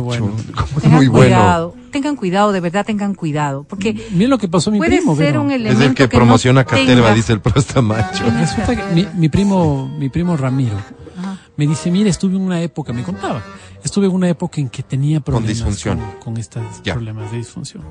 bueno. 0.00 0.30
Tengan 0.80 0.96
Muy 0.96 1.06
bueno. 1.08 1.10
cuidado, 1.26 1.74
tengan 1.90 2.16
cuidado, 2.16 2.52
de 2.52 2.60
verdad 2.60 2.84
tengan 2.86 3.14
cuidado, 3.14 3.64
porque 3.64 3.92
Miren 4.12 4.30
lo 4.30 4.38
que 4.38 4.48
pasó 4.48 4.70
a 4.70 4.72
mi 4.72 4.78
puede 4.78 4.96
primo. 4.96 5.14
ser 5.16 5.38
un 5.38 5.50
Es 5.50 5.56
elemento 5.56 5.84
el 5.84 5.94
que, 5.94 6.04
no 6.04 6.08
promociona 6.08 6.64
Caterva, 6.64 7.08
tenga- 7.08 7.14
dice 7.14 7.32
el 7.34 7.40
prostamacho. 7.40 8.24
Resulta 8.30 8.74
que 8.76 8.94
mi, 8.94 9.06
mi 9.14 9.28
primo, 9.28 9.86
mi 9.98 10.08
primo 10.08 10.36
Ramiro, 10.36 10.76
Ajá. 11.18 11.38
me 11.56 11.66
dice, 11.66 11.90
mira, 11.90 12.08
estuve 12.08 12.36
en 12.36 12.40
una 12.42 12.60
época, 12.62 12.92
me 12.94 13.02
contaba, 13.02 13.42
estuve 13.84 14.06
en 14.06 14.12
una 14.12 14.28
época 14.30 14.60
en 14.60 14.68
que 14.70 14.82
tenía 14.82 15.20
problemas 15.20 15.48
disfunción. 15.48 15.98
con, 15.98 16.34
con 16.34 16.36
estos 16.38 16.62
Ya. 16.82 16.94
problemas 16.94 17.30
de 17.32 17.36
disfunción. 17.38 17.82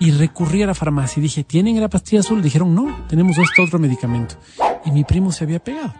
Y 0.00 0.12
recurrí 0.12 0.62
a 0.62 0.66
la 0.68 0.74
farmacia 0.74 1.18
y 1.20 1.22
dije, 1.24 1.42
¿tienen 1.44 1.78
la 1.80 1.88
pastilla 1.88 2.20
azul? 2.20 2.40
Dijeron, 2.40 2.74
no, 2.74 3.04
tenemos 3.08 3.36
este 3.36 3.62
otro 3.62 3.78
medicamento. 3.80 4.36
Y 4.84 4.92
mi 4.92 5.02
primo 5.04 5.32
se 5.32 5.42
había 5.44 5.58
pegado. 5.58 5.92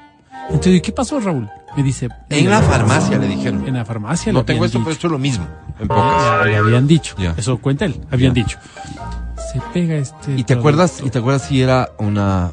Entonces, 0.47 0.75
¿y 0.77 0.81
¿qué 0.81 0.93
pasó, 0.93 1.21
Raúl? 1.21 1.49
Me 1.77 1.83
dice, 1.83 2.09
En 2.31 2.45
"Mira, 2.45 2.61
la 2.61 2.67
farmacia 2.67 3.19
le 3.19 3.29
dijeron. 3.29 3.67
En 3.69 3.75
la 3.75 3.85
farmacia 3.85 4.33
No 4.33 4.41
le 4.41 4.45
tengo 4.47 4.65
esto, 4.65 4.79
dicho. 4.79 4.85
pero 4.85 4.95
esto 4.95 5.07
es 5.07 5.11
lo 5.13 5.19
mismo. 5.19 5.47
En 5.79 5.87
Ya, 5.89 5.95
pocas. 5.95 6.47
le 6.47 6.57
habían 6.57 6.87
dicho. 6.87 7.15
Eso 7.37 7.59
cuenta 7.59 7.85
él. 7.85 8.01
Habían 8.11 8.33
dicho. 8.35 8.59
Se 9.53 9.61
pega 9.73 9.95
este. 9.97 10.35
¿Y 10.37 10.45
te 10.45 10.55
acuerdas, 10.55 10.91
producto. 10.93 11.07
y 11.07 11.11
te 11.11 11.19
acuerdas 11.19 11.43
si 11.43 11.63
era 11.63 11.91
una, 11.99 12.53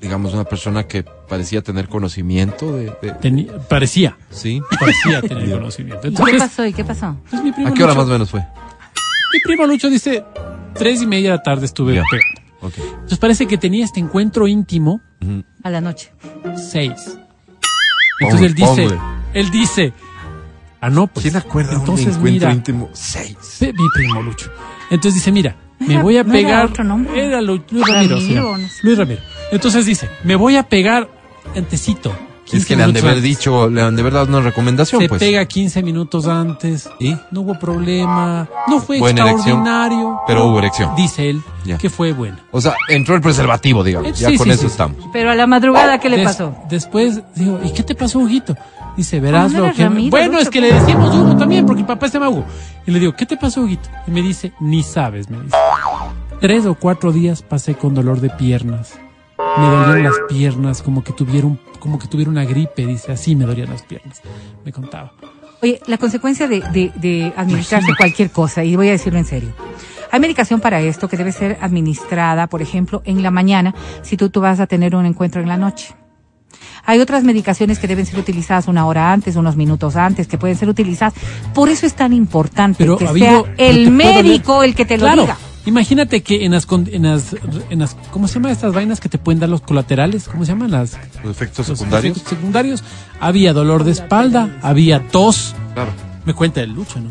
digamos, 0.00 0.32
una 0.34 0.44
persona 0.44 0.84
que 0.84 1.02
parecía 1.02 1.62
tener 1.62 1.88
conocimiento 1.88 2.72
de, 2.72 2.84
de- 3.02 3.14
Teni- 3.20 3.50
parecía, 3.68 4.16
sí? 4.30 4.60
parecía 4.78 5.20
tener 5.28 5.50
conocimiento. 5.50 6.06
¿Y 6.08 6.14
qué 6.14 6.20
Entonces, 6.20 6.38
pasó? 6.38 6.66
¿Y 6.66 6.72
qué 6.72 6.84
pasó? 6.84 7.16
pues, 7.30 7.42
mi 7.42 7.52
primo 7.52 7.68
¿A 7.68 7.74
qué 7.74 7.82
hora 7.84 7.92
Lucho- 7.94 8.00
más 8.02 8.08
o 8.08 8.12
menos 8.12 8.30
fue? 8.30 8.40
Mi 8.40 9.40
primo 9.44 9.66
Lucho 9.66 9.88
dice, 9.90 10.24
tres 10.74 11.00
y 11.02 11.06
media 11.06 11.30
de 11.32 11.36
la 11.38 11.42
tarde 11.42 11.64
estuve 11.66 11.92
pegando. 11.94 12.41
Entonces 12.62 13.18
parece 13.18 13.46
que 13.46 13.58
tenía 13.58 13.84
este 13.84 14.00
encuentro 14.00 14.46
íntimo. 14.48 15.00
A 15.62 15.70
la 15.70 15.80
noche. 15.80 16.12
seis. 16.56 17.18
Entonces 18.20 18.46
él 18.48 18.54
dice, 18.54 18.88
él 19.34 19.50
dice, 19.50 19.92
ah 20.80 20.90
no, 20.90 21.06
pues. 21.08 21.24
¿Quién 21.24 21.36
acuerda 21.36 21.74
entonces, 21.74 22.06
un 22.06 22.12
encuentro 22.14 22.30
mira, 22.48 22.52
íntimo? 22.52 22.90
Seis. 22.92 23.36
Mi 23.60 23.88
primo 23.94 24.22
Lucho. 24.22 24.50
Entonces 24.90 25.14
dice, 25.14 25.32
mira, 25.32 25.56
me 25.80 25.94
era- 25.94 26.02
voy 26.02 26.16
a 26.18 26.22
no 26.24 26.32
era 26.34 26.42
pegar. 26.48 26.66
otro 26.66 26.84
nombre. 26.84 27.26
Era 27.26 27.40
Lu- 27.40 27.64
Luis 27.70 27.86
Ramiro. 27.86 28.18
llama. 28.18 28.58
no 28.58 28.68
sé. 28.68 28.74
Luis 28.82 28.98
Ramiro. 28.98 29.20
Entonces 29.50 29.86
dice, 29.86 30.08
me 30.24 30.36
voy 30.36 30.56
a 30.56 30.62
pegar 30.68 31.08
antecito. 31.56 32.14
Es 32.52 32.66
15 32.66 32.66
que 32.68 32.76
le 32.76 32.82
han 32.84 32.92
de 32.92 33.00
haber 33.00 33.10
antes. 33.12 33.22
dicho, 33.24 33.68
le 33.70 33.82
han 33.82 33.96
de 33.96 34.02
haber 34.02 34.12
dado 34.12 34.26
una 34.26 34.40
recomendación, 34.40 35.00
Se 35.02 35.08
pues. 35.08 35.18
pega 35.20 35.44
15 35.44 35.82
minutos 35.82 36.26
antes. 36.26 36.88
¿Y? 37.00 37.16
No 37.30 37.40
hubo 37.42 37.58
problema. 37.58 38.48
No 38.68 38.80
fue 38.80 38.98
Buena 38.98 39.30
extraordinario. 39.30 40.20
pero 40.26 40.40
No, 40.40 40.46
hubo 40.46 40.58
erección. 40.58 40.94
Dice 40.96 41.30
él 41.30 41.42
Ya. 41.64 41.78
que 41.78 41.88
fue 41.90 42.12
buena. 42.12 42.38
O 42.50 42.60
sea, 42.60 42.74
entró 42.88 43.14
el 43.14 43.20
preservativo, 43.20 43.82
digamos. 43.82 44.08
Eh, 44.10 44.12
Ya 44.14 44.28
sí, 44.28 44.36
con 44.36 44.46
sí, 44.46 44.50
eso 44.52 44.60
sí. 44.62 44.66
estamos. 44.66 44.96
Pero 45.12 45.30
a 45.30 45.34
la 45.34 45.46
madrugada, 45.46 45.98
¿qué 45.98 46.08
le 46.10 46.18
Des- 46.18 46.26
pasó? 46.26 46.54
Después 46.68 47.22
digo, 47.34 47.58
¿y 47.64 47.72
qué 47.72 47.82
te 47.82 47.94
pasó, 47.94 48.18
Huguito? 48.18 48.54
Dice, 48.96 49.20
verás 49.20 49.46
¿Cómo 49.52 49.62
no 49.64 49.68
lo 49.68 49.74
que... 49.74 49.84
Ramiro, 49.84 50.10
bueno, 50.10 50.32
Lucho? 50.32 50.42
es 50.42 50.50
que 50.50 50.60
le 50.60 50.72
decimos 50.74 51.14
Hugo 51.14 51.34
también, 51.36 51.64
porque 51.64 51.80
el 51.80 51.86
papá 51.86 52.08
se 52.08 52.14
llama 52.18 52.28
Hugo. 52.28 52.44
Y 52.86 52.90
le 52.90 53.00
digo, 53.00 53.14
¿qué 53.16 53.24
te 53.24 53.38
pasó, 53.38 53.62
Huguito? 53.62 53.88
Y 54.06 54.10
me 54.10 54.20
dice, 54.20 54.52
ni 54.60 54.82
sabes, 54.82 55.30
me 55.30 55.40
dice. 55.40 55.56
Tres 56.40 56.66
o 56.66 56.74
cuatro 56.74 57.10
días 57.12 57.40
pasé 57.40 57.74
con 57.74 57.94
dolor 57.94 58.20
de 58.20 58.28
piernas. 58.28 58.98
Me 59.58 59.66
dolían 59.66 60.02
las 60.04 60.14
piernas, 60.28 60.82
como 60.82 61.02
que 61.04 61.12
tuviera 61.12 61.46
un- 61.46 61.58
como 61.78 61.98
que 61.98 62.06
tuviera 62.08 62.30
una 62.30 62.44
gripe, 62.44 62.86
dice, 62.86 63.12
así 63.12 63.34
me 63.36 63.44
dolían 63.44 63.68
las 63.70 63.82
piernas. 63.82 64.20
Me 64.64 64.72
contaba. 64.72 65.12
Oye, 65.62 65.80
la 65.86 65.98
consecuencia 65.98 66.48
de, 66.48 66.60
de, 66.72 66.92
de 66.96 67.32
administrarse 67.36 67.86
Imagínate. 67.88 67.96
cualquier 67.96 68.30
cosa, 68.30 68.64
y 68.64 68.74
voy 68.76 68.88
a 68.88 68.92
decirlo 68.92 69.18
en 69.18 69.24
serio. 69.24 69.52
Hay 70.10 70.20
medicación 70.20 70.60
para 70.60 70.80
esto 70.80 71.08
que 71.08 71.16
debe 71.16 71.32
ser 71.32 71.58
administrada, 71.60 72.46
por 72.46 72.62
ejemplo, 72.62 73.02
en 73.04 73.22
la 73.22 73.30
mañana, 73.30 73.74
si 74.02 74.16
tú, 74.16 74.28
tú 74.30 74.40
vas 74.40 74.60
a 74.60 74.66
tener 74.66 74.94
un 74.94 75.06
encuentro 75.06 75.40
en 75.40 75.48
la 75.48 75.56
noche. 75.56 75.94
Hay 76.84 76.98
otras 77.00 77.22
medicaciones 77.24 77.78
que 77.78 77.86
deben 77.86 78.06
ser 78.06 78.18
utilizadas 78.18 78.66
una 78.68 78.86
hora 78.86 79.12
antes, 79.12 79.36
unos 79.36 79.56
minutos 79.56 79.94
antes, 79.96 80.26
que 80.26 80.36
pueden 80.36 80.56
ser 80.56 80.68
utilizadas. 80.68 81.14
Por 81.54 81.68
eso 81.68 81.86
es 81.86 81.94
tan 81.94 82.12
importante 82.12 82.76
Pero 82.78 82.96
que 82.98 83.06
sea 83.08 83.42
el 83.56 83.90
médico 83.92 84.62
el 84.64 84.74
que 84.74 84.84
te 84.84 84.98
lo 84.98 85.04
Claro, 85.04 85.22
diga. 85.22 85.36
Imagínate 85.64 86.22
que 86.22 86.44
en 86.44 86.52
las, 86.52 86.66
con- 86.66 86.88
en 86.92 87.02
las, 87.04 87.36
en 87.70 87.78
las, 87.78 87.94
¿cómo 88.10 88.26
se 88.26 88.34
llama 88.34 88.50
estas 88.50 88.72
vainas 88.74 89.00
que 89.00 89.08
te 89.08 89.18
pueden 89.18 89.38
dar 89.38 89.48
los 89.48 89.60
colaterales? 89.60 90.24
¿Cómo 90.28 90.44
se 90.44 90.52
llaman 90.52 90.70
las? 90.72 90.98
Los 91.22 91.36
efectos 91.36 91.68
los 91.68 91.78
secundarios. 91.78 92.16
efectos 92.16 92.36
secundarios. 92.36 92.84
Había 93.20 93.52
dolor 93.52 93.84
de 93.84 93.92
espalda, 93.92 94.58
había 94.62 95.06
tos. 95.08 95.54
Claro. 95.74 95.90
Me 96.24 96.34
cuenta 96.34 96.60
el 96.62 96.72
Lucho, 96.72 97.00
¿no? 97.00 97.10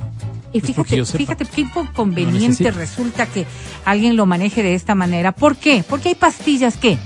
Y 0.53 0.59
No 0.59 0.67
es 0.67 0.71
porque 0.75 0.97
fíjate, 1.05 1.17
fíjate 1.17 1.45
qué 1.45 1.63
No 1.63 1.93
conveniente 1.93 2.71
resulta 2.71 3.25
que 3.25 3.45
alguien 3.85 4.17
lo 4.17 4.25
maneje 4.25 4.63
de 4.63 4.73
esta 4.75 4.95
manera. 4.95 5.31
¿Por 5.31 5.55
qué? 5.55 5.83
Porque 5.87 6.09
hay 6.09 6.15
pastillas 6.15 6.75
que, 6.75 6.97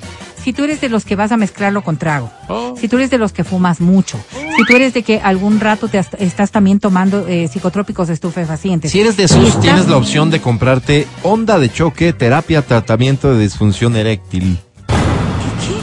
si 0.45 0.53
tú 0.53 0.63
eres 0.63 0.79
de 0.79 0.89
los 0.89 1.05
que 1.05 1.15
vas 1.15 1.31
a 1.31 1.37
mezclarlo 1.37 1.81
con 1.83 1.97
trago, 1.97 2.29
Oh. 2.47 2.75
si 2.79 2.87
tú 2.87 2.97
eres 2.97 3.09
de 3.09 3.17
los 3.17 3.33
que 3.33 3.43
fumas 3.43 3.81
mucho, 3.81 4.23
si 4.55 4.63
tú 4.67 4.75
eres 4.75 4.93
de 4.93 5.01
que 5.01 5.19
algún 5.19 5.59
rato 5.59 5.87
te 5.87 5.99
estás 6.19 6.51
también 6.51 6.79
tomando 6.79 7.27
eh, 7.27 7.47
psicotrópicos 7.51 8.09
estupefacientes. 8.09 8.91
Si 8.91 8.99
eres 9.01 9.17
de 9.17 9.23
estás- 9.23 9.59
tienes 9.59 9.87
la 9.87 9.97
opción 9.97 10.29
de 10.29 10.39
comprarte 10.41 11.07
onda 11.23 11.57
de 11.57 11.71
choque, 11.71 12.13
terapia, 12.13 12.61
tratamiento 12.61 13.33
de 13.33 13.41
disfunción 13.41 13.95
eréctil. 13.95 14.59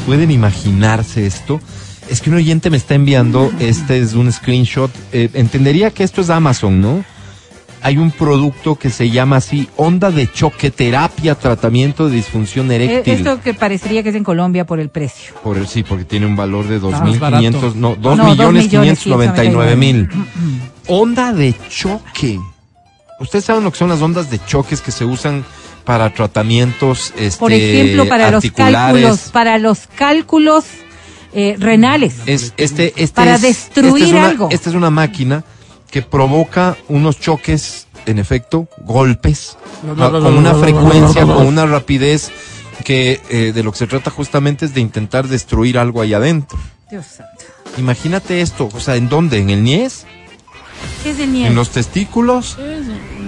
¿Pueden 0.07 0.31
imaginarse 0.31 1.27
esto? 1.27 1.61
Es 2.09 2.21
que 2.21 2.31
un 2.31 2.37
oyente 2.37 2.71
me 2.71 2.77
está 2.77 2.95
enviando, 2.95 3.51
este 3.59 3.99
es 3.99 4.15
un 4.15 4.31
screenshot, 4.31 4.93
eh, 5.13 5.29
entendería 5.35 5.91
que 5.91 6.05
esto 6.05 6.21
es 6.21 6.31
Amazon, 6.31 6.81
¿no? 6.81 7.05
Hay 7.85 7.99
un 7.99 8.11
producto 8.13 8.77
que 8.77 8.91
se 8.91 9.11
llama 9.11 9.37
así, 9.37 9.69
onda 9.77 10.11
de 10.13 10.31
choque, 10.31 10.71
terapia, 10.71 11.35
tratamiento 11.35 12.09
de 12.09 12.15
disfunción 12.17 12.71
Eh, 12.71 12.77
eréctil. 12.77 13.15
esto 13.15 13.41
que 13.41 13.55
parecería 13.55 14.03
que 14.05 14.11
es 14.11 14.15
en 14.15 14.23
Colombia 14.25 14.65
por 14.65 14.79
el 14.79 14.89
precio. 14.89 15.35
Por 15.43 15.59
el, 15.59 15.67
sí, 15.67 15.83
porque 15.83 16.05
tiene 16.05 16.27
un 16.27 16.37
valor 16.37 16.67
de 16.69 16.79
más 16.79 17.01
2.500, 17.03 17.75
no, 17.75 17.97
No, 18.01 18.17
2.599.000. 18.17 20.09
Onda 20.89 21.33
de 21.33 21.55
choque. 21.69 22.39
Ustedes 23.21 23.45
saben 23.45 23.65
lo 23.65 23.71
que 23.73 23.79
son 23.79 23.89
las 23.89 24.01
ondas 24.01 24.31
de 24.31 24.39
choques 24.45 24.81
que 24.81 24.91
se 24.91 25.05
usan 25.05 25.45
para 25.85 26.13
tratamientos 26.15 27.13
este, 27.17 27.39
Por 27.41 27.53
ejemplo, 27.53 28.09
para 28.09 28.31
los 28.31 28.45
cálculos, 28.53 29.19
para 29.33 29.59
los 29.59 29.87
cálculos 29.97 30.65
eh, 31.33 31.57
renales. 31.59 32.17
Es, 32.27 32.53
este, 32.57 32.93
este 32.97 33.15
Para 33.15 33.35
es- 33.37 33.43
destruir 33.43 33.95
esta 34.05 34.07
es 34.07 34.13
una- 34.13 34.27
algo. 34.29 34.49
Esta 34.51 34.71
es 34.71 34.77
una 34.77 34.91
máquina 34.91 35.45
que 35.93 36.01
provoca 36.03 36.77
unos 36.89 37.21
choques, 37.21 37.87
en 38.07 38.19
efecto, 38.19 38.67
golpes, 38.85 39.59
con 39.87 40.35
una 40.37 40.55
frecuencia, 40.55 41.23
con 41.25 41.47
una 41.47 41.67
rapidez 41.67 42.31
que 42.85 43.21
eh, 43.29 43.53
de 43.53 43.63
lo 43.63 43.71
que 43.73 43.79
se 43.79 43.87
trata 43.87 44.11
justamente 44.11 44.65
es 44.65 44.75
de 44.75 44.81
intentar 44.81 45.29
destruir 45.29 45.79
algo 45.79 46.01
ahí 46.01 46.15
adentro. 46.15 46.59
Dios 46.91 47.07
santo. 47.07 47.45
Imagínate 47.77 48.41
esto, 48.41 48.71
o 48.73 48.81
sea, 48.81 48.97
¿en 48.97 49.11
dónde? 49.11 49.39
¿En 49.39 49.51
el 49.51 49.63
niés? 49.63 50.07
¿Qué 51.03 51.11
es 51.11 51.17
el 51.19 51.25
¿En 51.25 51.33
nieve? 51.35 51.55
los 51.55 51.69
testículos? 51.69 52.59
Es 52.59 52.87
un 53.19 53.22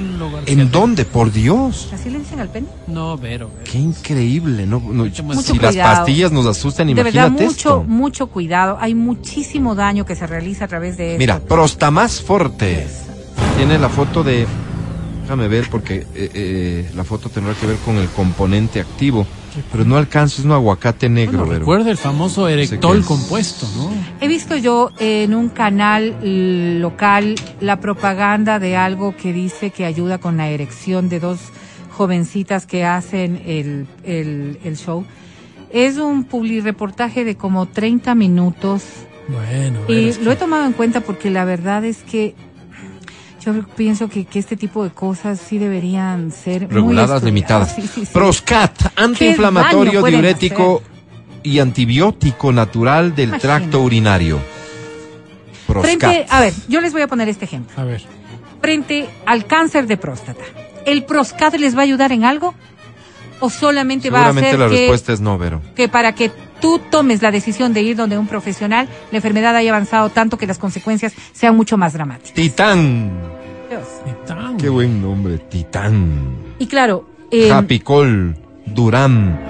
¿En 0.46 0.70
dónde? 0.70 1.04
Por 1.04 1.32
Dios. 1.32 1.90
¿Así 1.92 2.10
le 2.10 2.18
dicen 2.18 2.40
al 2.40 2.48
pene? 2.48 2.66
No, 2.86 3.16
Vero. 3.16 3.50
Vero. 3.52 3.64
Qué 3.70 3.78
increíble, 3.78 4.66
¿no? 4.66 4.80
no 4.80 5.04
Mucho 5.04 5.24
si 5.42 5.58
las 5.58 5.76
pastillas 5.76 6.32
nos 6.32 6.46
asustan, 6.46 6.86
De 6.86 6.94
verdad, 6.94 7.12
imagínate 7.12 7.44
mucho, 7.44 7.52
esto. 7.52 7.84
mucho 7.84 8.26
cuidado. 8.28 8.76
Hay 8.80 8.94
muchísimo 8.94 9.74
daño 9.74 10.04
que 10.04 10.14
se 10.16 10.26
realiza 10.26 10.66
a 10.66 10.68
través 10.68 10.96
de 10.96 11.12
esto. 11.12 11.18
Mira, 11.18 11.40
Prostamás 11.40 12.20
Forte. 12.20 12.86
Tiene 13.56 13.78
la 13.78 13.88
foto 13.88 14.22
de. 14.22 14.46
Déjame 15.22 15.48
ver 15.48 15.68
porque 15.70 16.06
eh, 16.14 16.30
eh, 16.34 16.90
la 16.94 17.04
foto 17.04 17.28
tendrá 17.30 17.54
que 17.54 17.66
ver 17.66 17.76
con 17.78 17.96
el 17.96 18.08
componente 18.08 18.80
activo. 18.80 19.26
Pero 19.70 19.84
no 19.84 19.96
alcanzo, 19.96 20.40
es 20.40 20.44
un 20.46 20.52
aguacate 20.52 21.08
negro, 21.08 21.44
Bueno, 21.44 21.58
recuerda 21.60 21.90
el 21.90 21.96
famoso 21.96 22.48
erectol 22.48 22.98
es- 23.00 23.06
compuesto, 23.06 23.66
¿no? 23.76 23.90
He 24.20 24.28
visto 24.28 24.56
yo 24.56 24.90
en 24.98 25.34
un 25.34 25.48
canal 25.48 26.16
local 26.80 27.36
la 27.60 27.78
propaganda 27.80 28.58
de 28.58 28.76
algo 28.76 29.14
que 29.16 29.32
dice 29.32 29.70
que 29.70 29.84
ayuda 29.84 30.18
con 30.18 30.36
la 30.36 30.48
erección 30.48 31.08
de 31.08 31.20
dos 31.20 31.38
jovencitas 31.90 32.66
que 32.66 32.84
hacen 32.84 33.40
el, 33.46 33.86
el, 34.04 34.58
el 34.64 34.76
show. 34.76 35.04
Es 35.70 35.98
un 35.98 36.24
publireportaje 36.24 37.24
de 37.24 37.36
como 37.36 37.66
30 37.66 38.14
minutos 38.14 38.82
Bueno, 39.28 39.80
y 39.88 40.12
lo 40.22 40.32
he 40.32 40.36
tomado 40.36 40.66
en 40.66 40.72
cuenta 40.72 41.00
porque 41.00 41.30
la 41.30 41.44
verdad 41.44 41.84
es 41.84 41.98
que 42.02 42.34
yo 43.44 43.62
pienso 43.76 44.08
que, 44.08 44.24
que 44.24 44.38
este 44.38 44.56
tipo 44.56 44.84
de 44.84 44.90
cosas 44.90 45.40
sí 45.40 45.58
deberían 45.58 46.32
ser 46.32 46.68
reguladas, 46.68 47.22
limitadas. 47.22 47.74
Sí, 47.74 47.82
sí, 47.82 48.06
sí. 48.06 48.12
Proscat, 48.12 48.92
antiinflamatorio, 48.96 50.02
diurético 50.02 50.82
y 51.42 51.58
antibiótico 51.58 52.52
natural 52.52 53.14
del 53.14 53.30
Imagínate. 53.30 53.60
tracto 53.60 53.82
urinario. 53.82 54.40
Proscat. 55.66 55.98
Frente, 55.98 56.26
a 56.30 56.40
ver, 56.40 56.52
yo 56.68 56.80
les 56.80 56.92
voy 56.92 57.02
a 57.02 57.08
poner 57.08 57.28
este 57.28 57.44
ejemplo. 57.44 57.74
A 57.80 57.84
ver, 57.84 58.02
frente 58.60 59.08
al 59.26 59.46
cáncer 59.46 59.86
de 59.86 59.96
próstata. 59.96 60.42
¿El 60.86 61.04
Proscat 61.04 61.54
les 61.54 61.74
va 61.76 61.80
a 61.80 61.84
ayudar 61.84 62.12
en 62.12 62.24
algo? 62.24 62.54
¿O 63.40 63.50
solamente 63.50 64.10
va 64.10 64.18
a 64.18 64.20
Seguramente 64.32 64.48
hacer 64.48 64.58
la 64.60 64.68
que, 64.68 64.76
respuesta 64.78 65.12
es 65.12 65.20
no, 65.20 65.36
Vero. 65.38 65.60
que 65.74 65.88
para 65.88 66.14
que 66.14 66.30
tú 66.60 66.80
tomes 66.90 67.20
la 67.20 67.30
decisión 67.30 67.72
de 67.74 67.82
ir 67.82 67.96
donde 67.96 68.16
un 68.16 68.26
profesional, 68.26 68.88
la 69.10 69.18
enfermedad 69.18 69.54
haya 69.56 69.70
avanzado 69.70 70.08
tanto 70.10 70.38
que 70.38 70.46
las 70.46 70.58
consecuencias 70.58 71.12
sean 71.32 71.56
mucho 71.56 71.76
más 71.76 71.92
dramáticas? 71.92 72.32
Titán. 72.34 73.10
Titán. 74.04 74.56
Qué 74.56 74.68
buen 74.68 75.02
nombre, 75.02 75.38
Titán. 75.38 76.36
Y 76.58 76.66
claro, 76.66 77.08
eh, 77.30 77.48
Japicol, 77.50 78.36
Durán, 78.66 79.40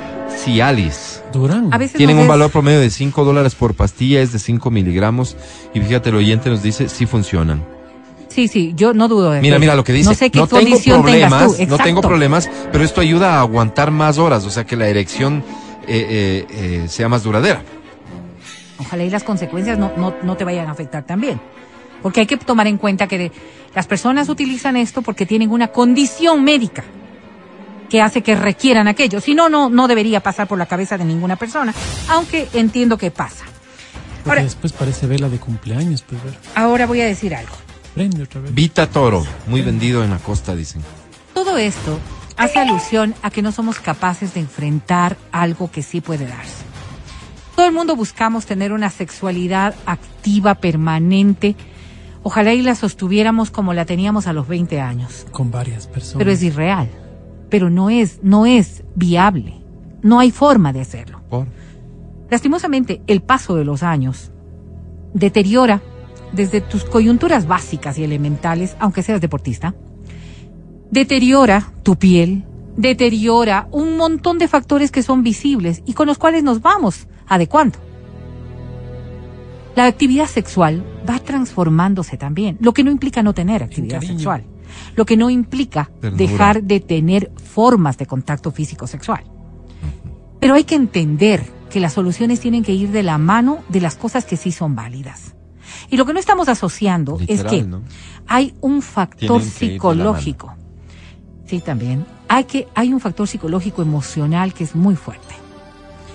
Cialis. 0.45 1.23
Durán. 1.33 1.73
a 1.73 1.79
veces 1.79 1.97
Tienen 1.97 2.17
un 2.17 2.23
es- 2.23 2.29
valor 2.29 2.51
promedio 2.51 2.81
de 2.81 2.91
5 2.91 3.25
dólares 3.25 3.55
por 3.55 3.75
pastilla, 3.75 4.21
es 4.23 4.33
de 4.33 4.39
5 4.39 4.71
miligramos. 4.71 5.37
Y 5.75 5.81
fíjate, 5.81 6.09
el 6.11 6.17
oyente 6.17 6.49
nos 6.51 6.63
dice, 6.63 6.89
sí 6.89 7.07
funcionan. 7.07 7.65
Sí, 8.35 8.49
sí, 8.49 8.73
yo 8.75 8.93
no 8.95 9.07
dudo 9.07 9.31
de 9.31 9.41
Mira, 9.41 9.57
que- 9.57 9.61
mira 9.61 9.75
lo 9.77 9.85
que 9.85 9.93
dice. 9.93 10.09
No 10.09 10.15
sé 10.15 10.25
qué 10.31 10.41
tengo 10.41 10.49
condición 10.49 11.03
problemas, 11.03 11.57
tú. 11.57 11.67
no 11.69 11.79
tengo 11.79 12.01
problemas, 12.01 12.51
pero 12.73 12.83
esto 12.83 13.01
ayuda 13.01 13.37
a 13.37 13.41
aguantar 13.41 13.93
más 13.93 14.19
horas, 14.19 14.45
o 14.45 14.51
sea 14.51 14.65
que 14.67 14.75
la 14.77 14.89
erección 14.89 15.45
eh, 15.87 16.47
eh, 16.49 16.83
eh, 16.83 16.89
sea 16.89 17.09
más 17.09 17.23
duradera. 17.23 17.63
Ojalá 18.79 19.05
y 19.05 19.11
las 19.11 19.23
consecuencias 19.23 19.79
no, 19.79 19.93
no, 19.97 20.15
no 20.23 20.37
te 20.37 20.43
vayan 20.45 20.67
a 20.67 20.73
afectar 20.73 21.05
también. 21.05 21.41
Porque 22.03 22.21
hay 22.21 22.27
que 22.27 22.37
tomar 22.37 22.67
en 22.67 22.77
cuenta 22.77 23.07
que 23.07 23.19
de- 23.19 23.33
las 23.75 23.87
personas 23.87 24.29
utilizan 24.29 24.77
esto 24.77 25.01
porque 25.03 25.27
tienen 25.27 25.51
una 25.51 25.69
condición 25.69 26.43
médica 26.43 26.83
que 27.89 28.03
hace 28.03 28.23
que 28.23 28.35
requieran 28.35 28.89
aquello. 28.89 29.21
Si 29.21 29.35
no, 29.35 29.49
no, 29.49 29.71
no 29.71 29.87
debería 29.87 30.21
pasar 30.21 30.49
por 30.49 30.59
la 30.59 30.67
cabeza 30.67 30.99
de 30.99 31.05
ninguna 31.05 31.37
persona, 31.37 31.73
aunque 32.09 32.49
entiendo 32.55 32.99
que 32.99 33.11
pasa. 33.13 33.45
Porque 34.25 34.31
Ahora, 34.31 34.43
después 34.43 34.73
parece 34.73 35.07
vela 35.07 35.29
de 35.29 35.39
cumpleaños, 35.39 36.03
pues 36.03 36.21
ahora 36.57 36.87
voy 36.87 37.01
a 37.01 37.07
decir 37.07 37.33
algo. 37.35 37.55
Prende 37.95 38.23
otra 38.23 38.41
vez. 38.41 38.55
Vita 38.55 38.89
Toro, 38.89 39.25
muy 39.47 39.63
vendido 39.63 40.03
en 40.03 40.11
la 40.11 40.19
costa, 40.19 40.57
dicen. 40.57 40.83
Todo 41.33 41.57
esto 41.57 41.99
hace 42.37 42.59
alusión 42.59 43.15
a 43.23 43.31
que 43.31 43.43
no 43.43 43.53
somos 43.53 43.79
capaces 43.79 44.35
de 44.35 44.41
enfrentar 44.41 45.17
algo 45.31 45.71
que 45.71 45.83
sí 45.83 46.01
puede 46.01 46.27
darse. 46.27 46.65
Todo 47.55 47.67
el 47.67 47.73
mundo 47.73 47.95
buscamos 47.95 48.47
tener 48.47 48.73
una 48.73 48.91
sexualidad 48.91 49.75
activa, 49.87 50.57
permanente. 50.57 51.55
Ojalá 52.25 52.53
y 52.53 52.63
la 52.63 52.75
sostuviéramos 52.75 53.53
como 53.53 53.75
la 53.75 53.85
teníamos 53.85 54.27
a 54.27 54.33
los 54.33 54.49
20 54.49 54.81
años. 54.81 55.27
Con 55.31 55.53
varias 55.53 55.87
personas. 55.87 56.19
Pero 56.19 56.33
es 56.33 56.43
irreal. 56.43 56.91
Pero 57.49 57.71
no 57.71 57.91
es, 57.91 58.19
no 58.23 58.47
es 58.47 58.83
viable. 58.97 59.61
No 60.03 60.19
hay 60.19 60.33
forma 60.33 60.73
de 60.73 60.81
hacerlo. 60.81 61.21
Por. 61.31 61.47
Lastimosamente, 62.29 63.03
el 63.07 63.23
paso 63.23 63.55
de 63.55 63.65
los 63.65 63.85
años 63.85 64.33
deteriora 65.13 65.81
desde 66.35 66.61
tus 66.61 66.85
coyunturas 66.85 67.47
básicas 67.47 67.99
y 67.99 68.05
elementales, 68.05 68.77
aunque 68.79 69.03
seas 69.03 69.21
deportista, 69.21 69.75
deteriora 70.91 71.73
tu 71.83 71.97
piel, 71.97 72.45
deteriora 72.77 73.69
un 73.71 73.97
montón 73.97 74.39
de 74.39 74.49
factores 74.49 74.91
que 74.91 75.03
son 75.03 75.23
visibles 75.23 75.83
y 75.87 75.95
con 75.95 76.07
los 76.07 76.19
cuales 76.19 76.43
nos 76.43 76.61
vamos 76.61 77.07
adecuando. 77.27 77.79
La 79.77 79.87
actividad 79.87 80.27
sexual 80.27 80.85
va 81.09 81.19
transformándose 81.19 82.17
también, 82.17 82.57
lo 82.61 82.73
que 82.73 82.85
no 82.85 82.91
implica 82.91 83.23
no 83.23 83.35
tener 83.35 83.63
actividad 83.63 84.03
sexual, 84.03 84.45
lo 84.95 85.05
que 85.05 85.17
no 85.17 85.31
implica 85.31 85.91
Ternura. 86.01 86.17
dejar 86.17 86.63
de 86.63 86.81
tener 86.81 87.33
formas 87.37 87.99
de 87.99 88.07
contacto 88.07 88.53
físico 88.53 88.87
sexual. 88.87 89.25
Pero 90.39 90.55
hay 90.55 90.65
que 90.65 90.77
entender 90.77 91.45
que 91.71 91.81
las 91.81 91.95
soluciones 91.95 92.39
tienen 92.39 92.63
que 92.63 92.73
ir 92.73 92.93
de 92.93 93.03
la 93.03 93.19
mano 93.19 93.65
de 93.69 93.81
las 93.81 93.97
cosas 93.97 94.25
que 94.25 94.37
sí 94.37 94.53
son 94.53 94.77
válidas. 94.77 95.35
Y 95.91 95.97
lo 95.97 96.05
que 96.07 96.13
no 96.13 96.21
estamos 96.21 96.49
asociando 96.49 97.19
es 97.27 97.45
que 97.45 97.63
¿no? 97.63 97.83
hay 98.27 98.55
un 98.61 98.83
factor 98.83 99.43
psicológico. 99.43 100.55
Sí, 101.47 101.61
también. 101.61 102.07
Hay 102.29 102.45
que 102.45 102.69
hay 102.75 102.93
un 102.93 103.01
factor 103.01 103.29
psicológico 103.29 103.83
emocional 103.83 104.55
que 104.55 104.65
es 104.65 104.75
muy 104.75 104.97
fuerte. 104.97 105.35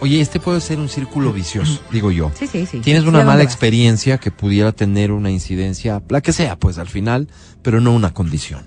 Oye, 0.01 0.21
este 0.21 0.39
puede 0.39 0.61
ser 0.61 0.79
un 0.79 0.87
círculo 0.87 1.33
vicioso, 1.33 1.81
digo 1.91 2.09
yo. 2.09 2.31
Sí, 2.33 2.47
sí, 2.47 2.65
sí. 2.65 2.79
Tienes 2.79 3.03
una 3.03 3.19
¿a 3.19 3.21
dónde 3.21 3.25
mala 3.33 3.43
experiencia 3.43 4.17
que 4.17 4.31
pudiera 4.31 4.71
tener 4.71 5.11
una 5.11 5.29
incidencia, 5.29 6.01
la 6.07 6.21
que 6.21 6.31
sea, 6.31 6.57
pues 6.57 6.77
al 6.77 6.87
final, 6.87 7.27
pero 7.61 7.81
no 7.81 7.93
una 7.93 8.13
condición. 8.13 8.65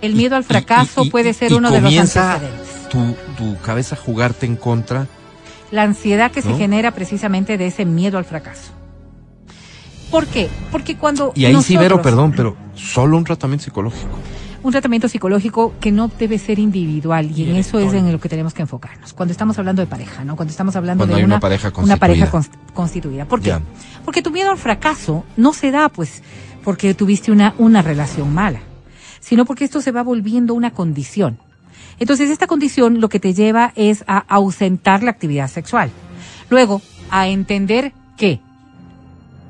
El 0.00 0.14
miedo 0.14 0.36
al 0.36 0.44
fracaso 0.44 1.02
y- 1.02 1.08
y- 1.08 1.10
puede 1.10 1.32
ser 1.32 1.52
uno 1.54 1.70
de 1.72 1.80
los 1.80 1.92
antecedentes. 1.92 2.88
Tu, 2.88 3.14
tu 3.36 3.58
cabeza 3.62 3.96
jugarte 3.96 4.46
en 4.46 4.54
contra. 4.56 5.08
La 5.72 5.82
ansiedad 5.82 6.30
que 6.30 6.40
se 6.40 6.54
genera 6.54 6.92
precisamente 6.92 7.58
de 7.58 7.66
ese 7.66 7.84
miedo 7.84 8.16
al 8.18 8.24
fracaso. 8.24 8.70
¿Por 10.10 10.26
qué? 10.26 10.48
Porque 10.70 10.96
cuando 10.96 11.32
Y 11.34 11.44
ahí 11.46 11.56
sí, 11.62 11.76
Vero, 11.76 11.96
nosotros- 11.96 12.02
perdón, 12.12 12.32
pero 12.36 12.56
solo 12.74 13.16
un 13.16 13.24
tratamiento 13.24 13.64
psicológico. 13.64 14.08
un 14.62 14.72
tratamiento 14.72 15.08
psicológico 15.08 15.74
que 15.80 15.92
no 15.92 16.08
debe 16.18 16.38
ser 16.38 16.58
individual 16.58 17.30
y, 17.30 17.42
Y 17.44 17.50
en 17.50 17.56
eso 17.56 17.78
es 17.78 17.92
en 17.92 18.10
lo 18.10 18.18
que 18.20 18.28
tenemos 18.28 18.52
que 18.54 18.62
enfocarnos. 18.62 19.12
Cuando 19.12 19.30
estamos 19.32 19.58
hablando 19.58 19.80
de 19.82 19.86
pareja, 19.86 20.24
¿no? 20.24 20.34
Cuando 20.36 20.50
estamos 20.50 20.74
hablando 20.76 21.02
Cuando 21.02 21.14
de 21.14 21.20
hay 21.20 21.24
una, 21.24 21.36
una 21.36 21.40
pareja 21.40 21.72
una 21.76 21.96
pareja 21.96 22.30
constituida. 22.30 22.64
cons- 22.66 22.74
constituida. 22.74 23.24
¿Por 23.26 23.40
qué? 23.40 23.48
Ya. 23.50 23.60
Porque 24.04 24.22
tu 24.22 24.30
miedo 24.30 24.50
al 24.50 24.58
fracaso 24.58 25.24
no 25.36 25.52
se 25.52 25.70
da 25.70 25.88
pues 25.88 26.22
porque 26.64 26.94
tuviste 26.94 27.30
una, 27.30 27.54
una 27.58 27.80
relación 27.82 28.32
mala, 28.34 28.60
sino 29.20 29.44
porque 29.44 29.64
esto 29.64 29.80
se 29.80 29.92
va 29.92 30.02
volviendo 30.02 30.52
una 30.54 30.72
condición. 30.72 31.38
Entonces 32.00 32.28
esta 32.30 32.46
condición 32.48 33.00
lo 33.00 33.08
que 33.08 33.20
te 33.20 33.34
lleva 33.34 33.72
es 33.76 34.02
a 34.08 34.18
ausentar 34.28 35.02
la 35.04 35.10
actividad 35.12 35.48
sexual. 35.48 35.90
Luego, 36.50 36.82
a 37.10 37.28
entender 37.28 37.92
que 38.16 38.40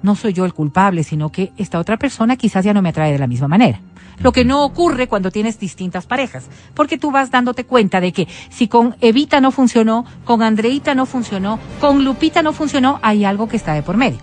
no 0.07 0.15
soy 0.15 0.33
yo 0.33 0.45
el 0.45 0.55
culpable, 0.55 1.03
sino 1.03 1.31
que 1.31 1.53
esta 1.59 1.81
otra 1.81 1.97
persona 1.97 2.37
quizás 2.37 2.65
ya 2.65 2.73
no 2.73 2.81
me 2.81 2.91
atrae 2.91 3.13
de 3.13 3.19
la 3.19 3.27
misma 3.27 3.49
manera. 3.49 3.81
Lo 4.21 4.33
que 4.33 4.45
no 4.45 4.65
ocurre 4.65 5.09
cuando 5.09 5.33
tienes 5.33 5.59
distintas 5.59 6.07
parejas, 6.07 6.45
porque 6.75 6.97
tú 6.97 7.11
vas 7.11 7.33
dándote 7.33 7.65
cuenta 7.65 8.01
de 8.01 8.13
que 8.13 8.29
si 8.49 8.69
con 8.69 8.97
Evita 9.01 9.41
no 9.41 9.51
funcionó, 9.51 10.07
con 10.25 10.43
Andreita 10.43 10.95
no 10.95 11.07
funcionó, 11.07 11.59
con 11.81 12.05
Lupita 12.05 12.41
no 12.41 12.53
funcionó, 12.53 13.01
hay 13.03 13.25
algo 13.25 13.49
que 13.49 13.57
está 13.57 13.75
de 13.75 13.83
por 13.83 13.97
medio. 13.97 14.19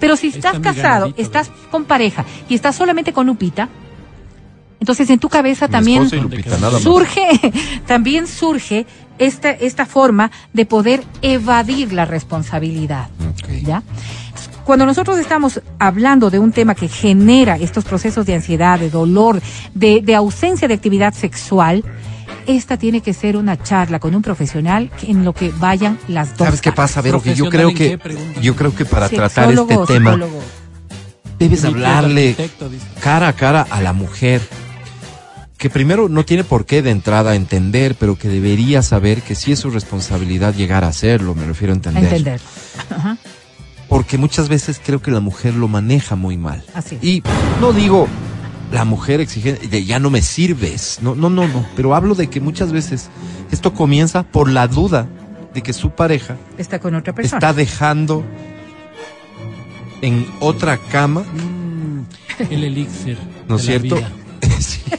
Pero 0.00 0.16
si 0.16 0.28
está 0.28 0.52
estás 0.52 0.60
casado, 0.60 1.00
ganadito, 1.00 1.22
estás 1.22 1.50
con 1.70 1.84
pareja 1.84 2.24
y 2.48 2.54
estás 2.54 2.74
solamente 2.74 3.12
con 3.12 3.26
Lupita, 3.26 3.68
entonces 4.80 5.10
en 5.10 5.18
tu 5.18 5.28
cabeza 5.28 5.68
también 5.68 6.08
Lupita, 6.10 6.80
surge, 6.80 7.52
también 7.86 8.26
surge 8.26 8.86
esta, 9.18 9.50
esta 9.50 9.84
forma 9.84 10.30
de 10.54 10.64
poder 10.64 11.04
evadir 11.20 11.92
la 11.92 12.06
responsabilidad. 12.06 13.10
¿Ya? 13.62 13.82
Cuando 14.70 14.86
nosotros 14.86 15.18
estamos 15.18 15.60
hablando 15.80 16.30
de 16.30 16.38
un 16.38 16.52
tema 16.52 16.76
que 16.76 16.86
genera 16.86 17.56
estos 17.56 17.82
procesos 17.82 18.24
de 18.24 18.34
ansiedad, 18.36 18.78
de 18.78 18.88
dolor, 18.88 19.42
de, 19.74 20.00
de 20.00 20.14
ausencia 20.14 20.68
de 20.68 20.74
actividad 20.74 21.12
sexual, 21.12 21.82
esta 22.46 22.76
tiene 22.76 23.00
que 23.00 23.12
ser 23.12 23.36
una 23.36 23.60
charla 23.60 23.98
con 23.98 24.14
un 24.14 24.22
profesional 24.22 24.88
en 25.02 25.24
lo 25.24 25.32
que 25.32 25.50
vayan 25.58 25.98
las 26.06 26.36
dos. 26.36 26.46
¿Sabes 26.46 26.60
qué 26.60 26.70
pasa, 26.70 27.02
Vero? 27.02 27.20
Que 27.20 27.34
yo 27.34 27.46
¿Profesional 27.50 27.98
creo 27.98 28.14
que 28.32 28.40
yo 28.40 28.54
creo 28.54 28.72
que 28.72 28.84
para 28.84 29.08
tratar 29.08 29.50
este 29.50 29.76
tema 29.88 30.12
psicólogo. 30.12 30.40
debes 31.36 31.64
hablarle 31.64 32.36
cara 33.02 33.26
a 33.26 33.32
cara 33.32 33.66
a 33.68 33.82
la 33.82 33.92
mujer 33.92 34.40
que 35.58 35.68
primero 35.68 36.08
no 36.08 36.24
tiene 36.24 36.44
por 36.44 36.64
qué 36.64 36.80
de 36.80 36.92
entrada 36.92 37.34
entender, 37.34 37.96
pero 37.98 38.16
que 38.16 38.28
debería 38.28 38.82
saber 38.82 39.22
que 39.22 39.34
sí 39.34 39.50
es 39.50 39.58
su 39.58 39.70
responsabilidad 39.70 40.54
llegar 40.54 40.84
a 40.84 40.88
hacerlo, 40.88 41.34
me 41.34 41.44
refiero 41.44 41.72
a 41.72 41.74
A 41.74 41.76
entender. 41.78 42.04
entender. 42.04 42.40
Ajá. 42.88 43.18
Porque 43.90 44.16
muchas 44.16 44.48
veces 44.48 44.80
creo 44.82 45.02
que 45.02 45.10
la 45.10 45.20
mujer 45.20 45.52
lo 45.54 45.68
maneja 45.68 46.14
muy 46.16 46.38
mal. 46.38 46.64
Así 46.74 46.94
es. 46.96 47.04
Y 47.04 47.22
no 47.60 47.72
digo 47.74 48.08
la 48.72 48.84
mujer 48.84 49.20
exigente, 49.20 49.66
de 49.68 49.84
ya 49.84 49.98
no 49.98 50.08
me 50.10 50.22
sirves. 50.22 51.00
No, 51.02 51.14
no, 51.14 51.28
no, 51.28 51.46
no. 51.48 51.66
Pero 51.76 51.94
hablo 51.94 52.14
de 52.14 52.30
que 52.30 52.40
muchas 52.40 52.70
veces 52.72 53.10
esto 53.50 53.74
comienza 53.74 54.22
por 54.22 54.48
la 54.48 54.66
duda 54.68 55.08
de 55.52 55.62
que 55.62 55.72
su 55.72 55.90
pareja 55.90 56.36
Está 56.56 56.78
con 56.78 56.94
otra 56.94 57.12
persona. 57.12 57.38
está 57.38 57.52
dejando 57.52 58.24
en 60.02 60.26
otra 60.40 60.78
cama, 60.78 61.22
Mm, 61.22 62.04
el 62.50 62.64
elixir. 62.64 63.18
¿no 63.48 63.56
es 63.56 63.62
cierto? 63.62 63.96
vida. 63.96 64.10
Sí. 64.60 64.80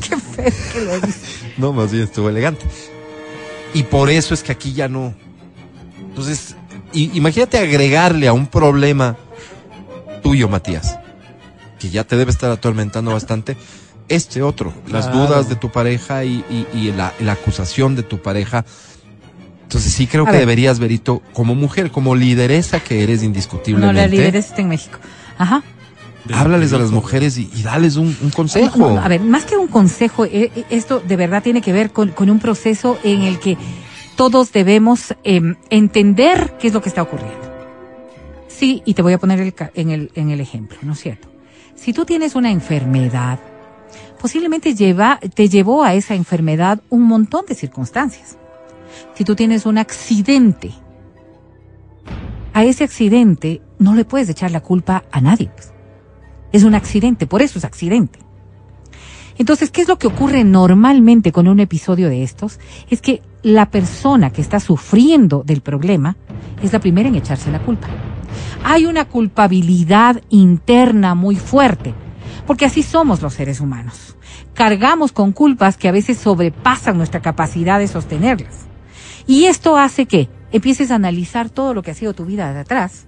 Qué 0.00 0.16
feo 0.16 0.52
que 0.72 0.80
lo 0.84 1.00
dice. 1.00 1.20
No, 1.58 1.72
más 1.72 1.92
bien 1.92 2.04
estuvo 2.04 2.28
elegante. 2.28 2.64
Y 3.74 3.84
por 3.84 4.10
eso 4.10 4.34
es 4.34 4.42
que 4.42 4.52
aquí 4.52 4.72
ya 4.72 4.88
no. 4.88 5.14
Entonces, 6.00 6.56
i- 6.92 7.10
imagínate 7.14 7.58
agregarle 7.58 8.28
a 8.28 8.32
un 8.32 8.46
problema 8.46 9.16
tuyo, 10.22 10.48
Matías, 10.48 10.98
que 11.78 11.90
ya 11.90 12.04
te 12.04 12.16
debe 12.16 12.30
estar 12.30 12.50
atormentando 12.50 13.12
bastante, 13.12 13.56
este 14.08 14.42
otro, 14.42 14.72
las 14.86 15.06
Claro. 15.08 15.26
dudas 15.26 15.48
de 15.48 15.56
tu 15.56 15.70
pareja 15.70 16.24
y, 16.24 16.44
y- 16.50 16.66
y 16.72 16.92
la, 16.92 17.12
la 17.20 17.32
acusación 17.32 17.96
de 17.96 18.02
tu 18.02 18.18
pareja. 18.20 18.64
Entonces 19.64 19.92
sí 19.92 20.06
creo 20.06 20.24
A 20.24 20.26
que 20.26 20.32
ver. 20.32 20.40
deberías, 20.40 20.78
Verito, 20.78 21.22
como 21.32 21.54
mujer, 21.54 21.90
como 21.90 22.14
lideresa 22.14 22.80
que 22.80 23.02
eres 23.02 23.20
No, 23.20 23.26
indiscutiblemente, 23.26 24.00
la 24.00 24.06
lideresa 24.06 24.48
está 24.50 24.60
en 24.60 24.68
México. 24.68 24.98
Ajá. 25.38 25.62
háblales 26.32 26.72
a 26.72 26.78
las 26.78 26.90
mujeres 26.90 27.36
y, 27.38 27.50
y 27.54 27.62
dales 27.62 27.96
un, 27.96 28.14
un 28.22 28.30
consejo. 28.30 28.76
No, 28.78 28.90
no, 28.96 29.00
a 29.00 29.08
ver, 29.08 29.20
más 29.22 29.44
que 29.44 29.56
un 29.56 29.66
consejo, 29.66 30.24
eh, 30.26 30.52
eh, 30.54 30.64
esto 30.70 31.00
de 31.00 31.16
verdad 31.16 31.42
tiene 31.42 31.60
que 31.62 31.72
ver 31.72 31.90
con, 31.90 32.10
con 32.10 32.28
un 32.30 32.38
proceso 32.38 32.98
en 33.02 33.22
el 33.22 33.40
que 33.40 33.56
todos 34.16 34.52
debemos 34.52 35.14
em, 35.24 35.56
entender 35.70 36.54
qué 36.58 36.68
es 36.68 36.74
lo 36.74 36.82
que 36.82 36.88
está 36.88 37.02
ocurriendo. 37.02 37.52
Sí, 38.48 38.82
y 38.84 38.94
te 38.94 39.02
voy 39.02 39.12
a 39.12 39.18
poner 39.18 39.40
el 39.40 39.54
en, 39.74 39.90
el, 39.90 40.10
en 40.14 40.30
el 40.30 40.40
ejemplo, 40.40 40.78
¿no 40.82 40.92
es 40.92 41.00
cierto? 41.00 41.28
Si 41.74 41.92
tú 41.92 42.04
tienes 42.04 42.34
una 42.34 42.50
enfermedad, 42.50 43.40
posiblemente 44.20 44.74
lleva, 44.74 45.18
te 45.34 45.48
llevó 45.48 45.82
a 45.82 45.94
esa 45.94 46.14
enfermedad 46.14 46.80
un 46.90 47.02
montón 47.02 47.44
de 47.46 47.54
circunstancias. 47.54 48.38
Si 49.14 49.24
tú 49.24 49.34
tienes 49.34 49.66
un 49.66 49.78
accidente, 49.78 50.72
a 52.52 52.64
ese 52.64 52.84
accidente 52.84 53.62
no 53.78 53.94
le 53.94 54.04
puedes 54.04 54.28
echar 54.28 54.50
la 54.50 54.60
culpa 54.60 55.04
a 55.10 55.20
nadie. 55.20 55.50
pues. 55.54 55.72
Es 56.52 56.64
un 56.64 56.74
accidente, 56.74 57.26
por 57.26 57.42
eso 57.42 57.58
es 57.58 57.64
accidente. 57.64 58.18
Entonces, 59.38 59.70
¿qué 59.70 59.82
es 59.82 59.88
lo 59.88 59.98
que 59.98 60.06
ocurre 60.06 60.44
normalmente 60.44 61.32
con 61.32 61.48
un 61.48 61.60
episodio 61.60 62.08
de 62.08 62.22
estos? 62.22 62.60
Es 62.90 63.00
que 63.00 63.22
la 63.42 63.70
persona 63.70 64.30
que 64.30 64.40
está 64.40 64.60
sufriendo 64.60 65.42
del 65.44 65.60
problema 65.60 66.16
es 66.62 66.72
la 66.72 66.80
primera 66.80 67.08
en 67.08 67.16
echarse 67.16 67.50
la 67.50 67.60
culpa. 67.60 67.88
Hay 68.64 68.86
una 68.86 69.06
culpabilidad 69.06 70.22
interna 70.30 71.14
muy 71.14 71.36
fuerte, 71.36 71.94
porque 72.46 72.66
así 72.66 72.82
somos 72.82 73.22
los 73.22 73.34
seres 73.34 73.60
humanos. 73.60 74.16
Cargamos 74.54 75.12
con 75.12 75.32
culpas 75.32 75.76
que 75.76 75.88
a 75.88 75.92
veces 75.92 76.18
sobrepasan 76.18 76.96
nuestra 76.96 77.20
capacidad 77.20 77.78
de 77.78 77.88
sostenerlas. 77.88 78.66
Y 79.26 79.44
esto 79.44 79.76
hace 79.76 80.06
que 80.06 80.28
empieces 80.52 80.90
a 80.90 80.96
analizar 80.96 81.50
todo 81.50 81.74
lo 81.74 81.82
que 81.82 81.90
ha 81.90 81.94
sido 81.94 82.12
tu 82.12 82.24
vida 82.24 82.52
de 82.52 82.60
atrás 82.60 83.06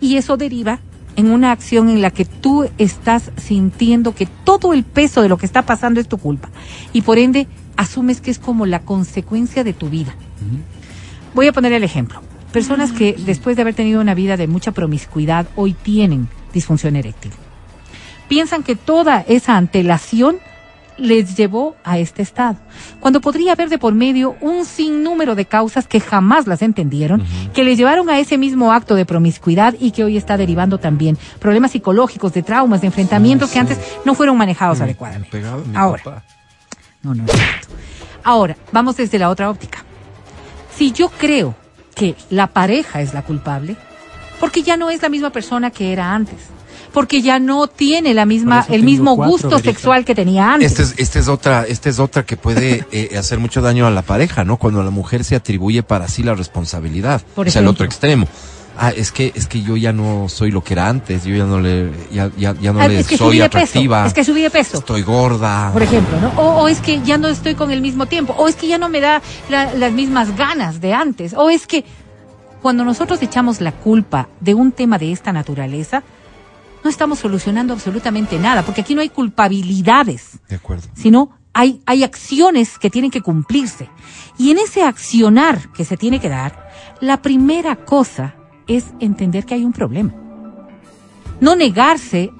y 0.00 0.16
eso 0.16 0.36
deriva 0.36 0.80
en 1.16 1.30
una 1.30 1.52
acción 1.52 1.88
en 1.88 2.02
la 2.02 2.10
que 2.10 2.24
tú 2.24 2.68
estás 2.78 3.30
sintiendo 3.36 4.14
que 4.14 4.26
todo 4.26 4.72
el 4.72 4.84
peso 4.84 5.22
de 5.22 5.28
lo 5.28 5.38
que 5.38 5.46
está 5.46 5.62
pasando 5.62 6.00
es 6.00 6.08
tu 6.08 6.18
culpa 6.18 6.50
y 6.92 7.02
por 7.02 7.18
ende 7.18 7.46
asumes 7.76 8.20
que 8.20 8.30
es 8.30 8.38
como 8.38 8.66
la 8.66 8.80
consecuencia 8.80 9.64
de 9.64 9.72
tu 9.72 9.88
vida. 9.90 10.14
Voy 11.34 11.48
a 11.48 11.52
poner 11.52 11.72
el 11.72 11.84
ejemplo. 11.84 12.20
Personas 12.52 12.92
que 12.92 13.16
después 13.18 13.56
de 13.56 13.62
haber 13.62 13.74
tenido 13.74 14.00
una 14.00 14.14
vida 14.14 14.36
de 14.36 14.46
mucha 14.46 14.72
promiscuidad 14.72 15.46
hoy 15.56 15.72
tienen 15.74 16.28
disfunción 16.52 16.94
eréctil. 16.94 17.32
Piensan 18.28 18.62
que 18.62 18.76
toda 18.76 19.24
esa 19.26 19.56
antelación 19.56 20.36
les 20.96 21.36
llevó 21.36 21.76
a 21.84 21.98
este 21.98 22.22
estado, 22.22 22.56
cuando 23.00 23.20
podría 23.20 23.52
haber 23.52 23.68
de 23.68 23.78
por 23.78 23.94
medio 23.94 24.36
un 24.40 24.64
sinnúmero 24.64 25.34
de 25.34 25.44
causas 25.44 25.86
que 25.86 26.00
jamás 26.00 26.46
las 26.46 26.62
entendieron, 26.62 27.24
que 27.52 27.64
les 27.64 27.78
llevaron 27.78 28.08
a 28.10 28.18
ese 28.18 28.38
mismo 28.38 28.72
acto 28.72 28.94
de 28.94 29.04
promiscuidad 29.04 29.74
y 29.78 29.90
que 29.90 30.04
hoy 30.04 30.16
está 30.16 30.36
derivando 30.36 30.78
también 30.78 31.18
problemas 31.38 31.72
psicológicos, 31.72 32.32
de 32.32 32.42
traumas, 32.42 32.80
de 32.80 32.88
enfrentamientos 32.88 33.50
que 33.50 33.58
antes 33.58 33.78
no 34.04 34.14
fueron 34.14 34.36
manejados 34.36 34.80
adecuadamente. 34.80 35.42
Ahora, 35.74 36.02
papá. 36.02 36.22
no, 37.02 37.14
no 37.14 37.24
es 37.24 37.32
cierto. 37.32 37.68
Ahora, 38.22 38.56
vamos 38.72 38.96
desde 38.96 39.18
la 39.18 39.28
otra 39.28 39.50
óptica. 39.50 39.84
Si 40.74 40.92
yo 40.92 41.10
creo 41.10 41.54
que 41.94 42.16
la 42.30 42.48
pareja 42.48 43.00
es 43.00 43.14
la 43.14 43.22
culpable, 43.22 43.76
porque 44.40 44.62
ya 44.62 44.76
no 44.76 44.90
es 44.90 45.02
la 45.02 45.08
misma 45.08 45.30
persona 45.30 45.70
que 45.70 45.92
era 45.92 46.14
antes, 46.14 46.38
porque 46.94 47.20
ya 47.20 47.38
no 47.38 47.66
tiene 47.66 48.14
la 48.14 48.24
misma, 48.24 48.64
el 48.70 48.84
mismo 48.84 49.16
gusto 49.16 49.58
sexual 49.58 50.04
que 50.06 50.14
tenía 50.14 50.54
antes. 50.54 50.70
Esta 50.72 50.82
es, 50.84 50.94
esta 50.96 51.18
es 51.18 51.28
otra, 51.28 51.64
esta 51.68 51.90
es 51.90 51.98
otra 51.98 52.24
que 52.24 52.36
puede 52.38 52.86
eh, 52.92 53.18
hacer 53.18 53.38
mucho 53.40 53.60
daño 53.60 53.86
a 53.86 53.90
la 53.90 54.00
pareja, 54.02 54.44
¿no? 54.44 54.56
Cuando 54.56 54.82
la 54.82 54.90
mujer 54.90 55.24
se 55.24 55.34
atribuye 55.36 55.82
para 55.82 56.08
sí 56.08 56.22
la 56.22 56.34
responsabilidad. 56.34 57.20
Por 57.34 57.48
o 57.48 57.50
sea, 57.50 57.60
el 57.60 57.68
otro 57.68 57.84
extremo. 57.84 58.26
Ah, 58.76 58.90
es 58.90 59.12
que, 59.12 59.30
es 59.36 59.46
que 59.46 59.62
yo 59.62 59.76
ya 59.76 59.92
no 59.92 60.28
soy 60.28 60.50
lo 60.50 60.64
que 60.64 60.72
era 60.74 60.88
antes, 60.88 61.24
yo 61.24 61.36
ya 61.36 61.44
no 61.44 61.60
le, 61.60 61.92
ya, 62.12 62.28
ya, 62.36 62.54
ya 62.60 62.72
no 62.72 62.80
Ah, 62.80 62.88
le 62.88 62.98
es 63.00 63.06
que 63.06 63.16
soy 63.16 63.40
atractiva. 63.40 63.98
peso, 64.02 64.08
es 64.08 64.14
que 64.14 64.24
subí 64.24 64.42
de 64.42 64.50
peso. 64.50 64.78
Estoy 64.78 65.02
gorda. 65.02 65.70
por 65.72 65.82
ejemplo, 65.82 66.20
¿no? 66.20 66.30
O, 66.40 66.62
o 66.62 66.68
es 66.68 66.80
que 66.80 67.00
ya 67.02 67.16
no 67.16 67.28
estoy 67.28 67.54
con 67.54 67.70
el 67.70 67.80
mismo 67.80 68.06
tiempo, 68.06 68.34
o 68.36 68.48
es 68.48 68.56
que 68.56 68.66
ya 68.66 68.78
no 68.78 68.88
me 68.88 69.00
da 69.00 69.22
la- 69.48 69.72
las 69.74 69.92
mismas 69.92 70.36
ganas 70.36 70.80
de 70.80 70.92
antes, 70.92 71.34
o 71.36 71.50
es 71.50 71.68
que 71.68 71.84
cuando 72.62 72.84
nosotros 72.84 73.22
echamos 73.22 73.60
la 73.60 73.70
culpa 73.72 74.28
de 74.40 74.54
un 74.54 74.72
tema 74.72 74.98
de 74.98 75.12
esta 75.12 75.32
naturaleza, 75.32 76.02
no 76.84 76.90
estamos 76.90 77.18
solucionando 77.18 77.72
absolutamente 77.72 78.38
nada, 78.38 78.62
porque 78.62 78.82
aquí 78.82 78.94
no 78.94 79.00
hay 79.00 79.08
culpabilidades, 79.08 80.38
De 80.48 80.56
acuerdo. 80.56 80.86
sino 80.94 81.30
hay, 81.52 81.80
hay 81.86 82.04
acciones 82.04 82.78
que 82.78 82.90
tienen 82.90 83.10
que 83.10 83.22
cumplirse. 83.22 83.88
Y 84.38 84.50
en 84.50 84.58
ese 84.58 84.82
accionar 84.82 85.70
que 85.72 85.84
se 85.84 85.96
tiene 85.96 86.20
que 86.20 86.28
dar, 86.28 86.68
la 87.00 87.22
primera 87.22 87.76
cosa 87.76 88.34
es 88.66 88.86
entender 89.00 89.46
que 89.46 89.54
hay 89.54 89.64
un 89.64 89.72
problema. 89.72 90.12
No 91.40 91.56
negarse 91.56 92.30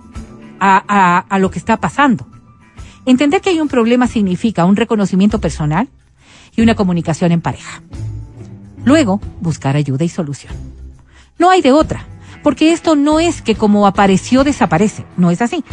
a, 0.61 0.83
a- 0.87 1.19
a 1.29 1.39
lo 1.39 1.51
que 1.51 1.59
está 1.59 1.77
pasando. 1.79 2.27
Entender 3.07 3.41
que 3.41 3.51
hay 3.51 3.61
un 3.61 3.69
problema 3.69 4.07
significa 4.09 4.65
un 4.65 4.77
reconocimiento 4.77 5.39
personal 5.41 5.89
y 6.57 6.63
una 6.63 6.75
comunicación 6.75 7.33
en 7.33 7.41
pareja. 7.41 7.83
Luego, 8.85 9.21
buscar 9.41 9.77
ayuda 9.77 10.05
y 10.05 10.09
solución. 10.09 10.55
No 11.39 11.51
hay 11.51 11.61
de 11.63 11.73
otra, 11.73 12.07
porque 12.45 12.73
esto 12.73 12.95
no 12.95 13.19
es 13.19 13.43
que 13.43 13.57
como 13.57 13.87
apareció 13.89 14.45
desaparece, 14.45 15.07
no 15.17 15.33
es 15.33 15.41
así. 15.41 15.65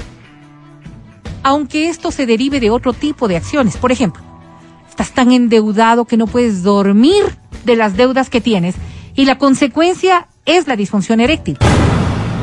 Aunque 1.43 1.89
esto 1.89 2.11
se 2.11 2.25
derive 2.25 2.61
de 2.61 2.71
otro 2.71 2.93
tipo 2.93 3.27
de 3.27 3.35
acciones, 3.35 3.75
por 3.75 3.91
ejemplo, 3.91 4.23
estás 4.89 5.11
tan 5.11 5.31
endeudado 5.31 6.05
que 6.05 6.15
no 6.15 6.27
puedes 6.27 6.63
dormir 6.63 7.37
de 7.65 7.75
las 7.75 7.97
deudas 7.97 8.29
que 8.29 8.39
tienes 8.39 8.75
y 9.15 9.25
la 9.25 9.37
consecuencia 9.37 10.29
es 10.45 10.67
la 10.67 10.77
disfunción 10.77 11.19
eréctil. 11.19 11.57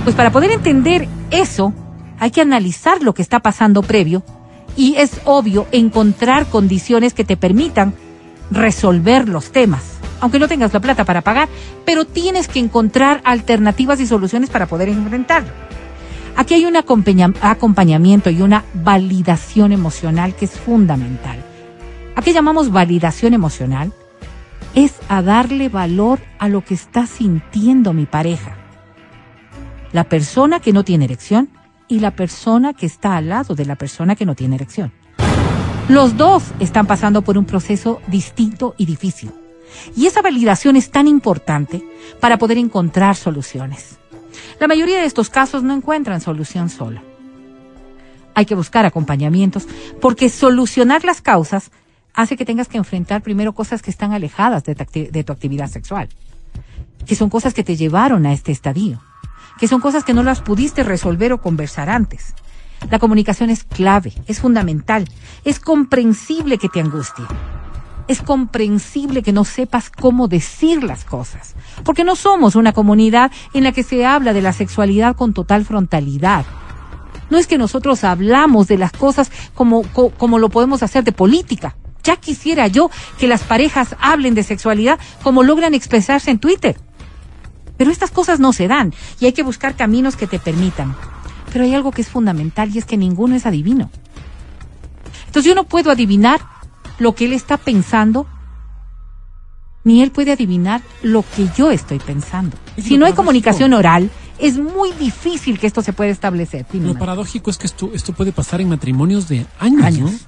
Pues 0.05 0.15
para 0.15 0.31
poder 0.31 0.51
entender 0.51 1.09
eso, 1.31 1.73
hay 2.21 2.31
que 2.31 2.43
analizar 2.43 3.03
lo 3.03 3.15
que 3.15 3.23
está 3.23 3.41
pasando 3.41 3.83
previo 3.83 4.23
y 4.77 4.97
es 4.97 5.23
obvio 5.25 5.67
encontrar 5.73 6.47
condiciones 6.51 7.15
que 7.15 7.25
te 7.25 7.39
permitan 7.39 7.95
resolver 8.51 9.27
los 9.27 9.53
temas, 9.53 9.98
aunque 10.21 10.39
no 10.39 10.49
tengas 10.49 10.73
la 10.73 10.81
plata 10.81 11.05
para 11.05 11.23
pagar, 11.23 11.49
pero 11.85 12.05
tienes 12.05 12.49
que 12.49 12.59
encontrar 12.59 13.21
alternativas 13.25 14.01
y 14.01 14.07
soluciones 14.07 14.51
para 14.51 14.67
poder 14.67 14.89
enfrentarlo. 14.89 15.51
Aquí 16.37 16.55
hay 16.55 16.65
un 16.67 16.77
acompaña- 16.77 17.33
acompañamiento 17.41 18.31
y 18.31 18.43
una 18.43 18.65
validación 18.73 19.73
emocional 19.73 20.35
que 20.35 20.45
es 20.45 20.53
fundamental. 20.53 21.43
¿A 22.15 22.23
qué 22.23 22.33
llamamos 22.33 22.71
validación 22.71 23.35
emocional? 23.35 23.93
Es 24.75 24.95
a 25.09 25.23
darle 25.23 25.69
valor 25.69 26.21
a 26.39 26.49
lo 26.49 26.65
que 26.65 26.75
está 26.75 27.07
sintiendo 27.07 27.93
mi 27.93 28.07
pareja. 28.07 28.57
La 29.93 30.05
persona 30.05 30.61
que 30.61 30.73
no 30.73 30.85
tiene 30.85 31.07
erección 31.07 31.49
y 31.89 32.01
la 32.01 32.11
persona 32.13 32.75
que 32.75 32.87
está 32.87 33.17
al 33.17 33.31
lado 33.31 33.55
de 33.55 33.65
la 33.65 33.77
persona 33.77 34.15
que 34.15 34.27
no 34.27 34.35
tiene 34.35 34.57
erección. 34.57 34.93
Los 35.89 36.17
dos 36.19 36.43
están 36.61 36.87
pasando 36.87 37.23
por 37.23 37.39
un 37.39 37.47
proceso 37.47 38.01
distinto 38.09 38.75
y 38.77 38.85
difícil. 38.85 39.33
Y 39.97 40.07
esa 40.07 40.23
validación 40.23 40.77
es 40.77 40.91
tan 40.91 41.07
importante 41.07 41.83
para 42.21 42.39
poder 42.39 42.59
encontrar 42.59 43.17
soluciones. 43.17 43.99
La 44.61 44.69
mayoría 44.69 44.99
de 44.99 45.07
estos 45.07 45.31
casos 45.31 45.63
no 45.63 45.75
encuentran 45.75 46.21
solución 46.21 46.69
sola. 46.69 47.03
Hay 48.35 48.47
que 48.47 48.55
buscar 48.55 48.87
acompañamientos 48.87 49.67
porque 50.01 50.29
solucionar 50.29 51.05
las 51.05 51.21
causas 51.21 51.71
hace 52.15 52.37
que 52.37 52.45
tengas 52.45 52.69
que 52.69 52.79
enfrentar 52.79 53.23
primero 53.23 53.53
cosas 53.53 53.83
que 53.83 53.91
están 53.91 54.13
alejadas 54.13 54.65
de 54.65 55.25
tu 55.25 55.33
actividad 55.33 55.69
sexual, 55.69 56.09
que 57.07 57.15
son 57.15 57.31
cosas 57.31 57.55
que 57.55 57.65
te 57.65 57.77
llevaron 57.77 58.27
a 58.27 58.33
este 58.33 58.53
estadio, 58.53 59.01
que 59.59 59.69
son 59.69 59.81
cosas 59.81 60.05
que 60.05 60.15
no 60.15 60.23
las 60.23 60.41
pudiste 60.41 60.83
resolver 60.83 61.33
o 61.33 61.41
conversar 61.41 61.91
antes. 61.91 62.35
La 62.91 62.99
comunicación 62.99 63.51
es 63.51 63.65
clave, 63.65 64.13
es 64.27 64.41
fundamental, 64.41 65.09
es 65.45 65.59
comprensible 65.61 66.59
que 66.59 66.69
te 66.69 66.81
angustie. 66.81 67.25
Es 68.09 68.23
comprensible 68.23 69.23
que 69.23 69.33
no 69.35 69.45
sepas 69.45 69.91
cómo 69.91 70.29
decir 70.29 70.83
las 70.83 71.05
cosas, 71.05 71.55
porque 71.85 72.05
no 72.05 72.17
somos 72.17 72.57
una 72.57 72.73
comunidad 72.73 73.31
en 73.53 73.65
la 73.65 73.73
que 73.73 73.83
se 73.83 74.07
habla 74.07 74.33
de 74.33 74.41
la 74.43 74.53
sexualidad 74.55 75.15
con 75.15 75.35
total 75.35 75.65
frontalidad. 75.67 76.47
No 77.29 77.37
es 77.37 77.47
que 77.47 77.59
nosotros 77.59 78.05
hablamos 78.05 78.67
de 78.67 78.79
las 78.79 78.93
cosas 78.93 79.31
como, 79.55 79.83
co- 79.83 80.09
como 80.11 80.39
lo 80.39 80.49
podemos 80.49 80.83
hacer 80.83 81.05
de 81.05 81.13
política. 81.13 81.77
Ya 82.03 82.17
quisiera 82.17 82.67
yo 82.69 82.91
que 83.19 83.29
las 83.29 83.43
parejas 83.43 83.95
hablen 84.01 84.35
de 84.35 84.43
sexualidad 84.43 84.99
como 85.23 85.43
logran 85.43 85.75
expresarse 85.75 86.31
en 86.31 86.39
Twitter. 86.39 86.81
Pero 87.77 87.91
estas 87.91 88.11
cosas 88.11 88.41
no 88.41 88.55
se 88.55 88.67
dan 88.67 88.95
y 89.21 89.27
hay 89.27 89.33
que 89.33 89.43
buscar 89.43 89.77
caminos 89.77 90.17
que 90.17 90.27
te 90.27 90.39
permitan. 90.39 90.97
Pero 91.53 91.65
hay 91.65 91.75
algo 91.75 91.91
que 91.93 92.01
es 92.01 92.09
fundamental 92.09 92.71
y 92.75 92.79
es 92.79 92.87
que 92.87 92.97
ninguno 92.97 93.37
es 93.37 93.45
adivino. 93.45 93.91
Entonces 95.27 95.45
yo 95.45 95.55
no 95.55 95.65
puedo 95.65 95.91
adivinar 95.91 96.41
lo 96.99 97.15
que 97.15 97.27
él 97.27 97.33
está 97.33 97.57
pensando, 97.57 98.27
ni 99.85 100.03
él 100.03 100.11
puede 100.11 100.33
adivinar 100.33 100.83
lo 101.03 101.25
que 101.37 101.49
yo 101.57 101.71
estoy 101.71 101.99
pensando. 101.99 102.57
Es 102.77 102.85
Si 102.85 102.99
no 102.99 103.07
hay 103.07 103.13
comunicación 103.15 103.73
oral, 103.73 104.11
es 104.39 104.59
muy 104.59 104.93
difícil 104.93 105.59
que 105.59 105.67
esto 105.67 105.83
se 105.83 105.93
pueda 105.93 106.11
establecer. 106.11 106.67
Lo 106.75 106.95
paradójico 106.95 107.51
es 107.51 107.59
que 107.59 107.67
esto, 107.67 107.91
esto 107.95 108.13
puede 108.13 108.33
pasar 108.33 108.61
en 108.61 108.69
matrimonios 108.69 109.29
de 109.29 109.47
años, 109.59 109.85
Años. 109.85 110.13
¿no? 110.13 110.19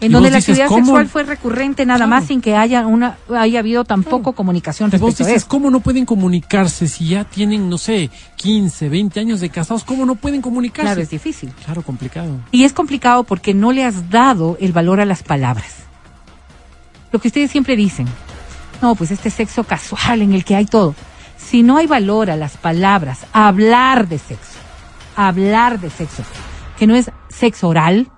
En 0.00 0.12
donde 0.12 0.28
vos 0.28 0.32
la 0.32 0.36
dices, 0.38 0.50
actividad 0.50 0.68
¿cómo? 0.68 0.84
sexual 0.84 1.08
fue 1.08 1.22
recurrente 1.24 1.84
nada 1.84 1.98
Claro. 1.98 2.10
más 2.10 2.26
sin 2.26 2.40
que 2.40 2.54
haya 2.54 2.86
una 2.86 3.18
haya 3.36 3.58
habido 3.58 3.82
tampoco 3.84 4.32
comunicación 4.32 4.90
vos 4.90 5.00
respecto 5.00 5.24
a 5.24 5.26
dices. 5.26 5.44
¿cómo 5.44 5.70
no 5.72 5.80
pueden 5.80 6.06
comunicarse 6.06 6.86
si 6.86 7.08
ya 7.08 7.24
tienen, 7.24 7.68
no 7.68 7.78
sé, 7.78 8.08
15, 8.36 8.88
20 8.90 9.18
años 9.18 9.40
de 9.40 9.50
casados? 9.50 9.82
¿Cómo 9.82 10.06
no 10.06 10.14
pueden 10.14 10.40
comunicarse? 10.40 10.86
Claro, 10.86 11.00
es 11.00 11.10
difícil. 11.10 11.50
Claro, 11.64 11.82
complicado. 11.82 12.30
Y 12.52 12.62
es 12.62 12.72
complicado 12.72 13.24
porque 13.24 13.54
no 13.54 13.72
le 13.72 13.84
has 13.84 14.08
dado 14.08 14.56
el 14.60 14.70
valor 14.72 15.00
a 15.00 15.04
las 15.04 15.24
palabras. 15.24 15.87
Lo 17.12 17.18
que 17.18 17.28
ustedes 17.28 17.50
siempre 17.50 17.76
dicen, 17.76 18.06
no, 18.82 18.94
pues 18.94 19.10
este 19.10 19.30
sexo 19.30 19.64
casual 19.64 20.22
en 20.22 20.32
el 20.32 20.44
que 20.44 20.56
hay 20.56 20.66
todo. 20.66 20.94
Si 21.36 21.62
no 21.62 21.76
hay 21.76 21.86
valor 21.86 22.30
a 22.30 22.36
las 22.36 22.56
palabras, 22.56 23.26
a 23.32 23.48
hablar 23.48 24.08
de 24.08 24.18
sexo, 24.18 24.58
a 25.16 25.28
hablar 25.28 25.80
de 25.80 25.90
sexo, 25.90 26.22
que 26.78 26.86
no 26.86 26.94
es 26.94 27.10
sexo 27.28 27.68
oral, 27.68 28.10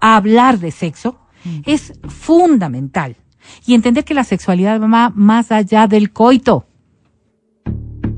a 0.00 0.16
hablar 0.16 0.58
de 0.58 0.70
sexo, 0.70 1.18
es 1.66 1.92
fundamental. 2.08 3.16
Y 3.66 3.74
entender 3.74 4.04
que 4.04 4.14
la 4.14 4.24
sexualidad 4.24 4.80
va 4.80 5.10
más 5.14 5.52
allá 5.52 5.86
del 5.86 6.12
coito. 6.12 6.66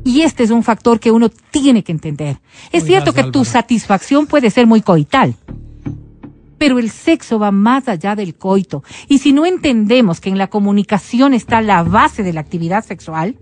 Y 0.04 0.22
este 0.22 0.42
es 0.42 0.50
un 0.50 0.62
factor 0.62 0.98
que 0.98 1.10
uno 1.10 1.28
tiene 1.50 1.84
que 1.84 1.92
entender. 1.92 2.40
Es 2.72 2.84
cierto 2.84 3.12
que 3.12 3.24
tu 3.24 3.44
satisfacción 3.44 4.26
puede 4.26 4.50
ser 4.50 4.66
muy 4.66 4.80
coital, 4.80 5.34
pero 6.60 6.78
el 6.78 6.90
sexo 6.90 7.38
va 7.38 7.52
más 7.52 7.88
allá 7.88 8.14
del 8.14 8.34
coito. 8.34 8.84
Y 9.08 9.16
si 9.20 9.32
no 9.32 9.46
entendemos 9.46 10.20
que 10.20 10.28
en 10.28 10.36
la 10.36 10.48
comunicación 10.48 11.32
está 11.32 11.62
la 11.62 11.82
base 11.82 12.22
de 12.22 12.34
la 12.34 12.42
actividad 12.42 12.84
sexual, 12.84 13.38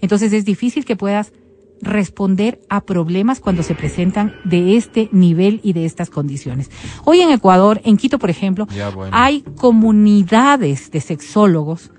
entonces 0.00 0.32
es 0.32 0.44
difícil 0.44 0.84
que 0.84 0.96
puedas 0.96 1.32
responder 1.80 2.58
a 2.68 2.80
problemas 2.80 3.38
cuando 3.38 3.62
se 3.62 3.76
presentan 3.76 4.34
de 4.44 4.76
este 4.76 5.08
nivel 5.12 5.60
y 5.62 5.72
de 5.72 5.84
estas 5.84 6.10
condiciones. 6.10 6.68
Hoy 7.04 7.20
en 7.20 7.30
Ecuador, 7.30 7.80
en 7.84 7.96
Quito, 7.96 8.18
por 8.18 8.28
ejemplo, 8.28 8.66
bueno. 8.92 9.12
hay 9.12 9.42
comunidades 9.56 10.90
de 10.90 11.00
sexólogos 11.00 11.92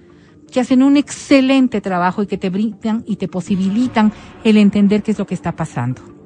que 0.52 0.60
hacen 0.60 0.84
un 0.84 0.98
excelente 0.98 1.80
trabajo 1.80 2.22
y 2.22 2.28
que 2.28 2.38
te 2.38 2.50
brindan 2.50 3.06
y 3.08 3.16
te 3.16 3.30
posibilitan 3.30 4.12
el 4.44 4.58
entender 4.58 5.04
qué 5.04 5.12
es 5.12 5.20
lo 5.20 5.26
que 5.26 5.36
está 5.36 5.56
pasando. 5.56 6.19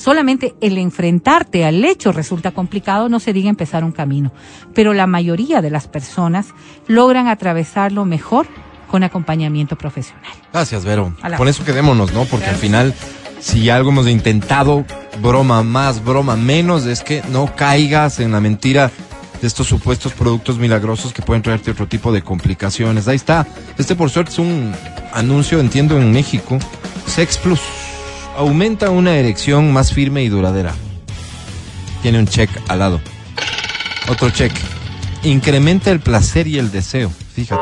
Solamente 0.00 0.54
el 0.62 0.78
enfrentarte 0.78 1.66
al 1.66 1.84
hecho 1.84 2.10
resulta 2.10 2.52
complicado, 2.52 3.10
no 3.10 3.20
se 3.20 3.34
diga 3.34 3.50
empezar 3.50 3.84
un 3.84 3.92
camino, 3.92 4.32
pero 4.74 4.94
la 4.94 5.06
mayoría 5.06 5.60
de 5.60 5.68
las 5.68 5.88
personas 5.88 6.54
logran 6.86 7.28
atravesarlo 7.28 8.06
mejor 8.06 8.46
con 8.90 9.02
acompañamiento 9.02 9.76
profesional. 9.76 10.32
Gracias, 10.54 10.86
Vero. 10.86 11.14
Con 11.36 11.48
eso 11.48 11.66
quedémonos, 11.66 12.14
¿no? 12.14 12.24
Porque 12.24 12.46
al 12.46 12.56
final, 12.56 12.94
si 13.40 13.68
algo 13.68 13.90
hemos 13.90 14.08
intentado, 14.08 14.86
broma 15.20 15.62
más, 15.62 16.02
broma 16.02 16.34
menos, 16.34 16.86
es 16.86 17.02
que 17.02 17.22
no 17.30 17.54
caigas 17.54 18.20
en 18.20 18.32
la 18.32 18.40
mentira 18.40 18.90
de 19.42 19.46
estos 19.46 19.66
supuestos 19.66 20.14
productos 20.14 20.56
milagrosos 20.56 21.12
que 21.12 21.20
pueden 21.20 21.42
traerte 21.42 21.72
otro 21.72 21.86
tipo 21.86 22.10
de 22.10 22.22
complicaciones. 22.22 23.06
Ahí 23.06 23.16
está. 23.16 23.46
Este, 23.76 23.94
por 23.94 24.08
suerte, 24.08 24.30
es 24.32 24.38
un 24.38 24.74
anuncio, 25.12 25.60
entiendo, 25.60 25.98
en 25.98 26.10
México. 26.10 26.58
Sex 27.06 27.36
Plus. 27.36 27.60
Aumenta 28.36 28.90
una 28.90 29.16
erección 29.16 29.72
más 29.72 29.92
firme 29.92 30.22
y 30.22 30.28
duradera. 30.28 30.74
Tiene 32.02 32.18
un 32.18 32.26
check 32.26 32.50
al 32.68 32.78
lado. 32.78 33.00
Otro 34.08 34.30
check. 34.30 34.52
Incrementa 35.22 35.90
el 35.90 36.00
placer 36.00 36.46
y 36.46 36.58
el 36.58 36.70
deseo. 36.70 37.12
Fíjate. 37.34 37.60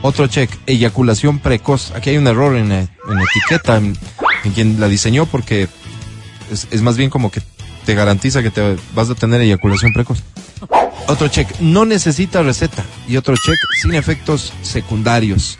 Otro 0.00 0.26
check, 0.26 0.50
eyaculación 0.66 1.38
precoz. 1.38 1.92
Aquí 1.92 2.10
hay 2.10 2.16
un 2.16 2.26
error 2.26 2.56
en 2.56 2.70
la, 2.70 2.80
etiqueta, 2.80 3.76
en, 3.76 3.96
en 4.44 4.52
quien 4.52 4.80
la 4.80 4.88
diseñó, 4.88 5.26
porque 5.26 5.68
es, 6.50 6.66
es 6.70 6.82
más 6.82 6.96
bien 6.96 7.10
como 7.10 7.30
que 7.30 7.40
te 7.84 7.94
garantiza 7.94 8.42
que 8.42 8.50
te 8.50 8.76
vas 8.94 9.10
a 9.10 9.14
tener 9.14 9.40
eyaculación 9.40 9.92
precoz. 9.92 10.22
Otro 11.06 11.28
check, 11.28 11.48
no 11.60 11.84
necesita 11.84 12.42
receta. 12.42 12.84
Y 13.08 13.16
otro 13.16 13.34
check, 13.36 13.56
sin 13.82 13.94
efectos 13.94 14.52
secundarios. 14.62 15.58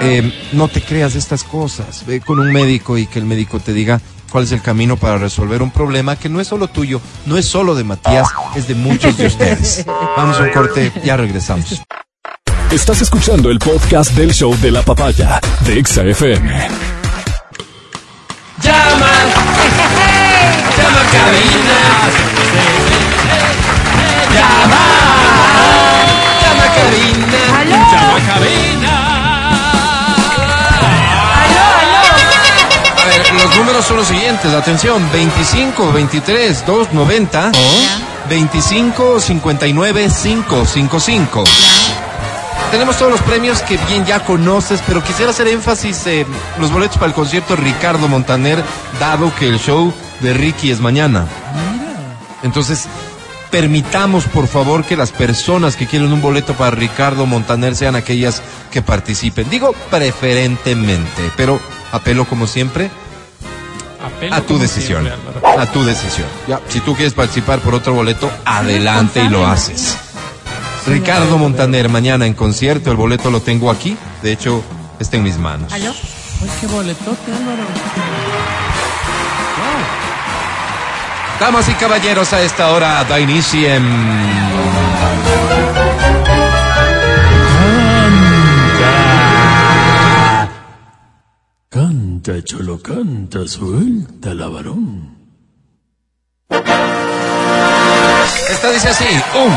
Eh, 0.00 0.32
no 0.52 0.68
te 0.68 0.80
creas 0.80 1.14
estas 1.14 1.44
cosas. 1.44 2.04
Ve 2.06 2.20
con 2.20 2.38
un 2.38 2.52
médico 2.52 2.96
y 2.98 3.06
que 3.06 3.18
el 3.18 3.24
médico 3.24 3.60
te 3.60 3.72
diga 3.72 4.00
cuál 4.30 4.44
es 4.44 4.52
el 4.52 4.62
camino 4.62 4.96
para 4.96 5.18
resolver 5.18 5.62
un 5.62 5.70
problema 5.70 6.16
que 6.16 6.28
no 6.28 6.40
es 6.40 6.48
solo 6.48 6.68
tuyo, 6.68 7.00
no 7.26 7.36
es 7.36 7.46
solo 7.46 7.74
de 7.74 7.84
Matías, 7.84 8.28
es 8.54 8.68
de 8.68 8.74
muchos 8.74 9.16
de 9.16 9.26
ustedes. 9.26 9.84
Vamos 10.16 10.38
a 10.38 10.42
un 10.42 10.50
corte, 10.50 10.92
ya 11.04 11.16
regresamos. 11.16 11.82
Estás 12.70 13.00
escuchando 13.00 13.50
el 13.50 13.58
podcast 13.58 14.12
del 14.12 14.32
show 14.32 14.54
de 14.60 14.70
la 14.70 14.82
papaya 14.82 15.40
de 15.64 15.78
Exa 15.78 16.02
FM. 16.02 16.68
Llama, 18.62 19.10
llama 20.76 21.00
a 21.00 21.12
cabina. 21.12 22.27
Números 33.68 33.86
son 33.86 33.98
los 33.98 34.06
siguientes, 34.06 34.54
atención, 34.54 35.02
25, 35.12 35.92
23, 35.92 36.64
290, 36.64 37.52
25, 38.30 39.20
59, 39.20 40.08
555. 40.22 41.44
Tenemos 42.70 42.96
todos 42.96 43.12
los 43.12 43.20
premios 43.20 43.60
que 43.60 43.76
bien 43.86 44.06
ya 44.06 44.24
conoces, 44.24 44.82
pero 44.86 45.04
quisiera 45.04 45.32
hacer 45.32 45.48
énfasis 45.48 46.06
en 46.06 46.26
los 46.58 46.72
boletos 46.72 46.96
para 46.96 47.08
el 47.08 47.12
concierto 47.12 47.56
Ricardo 47.56 48.08
Montaner, 48.08 48.64
dado 48.98 49.34
que 49.36 49.50
el 49.50 49.58
show 49.58 49.92
de 50.20 50.32
Ricky 50.32 50.70
es 50.70 50.80
mañana. 50.80 51.26
Entonces, 52.42 52.86
permitamos 53.50 54.24
por 54.24 54.46
favor 54.46 54.82
que 54.84 54.96
las 54.96 55.12
personas 55.12 55.76
que 55.76 55.86
quieren 55.86 56.10
un 56.10 56.22
boleto 56.22 56.54
para 56.54 56.70
Ricardo 56.70 57.26
Montaner 57.26 57.76
sean 57.76 57.96
aquellas 57.96 58.40
que 58.70 58.80
participen. 58.80 59.50
Digo 59.50 59.74
preferentemente, 59.90 61.30
pero 61.36 61.60
apelo 61.92 62.24
como 62.24 62.46
siempre 62.46 62.90
Apelo 64.00 64.34
a 64.34 64.40
tu 64.40 64.58
decisión. 64.58 65.04
siempre. 65.04 65.50
A 65.58 65.66
tu 65.66 65.84
decisión. 65.84 66.26
Ya, 66.46 66.60
si 66.68 66.80
tú 66.80 66.94
quieres 66.94 67.14
participar 67.14 67.60
por 67.60 67.74
otro 67.74 67.94
boleto, 67.94 68.30
adelante 68.44 69.22
y 69.22 69.28
lo 69.28 69.46
haces. 69.46 69.96
Ricardo 70.86 71.36
Montaner, 71.36 71.88
mañana 71.88 72.26
en 72.26 72.34
concierto, 72.34 72.90
el 72.90 72.96
boleto 72.96 73.30
lo 73.30 73.40
tengo 73.40 73.70
aquí. 73.70 73.96
De 74.22 74.32
hecho, 74.32 74.62
está 74.98 75.16
en 75.16 75.24
mis 75.24 75.36
manos. 75.36 75.72
¿Aló? 75.72 75.90
Uy, 75.90 76.48
qué 76.60 76.66
boletote, 76.66 77.32
Álvaro. 77.32 77.64
Damas 81.40 81.68
y 81.68 81.72
caballeros, 81.74 82.32
a 82.32 82.42
esta 82.42 82.72
hora 82.72 83.04
da 83.04 83.20
inicio 83.20 83.68
en... 83.68 85.67
Canta, 91.70 92.42
cholo, 92.44 92.80
canta, 92.80 93.46
suelta 93.46 94.32
la 94.32 94.48
varón. 94.48 95.18
Esta 98.50 98.70
dice 98.70 98.88
así: 98.88 99.04
un, 99.34 99.52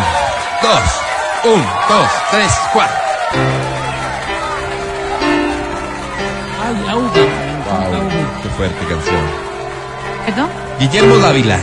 dos, 0.61 1.01
un, 1.45 1.61
dos, 1.87 2.11
tres, 2.31 2.51
cuatro. 2.73 2.97
Ay, 6.61 6.89
audio. 6.89 7.23
Qué 8.43 8.49
fuerte 8.57 8.85
canción. 8.89 9.23
¿Perdón? 10.25 10.49
Guillermo 10.79 11.15
Dávila. 11.15 11.59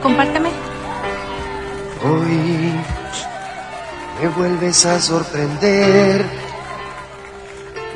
Compárteme. 0.00 0.50
Hoy 2.04 2.74
me 4.22 4.28
vuelves 4.28 4.86
a 4.86 5.00
sorprender. 5.00 6.24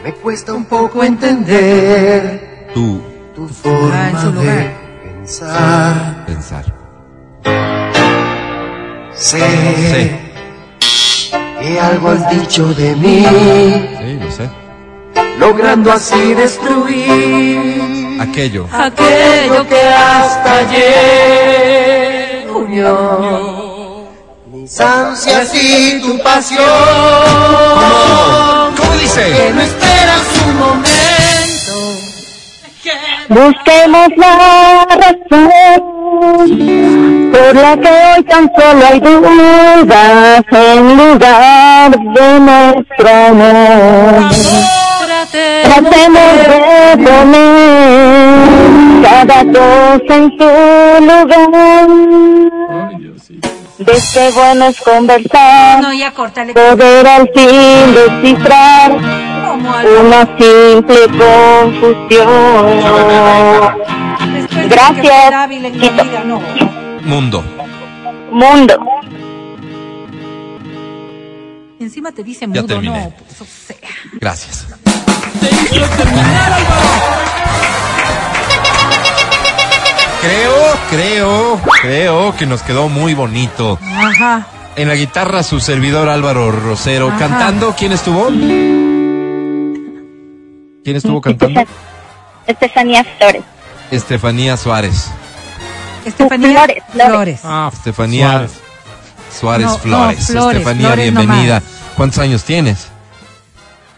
Me 0.03 0.13
cuesta 0.15 0.53
un 0.55 0.65
poco 0.65 1.03
entender 1.05 2.69
Tú, 2.75 3.01
tu 3.35 3.45
Ah, 3.45 3.49
en 3.49 3.55
forma 3.55 4.21
su 4.21 4.33
de 4.33 4.77
pensar. 5.05 6.25
pensar. 6.27 6.65
Sé 9.15 10.21
que 11.61 11.81
algo 11.81 12.09
has 12.11 12.29
dicho 12.31 12.75
de 12.75 12.95
mí, 12.97 13.25
Sí, 13.25 14.19
lo 14.23 14.31
sé. 14.31 14.49
logrando 15.39 15.91
así 15.93 16.35
destruir 16.35 18.19
Aquello. 18.21 18.67
Aquello 18.73 19.67
que 19.69 19.81
hasta 19.81 20.59
ayer 20.59 22.47
unió 22.55 23.56
mis 24.67 24.81
ansias 24.81 25.55
y 25.55 26.01
tu 26.01 26.19
pasión. 26.19 26.65
¿Cómo 28.77 28.93
dice? 29.01 29.53
no 29.55 29.63
esperas 29.63 30.27
un 30.45 30.57
momento. 30.59 31.75
Busquemos 33.29 34.09
la 34.17 34.87
razón 35.03 35.51
por 37.33 37.55
la 37.55 37.77
que 37.77 37.89
hoy 37.89 38.25
tan 38.25 38.51
solo 38.59 38.87
hay 38.87 38.99
dudas 39.01 40.45
en 40.51 40.97
lugar 40.97 41.91
de 41.91 42.41
nuestro 42.41 43.09
amor. 43.29 44.15
Tratemos 45.63 46.33
de 46.51 46.97
poner 47.05 48.39
cada 49.03 49.39
cosa 49.45 50.15
en 50.17 50.27
su 50.39 50.49
lugar. 51.05 51.89
Ves 53.79 54.11
que 54.15 54.31
bueno 54.31 54.67
es 54.67 54.81
conversar, 54.81 55.83
No, 55.83 55.93
ya 55.93 56.13
córtale. 56.15 56.55
poder 56.55 57.07
al 57.07 57.29
fin 57.35 57.95
descifrar 57.95 58.93
una 58.93 60.27
simple 60.39 61.01
confusión. 61.19 62.27
Después 64.33 64.63
de 64.63 64.69
Gracias. 64.69 65.07
que 65.07 65.73
Quito. 65.73 66.05
vida, 66.05 66.25
no. 66.25 66.41
Mundo. 67.03 67.45
Mundo. 68.31 68.79
Encima 71.79 72.11
te 72.13 72.23
dice 72.25 72.41
Ya 72.49 72.63
mudo, 72.63 72.67
terminé. 72.67 73.05
no. 73.05 73.11
Pues, 73.11 73.41
o 73.43 73.45
sea. 73.45 73.77
Gracias. 74.15 74.67
Creo, 80.27 80.81
creo, 80.91 81.61
creo 81.83 82.37
que 82.37 82.47
nos 82.47 82.63
quedó 82.63 82.89
muy 82.89 83.15
bonito. 83.15 83.79
Ajá. 83.83 84.47
En 84.77 84.89
la 84.89 84.95
guitarra 84.95 85.43
su 85.43 85.61
servidor 85.61 86.09
Álvaro 86.09 86.51
Rosero 86.51 87.09
Ajá. 87.09 87.19
cantando. 87.19 87.75
¿Quién 87.79 87.93
estuvo? 87.93 88.27
¿Quién 90.85 90.97
estuvo 90.97 91.21
cantando? 91.21 91.63
Estefanía 92.47 93.05
Flores. 93.19 93.43
Estefanía 93.91 94.57
Suárez. 94.57 95.09
Estefanía 96.05 96.65
Flores, 96.65 96.83
Flores. 96.93 97.41
Ah, 97.45 97.71
Estefanía 97.73 98.31
Suárez. 98.33 98.53
Suárez 99.41 99.67
No, 99.67 99.79
Flores. 99.79 100.19
no, 100.21 100.27
Flores, 100.27 100.59
Estefanía, 100.59 100.87
Flores 100.89 101.13
bienvenida. 101.13 101.55
nomás. 101.61 101.63
¿Cuántos 101.97 102.19
años 102.21 102.45
tienes? 102.45 102.89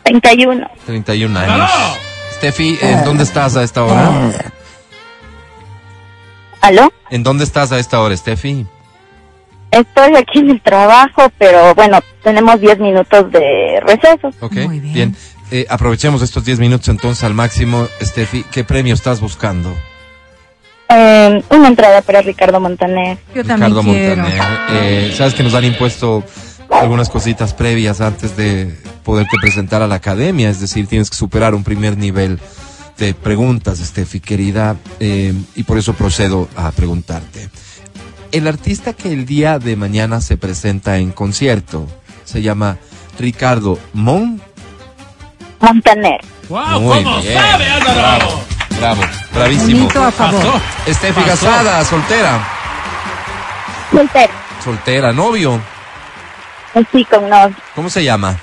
31. 0.05 0.67
31 0.87 1.39
años. 1.39 1.71
Steffi, 2.37 2.79
¿en 2.81 3.05
dónde 3.05 3.25
estás 3.25 3.57
a 3.57 3.63
esta 3.63 3.83
hora? 3.85 4.33
¿Aló? 6.61 6.93
¿En 7.11 7.23
dónde 7.23 7.45
estás 7.45 7.73
a 7.73 7.79
esta 7.79 8.01
hora, 8.01 8.17
Steffi? 8.17 8.67
Estoy 9.71 10.17
aquí 10.17 10.39
en 10.39 10.51
el 10.51 10.61
trabajo, 10.63 11.31
pero 11.39 11.75
bueno, 11.75 12.01
tenemos 12.23 12.61
10 12.61 12.79
minutos 12.79 13.31
de 13.31 13.81
receso. 13.87 14.31
Ok, 14.41 14.55
Muy 14.67 14.81
bien. 14.81 15.15
Eh, 15.51 15.67
aprovechemos 15.71 16.21
estos 16.23 16.45
10 16.45 16.59
minutos 16.59 16.89
entonces 16.89 17.25
al 17.25 17.35
máximo. 17.35 17.87
Steffi, 18.03 18.45
¿qué 18.45 18.65
premio 18.65 18.95
estás 18.95 19.21
buscando? 19.21 19.75
Eh, 20.91 21.43
una 21.51 21.69
entrada 21.69 22.03
para 22.03 22.23
Ricardo 22.23 22.61
Montaner. 22.61 23.19
Yo 23.35 23.45
también 23.45 23.71
Ricardo 23.71 23.83
quiero. 23.93 24.23
Montaner. 24.23 24.43
Eh, 24.73 25.15
Sabes 25.17 25.35
que 25.35 25.43
nos 25.43 25.55
han 25.55 25.65
impuesto 25.65 26.25
algunas 26.71 27.09
cositas 27.09 27.55
previas 27.55 28.01
antes 28.01 28.37
de 28.37 28.75
poderte 29.05 29.37
presentar 29.41 29.83
a 29.83 29.87
la 29.87 29.97
academia, 29.97 30.51
es 30.51 30.61
decir, 30.61 30.87
tienes 30.87 31.09
que 31.11 31.17
superar 31.17 31.55
un 31.55 31.65
primer 31.65 31.97
nivel 31.97 32.39
de 32.99 33.15
preguntas, 33.15 33.79
Steffi, 33.79 34.20
querida, 34.20 34.77
eh, 35.01 35.33
y 35.55 35.62
por 35.62 35.79
eso 35.79 35.93
procedo 35.95 36.49
a 36.57 36.70
preguntarte. 36.73 37.49
El 38.33 38.47
artista 38.47 38.93
que 38.93 39.12
el 39.12 39.25
día 39.25 39.59
de 39.59 39.77
mañana 39.77 40.20
se 40.20 40.37
presenta 40.37 40.99
en 40.99 41.12
concierto 41.12 41.87
se 42.25 42.43
llama 42.43 42.77
Ricardo 43.19 43.79
Mon. 43.95 44.41
Montaner. 45.61 46.20
¡Wow! 46.49 46.81
Muy 46.81 47.05
¿Cómo 47.05 47.20
bien. 47.23 47.35
sabe, 47.39 47.65
Álvaro? 47.70 48.41
Bravo, 48.79 49.03
bravísimo. 49.35 49.79
Bonito 49.81 50.05
a 50.05 50.11
favor. 50.12 50.61
Steffi 50.89 51.23
casada, 51.23 51.85
soltera, 51.85 52.47
Soltero. 53.91 54.33
soltera, 54.62 55.12
novio. 55.12 55.61
Sí, 56.93 57.05
con 57.07 57.29
nos. 57.29 57.51
¿Cómo 57.75 57.91
se 57.91 58.05
llama? 58.05 58.37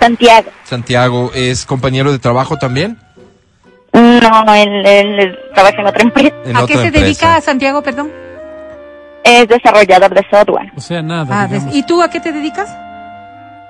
Santiago. 0.00 0.50
Santiago, 0.64 1.32
¿es 1.34 1.66
compañero 1.66 2.12
de 2.12 2.18
trabajo 2.18 2.56
también? 2.56 2.98
No, 4.00 4.54
él, 4.54 4.86
él 4.86 5.38
trabaja 5.54 5.80
en 5.80 5.86
otra 5.86 6.02
empresa. 6.02 6.34
En 6.44 6.56
¿A 6.56 6.62
otra 6.64 6.66
qué 6.66 6.80
se 6.80 6.86
empresa. 6.88 7.04
dedica 7.06 7.40
Santiago, 7.40 7.82
perdón? 7.82 8.10
Es 9.24 9.48
desarrollador 9.48 10.14
de 10.14 10.24
software. 10.30 10.70
O 10.76 10.80
sea, 10.80 11.02
nada. 11.02 11.26
Ah. 11.50 11.58
¿Y 11.72 11.82
tú 11.84 12.02
a 12.02 12.08
qué 12.10 12.20
te 12.20 12.30
dedicas? 12.32 12.68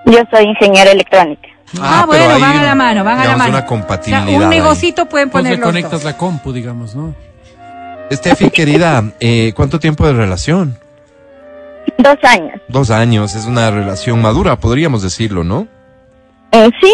Yo 0.05 0.19
soy 0.31 0.45
ingeniera 0.45 0.91
electrónica. 0.91 1.49
Ah, 1.81 2.07
pero 2.11 2.25
bueno, 2.25 2.41
van 2.41 2.59
a 2.59 2.63
la 2.65 2.75
mano, 2.75 3.05
van 3.05 3.19
a 3.21 3.25
la 3.25 3.37
mano. 3.37 3.51
una 3.51 3.67
compatibilidad. 3.67 4.25
O 4.25 4.29
sea, 4.29 4.37
un 4.39 4.43
ahí. 4.45 4.49
negocito 4.61 5.07
pueden 5.07 5.31
Pues 5.31 5.43
poner 5.45 5.59
los 5.59 5.67
conectas 5.67 5.93
dos. 5.93 6.05
la 6.05 6.17
compu, 6.17 6.53
digamos, 6.53 6.95
¿no? 6.95 7.15
Steffi, 8.13 8.51
querida, 8.51 9.03
eh, 9.19 9.53
¿cuánto 9.57 9.81
tiempo 9.81 10.07
de 10.07 10.13
relación? 10.13 10.79
Dos 11.99 12.17
años. 12.23 12.61
Dos 12.69 12.91
años, 12.91 13.35
es 13.35 13.47
una 13.47 13.71
relación 13.71 14.21
madura, 14.23 14.57
podríamos 14.57 15.03
decirlo, 15.03 15.43
¿no? 15.43 15.67
Eh, 16.53 16.71
sí, 16.81 16.93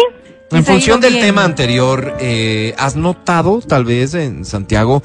En 0.53 0.65
función 0.65 0.99
del 1.01 1.13
bien. 1.13 1.25
tema 1.25 1.43
anterior, 1.43 2.15
eh, 2.19 2.73
¿has 2.77 2.95
notado 2.95 3.59
tal 3.61 3.85
vez 3.85 4.13
en 4.13 4.45
Santiago 4.45 5.01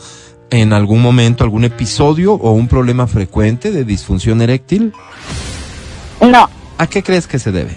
en 0.50 0.72
algún 0.72 1.02
momento 1.02 1.44
algún 1.44 1.64
episodio 1.64 2.32
o 2.34 2.52
un 2.52 2.68
problema 2.68 3.06
frecuente 3.06 3.70
de 3.70 3.84
disfunción 3.84 4.40
eréctil? 4.42 4.92
no. 6.20 6.48
¿A 6.80 6.86
qué 6.86 7.02
crees 7.02 7.26
que 7.26 7.38
se 7.40 7.50
debe? 7.50 7.76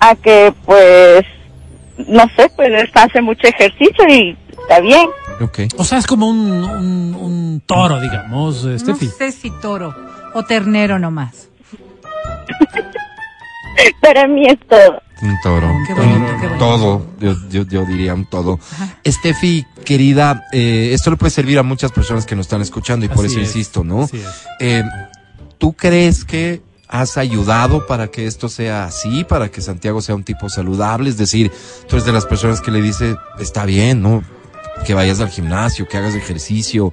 A 0.00 0.14
que, 0.14 0.54
pues, 0.64 1.24
no 2.08 2.22
sé, 2.34 2.50
pues 2.56 2.70
hace 2.94 3.20
mucho 3.20 3.46
ejercicio 3.46 4.04
y 4.08 4.36
está 4.62 4.80
bien. 4.80 5.06
Ok. 5.42 5.60
O 5.76 5.84
sea, 5.84 5.98
es 5.98 6.06
como 6.06 6.28
un, 6.30 6.38
un, 6.50 7.14
un 7.14 7.62
toro, 7.66 8.00
digamos, 8.00 8.64
eh, 8.64 8.68
No 8.68 8.78
Steffi. 8.78 9.08
sé 9.08 9.32
si 9.32 9.50
toro 9.60 9.94
o 10.32 10.44
ternero 10.44 10.98
nomás. 10.98 11.48
Para 14.00 14.26
mí 14.26 14.46
es 14.46 14.58
todo. 14.68 15.00
Un 15.22 15.34
toro. 15.42 15.70
Qué 15.86 15.94
bonito, 15.94 16.18
Un 16.18 16.40
qué 16.40 16.46
bonito. 16.46 16.58
Todo, 16.58 17.06
yo, 17.20 17.34
yo, 17.50 17.62
yo 17.66 17.84
diría 17.86 18.14
un 18.14 18.26
todo. 18.26 18.58
Steffi, 19.06 19.64
querida, 19.84 20.44
eh, 20.52 20.90
esto 20.92 21.10
le 21.10 21.16
puede 21.16 21.30
servir 21.30 21.58
a 21.58 21.62
muchas 21.62 21.90
personas 21.92 22.26
que 22.26 22.36
nos 22.36 22.46
están 22.46 22.60
escuchando 22.62 23.06
y 23.06 23.08
por 23.08 23.24
Así 23.24 23.34
eso 23.34 23.40
es, 23.40 23.48
insisto, 23.48 23.82
¿no? 23.84 24.02
así 24.02 24.18
es. 24.18 24.46
Eh, 24.60 24.84
¿Tú 25.58 25.72
crees 25.72 26.24
que 26.24 26.60
has 26.88 27.16
ayudado 27.16 27.86
para 27.86 28.08
que 28.08 28.26
esto 28.26 28.48
sea 28.48 28.84
así, 28.84 29.24
para 29.24 29.50
que 29.50 29.60
Santiago 29.62 30.02
sea 30.02 30.14
un 30.14 30.22
tipo 30.22 30.48
saludable? 30.50 31.08
Es 31.08 31.16
decir, 31.16 31.50
tú 31.88 31.96
eres 31.96 32.04
de 32.04 32.12
las 32.12 32.26
personas 32.26 32.60
que 32.60 32.70
le 32.70 32.82
dice, 32.82 33.16
está 33.38 33.64
bien, 33.64 34.02
¿no? 34.02 34.22
Que 34.84 34.92
vayas 34.92 35.20
al 35.20 35.30
gimnasio, 35.30 35.88
que 35.88 35.96
hagas 35.96 36.14
ejercicio, 36.14 36.92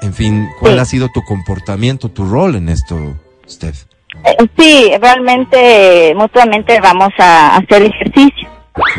en 0.00 0.14
fin, 0.14 0.46
¿cuál 0.60 0.74
Sí. 0.74 0.78
ha 0.80 0.84
sido 0.84 1.08
tu 1.12 1.22
comportamiento, 1.24 2.08
tu 2.08 2.24
rol 2.24 2.54
en 2.54 2.68
esto, 2.68 3.18
Steph? 3.50 3.84
Eh, 4.24 4.48
sí, 4.58 4.92
realmente, 5.00 6.14
mutuamente 6.16 6.80
vamos 6.80 7.10
a 7.18 7.56
hacer 7.56 7.82
ejercicio. 7.82 8.48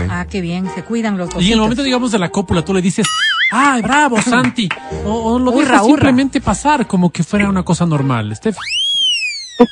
Ah, 0.10 0.26
qué 0.30 0.42
bien, 0.42 0.70
se 0.74 0.84
cuidan 0.84 1.18
los 1.18 1.30
dos. 1.30 1.44
Y 1.44 1.48
en 1.48 1.54
el 1.54 1.60
momento, 1.60 1.84
digamos, 1.84 2.12
de 2.12 2.20
la 2.20 2.30
cópula, 2.30 2.64
tú 2.64 2.74
le 2.74 2.82
dices, 2.82 3.06
¡ay, 3.52 3.82
bravo, 3.82 4.22
Santi! 4.22 4.70
O, 5.06 5.34
o 5.34 5.40
lo 5.40 5.52
dejas 5.52 5.86
simplemente 5.86 6.40
pasar 6.42 6.88
como 6.88 7.12
que 7.12 7.24
fuera 7.24 7.50
una 7.50 7.64
cosa 7.64 7.86
normal. 7.86 8.38
Pues 8.42 8.56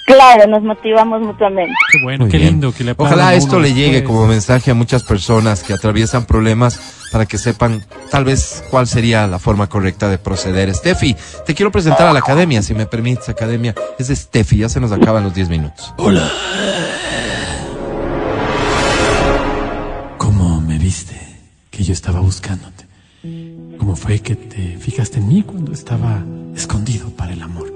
claro, 0.05 0.47
nos 0.47 0.63
motivamos 0.63 1.21
mutuamente. 1.21 1.73
qué 1.91 1.97
bueno, 2.03 2.23
Muy 2.25 2.31
qué 2.31 2.37
bien. 2.37 2.51
lindo 2.51 2.73
que 2.73 2.83
le 2.83 2.93
Ojalá 2.97 3.33
esto 3.33 3.59
le 3.59 3.73
llegue 3.73 4.01
después. 4.01 4.07
como 4.15 4.27
mensaje 4.27 4.71
a 4.71 4.73
muchas 4.73 5.03
personas 5.03 5.63
que 5.63 5.73
atraviesan 5.73 6.25
problemas 6.25 6.79
para 7.11 7.25
que 7.25 7.37
sepan 7.37 7.83
tal 8.09 8.25
vez 8.25 8.63
cuál 8.69 8.87
sería 8.87 9.27
la 9.27 9.39
forma 9.39 9.67
correcta 9.67 10.09
de 10.09 10.17
proceder. 10.17 10.73
Steffi, 10.73 11.15
te 11.45 11.53
quiero 11.53 11.71
presentar 11.71 12.07
a 12.07 12.13
la 12.13 12.19
academia, 12.19 12.61
si 12.61 12.73
me 12.73 12.85
permites, 12.85 13.29
academia. 13.29 13.75
Es 13.99 14.07
de 14.07 14.15
Steffi, 14.15 14.57
ya 14.57 14.69
se 14.69 14.79
nos 14.79 14.91
acaban 14.91 15.23
los 15.23 15.33
10 15.33 15.49
minutos. 15.49 15.93
que 21.73 21.83
yo 21.83 21.93
estaba 21.93 22.19
buscándote? 22.19 22.85
¿Cómo 23.79 23.95
fue 23.95 24.19
que 24.19 24.35
te 24.35 24.77
fijaste 24.77 25.17
en 25.17 25.27
mí 25.27 25.43
cuando 25.43 25.73
estaba 25.73 26.23
escondido 26.55 27.09
para 27.09 27.33
el 27.33 27.41
amor? 27.41 27.72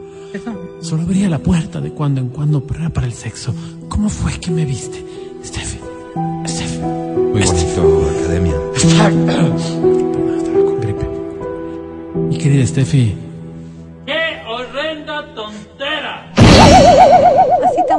Solo 0.81 1.03
abría 1.03 1.29
la 1.29 1.39
puerta 1.39 1.81
de 1.81 1.91
cuando 1.91 2.21
en 2.21 2.29
cuando 2.29 2.65
para, 2.65 2.89
para 2.89 3.07
el 3.07 3.13
sexo. 3.13 3.53
¿Cómo 3.89 4.09
fue 4.09 4.33
que 4.39 4.51
me 4.51 4.65
viste? 4.65 5.03
Steffi, 5.43 5.79
Steffi. 6.47 6.79
Muy 6.79 7.41
bonito, 7.41 8.09
academia. 8.19 8.55
Perdón, 9.25 9.55
estaba 10.37 10.65
con 10.65 10.81
gripe. 10.81 11.07
Mi 12.29 12.37
querida 12.37 12.65
Steffi, 12.65 13.15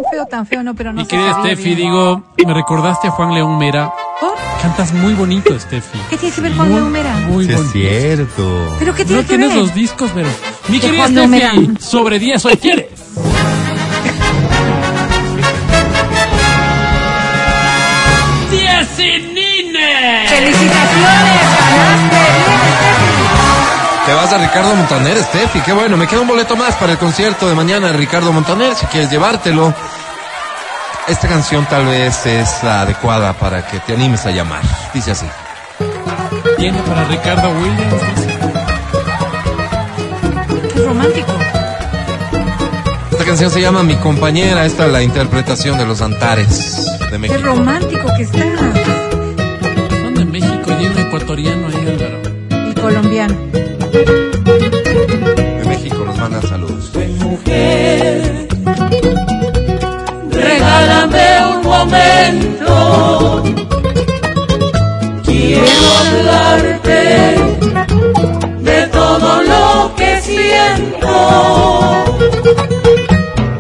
tan 0.03 0.11
feo, 0.11 0.27
tan 0.27 0.47
feo, 0.47 0.63
no, 0.63 0.75
pero 0.75 0.93
no 0.93 0.99
mi 1.01 1.05
se 1.05 1.11
querida 1.11 1.41
Steffi, 1.41 1.75
digo, 1.75 2.23
me 2.47 2.55
recordaste 2.55 3.09
a 3.09 3.11
Juan 3.11 3.35
León 3.35 3.59
Mera. 3.59 3.93
¿Por? 4.21 4.35
Cantas 4.63 4.93
muy 4.93 5.15
bonito, 5.15 5.59
Steffi. 5.59 5.99
¿Qué 6.11 6.17
tiene 6.17 6.35
que 6.35 6.41
ver 6.41 6.55
Juan 6.55 6.69
Muy, 6.69 6.77
León 6.81 6.93
Mera? 6.93 7.15
Muy 7.29 7.45
Sí, 7.47 7.51
es 7.53 7.57
bonito. 7.57 7.73
cierto. 7.73 8.77
¿Pero 8.79 8.95
qué 8.95 9.03
No 9.03 9.09
tiene 9.09 9.23
que 9.23 9.29
tienes 9.29 9.49
ver? 9.51 9.59
los 9.59 9.75
discos, 9.75 10.11
pero. 10.15 10.29
Mi 10.69 10.79
De 10.79 10.87
querida 10.87 11.07
Steffi, 11.09 11.77
sobre 11.81 12.19
10 12.19 12.45
hoy 12.45 12.57
quieres. 12.57 12.87
¡Diecinine! 18.51 20.27
¡Felicitaciones! 20.29 21.48
Te 24.09 24.15
vas 24.15 24.33
a 24.33 24.39
Ricardo 24.39 24.75
Montaner, 24.75 25.19
Steffi. 25.23 25.61
Qué 25.61 25.73
bueno. 25.75 25.99
Me 25.99 26.07
queda 26.07 26.21
un 26.23 26.29
boleto 26.29 26.57
más 26.57 26.75
para 26.77 26.93
el 26.93 26.99
concierto 26.99 27.47
de 27.47 27.55
mañana 27.55 27.89
de 27.89 27.93
Ricardo 27.93 28.33
Montaner. 28.33 28.75
Si 28.75 28.87
quieres 28.87 29.11
llevártelo. 29.11 29.75
Esta 31.07 31.29
canción 31.29 31.67
tal 31.67 31.85
vez 31.85 32.25
es 32.25 32.63
la 32.63 32.81
adecuada 32.81 33.35
para 33.35 33.67
que 33.67 33.81
te 33.81 33.93
animes 33.93 34.25
a 34.25 34.31
llamar. 34.31 34.63
Dice 34.95 35.11
así. 35.11 35.27
Tiene 36.57 36.79
para 36.85 37.05
Ricardo 37.05 37.51
Williams. 37.51 38.03
dice. 38.17 38.39
Qué 40.73 40.81
romántico. 40.87 41.33
Esta 43.11 43.25
canción 43.27 43.51
se 43.51 43.61
llama 43.61 43.83
Mi 43.83 43.97
compañera. 43.97 44.65
Esta 44.65 44.87
es 44.87 44.93
la 44.93 45.03
interpretación 45.03 45.77
de 45.77 45.85
los 45.85 46.01
Antares 46.01 46.99
de 46.99 47.09
Qué 47.11 47.19
México. 47.19 47.41
romántico 47.45 48.07
que 48.17 48.23
estás. 48.23 48.41
Son 50.01 50.15
de 50.15 50.25
México 50.25 50.71
y 50.81 50.87
un 50.87 50.99
ecuatoriano 50.99 51.67
ahí, 51.69 51.89
Álvaro. 51.89 52.71
Y 52.71 52.75
colombiano. 52.75 53.37
De 53.91 55.65
México 55.67 56.05
nos 56.05 56.17
mandan 56.19 56.43
saludos. 56.43 56.93
Regálame 60.31 61.27
un 61.55 61.63
momento. 61.63 63.43
Quiero 65.25 65.89
hablarte 66.01 67.01
de 68.61 68.87
todo 68.89 69.43
lo 69.43 69.95
que 69.97 70.21
siento. 70.21 71.15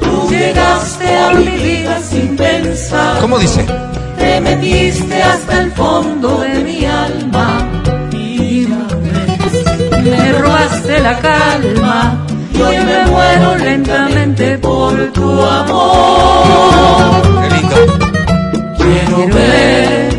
Tú 0.00 0.28
llegaste 0.30 1.16
a 1.16 1.32
mi 1.32 1.46
vida 1.46 2.00
sin 2.02 2.36
pensar. 2.36 3.20
¿Cómo 3.20 3.38
dice? 3.38 3.64
Te 4.18 4.40
metiste 4.42 5.22
hasta 5.22 5.62
el 5.62 5.72
fondo 5.72 6.40
de 6.40 6.58
mi 6.60 6.84
alma 6.84 7.57
me 10.10 10.32
robaste 10.32 11.00
la 11.00 11.18
calma 11.18 12.26
y 12.52 12.60
hoy 12.60 12.76
me 12.78 13.06
muero 13.06 13.56
lentamente 13.56 14.58
por 14.58 15.12
tu 15.12 15.42
amor. 15.42 17.22
Qué 17.48 17.56
lindo. 17.56 17.76
Quiero 18.78 19.34
ver 19.34 20.12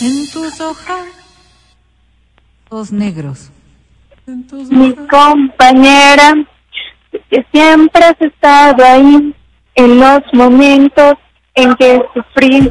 En 0.00 0.30
tus 0.32 0.60
ojos. 0.60 1.06
Ojos 2.68 2.92
negros. 2.92 3.50
mi 4.70 4.94
compañera, 4.94 6.34
que 7.30 7.46
siempre 7.52 8.04
has 8.04 8.20
estado 8.20 8.84
ahí 8.84 9.34
en 9.74 10.00
los 10.00 10.22
momentos 10.32 11.14
en 11.54 11.74
que 11.76 12.02
sufrí. 12.14 12.70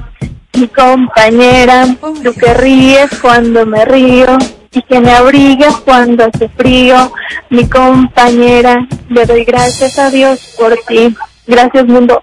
Mi 0.55 0.67
compañera, 0.67 1.87
tú 1.99 2.33
que 2.39 2.53
ríes 2.53 3.09
cuando 3.19 3.65
me 3.65 3.85
río 3.85 4.37
y 4.73 4.81
que 4.81 4.99
me 4.99 5.11
abrigas 5.11 5.77
cuando 5.77 6.25
hace 6.25 6.49
frío. 6.49 7.11
Mi 7.49 7.67
compañera, 7.67 8.87
le 9.09 9.25
doy 9.25 9.43
gracias 9.43 9.97
a 9.99 10.09
Dios 10.09 10.55
por 10.57 10.75
ti. 10.87 11.15
Gracias 11.47 11.85
mundo. 11.85 12.21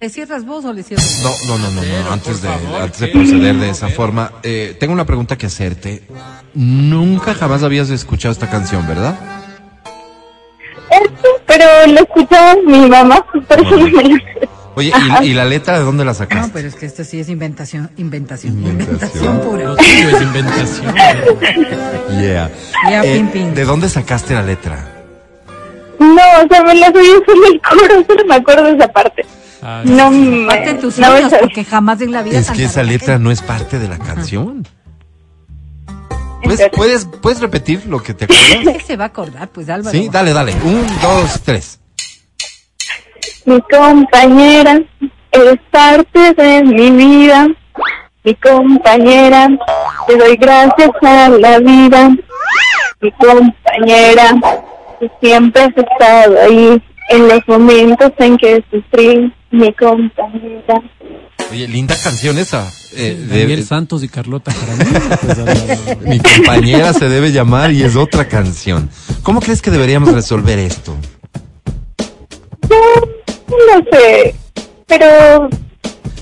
¿Le 0.00 0.08
cierras 0.08 0.44
vos 0.44 0.64
o 0.64 0.72
le 0.72 0.82
cierras? 0.82 1.22
No, 1.22 1.30
no, 1.46 1.58
no, 1.58 1.70
no, 1.70 1.82
no. 1.82 2.12
Antes 2.12 2.42
de, 2.42 2.48
antes 2.48 2.98
de 2.98 3.08
proceder 3.08 3.54
de 3.54 3.70
esa 3.70 3.88
forma, 3.88 4.32
eh, 4.42 4.76
tengo 4.80 4.92
una 4.92 5.06
pregunta 5.06 5.38
que 5.38 5.46
hacerte. 5.46 6.02
Nunca 6.54 7.34
jamás 7.34 7.62
habías 7.62 7.88
escuchado 7.88 8.32
esta 8.32 8.50
canción, 8.50 8.84
¿verdad? 8.88 9.16
Esto, 10.90 11.28
pero 11.46 11.64
lo 11.86 12.00
escuchaba 12.00 12.56
mi 12.66 12.88
mamá, 12.88 13.24
por 13.46 13.60
eso 13.60 13.76
no 13.76 13.86
me 13.86 14.02
lo 14.02 14.16
sé. 14.16 14.48
Oye, 14.74 14.90
¿y, 15.22 15.26
y 15.26 15.34
la 15.34 15.44
letra 15.44 15.78
de 15.78 15.84
dónde 15.84 16.04
la 16.04 16.12
No, 16.12 16.18
sacaste? 16.18 16.50
pero 16.54 16.66
es 16.68 16.74
que 16.74 16.86
esto 16.86 17.04
sí 17.04 17.20
es 17.20 17.28
inventación, 17.28 17.90
inventación, 17.98 18.54
Inventación. 18.58 18.90
inventación 18.94 19.40
pura. 19.40 19.64
Lo 19.64 19.76
tuyo 19.76 20.08
es 20.16 20.22
inventación. 20.22 20.94
Yeah. 22.20 22.50
Ya, 22.90 23.04
Eh, 23.04 23.14
pin, 23.16 23.28
pin. 23.28 23.54
¿De 23.54 23.64
dónde 23.64 23.88
sacaste 23.88 24.34
la 24.34 24.42
letra? 24.42 24.88
No, 25.98 26.14
o 26.16 26.48
sea, 26.48 26.62
me 26.64 26.74
la 26.74 26.86
subí 26.88 27.06
solo 27.26 27.46
el 27.52 27.60
coro, 27.60 28.04
solo 28.08 28.24
me 28.26 28.34
acuerdo 28.34 28.64
de 28.64 28.72
esa 28.76 28.88
parte. 28.88 29.24
Ah, 29.62 29.82
No 29.84 30.10
me... 30.10 30.46
Parte 30.46 30.70
en 30.70 30.80
tus 30.80 30.98
no 30.98 31.06
sueños, 31.06 31.32
porque 31.40 31.64
jamás 31.64 32.00
en 32.00 32.10
la 32.12 32.22
vida 32.22 32.38
Es 32.38 32.50
que 32.50 32.64
esa 32.64 32.82
letra 32.82 33.18
no 33.18 33.30
es 33.30 33.40
parte 33.42 33.78
de 33.78 33.88
la 33.88 33.98
canción. 33.98 34.66
¿En 36.42 36.48
¿Puedes, 36.50 36.70
puedes, 36.72 37.04
puedes 37.20 37.40
repetir 37.40 37.86
lo 37.86 38.02
que 38.02 38.14
te 38.14 38.26
¿Qué 38.26 38.34
acuerdas? 38.56 38.82
se 38.86 38.96
va 38.96 39.04
a 39.04 39.08
acordar? 39.08 39.48
Pues 39.50 39.68
Álvaro. 39.68 39.96
Sí, 39.96 40.08
dale, 40.10 40.32
dale. 40.32 40.54
Un, 40.64 40.84
dos, 41.00 41.40
tres. 41.44 41.78
Mi 43.44 43.60
compañera 43.62 44.80
es 45.32 45.56
parte 45.70 46.34
de 46.34 46.62
mi 46.62 46.90
vida. 46.90 47.48
Mi 48.24 48.34
compañera, 48.36 49.48
te 50.06 50.16
doy 50.16 50.36
gracias 50.36 50.90
a 51.02 51.28
la 51.28 51.58
vida. 51.58 52.10
Mi 53.00 53.10
compañera, 53.12 54.34
que 55.00 55.10
siempre 55.20 55.62
has 55.62 55.76
estado 55.76 56.40
ahí 56.40 56.80
en 57.08 57.28
los 57.28 57.40
momentos 57.48 58.12
en 58.18 58.36
que 58.36 58.64
sufrí. 58.70 59.32
Mi 59.50 59.72
compañera. 59.74 60.80
Oye, 61.50 61.68
linda 61.68 61.94
canción 62.02 62.38
esa. 62.38 62.70
Eh, 62.94 63.26
Daniel 63.28 63.64
Santos 63.64 64.02
y 64.02 64.08
Carlota 64.08 64.52
Jaramillo. 64.52 65.00
pues, 65.20 66.00
mi 66.06 66.18
compañera 66.20 66.92
se 66.92 67.08
debe 67.08 67.32
llamar 67.32 67.72
y 67.72 67.82
es 67.82 67.96
otra 67.96 68.28
canción. 68.28 68.88
¿Cómo 69.22 69.40
crees 69.40 69.60
que 69.60 69.70
deberíamos 69.70 70.14
resolver 70.14 70.58
esto? 70.58 70.96
No 73.52 73.84
sé, 73.90 74.34
pero 74.86 75.06
creo 75.48 75.48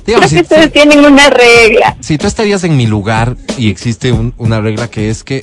Digamos, 0.07 0.31
que 0.31 0.37
si, 0.37 0.41
ustedes 0.43 0.65
si- 0.67 0.71
tienen 0.71 1.05
una 1.05 1.31
regla. 1.31 1.97
si 2.01 2.19
tú 2.19 2.27
estarías 2.27 2.65
en 2.65 2.77
mi 2.77 2.87
lugar 2.87 3.37
y 3.57 3.71
existe 3.71 4.13
un- 4.13 4.35
una 4.39 4.61
regla 4.61 4.89
que 4.89 5.11
es 5.11 5.23
que 5.25 5.41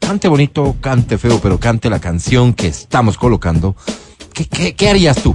cante 0.00 0.28
bonito, 0.28 0.76
cante 0.80 1.18
feo, 1.18 1.40
pero 1.42 1.58
cante 1.58 1.90
la 1.90 1.98
canción 1.98 2.54
que 2.54 2.68
estamos 2.68 3.18
colocando, 3.18 3.74
¿qué, 4.32 4.44
qué, 4.46 4.74
qué 4.74 4.88
harías 4.90 5.16
tú? 5.22 5.34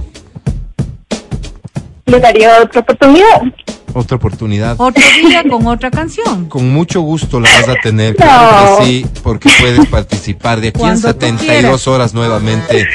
Le 2.06 2.18
daría 2.20 2.62
otra 2.62 2.80
oportunidad. 2.80 3.42
Otra 3.94 4.16
oportunidad. 4.16 4.74
Otro 4.78 5.02
día 5.26 5.42
con 5.48 5.66
otra 5.66 5.90
canción. 5.90 6.46
Con 6.48 6.70
mucho 6.72 7.02
gusto 7.02 7.38
la 7.40 7.50
vas 7.50 7.68
a 7.68 7.74
tener. 7.82 8.12
No. 8.18 8.24
Claro 8.24 8.78
que 8.78 8.84
sí, 8.86 9.06
porque 9.22 9.50
puedes 9.60 9.86
participar 9.86 10.60
de 10.62 10.68
aquí 10.68 10.78
en 10.78 10.80
Cuando 10.80 11.14
tú 11.14 11.20
72 11.20 11.46
quieras. 11.60 11.88
horas 11.88 12.14
nuevamente. 12.14 12.86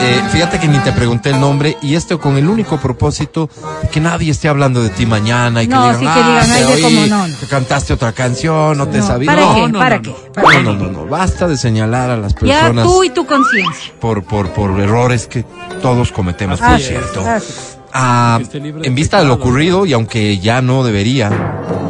Eh, 0.00 0.22
fíjate 0.30 0.58
que 0.58 0.66
ni 0.68 0.78
te 0.78 0.92
pregunté 0.92 1.30
el 1.30 1.40
nombre 1.40 1.76
y 1.82 1.94
esto 1.94 2.18
con 2.18 2.36
el 2.36 2.48
único 2.48 2.78
propósito 2.78 3.48
de 3.82 3.88
que 3.88 4.00
nadie 4.00 4.30
esté 4.30 4.48
hablando 4.48 4.82
de 4.82 4.90
ti 4.90 5.06
mañana 5.06 5.62
y 5.62 5.66
que 5.68 5.74
No, 5.74 5.82
digan, 5.84 5.98
sí, 5.98 6.04
que 6.04 6.10
"Ah, 6.10 6.42
digan, 6.42 6.50
ay, 6.50 6.64
te 6.80 6.84
oí, 6.86 7.08
no, 7.10 7.28
no". 7.28 7.38
que 7.38 7.46
cantaste 7.46 7.92
otra 7.92 8.12
canción, 8.12 8.76
no 8.78 8.88
te 8.88 8.98
No, 8.98 9.06
sabía. 9.06 9.26
¿Para 9.34 9.42
no, 9.42 9.54
qué? 9.54 9.68
no, 9.68 9.78
¿Para 9.78 9.96
no, 9.96 10.02
qué? 10.02 10.10
no. 10.10 10.32
¿Para 10.32 10.62
no, 10.62 10.72
no, 10.74 10.84
no, 10.86 10.90
no, 10.92 11.06
basta 11.06 11.46
de 11.46 11.56
señalar 11.56 12.10
a 12.10 12.16
las 12.16 12.34
Ya 12.34 12.60
personas 12.60 12.84
tú 12.86 13.04
y 13.04 13.10
tu 13.10 13.26
conciencia. 13.26 13.92
por, 14.00 14.24
por, 14.24 14.48
por 14.50 14.78
errores 14.80 15.26
que 15.26 15.44
todos 15.82 16.12
cometemos, 16.12 16.58
por 16.60 16.68
Así 16.70 16.82
es, 16.82 16.88
cierto. 16.88 17.20
es. 17.36 17.78
Ah, 17.92 18.34
Que 18.38 18.44
esté 18.44 18.60
libre 18.60 18.82
de 18.82 18.88
en 18.88 18.94
vista 18.94 19.18
de 19.20 19.26
lo 19.26 19.34
ocurrido, 19.34 19.86
y 19.86 19.92
aunque 19.92 20.38
ya 20.38 20.60
no 20.62 20.82
debería, 20.82 21.30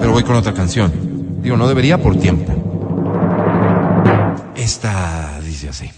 pero 0.01 0.13
voy 0.13 0.23
con 0.25 0.37
otra 0.37 0.53
canción. 0.53 0.93
Digo, 1.43 1.57
no 1.57 1.67
debería 1.69 1.99
por 1.99 2.17
tiempo. 2.17 2.53
Esta 4.57 5.39
dice 5.45 5.69
así. 5.71 5.91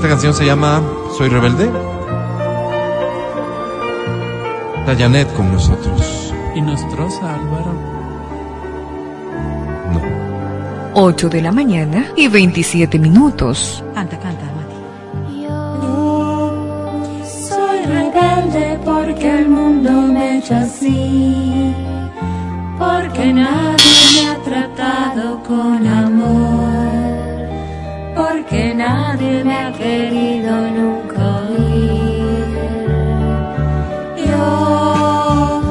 Esta 0.00 0.08
canción 0.08 0.32
se 0.32 0.46
llama 0.46 0.82
Soy 1.18 1.28
Rebelde. 1.28 1.70
Está 4.78 4.96
Janet 4.96 5.30
con 5.34 5.52
nosotros. 5.52 6.32
Y 6.54 6.62
nos 6.62 6.88
troza, 6.88 7.34
Álvaro. 7.34 7.74
No. 9.92 10.00
8 10.94 11.28
de 11.28 11.42
la 11.42 11.52
mañana 11.52 12.06
y 12.16 12.28
27 12.28 12.98
minutos. 12.98 13.84
Canta, 13.92 14.18
canta, 14.18 14.46
Mati. 14.56 15.42
Yo 15.44 16.54
rebelde 17.86 18.80
porque 18.82 19.38
el 19.40 19.50
mundo 19.50 19.90
me 19.90 20.18
ha 20.18 20.38
hecho 20.38 20.54
así. 20.54 21.74
Porque 22.78 23.34
nadie 23.34 23.84
me 24.14 24.28
ha 24.30 24.36
tratado 24.42 25.42
con 25.42 25.86
amor. 25.86 26.69
Porque 28.20 28.74
nadie 28.74 29.42
me 29.44 29.56
ha 29.56 29.72
querido 29.72 30.54
nunca 30.78 31.22
oír. 31.48 32.58
Yo 34.28 35.62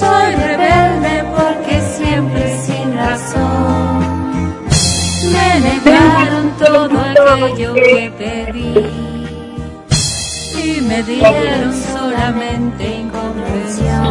soy 0.00 0.34
rebelde 0.34 1.14
porque 1.36 1.80
siempre 1.96 2.58
sin 2.66 2.96
razón 2.96 4.00
me 5.34 5.50
negaron 5.68 6.46
todo 6.58 7.00
aquello 7.00 7.74
que 7.74 8.12
pedí 8.18 8.74
y 10.64 10.80
me 10.80 11.02
dieron 11.04 11.72
solamente 11.92 12.82
incomprensión. 13.02 14.02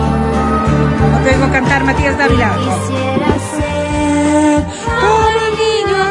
No 1.11 1.19
te 1.25 1.35
a 1.35 1.51
cantar, 1.51 1.83
Matías 1.83 2.17
Dávila. 2.17 2.49
Quisiera 2.59 3.33
ser 3.51 4.63
como 5.01 5.47
niño. 5.59 6.01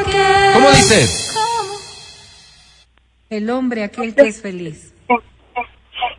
¿Cómo 0.55 0.71
dice? 0.73 1.32
El 3.33 3.49
hombre 3.49 3.83
aquel 3.83 4.15
que 4.15 4.29
es 4.29 4.43
feliz. 4.43 4.93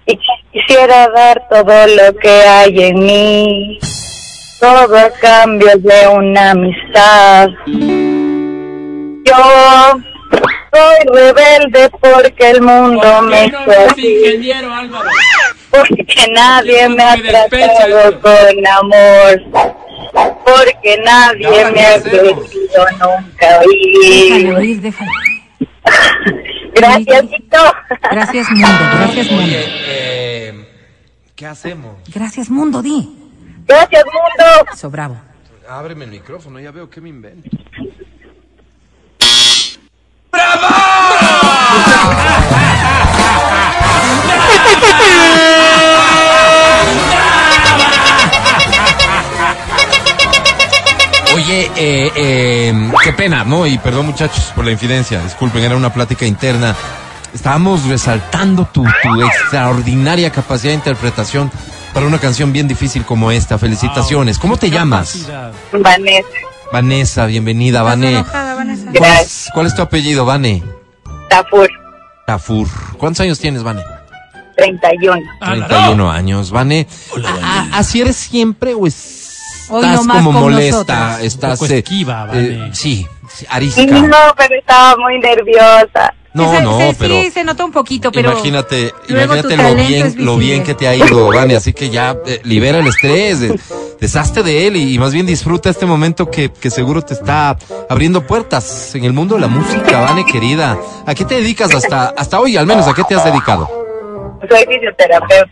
Y 0.08 0.18
quisiera 0.52 1.08
dar 1.10 1.48
todo 1.48 1.86
lo 1.86 2.18
que 2.18 2.28
hay 2.28 2.86
en 2.86 3.06
mí, 3.06 3.80
todo 4.60 4.98
a 4.98 5.12
cambio 5.22 5.78
de 5.78 6.08
una 6.08 6.50
amistad. 6.50 7.50
Yo 9.28 10.02
soy 10.74 11.06
rebelde 11.14 11.92
porque 12.02 12.50
el 12.50 12.64
mundo 12.64 13.22
me 13.22 13.54
así, 13.92 14.08
ingeniero 14.08 14.74
Álvaro. 14.74 15.08
porque 15.70 16.32
nadie 16.34 16.90
me 16.90 17.04
ha 17.04 17.16
tratado 17.16 18.22
con 18.22 18.68
amor, 18.68 19.44
porque 20.44 20.98
nadie 21.06 21.66
me 21.66 21.74
¿qué 21.74 21.86
ha 21.86 22.02
querido 22.02 22.88
nunca 23.00 23.60
Déjalo 23.60 24.58
oír. 24.58 24.94
Gracias, 26.76 27.30
Tito. 27.30 27.58
Gracias, 28.12 28.50
mundo. 28.50 28.68
Gracias, 28.98 29.32
mundo. 29.32 29.44
Oye, 29.44 29.66
eh, 29.88 30.68
¿qué 31.36 31.46
hacemos? 31.46 31.98
Gracias, 32.14 32.50
mundo, 32.50 32.82
di. 32.82 33.32
Gracias, 33.66 34.04
mundo. 34.06 34.72
Eso, 34.74 34.90
bravo. 34.90 35.18
Ábreme 35.68 36.06
el 36.06 36.12
micrófono, 36.12 36.60
ya 36.60 36.72
veo 36.72 36.90
que 36.90 37.02
me 37.02 37.10
invento. 37.10 37.50
Oye, 51.46 51.70
eh, 51.76 52.12
eh, 52.16 52.92
qué 53.04 53.12
pena, 53.12 53.44
¿no? 53.44 53.66
Y 53.68 53.78
perdón 53.78 54.06
muchachos 54.06 54.54
por 54.56 54.64
la 54.64 54.72
infidencia, 54.72 55.22
disculpen, 55.22 55.62
era 55.62 55.76
una 55.76 55.92
plática 55.94 56.26
interna. 56.26 56.74
Estábamos 57.34 57.84
resaltando 57.86 58.66
tu, 58.72 58.84
tu 58.84 59.22
extraordinaria 59.22 60.30
capacidad 60.32 60.72
de 60.72 60.76
interpretación 60.76 61.52
para 61.94 62.06
una 62.06 62.18
canción 62.20 62.54
bien 62.54 62.68
difícil 62.70 63.04
como 63.04 63.30
esta. 63.30 63.58
Felicitaciones. 63.58 64.40
¿Cómo 64.40 64.56
te 64.56 64.70
llamas? 64.70 65.28
Vanessa, 65.74 66.28
Vanessa, 66.72 67.26
bienvenida, 67.26 67.80
¿Estás 67.80 67.92
Vane. 67.92 68.12
enojada, 68.12 68.56
Vanessa? 68.56 68.92
¿Cuál 68.98 69.12
es, 69.22 69.50
cuál 69.54 69.66
es 69.68 69.76
tu 69.76 69.82
apellido, 69.82 70.24
Vane? 70.26 70.64
Tafur, 71.30 71.70
Tafur. 72.26 72.68
¿Cuántos 72.98 73.20
años 73.20 73.38
tienes, 73.40 73.64
Vane? 73.64 73.82
31. 74.56 75.20
Ah, 75.42 75.56
no. 75.56 75.68
31 75.68 76.10
años, 76.12 76.52
Vane. 76.52 76.88
A- 77.26 77.60
a- 77.74 77.78
¿Así 77.80 78.00
eres 78.00 78.16
siempre 78.16 78.74
o 78.76 78.88
es- 78.88 79.23
estás 79.64 80.00
como 80.08 80.32
con 80.34 80.42
molesta? 80.42 80.96
nosotros. 80.96 81.22
Estás 81.22 81.52
Un 81.52 81.58
poco 81.68 81.74
eh, 81.74 81.78
esquiva, 81.80 82.28
eh, 82.34 82.58
Vane. 82.60 82.76
sí, 82.76 83.08
arisca. 83.50 83.82
No, 83.84 84.18
pero 84.38 84.56
estaba 84.60 84.96
muy 84.98 85.20
nerviosa. 85.20 86.14
No, 86.36 86.52
Se- 86.52 86.62
no, 86.64 86.78
se- 86.80 86.96
pero 86.98 87.22
Sí, 87.22 87.30
se 87.32 87.44
notó 87.44 87.64
un 87.66 87.72
poquito, 87.72 88.12
pero... 88.12 88.32
imagínate, 88.32 88.92
imagínate 89.08 89.56
lo 89.56 89.76
bien, 89.76 90.16
lo 90.18 90.38
bien 90.38 90.64
que 90.64 90.74
te 90.74 90.88
ha 90.88 90.96
ido, 90.96 91.28
Vane, 91.28 91.56
así 91.56 91.74
que 91.74 91.92
ya 91.92 92.18
eh, 92.26 92.42
libera 92.44 92.80
el 92.80 92.88
estrés, 92.88 93.40
eh, 93.44 93.56
deshazte 94.02 94.42
de 94.42 94.66
él 94.66 94.76
y, 94.76 94.96
y 94.96 94.98
más 94.98 95.14
bien 95.14 95.28
disfruta 95.28 95.70
este 95.70 95.86
momento 95.86 96.32
que, 96.32 96.52
que 96.52 96.72
seguro 96.72 97.04
te 97.04 97.14
está 97.14 97.56
abriendo 97.88 98.26
puertas 98.26 98.96
en 98.96 99.04
el 99.04 99.14
mundo 99.14 99.36
de 99.36 99.42
la 99.42 99.48
música, 99.48 100.00
Vane, 100.00 100.26
querida. 100.26 100.76
¿A 101.06 101.14
qué 101.14 101.24
te 101.24 101.36
dedicas 101.36 101.72
hasta, 101.76 102.16
hasta 102.18 102.40
hoy, 102.40 102.58
al 102.58 102.66
menos? 102.66 102.88
¿A 102.88 102.96
qué 102.96 103.04
te 103.04 103.14
has 103.14 103.24
dedicado? 103.26 103.70
Soy 104.50 104.66
fisioterapeuta. 104.66 105.52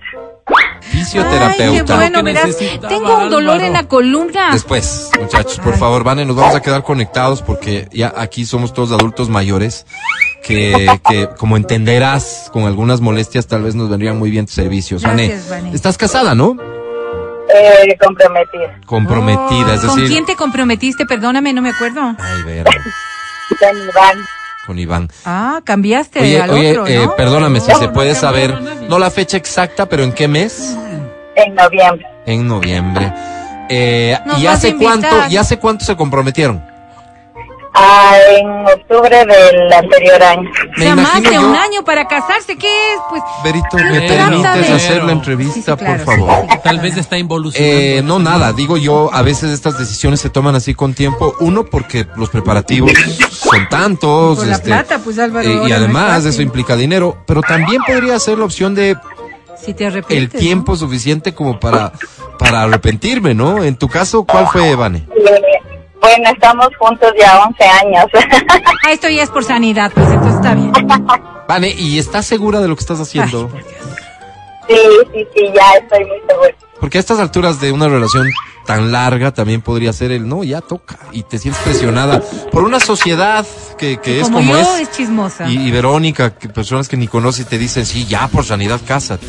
Fisioterapeuta. 0.81 1.63
Ay, 1.63 1.83
qué 1.85 1.93
bueno, 1.93 2.17
Que 2.19 2.23
verás, 2.23 2.57
tengo 2.89 3.17
un 3.17 3.29
dolor 3.29 3.53
Álvaro. 3.55 3.67
en 3.67 3.73
la 3.73 3.87
columna. 3.87 4.49
Después, 4.51 5.09
muchachos, 5.19 5.59
por 5.59 5.77
favor, 5.77 6.03
Vane, 6.03 6.25
nos 6.25 6.35
vamos 6.35 6.55
a 6.55 6.61
quedar 6.61 6.83
conectados 6.83 7.41
porque 7.41 7.87
ya 7.91 8.13
aquí 8.15 8.45
somos 8.45 8.73
todos 8.73 8.91
adultos 8.91 9.29
mayores 9.29 9.85
que, 10.43 10.87
que 11.07 11.29
como 11.37 11.55
entenderás, 11.57 12.49
con 12.51 12.63
algunas 12.65 12.99
molestias 13.01 13.47
tal 13.47 13.63
vez 13.63 13.75
nos 13.75 13.89
vendrían 13.89 14.17
muy 14.17 14.31
bien 14.31 14.45
tus 14.45 14.55
servicios. 14.55 15.03
Gracias, 15.03 15.49
Vane. 15.49 15.71
estás 15.73 15.97
casada, 15.97 16.35
¿no? 16.35 16.57
Eh, 17.53 17.97
comprometida. 18.01 18.79
Comprometida, 18.85 19.73
es 19.75 19.81
¿Con 19.81 19.95
decir... 19.95 20.07
quién 20.11 20.25
te 20.25 20.35
comprometiste? 20.35 21.05
Perdóname, 21.05 21.51
no 21.53 21.61
me 21.61 21.69
acuerdo. 21.71 21.99
Ay, 22.17 22.43
ver, 22.43 22.65
Con 22.65 23.77
Iván. 23.77 24.17
Con 24.65 24.79
Iván. 24.79 25.09
Ah, 25.25 25.61
cambiaste 25.63 26.19
Oye, 26.21 26.41
al 26.41 26.49
oye, 26.51 26.71
otro, 26.71 26.87
eh, 26.87 27.05
¿no? 27.05 27.15
perdóname, 27.15 27.59
si 27.59 27.71
No, 27.71 27.79
se 27.79 27.89
puede 27.89 28.15
saber, 28.15 28.61
no 28.87 28.99
la 28.99 29.09
fecha 29.09 29.37
exacta, 29.37 29.87
pero 29.87 30.03
¿en 30.03 30.13
qué 30.13 30.27
mes? 30.27 30.77
En 31.35 31.55
noviembre. 31.55 32.07
En 32.25 32.47
noviembre. 32.47 33.13
Eh, 33.69 34.17
¿Y 34.37 34.45
hace 34.45 34.75
cuánto, 34.75 35.07
y 35.29 35.37
hace 35.37 35.57
cuánto 35.57 35.85
se 35.85 35.95
comprometieron? 35.95 36.70
Ah, 37.73 38.15
en 38.37 38.47
octubre 38.65 39.25
del 39.25 39.71
anterior 39.73 40.21
año. 40.21 40.49
O 40.77 40.81
sea, 40.81 40.95
más 40.95 41.23
de 41.23 41.33
yo- 41.33 41.47
un 41.47 41.55
año 41.55 41.83
para 41.85 42.05
casarse, 42.05 42.57
¿qué 42.57 42.67
es? 42.67 42.99
Pues, 43.09 43.23
Berito, 43.45 43.77
¿me 43.77 44.01
Pero- 44.01 44.07
permites 44.25 44.51
pero- 44.61 44.75
hacer 44.75 44.97
la 45.03 45.05
Sí, 45.05 45.11
entrevista, 45.11 45.71
sí, 45.77 45.85
claro, 45.85 46.03
por 46.03 46.15
sí, 46.15 46.21
favor? 46.21 46.45
sí. 46.51 46.57
Tal 46.65 46.79
vez 46.79 46.97
está 46.97 47.17
involucionando. 47.17 47.73
Eh, 47.79 48.01
no, 48.03 48.19
nada, 48.19 48.51
digo 48.51 48.75
yo, 48.75 49.09
a 49.13 49.21
veces 49.21 49.51
estas 49.51 49.79
decisiones 49.79 50.19
se 50.19 50.29
toman 50.29 50.55
así 50.55 50.73
con 50.75 50.93
tiempo. 50.93 51.33
Uno, 51.39 51.63
porque 51.63 52.05
los 52.17 52.29
preparativos 52.29 52.91
son 53.31 53.69
tantos. 53.69 54.39
Por 54.39 54.47
la 54.47 54.55
este, 54.55 54.67
plata, 54.67 54.99
pues, 55.01 55.17
Álvaro, 55.17 55.47
eh, 55.47 55.53
y 55.53 55.55
no 55.55 55.65
es 55.67 55.73
además 55.73 56.25
eso 56.25 56.41
implica 56.41 56.75
dinero, 56.75 57.17
pero 57.25 57.41
también 57.41 57.81
podría 57.87 58.19
ser 58.19 58.37
la 58.37 58.45
opción 58.45 58.75
de 58.75 58.97
si 59.63 59.73
te 59.73 59.85
el 60.09 60.29
tiempo 60.29 60.75
suficiente 60.75 61.33
como 61.33 61.57
para, 61.59 61.93
para 62.37 62.63
arrepentirme, 62.63 63.33
¿no? 63.33 63.63
En 63.63 63.75
tu 63.77 63.87
caso, 63.87 64.25
¿cuál 64.25 64.47
fue, 64.47 64.75
Vane? 64.75 65.05
Bueno, 66.01 66.29
estamos 66.31 66.67
juntos 66.79 67.13
ya 67.17 67.43
11 67.45 67.63
años. 67.63 68.05
Ah, 68.83 68.91
esto 68.91 69.07
ya 69.07 69.21
es 69.21 69.29
por 69.29 69.43
sanidad, 69.43 69.91
pues 69.93 70.07
entonces 70.07 70.35
está 70.35 70.55
bien. 70.55 70.71
Vane, 71.47 71.69
¿y 71.69 71.99
estás 71.99 72.25
segura 72.25 72.59
de 72.59 72.67
lo 72.67 72.75
que 72.75 72.81
estás 72.81 72.99
haciendo? 72.99 73.51
Ay, 73.53 73.63
sí, 74.67 74.75
sí, 75.13 75.27
sí, 75.35 75.43
ya 75.53 75.71
estoy 75.79 76.05
muy 76.05 76.19
segura. 76.27 76.55
Porque 76.79 76.97
a 76.97 77.01
estas 77.01 77.19
alturas 77.19 77.61
de 77.61 77.71
una 77.71 77.87
relación 77.87 78.27
tan 78.65 78.91
larga 78.91 79.31
también 79.31 79.61
podría 79.61 79.93
ser 79.93 80.11
el 80.11 80.27
no, 80.27 80.43
ya 80.43 80.61
toca. 80.61 80.97
Y 81.11 81.21
te 81.21 81.37
sientes 81.37 81.61
presionada 81.61 82.23
por 82.51 82.63
una 82.63 82.79
sociedad 82.79 83.45
que, 83.77 83.97
que 83.97 84.19
es 84.19 84.23
como, 84.25 84.39
como 84.39 84.53
yo, 84.53 84.61
es. 84.77 84.81
es 84.81 84.91
chismosa. 84.91 85.47
Y, 85.47 85.67
y 85.67 85.71
Verónica, 85.71 86.35
que 86.35 86.49
personas 86.49 86.89
que 86.89 86.97
ni 86.97 87.07
conoces 87.07 87.45
te 87.45 87.59
dicen, 87.59 87.85
sí, 87.85 88.05
ya 88.07 88.27
por 88.27 88.43
sanidad, 88.45 88.81
cásate. 88.85 89.27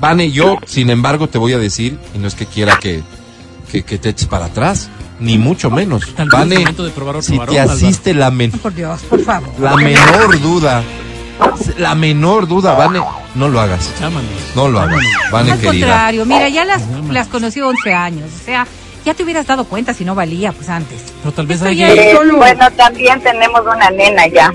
Vane, 0.00 0.30
yo, 0.30 0.58
sin 0.66 0.88
embargo, 0.88 1.28
te 1.28 1.36
voy 1.36 1.52
a 1.52 1.58
decir, 1.58 1.98
y 2.14 2.18
no 2.18 2.26
es 2.28 2.34
que 2.34 2.46
quiera 2.46 2.78
que, 2.78 3.02
que, 3.70 3.82
que 3.82 3.98
te 3.98 4.10
eches 4.10 4.28
para 4.28 4.46
atrás, 4.46 4.88
ni 5.20 5.38
mucho 5.38 5.70
menos. 5.70 6.02
Tal 6.14 6.26
vez 6.28 6.34
es 6.34 6.40
Vane, 6.40 6.58
momento 6.58 6.84
de 6.84 6.90
probar 6.90 7.16
otro 7.16 7.22
si 7.32 7.38
varón, 7.38 7.54
te 7.54 7.60
Álvaro. 7.60 7.76
asiste 7.78 8.14
la, 8.14 8.30
men- 8.30 8.50
Por 8.52 8.74
Dios, 8.74 9.00
por 9.02 9.20
favor. 9.22 9.48
la 9.58 9.76
menor 9.76 10.40
duda, 10.40 10.82
la 11.78 11.94
menor 11.94 12.46
duda, 12.48 12.74
Vane, 12.74 13.00
no 13.34 13.48
lo 13.48 13.60
hagas. 13.60 13.90
Llámanos. 14.00 14.30
No 14.54 14.68
lo 14.68 14.80
hagas, 14.80 15.00
Vane 15.30 15.52
Al 15.52 15.60
querida. 15.60 15.86
contrario, 15.86 16.26
mira, 16.26 16.48
ya 16.48 16.64
las, 16.64 16.82
las 17.10 17.28
conocí 17.28 17.60
11 17.60 17.92
años. 17.94 18.30
O 18.40 18.44
sea, 18.44 18.66
ya 19.04 19.14
te 19.14 19.22
hubieras 19.22 19.46
dado 19.46 19.64
cuenta 19.64 19.94
si 19.94 20.04
no 20.04 20.14
valía, 20.14 20.52
pues 20.52 20.68
antes. 20.68 21.00
Pero 21.22 21.32
tal 21.32 21.46
vez 21.46 21.62
hay 21.62 21.82
Eh, 21.82 22.18
bueno, 22.36 22.70
también 22.72 23.20
tenemos 23.22 23.60
una 23.62 23.90
nena 23.90 24.26
ya. 24.26 24.52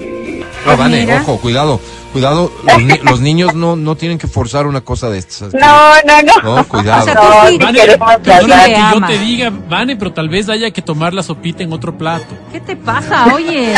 No, 0.65 0.77
Vane, 0.77 1.01
Mira. 1.01 1.21
ojo, 1.21 1.38
cuidado, 1.39 1.79
cuidado, 2.11 2.51
los, 2.65 2.81
ni- 2.83 2.97
los 2.99 3.19
niños 3.21 3.53
no, 3.55 3.75
no 3.75 3.95
tienen 3.95 4.17
que 4.17 4.27
forzar 4.27 4.67
una 4.67 4.81
cosa 4.81 5.09
de 5.09 5.17
estas. 5.19 5.53
No, 5.53 5.93
no, 6.05 6.21
no. 6.43 6.55
No, 6.57 6.67
cuidado. 6.67 7.01
O 7.01 7.05
sea, 7.05 7.13
No, 7.15 7.47
sí- 7.49 7.57
Vane, 7.57 7.79
queremos 7.79 8.15
perdona 8.23 8.63
que 8.65 8.71
Te 8.73 8.79
yo 8.79 8.85
ama. 8.85 9.07
te 9.07 9.17
diga, 9.19 9.51
Vane, 9.69 9.95
pero 9.95 10.13
tal 10.13 10.29
vez 10.29 10.49
haya 10.49 10.71
que 10.71 10.81
tomar 10.81 11.13
la 11.13 11.23
sopita 11.23 11.63
en 11.63 11.73
otro 11.73 11.97
plato. 11.97 12.25
¿Qué 12.51 12.59
te 12.59 12.75
pasa? 12.75 13.33
Oye. 13.33 13.73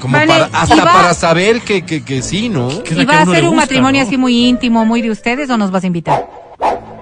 Como 0.00 0.16
Vale, 0.18 0.26
para, 0.26 0.44
hasta 0.52 0.76
va- 0.84 0.92
para 0.92 1.14
saber 1.14 1.60
que, 1.62 1.84
que, 1.84 2.04
que 2.04 2.22
sí, 2.22 2.48
¿no? 2.48 2.82
Que 2.82 2.94
¿Y 2.94 3.04
va 3.04 3.20
a 3.20 3.26
ser 3.26 3.42
un 3.44 3.50
gusta, 3.50 3.62
matrimonio 3.62 4.02
¿no? 4.02 4.06
así 4.06 4.16
muy 4.16 4.46
íntimo, 4.48 4.84
muy 4.84 5.02
de 5.02 5.10
ustedes 5.10 5.48
o 5.50 5.56
nos 5.56 5.70
vas 5.70 5.84
a 5.84 5.86
invitar? 5.86 6.26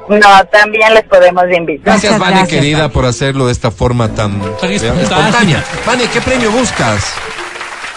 No, 0.09 0.19
también 0.52 0.93
les 0.94 1.05
podemos 1.05 1.44
invitar. 1.56 1.85
Gracias, 1.86 2.19
Vane, 2.19 2.32
gracias, 2.39 2.48
querida, 2.60 2.78
Vane. 2.82 2.89
por 2.90 3.05
hacerlo 3.06 3.47
de 3.47 3.52
esta 3.52 3.70
forma 3.70 4.09
tan 4.09 4.40
espontánea. 4.62 5.64
Vane, 5.86 6.05
¿qué 6.12 6.20
premio 6.20 6.51
buscas? 6.51 7.14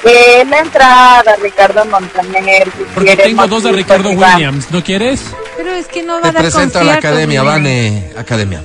Eh, 0.08 0.46
la 0.48 0.60
entrada, 0.60 1.36
Ricardo 1.42 1.84
Montaner. 1.86 2.64
si 2.78 2.84
Porque 2.94 3.18
tengo 3.18 3.48
dos 3.48 3.64
de 3.64 3.72
Ricardo. 3.72 4.10
Williams. 4.12 4.70
¿No 4.70 4.84
quieres? 4.84 5.24
Pero 5.58 5.72
es 5.72 5.88
que 5.88 6.04
no 6.04 6.16
va 6.16 6.22
Te 6.22 6.28
a 6.28 6.32
dar 6.32 6.42
presento 6.44 6.80
a 6.80 6.84
la 6.84 6.94
academia, 6.94 7.42
Miguel. 7.42 7.46
Vane 7.46 8.12
Academia. 8.16 8.64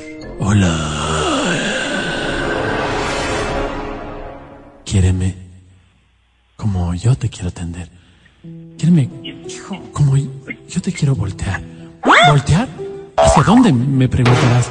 Quiéreme 4.85 5.35
como 6.57 6.95
yo 6.95 7.15
te 7.17 7.31
quiero 7.31 7.49
atender. 7.49 7.89
Quiéreme 8.77 9.09
como 9.93 10.17
yo 10.17 10.83
te 10.83 10.93
quiero 10.93 11.15
voltear. 11.15 11.63
¿Voltear? 12.29 12.69
¿Hacia 13.17 13.43
dónde? 13.45 13.73
Me 13.73 14.09
preguntarás. 14.09 14.69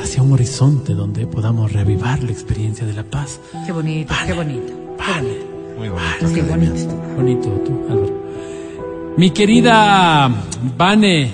Hacia 0.00 0.22
un 0.22 0.32
horizonte 0.32 0.94
donde 0.94 1.26
podamos 1.26 1.72
reavivar 1.72 2.22
la 2.22 2.30
experiencia 2.30 2.86
de 2.86 2.92
la 2.92 3.04
paz. 3.04 3.40
Qué 3.66 3.72
bonito, 3.72 4.14
qué 4.26 4.32
bonito. 4.32 4.96
Vale. 4.98 5.51
Muy 5.76 5.88
bonito. 5.88 6.34
Qué 6.34 6.42
bonito. 6.42 6.94
Bonito 7.16 7.48
tú, 7.64 7.86
Álvaro. 7.90 8.22
Mi 9.16 9.30
querida 9.30 10.30
Vane. 10.76 11.32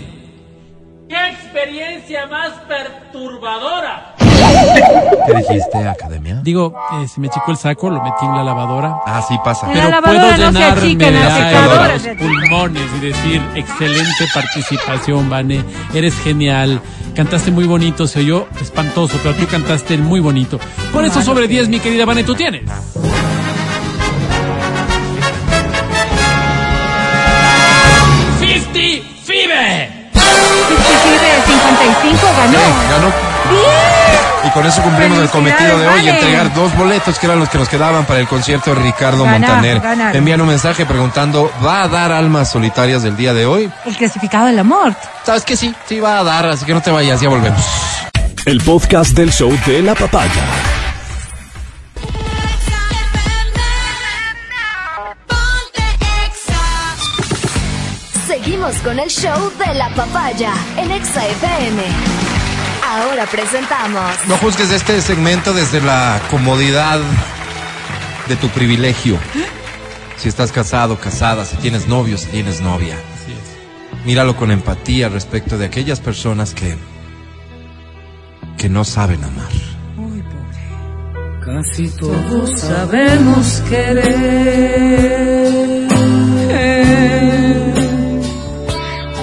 ¡Qué 1.09 1.28
experiencia 1.31 2.27
más 2.27 2.51
perturbadora! 2.69 4.15
¿Qué 4.19 5.35
dijiste, 5.35 5.89
Academia? 5.89 6.40
Digo, 6.43 6.74
eh, 6.93 7.09
se 7.09 7.20
me 7.20 7.28
achicó 7.28 7.51
el 7.51 7.56
saco, 7.56 7.89
lo 7.90 8.02
metí 8.02 8.24
en 8.24 8.35
la 8.35 8.44
lavadora. 8.44 8.97
Ah, 9.06 9.23
sí 9.27 9.36
pasa. 9.43 9.66
La 9.69 9.73
Pero 9.73 9.89
lavadora 9.90 10.20
puedo 10.20 10.31
no 10.31 10.36
se 10.36 10.52
llenarme 10.59 10.82
achica, 10.82 11.06
de 11.06 11.12
la 11.12 11.35
aire 11.35 11.48
secadora 11.51 11.85
a 11.85 11.89
los 11.93 12.02
pulmones 12.19 12.82
y 12.97 13.06
decir, 13.06 13.43
excelente 13.55 14.27
participación, 14.35 15.31
Vane. 15.31 15.65
Eres 15.94 16.15
genial. 16.20 16.81
Cantaste 17.15 17.51
muy 17.51 17.65
bonito, 17.65 18.06
se 18.06 18.20
oyó 18.20 18.47
espantoso, 18.60 19.19
pero 19.23 19.35
tú 19.35 19.47
cantaste 19.47 19.97
muy 19.98 20.20
bonito. 20.20 20.60
Por 20.93 21.05
eso 21.05 21.23
sobre 21.23 21.48
10, 21.48 21.69
mi 21.69 21.81
querida 21.81 22.05
Vane, 22.05 22.23
tú 22.23 22.35
tienes. 22.35 22.62
¡50 29.49 29.49
FIBE! 29.49 29.89
de 31.19 31.43
55 31.47 32.27
ganó. 32.37 32.59
Ganó. 32.91 33.12
Y 34.45 34.51
con 34.51 34.66
eso 34.66 34.83
cumplimos 34.83 35.19
el 35.19 35.29
cometido 35.31 35.79
de 35.79 35.89
hoy, 35.89 36.09
entregar 36.09 36.55
dos 36.55 36.75
boletos 36.77 37.19
que 37.19 37.27
eran 37.27 37.41
los 37.41 37.49
que 37.49 37.59
nos 37.59 37.69
quedaban 37.69 38.05
para 38.05 38.20
el 38.20 38.29
concierto 38.29 38.75
de 38.75 38.81
Ricardo 38.83 39.25
Ganar, 39.25 39.41
Montaner. 39.41 39.81
ganar. 39.81 40.16
Envían 40.16 40.41
un 40.41 40.49
mensaje 40.49 40.87
preguntando, 40.87 41.51
¿va 41.65 41.83
a 41.83 41.89
dar 41.89 42.12
almas 42.12 42.51
solitarias 42.51 43.03
del 43.03 43.16
día 43.16 43.35
de 43.35 43.47
hoy? 43.47 43.70
El 43.85 43.97
clasificado 43.97 44.47
del 44.47 44.59
amor. 44.59 44.95
Sabes 45.25 45.45
que 45.45 45.57
sí, 45.57 45.75
sí 45.89 45.99
va 45.99 46.20
a 46.20 46.25
dar, 46.25 46.47
así 46.47 46.65
que 46.65 46.73
no 46.75 46.81
te 46.81 46.91
vayas, 46.91 47.20
ya 47.20 47.29
volvemos. 47.29 47.62
El 48.45 48.61
podcast 48.61 49.12
del 49.12 49.33
show 49.33 49.53
de 49.66 49.83
la 49.83 49.95
papaya. 49.95 50.43
Seguimos 58.29 58.77
con 58.83 58.99
el 58.99 59.09
show 59.09 59.51
de 59.59 59.75
la 59.75 59.89
papaya 59.95 60.53
en 60.77 60.91
Exa 60.91 61.27
FM. 61.27 61.83
Ahora 62.87 63.25
presentamos 63.25 64.03
No 64.29 64.37
juzgues 64.37 64.71
este 64.71 65.01
segmento 65.01 65.55
desde 65.55 65.81
la 65.81 66.21
comodidad 66.31 67.01
de 68.29 68.37
tu 68.37 68.49
privilegio. 68.51 69.19
Si 70.19 70.29
estás 70.29 70.53
casado, 70.53 71.01
casada, 71.01 71.47
si 71.47 71.57
tienes 71.57 71.89
novio, 71.89 72.19
si 72.19 72.27
tienes 72.27 72.61
novia. 72.61 72.97
Así 73.15 73.33
es. 73.33 74.05
Míralo 74.05 74.37
con 74.37 74.51
empatía 74.51 75.09
respecto 75.09 75.57
de 75.57 75.65
aquellas 75.65 76.01
personas 76.01 76.53
que 76.53 76.77
que 78.59 78.69
no 78.69 78.85
saben 78.85 79.25
amar. 79.25 79.49
Casi 81.43 81.89
todos 81.89 82.61
sabemos 82.61 83.63
querer, 83.71 84.69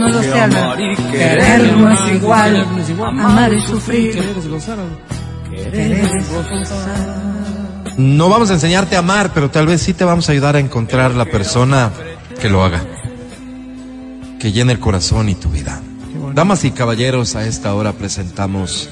No 0.00 0.08
lo 0.08 0.22
sé, 0.22 0.40
Álvaro. 0.40 0.76
Querer 1.10 1.76
no 1.76 1.90
es 1.90 2.14
igual, 2.14 2.66
amar 3.18 3.52
es 3.54 3.64
sufrir, 3.64 4.12
Querer 4.14 4.38
es 4.38 4.48
gozar. 4.48 4.78
querer 5.50 5.92
es 5.92 6.30
gozar. 6.30 7.24
No 7.96 8.28
vamos 8.28 8.50
a 8.50 8.54
enseñarte 8.54 8.96
a 8.96 8.98
amar, 9.00 9.30
pero 9.32 9.50
tal 9.50 9.66
vez 9.66 9.80
sí 9.82 9.94
te 9.94 10.04
vamos 10.04 10.28
a 10.28 10.32
ayudar 10.32 10.56
a 10.56 10.58
encontrar 10.58 11.12
la 11.12 11.24
persona 11.26 11.90
que 12.40 12.48
lo 12.48 12.64
haga. 12.64 12.82
Que 14.40 14.52
llene 14.52 14.72
el 14.72 14.80
corazón 14.80 15.28
y 15.28 15.34
tu 15.34 15.48
vida. 15.48 15.80
Damas 16.34 16.64
y 16.64 16.72
caballeros, 16.72 17.36
a 17.36 17.46
esta 17.46 17.72
hora 17.74 17.92
presentamos 17.92 18.90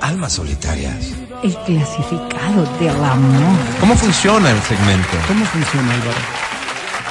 Almas 0.00 0.34
Solitarias. 0.34 1.25
El 1.46 1.54
clasificado 1.58 2.64
del 2.80 3.04
amor. 3.04 3.56
¿Cómo 3.78 3.94
funciona 3.96 4.50
el 4.50 4.60
segmento? 4.62 5.08
¿Cómo 5.28 5.44
funciona, 5.44 5.92
Álvaro? 5.94 6.18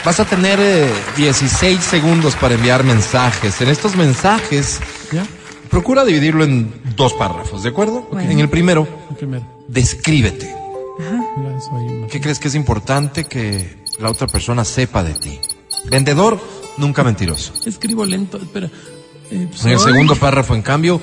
Vas 0.04 0.20
a 0.20 0.26
tener 0.26 0.60
eh, 0.60 0.92
16 1.16 1.82
segundos 1.82 2.36
para 2.36 2.56
enviar 2.56 2.84
mensajes. 2.84 3.62
En 3.62 3.70
estos 3.70 3.96
mensajes, 3.96 4.82
¿Ya? 5.14 5.26
procura 5.70 6.04
dividirlo 6.04 6.44
en 6.44 6.74
dos 6.98 7.14
párrafos, 7.14 7.64
¿de 7.64 7.70
acuerdo? 7.70 8.06
Bueno. 8.12 8.30
En 8.30 8.40
el 8.40 8.50
primero, 8.50 8.86
El 9.10 9.16
primero. 9.16 9.46
descríbete. 9.70 10.54
Una- 11.00 12.08
¿Qué 12.10 12.20
crees 12.20 12.38
que 12.40 12.50
es 12.50 12.56
importante 12.56 13.24
que 13.24 13.86
la 14.00 14.10
otra 14.10 14.28
persona 14.28 14.66
sepa 14.66 15.02
de 15.02 15.14
ti? 15.14 15.40
Vendedor, 15.86 16.42
nunca 16.76 17.06
mentiroso. 17.06 17.54
Escribo 17.66 18.04
lento, 18.06 18.36
espera. 18.38 18.68
Eh, 19.32 19.48
En 19.64 19.70
el 19.70 19.80
segundo 19.80 20.16
párrafo, 20.18 20.54
en 20.56 20.62
cambio, 20.62 21.02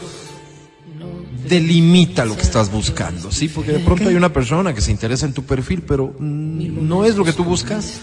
delimita 1.49 2.25
lo 2.25 2.37
que 2.37 2.43
estás 2.43 2.71
buscando, 2.71 3.31
¿sí? 3.31 3.49
Porque 3.49 3.73
de 3.73 3.79
pronto 3.81 4.09
hay 4.09 4.15
una 4.15 4.33
persona 4.33 4.75
que 4.75 4.81
se 4.81 4.91
interesa 4.91 5.27
en 5.27 5.33
tu 5.33 5.45
perfil, 5.45 5.83
pero 5.83 6.15
mm, 6.19 6.87
no 6.89 7.05
es 7.05 7.17
lo 7.17 7.25
que 7.25 7.33
tú 7.33 7.45
buscas. 7.45 8.01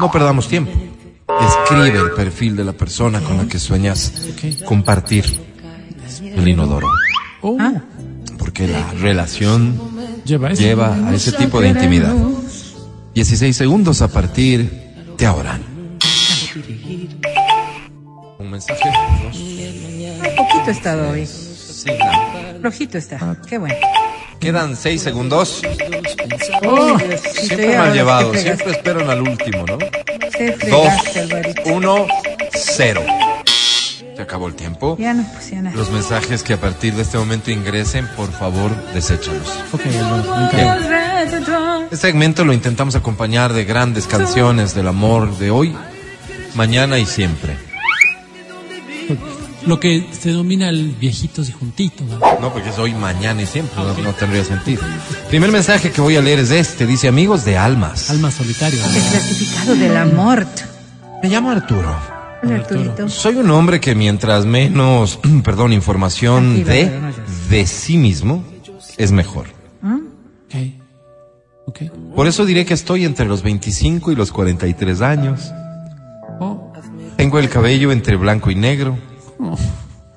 No 0.00 0.10
perdamos 0.10 0.48
tiempo. 0.48 0.72
Escribe 1.28 1.98
el 1.98 2.10
perfil 2.12 2.56
de 2.56 2.64
la 2.64 2.72
persona 2.72 3.20
con 3.20 3.36
la 3.36 3.46
que 3.46 3.58
sueñas 3.58 4.12
compartir 4.64 5.24
el 6.22 6.48
inodoro. 6.48 6.88
Oh, 7.42 7.56
Porque 8.38 8.66
la 8.66 8.90
relación 8.92 9.78
lleva 10.24 10.48
a 10.94 11.14
ese 11.14 11.32
tipo 11.32 11.60
de 11.60 11.68
intimidad. 11.68 12.14
16 13.14 13.56
segundos 13.56 14.02
a 14.02 14.08
partir 14.08 14.70
de 15.16 15.26
ahora. 15.26 15.58
Un 18.38 18.50
mensaje. 18.50 18.88
dos. 19.24 19.36
Ay, 19.36 20.36
poquito 20.36 20.70
está 20.70 20.96
hoy. 21.10 21.26
Sí, 21.26 21.90
no. 21.90 22.47
Flojito 22.60 22.98
está. 22.98 23.36
Qué 23.48 23.58
bueno. 23.58 23.74
Quedan 24.40 24.76
6 24.76 25.02
segundos. 25.02 25.62
Oh, 26.64 26.96
Siempre 26.98 27.76
mal 27.76 27.92
llevado, 27.92 28.34
siempre 28.34 28.70
esperan 28.70 29.10
al 29.10 29.22
último, 29.22 29.64
¿no? 29.66 29.78
Dos, 30.70 30.92
uno, 31.66 32.06
cero. 32.54 33.02
Se 34.14 34.22
acabó 34.22 34.46
el 34.48 34.54
tiempo. 34.54 34.96
Ya 34.98 35.14
no, 35.14 35.24
pues 35.32 35.50
ya 35.50 35.62
nada. 35.62 35.76
Los 35.76 35.90
mensajes 35.90 36.42
que 36.42 36.52
a 36.54 36.60
partir 36.60 36.94
de 36.94 37.02
este 37.02 37.18
momento 37.18 37.50
ingresen, 37.50 38.08
por 38.16 38.30
favor, 38.32 38.74
deséchalos. 38.92 39.48
Ok. 39.72 39.82
Este 41.84 41.96
segmento 41.96 42.44
lo 42.44 42.52
intentamos 42.52 42.94
acompañar 42.94 43.52
de 43.52 43.64
grandes 43.64 44.06
canciones 44.06 44.74
del 44.74 44.88
amor 44.88 45.36
de 45.38 45.50
hoy, 45.50 45.76
mañana 46.54 46.98
y 46.98 47.06
siempre. 47.06 47.56
Lo 49.66 49.80
que 49.80 50.06
se 50.18 50.30
denomina 50.30 50.68
el 50.68 50.94
viejitos 50.98 51.48
y 51.48 51.52
juntitos. 51.52 52.06
¿no? 52.06 52.18
No, 52.40 52.52
porque 52.52 52.68
es 52.70 52.78
hoy, 52.78 52.94
mañana 52.94 53.42
y 53.42 53.46
siempre, 53.46 53.76
no, 53.76 53.92
no 53.98 54.12
tendría 54.12 54.44
sentido. 54.44 54.82
Primer 55.28 55.50
mensaje 55.50 55.90
que 55.90 56.00
voy 56.00 56.16
a 56.16 56.22
leer 56.22 56.38
es 56.38 56.50
este, 56.50 56.86
dice 56.86 57.08
amigos 57.08 57.44
de 57.44 57.58
almas. 57.58 58.08
Alma 58.10 58.30
solitario. 58.30 58.78
¿no? 58.80 58.86
El 58.86 59.02
clasificado 59.02 59.74
del 59.74 59.96
amor. 59.96 60.46
Me 61.22 61.28
llamo 61.28 61.50
Arturo. 61.50 61.96
Arturito. 62.42 63.08
Soy 63.08 63.34
un 63.36 63.50
hombre 63.50 63.80
que 63.80 63.94
mientras 63.94 64.46
menos, 64.46 65.18
perdón, 65.44 65.72
información 65.72 66.64
de, 66.64 66.90
de 67.50 67.66
sí 67.66 67.98
mismo, 67.98 68.44
es 68.96 69.10
mejor. 69.12 69.46
Ok. 71.66 71.82
Por 72.16 72.26
eso 72.26 72.46
diré 72.46 72.64
que 72.64 72.72
estoy 72.72 73.04
entre 73.04 73.26
los 73.26 73.42
25 73.42 74.10
y 74.10 74.16
los 74.16 74.32
43 74.32 75.02
años. 75.02 75.52
Oh, 76.40 76.72
Tengo 77.18 77.38
el 77.38 77.50
cabello 77.50 77.92
entre 77.92 78.16
blanco 78.16 78.50
y 78.50 78.54
negro, 78.54 78.96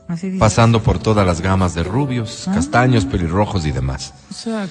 Así 0.08 0.28
dice. 0.28 0.40
pasando 0.40 0.82
por 0.84 1.00
todas 1.00 1.26
las 1.26 1.42
gamas 1.42 1.74
de 1.74 1.84
rubios, 1.84 2.48
castaños, 2.54 3.06
pelirrojos 3.06 3.66
y 3.66 3.72
demás. 3.72 4.14
o 4.30 4.34
sea, 4.34 4.68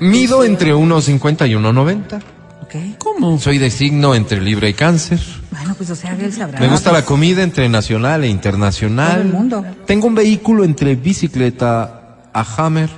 Mido 0.00 0.42
entre 0.44 0.74
1,50 0.74 1.48
y 1.48 1.52
1,90. 1.54 2.20
Ok. 2.62 2.98
¿cómo? 2.98 3.38
Soy 3.38 3.58
de 3.58 3.70
signo 3.70 4.14
entre 4.14 4.40
Libra 4.40 4.68
y 4.68 4.74
Cáncer. 4.74 5.20
Bueno, 5.50 5.74
pues 5.76 5.90
o 5.90 5.96
sea, 5.96 6.14
él 6.14 6.32
sabrá. 6.32 6.60
Me 6.60 6.68
gusta 6.68 6.92
la 6.92 7.04
comida 7.04 7.42
entre 7.42 7.68
nacional 7.68 8.24
e 8.24 8.28
internacional. 8.28 9.12
Todo 9.12 9.22
el 9.22 9.28
mundo. 9.32 9.64
Tengo 9.86 10.06
un 10.06 10.14
vehículo 10.14 10.64
entre 10.64 10.94
bicicleta 10.94 12.16
a 12.32 12.44
Hammer. 12.56 12.88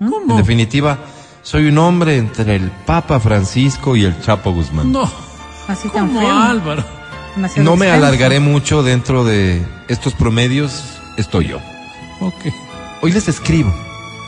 En 0.00 0.10
¿Cómo? 0.10 0.36
definitiva, 0.36 0.98
soy 1.42 1.66
un 1.66 1.78
hombre 1.78 2.16
entre 2.16 2.56
el 2.56 2.70
Papa 2.70 3.18
Francisco 3.20 3.96
y 3.96 4.04
el 4.04 4.18
Chapo 4.22 4.52
Guzmán. 4.52 4.92
No. 4.92 5.10
Así 5.66 5.88
tan 5.88 6.08
¿Cómo, 6.08 6.20
feo. 6.20 6.30
Álvaro? 6.32 6.84
No 7.56 7.76
me 7.76 7.90
alargaré 7.90 8.40
mucho 8.40 8.82
dentro 8.82 9.24
de 9.24 9.62
estos 9.88 10.14
promedios, 10.14 10.98
estoy 11.16 11.48
yo. 11.48 11.58
Ok. 12.20 12.52
Hoy 13.02 13.12
les 13.12 13.28
escribo 13.28 13.72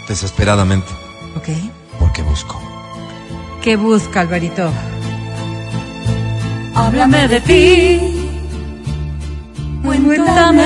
desesperadamente 0.08 0.86
Ok. 1.36 1.48
porque 1.98 2.22
busco. 2.22 2.60
¿Qué 3.62 3.76
busca, 3.76 4.20
Alvarito? 4.20 4.70
Háblame 6.74 7.28
de 7.28 7.40
ti. 7.40 8.00
Cuéntame 9.84 10.64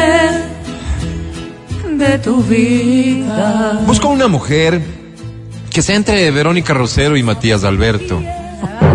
de 1.97 2.19
tu 2.19 2.43
vida. 2.43 3.81
Busco 3.87 4.09
una 4.09 4.29
mujer 4.29 4.81
que 5.71 5.83
sea 5.83 5.97
entre 5.97 6.31
Verónica 6.31 6.75
Rosero 6.75 7.17
y 7.17 7.23
Matías 7.23 7.65
Alberto. 7.65 8.21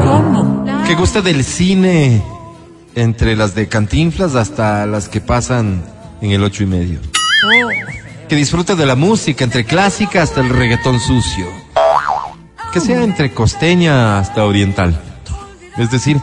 ¿Cómo? 0.04 0.66
Que 0.86 0.96
guste 0.96 1.22
del 1.22 1.44
cine, 1.44 2.22
entre 2.96 3.36
las 3.36 3.56
de 3.56 3.68
Cantinflas 3.68 4.36
hasta 4.36 4.86
las 4.86 5.10
que 5.10 5.22
pasan 5.22 5.84
en 6.22 6.32
el 6.32 6.44
ocho 6.44 6.64
y 6.64 6.66
medio. 6.66 7.00
Que 8.28 8.36
disfrute 8.36 8.76
de 8.76 8.86
la 8.86 8.96
música, 8.96 9.44
entre 9.44 9.66
clásica 9.66 10.22
hasta 10.22 10.42
el 10.42 10.50
reggaetón 10.50 11.00
sucio. 11.00 11.48
Que 12.74 12.80
sea 12.80 13.04
entre 13.04 13.32
costeña 13.34 14.20
hasta 14.20 14.46
oriental. 14.46 15.00
Es 15.78 15.90
decir, 15.92 16.18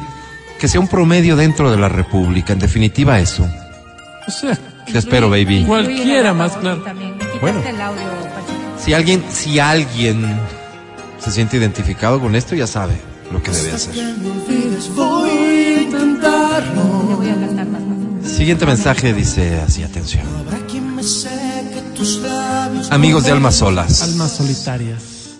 que 0.61 0.69
sea 0.69 0.81
un 0.81 0.89
promedio 0.89 1.35
dentro 1.37 1.71
de 1.71 1.79
la 1.79 1.89
República. 1.89 2.53
En 2.53 2.59
definitiva, 2.59 3.19
eso. 3.19 3.49
O 4.27 4.31
sea, 4.31 4.57
Te 4.91 4.99
espero, 4.99 5.29
baby. 5.31 5.65
cualquiera 5.65 6.33
más 6.33 6.57
claro. 6.57 6.85
Bueno. 7.41 7.61
Si 8.79 8.95
alguien, 8.95 9.25
si 9.31 9.59
alguien 9.59 10.39
se 11.19 11.33
siente 11.33 11.57
identificado 11.57 12.21
con 12.21 12.37
esto, 12.37 12.55
ya 12.55 12.67
sabe 12.67 12.95
lo 13.32 13.43
que 13.43 13.51
debe 13.51 13.73
hacer. 13.73 13.94
Voy 14.94 15.31
a 15.31 15.82
intentarlo. 15.82 17.20
Siguiente 18.24 18.66
mensaje 18.66 19.12
dice 19.12 19.61
así, 19.61 19.82
atención. 19.82 20.24
Amigos 22.90 23.24
de 23.24 23.32
almas 23.32 23.57
solas. 23.57 24.03
Almas 24.03 24.32
solitarias. 24.36 25.39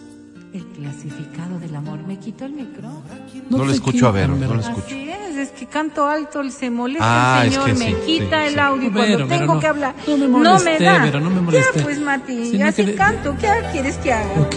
El 0.53 0.65
clasificado 0.67 1.59
del 1.59 1.75
amor. 1.77 1.99
Me 2.07 2.19
quitó 2.19 2.45
el 2.47 2.53
micrófono. 2.53 3.03
No 3.51 3.65
lo 3.65 3.73
escucho 3.73 4.07
a 4.09 4.11
ver, 4.13 4.29
no 4.29 4.37
lo 4.55 4.61
escucho. 4.61 4.87
Así 4.87 5.11
es, 5.11 5.37
es 5.37 5.51
que 5.51 5.67
canto 5.67 6.07
alto, 6.09 6.41
él 6.41 6.51
se 6.51 6.71
molesta 6.71 7.39
Ah, 7.39 7.43
el 7.43 7.49
es 7.49 7.55
señor, 7.55 7.67
que 7.69 7.75
me 7.75 7.87
sí, 7.91 7.97
quita 8.07 8.43
sí, 8.47 8.53
el 8.55 8.59
audio 8.59 8.91
Pero, 8.93 8.95
cuando 8.95 9.17
pero 9.29 9.29
tengo 9.41 9.55
no. 9.55 9.61
que 9.61 9.67
hablar. 9.67 9.95
No 10.07 10.17
me 10.17 10.27
no 10.27 10.39
molesté, 10.39 10.79
me 10.81 10.85
da. 10.87 11.03
pero 11.05 11.21
no 11.21 11.31
me 11.31 11.41
molesté. 11.43 11.79
Ya, 11.79 11.85
pues, 11.85 12.01
Mati, 12.01 12.51
Sino 12.51 12.67
así 12.67 12.85
que- 12.85 12.95
canto. 12.95 13.37
¿Qué 13.39 13.49
quieres 13.73 13.97
que 13.99 14.13
haga? 14.13 14.41
Ok. 14.41 14.55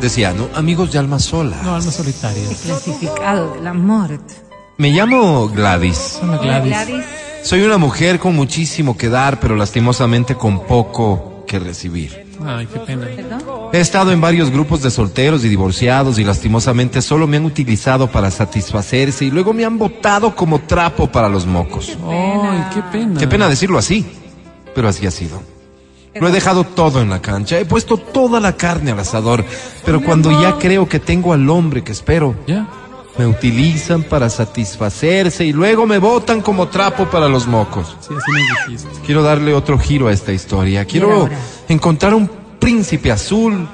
Decía, 0.00 0.32
¿no? 0.32 0.48
Amigos 0.54 0.92
de 0.92 0.98
almas 0.98 1.24
solas. 1.24 1.62
No, 1.62 1.74
almas 1.74 1.86
El 1.86 1.92
solitarias. 1.92 2.60
clasificado 2.64 3.54
del 3.54 3.66
amor. 3.66 4.18
Me 4.78 4.90
llamo 4.90 5.48
Gladys. 5.48 6.18
Hola, 6.22 6.38
Gladys. 6.38 6.70
Gladys. 6.70 7.04
Soy 7.42 7.62
una 7.62 7.76
mujer 7.78 8.18
con 8.18 8.34
muchísimo 8.34 8.96
que 8.96 9.08
dar, 9.08 9.40
pero 9.40 9.56
lastimosamente 9.56 10.34
con 10.36 10.66
poco 10.66 11.44
que 11.46 11.58
recibir. 11.58 12.26
Ay, 12.44 12.66
qué 12.66 12.78
pena. 12.80 13.06
¿Perdón? 13.14 13.42
He 13.72 13.80
estado 13.80 14.12
en 14.12 14.20
varios 14.20 14.50
grupos 14.50 14.82
de 14.82 14.90
solteros 14.90 15.44
y 15.44 15.48
divorciados 15.48 16.18
y 16.18 16.24
lastimosamente 16.24 17.02
solo 17.02 17.26
me 17.26 17.36
han 17.36 17.44
utilizado 17.44 18.06
para 18.10 18.30
satisfacerse 18.30 19.26
y 19.26 19.30
luego 19.30 19.52
me 19.52 19.64
han 19.66 19.76
botado 19.78 20.34
como 20.34 20.60
trapo 20.60 21.08
para 21.12 21.28
los 21.28 21.44
mocos. 21.44 21.98
Ay, 22.08 22.64
qué 22.74 22.82
pena. 22.90 23.20
Qué 23.20 23.28
pena 23.28 23.48
decirlo 23.48 23.78
así, 23.78 24.06
pero 24.74 24.88
así 24.88 25.06
ha 25.06 25.10
sido. 25.10 25.42
Lo 26.14 26.28
he 26.28 26.32
dejado 26.32 26.64
todo 26.64 27.00
en 27.00 27.10
la 27.10 27.22
cancha, 27.22 27.58
he 27.58 27.64
puesto 27.64 27.96
toda 27.96 28.40
la 28.40 28.56
carne 28.56 28.90
al 28.90 28.98
asador, 29.00 29.44
pero 29.84 30.02
cuando 30.02 30.30
ya 30.42 30.58
creo 30.58 30.88
que 30.88 30.98
tengo 30.98 31.32
al 31.32 31.48
hombre 31.48 31.84
que 31.84 31.92
espero, 31.92 32.34
¿Ya? 32.48 32.66
me 33.16 33.26
utilizan 33.26 34.02
para 34.02 34.28
satisfacerse 34.28 35.44
y 35.44 35.52
luego 35.52 35.86
me 35.86 35.98
botan 35.98 36.40
como 36.40 36.68
trapo 36.68 37.06
para 37.06 37.28
los 37.28 37.46
mocos. 37.46 37.96
Sí, 38.00 38.14
así 38.16 38.32
me 38.32 38.72
dijiste. 38.72 39.00
Quiero 39.06 39.22
darle 39.22 39.54
otro 39.54 39.78
giro 39.78 40.08
a 40.08 40.12
esta 40.12 40.32
historia. 40.32 40.84
Quiero 40.84 41.28
encontrar 41.68 42.14
un 42.14 42.28
príncipe 42.58 43.12
azul 43.12 43.68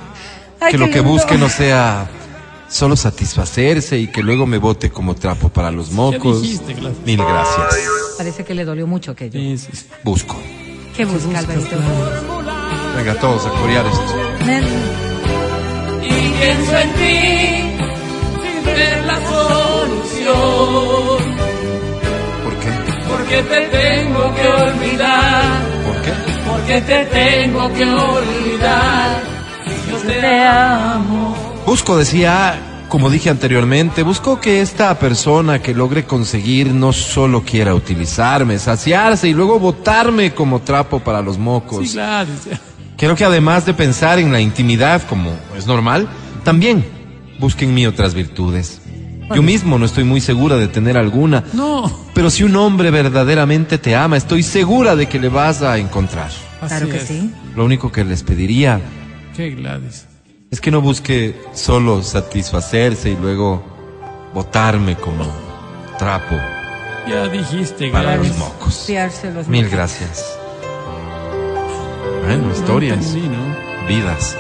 Ay, 0.61 0.73
que 0.73 0.79
lo 0.79 0.87
que 0.87 0.97
lindo. 0.97 1.11
busque 1.11 1.39
no 1.39 1.49
sea 1.49 2.09
solo 2.69 2.97
satisfacerse 2.97 3.99
y 3.99 4.09
que 4.09 4.23
luego 4.23 4.45
me 4.47 4.59
bote 4.59 4.91
como 4.91 5.15
trapo 5.15 5.49
para 5.49 5.71
los 5.71 5.91
mocos. 5.93 6.43
dijiste. 6.43 6.75
Mil 7.07 7.19
gracias. 7.19 7.79
Parece 8.19 8.45
que 8.45 8.55
le 8.55 8.65
dolió 8.65 8.87
mucho 8.87 9.13
aquello. 9.13 9.39
Sí, 9.39 9.57
sí, 9.59 9.69
sí. 9.73 9.87
Busco. 10.03 10.37
¿Qué 10.97 11.05
busca, 11.05 11.39
Alvarito? 11.39 11.77
Venga, 12.97 13.15
todos 13.21 13.45
a 13.47 13.51
corear 13.51 13.85
esto. 13.87 14.17
Y 16.03 16.31
pienso 16.41 16.79
en 16.79 16.93
ti 16.95 17.77
sin 18.43 18.65
ver 18.65 19.05
la 19.05 19.17
solución. 19.29 20.35
¿Por 22.45 22.55
qué? 22.61 22.71
Porque 23.11 23.43
te 23.43 23.61
tengo 23.67 24.35
que 24.37 24.49
olvidar. 24.49 25.61
¿Por 25.85 25.97
qué? 26.03 26.13
Porque 26.49 26.81
te 26.81 27.05
tengo 27.05 27.73
que 27.75 27.85
olvidar. 27.85 29.21
Yo 29.91 29.99
te 29.99 30.45
amo. 30.47 31.37
Busco, 31.67 31.99
decía, 31.99 32.59
como 32.89 33.11
dije 33.11 33.31
anteriormente, 33.31 34.03
busco 34.03 34.41
que 34.41 34.61
esta 34.61 34.97
persona 34.99 35.61
que 35.61 35.75
logre 35.75 36.05
conseguir 36.05 36.69
no 36.73 36.93
solo 36.93 37.43
quiera 37.43 37.75
utilizarme, 37.75 38.59
saciarse 38.59 39.29
y 39.29 39.35
luego 39.35 39.59
botarme 39.59 40.33
como 40.35 40.61
trapo 40.61 41.01
para 41.01 41.21
los 41.21 41.37
mocos. 41.39 41.87
Sí, 41.89 41.95
Gladys. 41.95 42.45
ya. 42.51 42.61
Quiero 42.97 43.15
que 43.17 43.25
además 43.25 43.67
de 43.67 43.75
pensar 43.75 44.19
en 44.19 44.33
la 44.33 44.41
intimidad, 44.41 45.03
como 45.09 45.31
es 45.57 45.67
normal, 45.67 46.09
también 46.45 46.85
busque 47.39 47.65
en 47.65 47.75
mí 47.75 47.87
otras 47.87 48.15
virtudes. 48.15 48.81
Yo 49.35 49.43
mismo 49.43 49.77
no 49.77 49.85
estoy 49.85 50.05
muy 50.05 50.21
segura 50.21 50.57
de 50.57 50.69
tener 50.69 50.97
alguna, 50.97 51.43
No. 51.53 51.93
pero 52.15 52.31
si 52.31 52.45
un 52.45 52.55
hombre 52.55 52.93
verdaderamente 52.93 53.77
te 53.77 53.97
ama, 53.97 54.17
estoy 54.17 54.45
segura 54.45 54.95
de 54.95 55.09
que 55.09 55.19
le 55.19 55.29
vas 55.29 55.63
a 55.63 55.77
encontrar. 55.79 56.31
Claro 56.61 56.75
Así 56.85 56.87
que 56.87 56.97
es. 56.99 57.03
sí. 57.09 57.31
Lo 57.57 57.65
único 57.65 57.91
que 57.91 58.05
les 58.05 58.23
pediría 58.23 58.81
Qué 59.37 59.51
Gladys. 59.51 60.06
Es 60.51 60.61
que 60.61 60.71
no 60.71 60.81
busque 60.81 61.41
solo 61.55 62.03
satisfacerse 62.03 63.11
y 63.11 63.17
luego 63.17 63.63
botarme 64.35 64.97
como 64.97 65.25
trapo 65.99 66.37
Ya 67.09 67.27
dijiste, 67.29 67.89
para 67.91 68.17
los 68.17 68.37
mocos. 68.39 68.89
Los 69.35 69.49
Mil 69.49 69.65
mocos. 69.65 69.73
gracias. 69.77 70.39
Bueno, 72.25 72.51
historias, 72.53 73.05
Sí, 73.05 73.23
¿no? 73.29 73.87
vidas. 73.89 74.37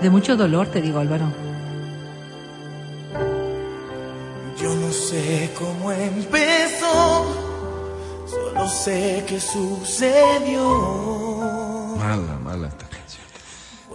De 0.00 0.10
mucho 0.10 0.36
dolor, 0.36 0.66
te 0.68 0.80
digo, 0.80 0.98
Álvaro. 1.00 1.26
Yo 4.60 4.74
no 4.74 4.90
sé 4.92 5.50
cómo 5.58 5.92
empezó, 5.92 7.26
solo 8.26 8.68
sé 8.68 9.24
que 9.26 9.38
sucedió. 9.40 10.64
Mala, 11.98 12.38
mala. 12.42 12.68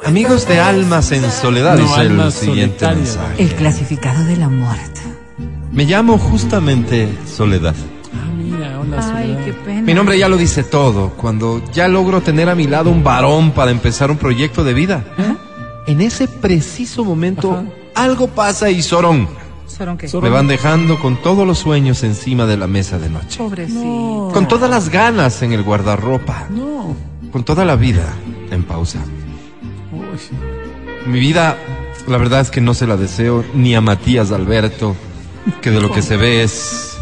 Amigos 0.06 0.48
de 0.48 0.60
Almas 0.60 1.12
en 1.12 1.30
Soledad, 1.30 1.78
No, 1.78 1.84
dice 1.84 2.02
el 2.02 2.32
siguiente 2.32 2.80
Solitarias. 2.80 2.98
mensaje. 3.18 3.44
El 3.44 3.54
clasificado 3.56 4.24
de 4.26 4.38
la 4.38 4.50
muerte. 4.50 5.02
Me 5.72 5.86
llamo 5.86 6.18
justamente 6.18 7.10
Soledad. 7.28 7.76
Ah, 8.14 8.32
mira, 8.36 8.80
hola, 8.80 9.14
Ay, 9.16 9.38
qué 9.46 9.54
pena. 9.54 9.82
Mi 9.82 9.94
nombre 9.94 10.18
ya 10.18 10.30
lo 10.30 10.38
dice 10.38 10.64
todo. 10.64 11.10
Cuando 11.12 11.62
ya 11.74 11.88
logro 11.88 12.22
tener 12.22 12.50
a 12.50 12.56
mi 12.56 12.66
lado 12.68 12.90
un 12.90 13.04
varón 13.04 13.52
para 13.52 13.72
empezar 13.72 14.10
un 14.10 14.18
proyecto 14.18 14.64
de 14.64 14.74
vida, 14.74 15.04
en 15.86 16.02
ese 16.02 16.28
preciso 16.28 17.04
momento 17.04 17.52
Ajá. 17.52 17.64
algo 17.96 18.28
pasa 18.28 18.70
y 18.72 18.82
Sorón. 18.82 19.28
¿Fueron 19.68 19.98
qué? 19.98 20.10
Me 20.22 20.30
van 20.30 20.48
dejando 20.48 21.00
con 21.00 21.22
todos 21.22 21.46
los 21.46 21.60
sueños 21.60 22.04
encima 22.04 22.46
de 22.46 22.58
la 22.58 22.68
mesa 22.68 22.98
de 23.00 23.10
noche. 23.10 23.38
Pobrecito. 23.38 24.30
Con 24.34 24.48
todas 24.48 24.70
las 24.70 24.90
ganas 24.90 25.42
en 25.42 25.54
el 25.54 25.64
guardarropa. 25.64 26.48
No. 26.50 26.96
Con 27.32 27.44
toda 27.44 27.64
la 27.66 27.76
vida 27.76 28.14
en 28.50 28.64
pausa. 28.64 29.00
Mi 31.06 31.19
vida, 31.19 31.57
la 32.07 32.18
verdad 32.18 32.41
es 32.41 32.52
que 32.52 32.61
no 32.61 32.73
se 32.73 32.88
la 32.88 32.98
deseo 32.98 33.44
ni 33.53 33.76
a 33.76 33.81
Matías 33.81 34.31
Alberto, 34.31 34.95
que 35.61 35.72
de 35.72 35.81
lo 35.81 35.91
que 35.91 36.02
se 36.02 36.18
ve 36.18 36.44
es 36.44 36.98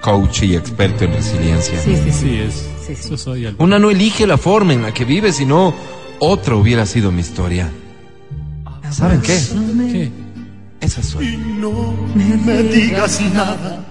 coach 0.00 0.42
y 0.42 0.56
experto 0.56 1.04
en 1.04 1.12
resiliencia. 1.12 1.80
Sí, 1.80 1.96
sí, 1.96 2.12
sí. 2.12 2.18
Sí 2.20 2.38
es. 2.38 2.54
Sí, 2.54 2.94
sí. 2.94 3.02
Eso 3.04 3.16
soy 3.16 3.46
Alberto. 3.46 3.64
Una 3.64 3.78
no 3.78 3.90
elige 3.90 4.26
la 4.26 4.38
forma 4.38 4.72
en 4.72 4.82
la 4.82 4.92
que 4.92 5.04
vive, 5.04 5.32
sino 5.32 5.74
otra 6.18 6.56
hubiera 6.56 6.86
sido 6.86 7.12
mi 7.12 7.20
historia. 7.20 7.70
¿Saben 8.90 9.20
qué? 9.20 9.38
¿Qué? 9.92 10.10
Esa 10.80 11.02
soy. 11.02 11.36
No 11.36 11.94
me 12.16 12.62
digas 12.62 13.20
nada, 13.34 13.84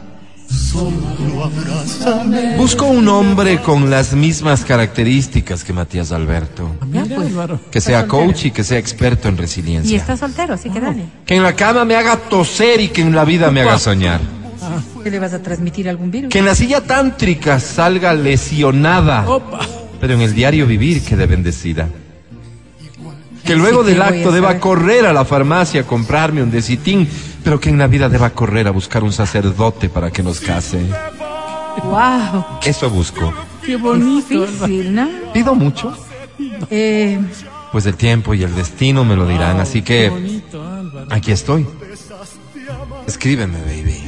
solo 0.49 1.43
abrázame. 1.43 2.57
Busco 2.57 2.85
un 2.85 3.07
hombre 3.07 3.61
con 3.61 3.89
las 3.89 4.13
mismas 4.13 4.63
características 4.63 5.63
que 5.63 5.73
Matías 5.73 6.11
Alberto. 6.11 6.75
Mira, 6.87 7.05
pues. 7.15 7.31
Que 7.71 7.81
sea 7.81 8.07
coach 8.07 8.45
y 8.45 8.51
que 8.51 8.63
sea 8.63 8.77
experto 8.77 9.27
en 9.27 9.37
resiliencia. 9.37 9.91
Y 9.91 9.95
está 9.95 10.17
soltero, 10.17 10.53
así 10.53 10.69
que 10.69 10.79
dale. 10.79 11.03
Que 11.25 11.35
en 11.35 11.43
la 11.43 11.53
cama 11.53 11.85
me 11.85 11.95
haga 11.95 12.17
toser 12.17 12.81
y 12.81 12.89
que 12.89 13.01
en 13.01 13.13
la 13.15 13.25
vida 13.25 13.51
me 13.51 13.61
haga 13.61 13.79
soñar. 13.79 14.21
¿Qué 15.03 15.11
le 15.11 15.19
vas 15.19 15.33
a 15.33 15.41
transmitir 15.41 15.87
algún 15.87 16.11
virus? 16.11 16.29
Que 16.29 16.39
en 16.39 16.45
la 16.45 16.55
silla 16.55 16.81
tántrica 16.81 17.59
salga 17.59 18.13
lesionada. 18.13 19.27
Opa. 19.29 19.59
pero 20.01 20.13
en 20.13 20.21
el 20.21 20.33
diario 20.33 20.67
vivir 20.67 21.01
quede 21.03 21.25
bendecida. 21.25 21.87
Que 23.43 23.55
luego 23.55 23.81
Sí, 23.81 23.91
del 23.91 23.97
que 23.97 24.03
acto 24.03 24.31
deba 24.31 24.59
correr 24.59 25.05
a 25.05 25.13
la 25.13 25.23
farmacia 25.23 25.81
a 25.81 25.83
comprarme 25.85 26.43
un 26.43 26.51
desitín, 26.51 27.07
pero 27.43 27.59
que 27.59 27.69
en 27.69 27.77
la 27.77 27.87
vida 27.87 28.09
deba 28.09 28.29
correr 28.31 28.67
a 28.67 28.71
buscar 28.71 29.03
un 29.03 29.13
sacerdote 29.13 29.89
para 29.89 30.11
que 30.11 30.23
nos 30.23 30.39
case. 30.39 30.79
¡Wow! 31.83 32.45
Eso 32.65 32.89
busco. 32.89 33.33
Qué 33.65 33.75
bonito. 33.75 34.45
Difícil, 34.45 34.95
¿no? 34.95 35.07
¿Pido 35.33 35.53
mucho? 35.55 35.95
Eh, 36.69 37.19
Pues 37.71 37.85
el 37.85 37.95
tiempo 37.95 38.33
y 38.33 38.43
el 38.43 38.55
destino 38.55 39.03
me 39.03 39.15
lo 39.15 39.27
dirán, 39.27 39.59
así 39.59 39.81
Qué 39.81 40.03
que 40.03 40.09
bonito, 40.09 40.63
Álvaro. 40.63 41.07
aquí 41.11 41.31
estoy. 41.31 41.67
Escríbeme, 43.07 43.57
baby. 43.61 44.03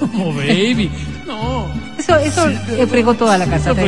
Como 0.00 0.32
baby. 0.34 0.90
No. 1.26 1.66
Eso, 1.98 2.16
eso 2.16 2.48
eh, 2.48 2.86
fregó 2.88 3.14
toda 3.14 3.36
la 3.38 3.46
casa. 3.46 3.74
Todo. 3.74 3.86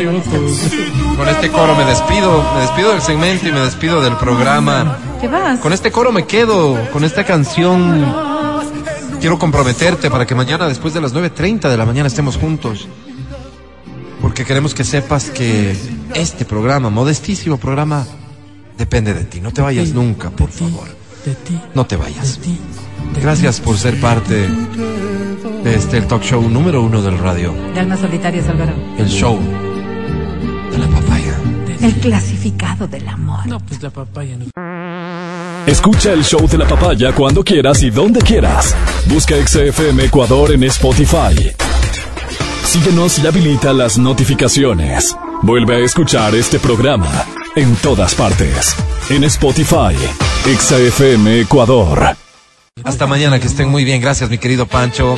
Con 1.17 1.29
este 1.29 1.49
coro 1.51 1.75
me 1.75 1.85
despido, 1.85 2.45
me 2.55 2.61
despido 2.63 2.93
del 2.93 3.03
segmento 3.03 3.49
y 3.49 3.53
me 3.53 3.61
despido 3.61 4.01
del 4.03 4.17
programa. 4.17 4.99
¿Te 5.21 5.29
vas? 5.29 5.59
Con 5.61 5.73
este 5.73 5.91
coro 5.91 6.13
me 6.13 6.25
quedo, 6.27 6.79
con 6.93 7.05
esta 7.05 7.25
canción. 7.25 8.32
Quiero 9.23 9.39
comprometerte 9.39 10.11
para 10.11 10.27
que 10.27 10.35
mañana 10.35 10.67
después 10.67 10.95
de 10.95 11.01
las 11.01 11.15
9.30 11.15 11.71
de 11.71 11.77
la 11.77 11.87
mañana 11.87 12.09
estemos 12.09 12.37
juntos. 12.37 12.89
Porque 14.21 14.45
queremos 14.45 14.75
que 14.75 14.83
sepas 14.83 15.31
que 15.31 15.77
este 16.15 16.45
programa, 16.45 16.91
modestísimo 16.91 17.57
programa, 17.57 18.05
depende 18.77 19.15
de 19.15 19.23
ti. 19.25 19.41
No 19.41 19.53
te 19.53 19.63
vayas 19.63 19.91
nunca, 19.93 20.31
por 20.31 20.51
favor. 20.51 20.89
De 21.25 21.37
ti, 21.37 21.57
No 21.73 21.87
te 21.87 21.95
vayas. 21.95 22.41
de 22.41 22.47
ti. 22.47 22.59
Gracias 23.23 23.61
por 23.61 23.79
ser 23.79 24.01
parte 24.01 24.49
de 25.63 25.75
este 25.77 25.99
el 25.99 26.09
talk 26.09 26.25
show 26.25 26.43
número 26.51 26.83
uno 26.83 27.01
del 27.01 27.17
radio. 27.17 27.55
De 27.75 27.79
almas 27.79 28.01
solitarias, 28.01 28.49
Álvaro. 28.49 28.73
El 28.99 29.07
show 29.09 29.39
de 30.73 30.79
la 30.79 30.89
papaya. 30.89 31.39
El 31.81 31.95
clasificado 32.01 32.89
del 32.89 33.07
amor. 33.07 33.47
No, 33.47 33.61
pues 33.61 33.81
la 33.83 33.91
papaya 33.91 34.37
no. 34.37 34.47
Escucha 35.67 36.13
el 36.13 36.25
show 36.25 36.49
de 36.49 36.59
la 36.59 36.67
papaya 36.67 37.13
cuando 37.13 37.45
quieras 37.45 37.85
y 37.85 37.91
donde 37.91 38.21
quieras. 38.21 38.75
Busca 39.07 39.37
XFM 39.47 40.07
Ecuador 40.07 40.51
en 40.53 40.65
Spotify. 40.65 41.53
Síguenos 42.65 43.21
y 43.21 43.27
habilita 43.29 43.73
las 43.73 43.97
notificaciones. 43.97 45.17
Vuelve 45.43 45.77
a 45.77 45.79
escuchar 45.85 46.35
este 46.35 46.59
programa 46.59 47.25
en 47.55 47.77
todas 47.77 48.13
partes. 48.17 48.75
En 49.09 49.23
Spotify, 49.23 49.95
XFM 50.59 51.43
Ecuador. 51.43 52.17
Hasta 52.83 53.07
mañana, 53.07 53.39
que 53.39 53.47
estén 53.47 53.69
muy 53.69 53.85
bien. 53.85 54.01
Gracias, 54.01 54.29
mi 54.29 54.39
querido 54.39 54.67
Pancho. 54.67 55.15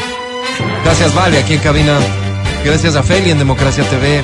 Gracias, 0.84 1.14
Vale, 1.14 1.38
aquí 1.38 1.54
en 1.54 1.60
cabina. 1.60 1.98
Gracias 2.62 2.96
a 2.96 3.02
Feli 3.02 3.30
en 3.30 3.38
Democracia 3.38 3.82
TV. 3.84 4.22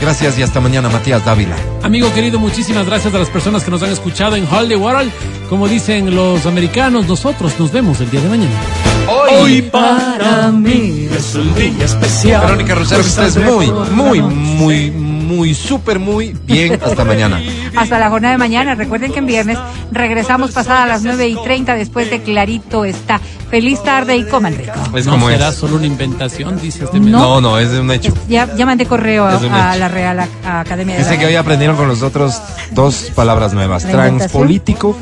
Gracias 0.00 0.38
y 0.38 0.42
hasta 0.42 0.60
mañana, 0.60 0.88
Matías 0.88 1.24
Dávila. 1.24 1.56
Amigo 1.82 2.12
querido, 2.14 2.38
muchísimas 2.38 2.86
gracias 2.86 3.14
a 3.14 3.18
las 3.18 3.28
personas 3.28 3.64
que 3.64 3.70
nos 3.70 3.82
han 3.82 3.90
escuchado 3.90 4.34
en 4.34 4.46
the 4.46 4.76
World. 4.76 5.12
Como 5.48 5.68
dicen 5.68 6.14
los 6.14 6.46
americanos, 6.46 7.06
nosotros 7.06 7.58
nos 7.58 7.70
vemos 7.70 8.00
el 8.00 8.10
día 8.10 8.20
de 8.20 8.28
mañana. 8.28 8.89
Hoy, 9.10 9.62
Para 9.62 10.50
mí 10.52 11.08
es 11.16 11.34
un 11.34 11.54
día 11.54 11.84
especial. 11.84 12.42
Verónica 12.42 12.74
Rosero, 12.74 13.02
que 13.02 13.08
estés 13.08 13.36
muy, 13.36 13.70
muy, 13.70 14.20
muy, 14.22 14.90
muy, 14.90 15.54
súper, 15.54 15.98
muy 15.98 16.36
bien. 16.44 16.78
Hasta 16.84 17.04
mañana. 17.04 17.40
Hasta 17.76 17.98
la 17.98 18.08
jornada 18.10 18.32
de 18.32 18.38
mañana. 18.38 18.74
Recuerden 18.74 19.12
que 19.12 19.18
en 19.18 19.26
viernes 19.26 19.58
regresamos 19.90 20.52
pasada 20.52 20.84
a 20.84 20.86
las 20.86 21.02
9 21.02 21.28
y 21.28 21.36
30 21.42 21.74
después 21.74 22.10
de 22.10 22.20
Clarito 22.22 22.84
está. 22.84 23.20
Feliz 23.50 23.82
tarde 23.82 24.16
y 24.16 24.24
coman 24.24 24.56
rico. 24.56 24.72
Es 24.96 25.06
no 25.06 25.12
como 25.12 25.28
será 25.28 25.48
es. 25.48 25.56
solo 25.56 25.76
una 25.76 25.86
inventación, 25.86 26.60
dice 26.60 26.84
este 26.84 27.00
No. 27.00 27.18
No, 27.18 27.40
no, 27.40 27.58
es 27.58 27.70
de 27.72 27.80
un 27.80 27.90
hecho. 27.90 28.12
Ya, 28.28 28.54
ya 28.54 28.64
mandé 28.64 28.86
correo 28.86 29.26
a, 29.26 29.76
la 29.76 29.88
Real 29.88 30.18
Ac- 30.20 30.28
Academia 30.60 30.96
de 30.96 31.02
Dice 31.02 31.18
que 31.18 31.26
hoy 31.26 31.34
aprendieron 31.34 31.76
con 31.76 31.88
nosotros 31.88 32.40
dos 32.70 33.10
palabras 33.14 33.52
nuevas. 33.52 33.84
Transpolítico 33.84 34.96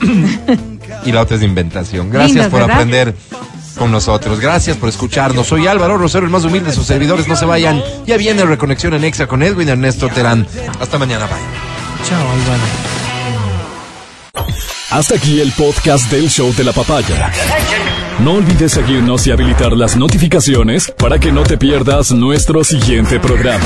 y 1.04 1.12
la 1.12 1.22
otra 1.22 1.36
es 1.36 1.42
inventación. 1.42 2.10
Gracias 2.10 2.32
Lindas, 2.32 2.50
por 2.50 2.60
¿verdad? 2.60 2.76
aprender 2.76 3.14
con 3.76 3.90
nosotros. 3.92 4.40
Gracias 4.40 4.76
por 4.76 4.88
escucharnos. 4.88 5.46
Soy 5.46 5.66
Álvaro 5.66 5.98
Rosero, 5.98 6.24
el 6.24 6.30
más 6.32 6.44
humilde 6.44 6.70
de 6.70 6.74
sus 6.74 6.86
servidores. 6.86 7.28
No 7.28 7.36
se 7.36 7.44
vayan. 7.44 7.82
Ya 8.06 8.16
viene 8.16 8.44
Reconexión 8.44 8.94
en 8.94 9.04
Exa 9.04 9.26
con 9.26 9.42
Edwin 9.42 9.68
Ernesto 9.68 10.08
Terán. 10.08 10.46
Hasta 10.80 10.98
mañana. 10.98 11.26
Bye. 11.26 11.36
Chao, 12.08 12.20
Álvaro. 12.20 12.62
Hasta 14.90 15.16
aquí 15.16 15.40
el 15.40 15.52
podcast 15.52 16.10
del 16.10 16.30
show 16.30 16.54
de 16.54 16.64
la 16.64 16.72
papaya. 16.72 17.30
No 18.20 18.34
olvides 18.34 18.72
seguirnos 18.72 19.26
y 19.26 19.32
habilitar 19.32 19.72
las 19.72 19.96
notificaciones 19.96 20.92
para 20.96 21.18
que 21.18 21.32
no 21.32 21.42
te 21.42 21.58
pierdas 21.58 22.12
nuestro 22.12 22.64
siguiente 22.64 23.20
programa. 23.20 23.64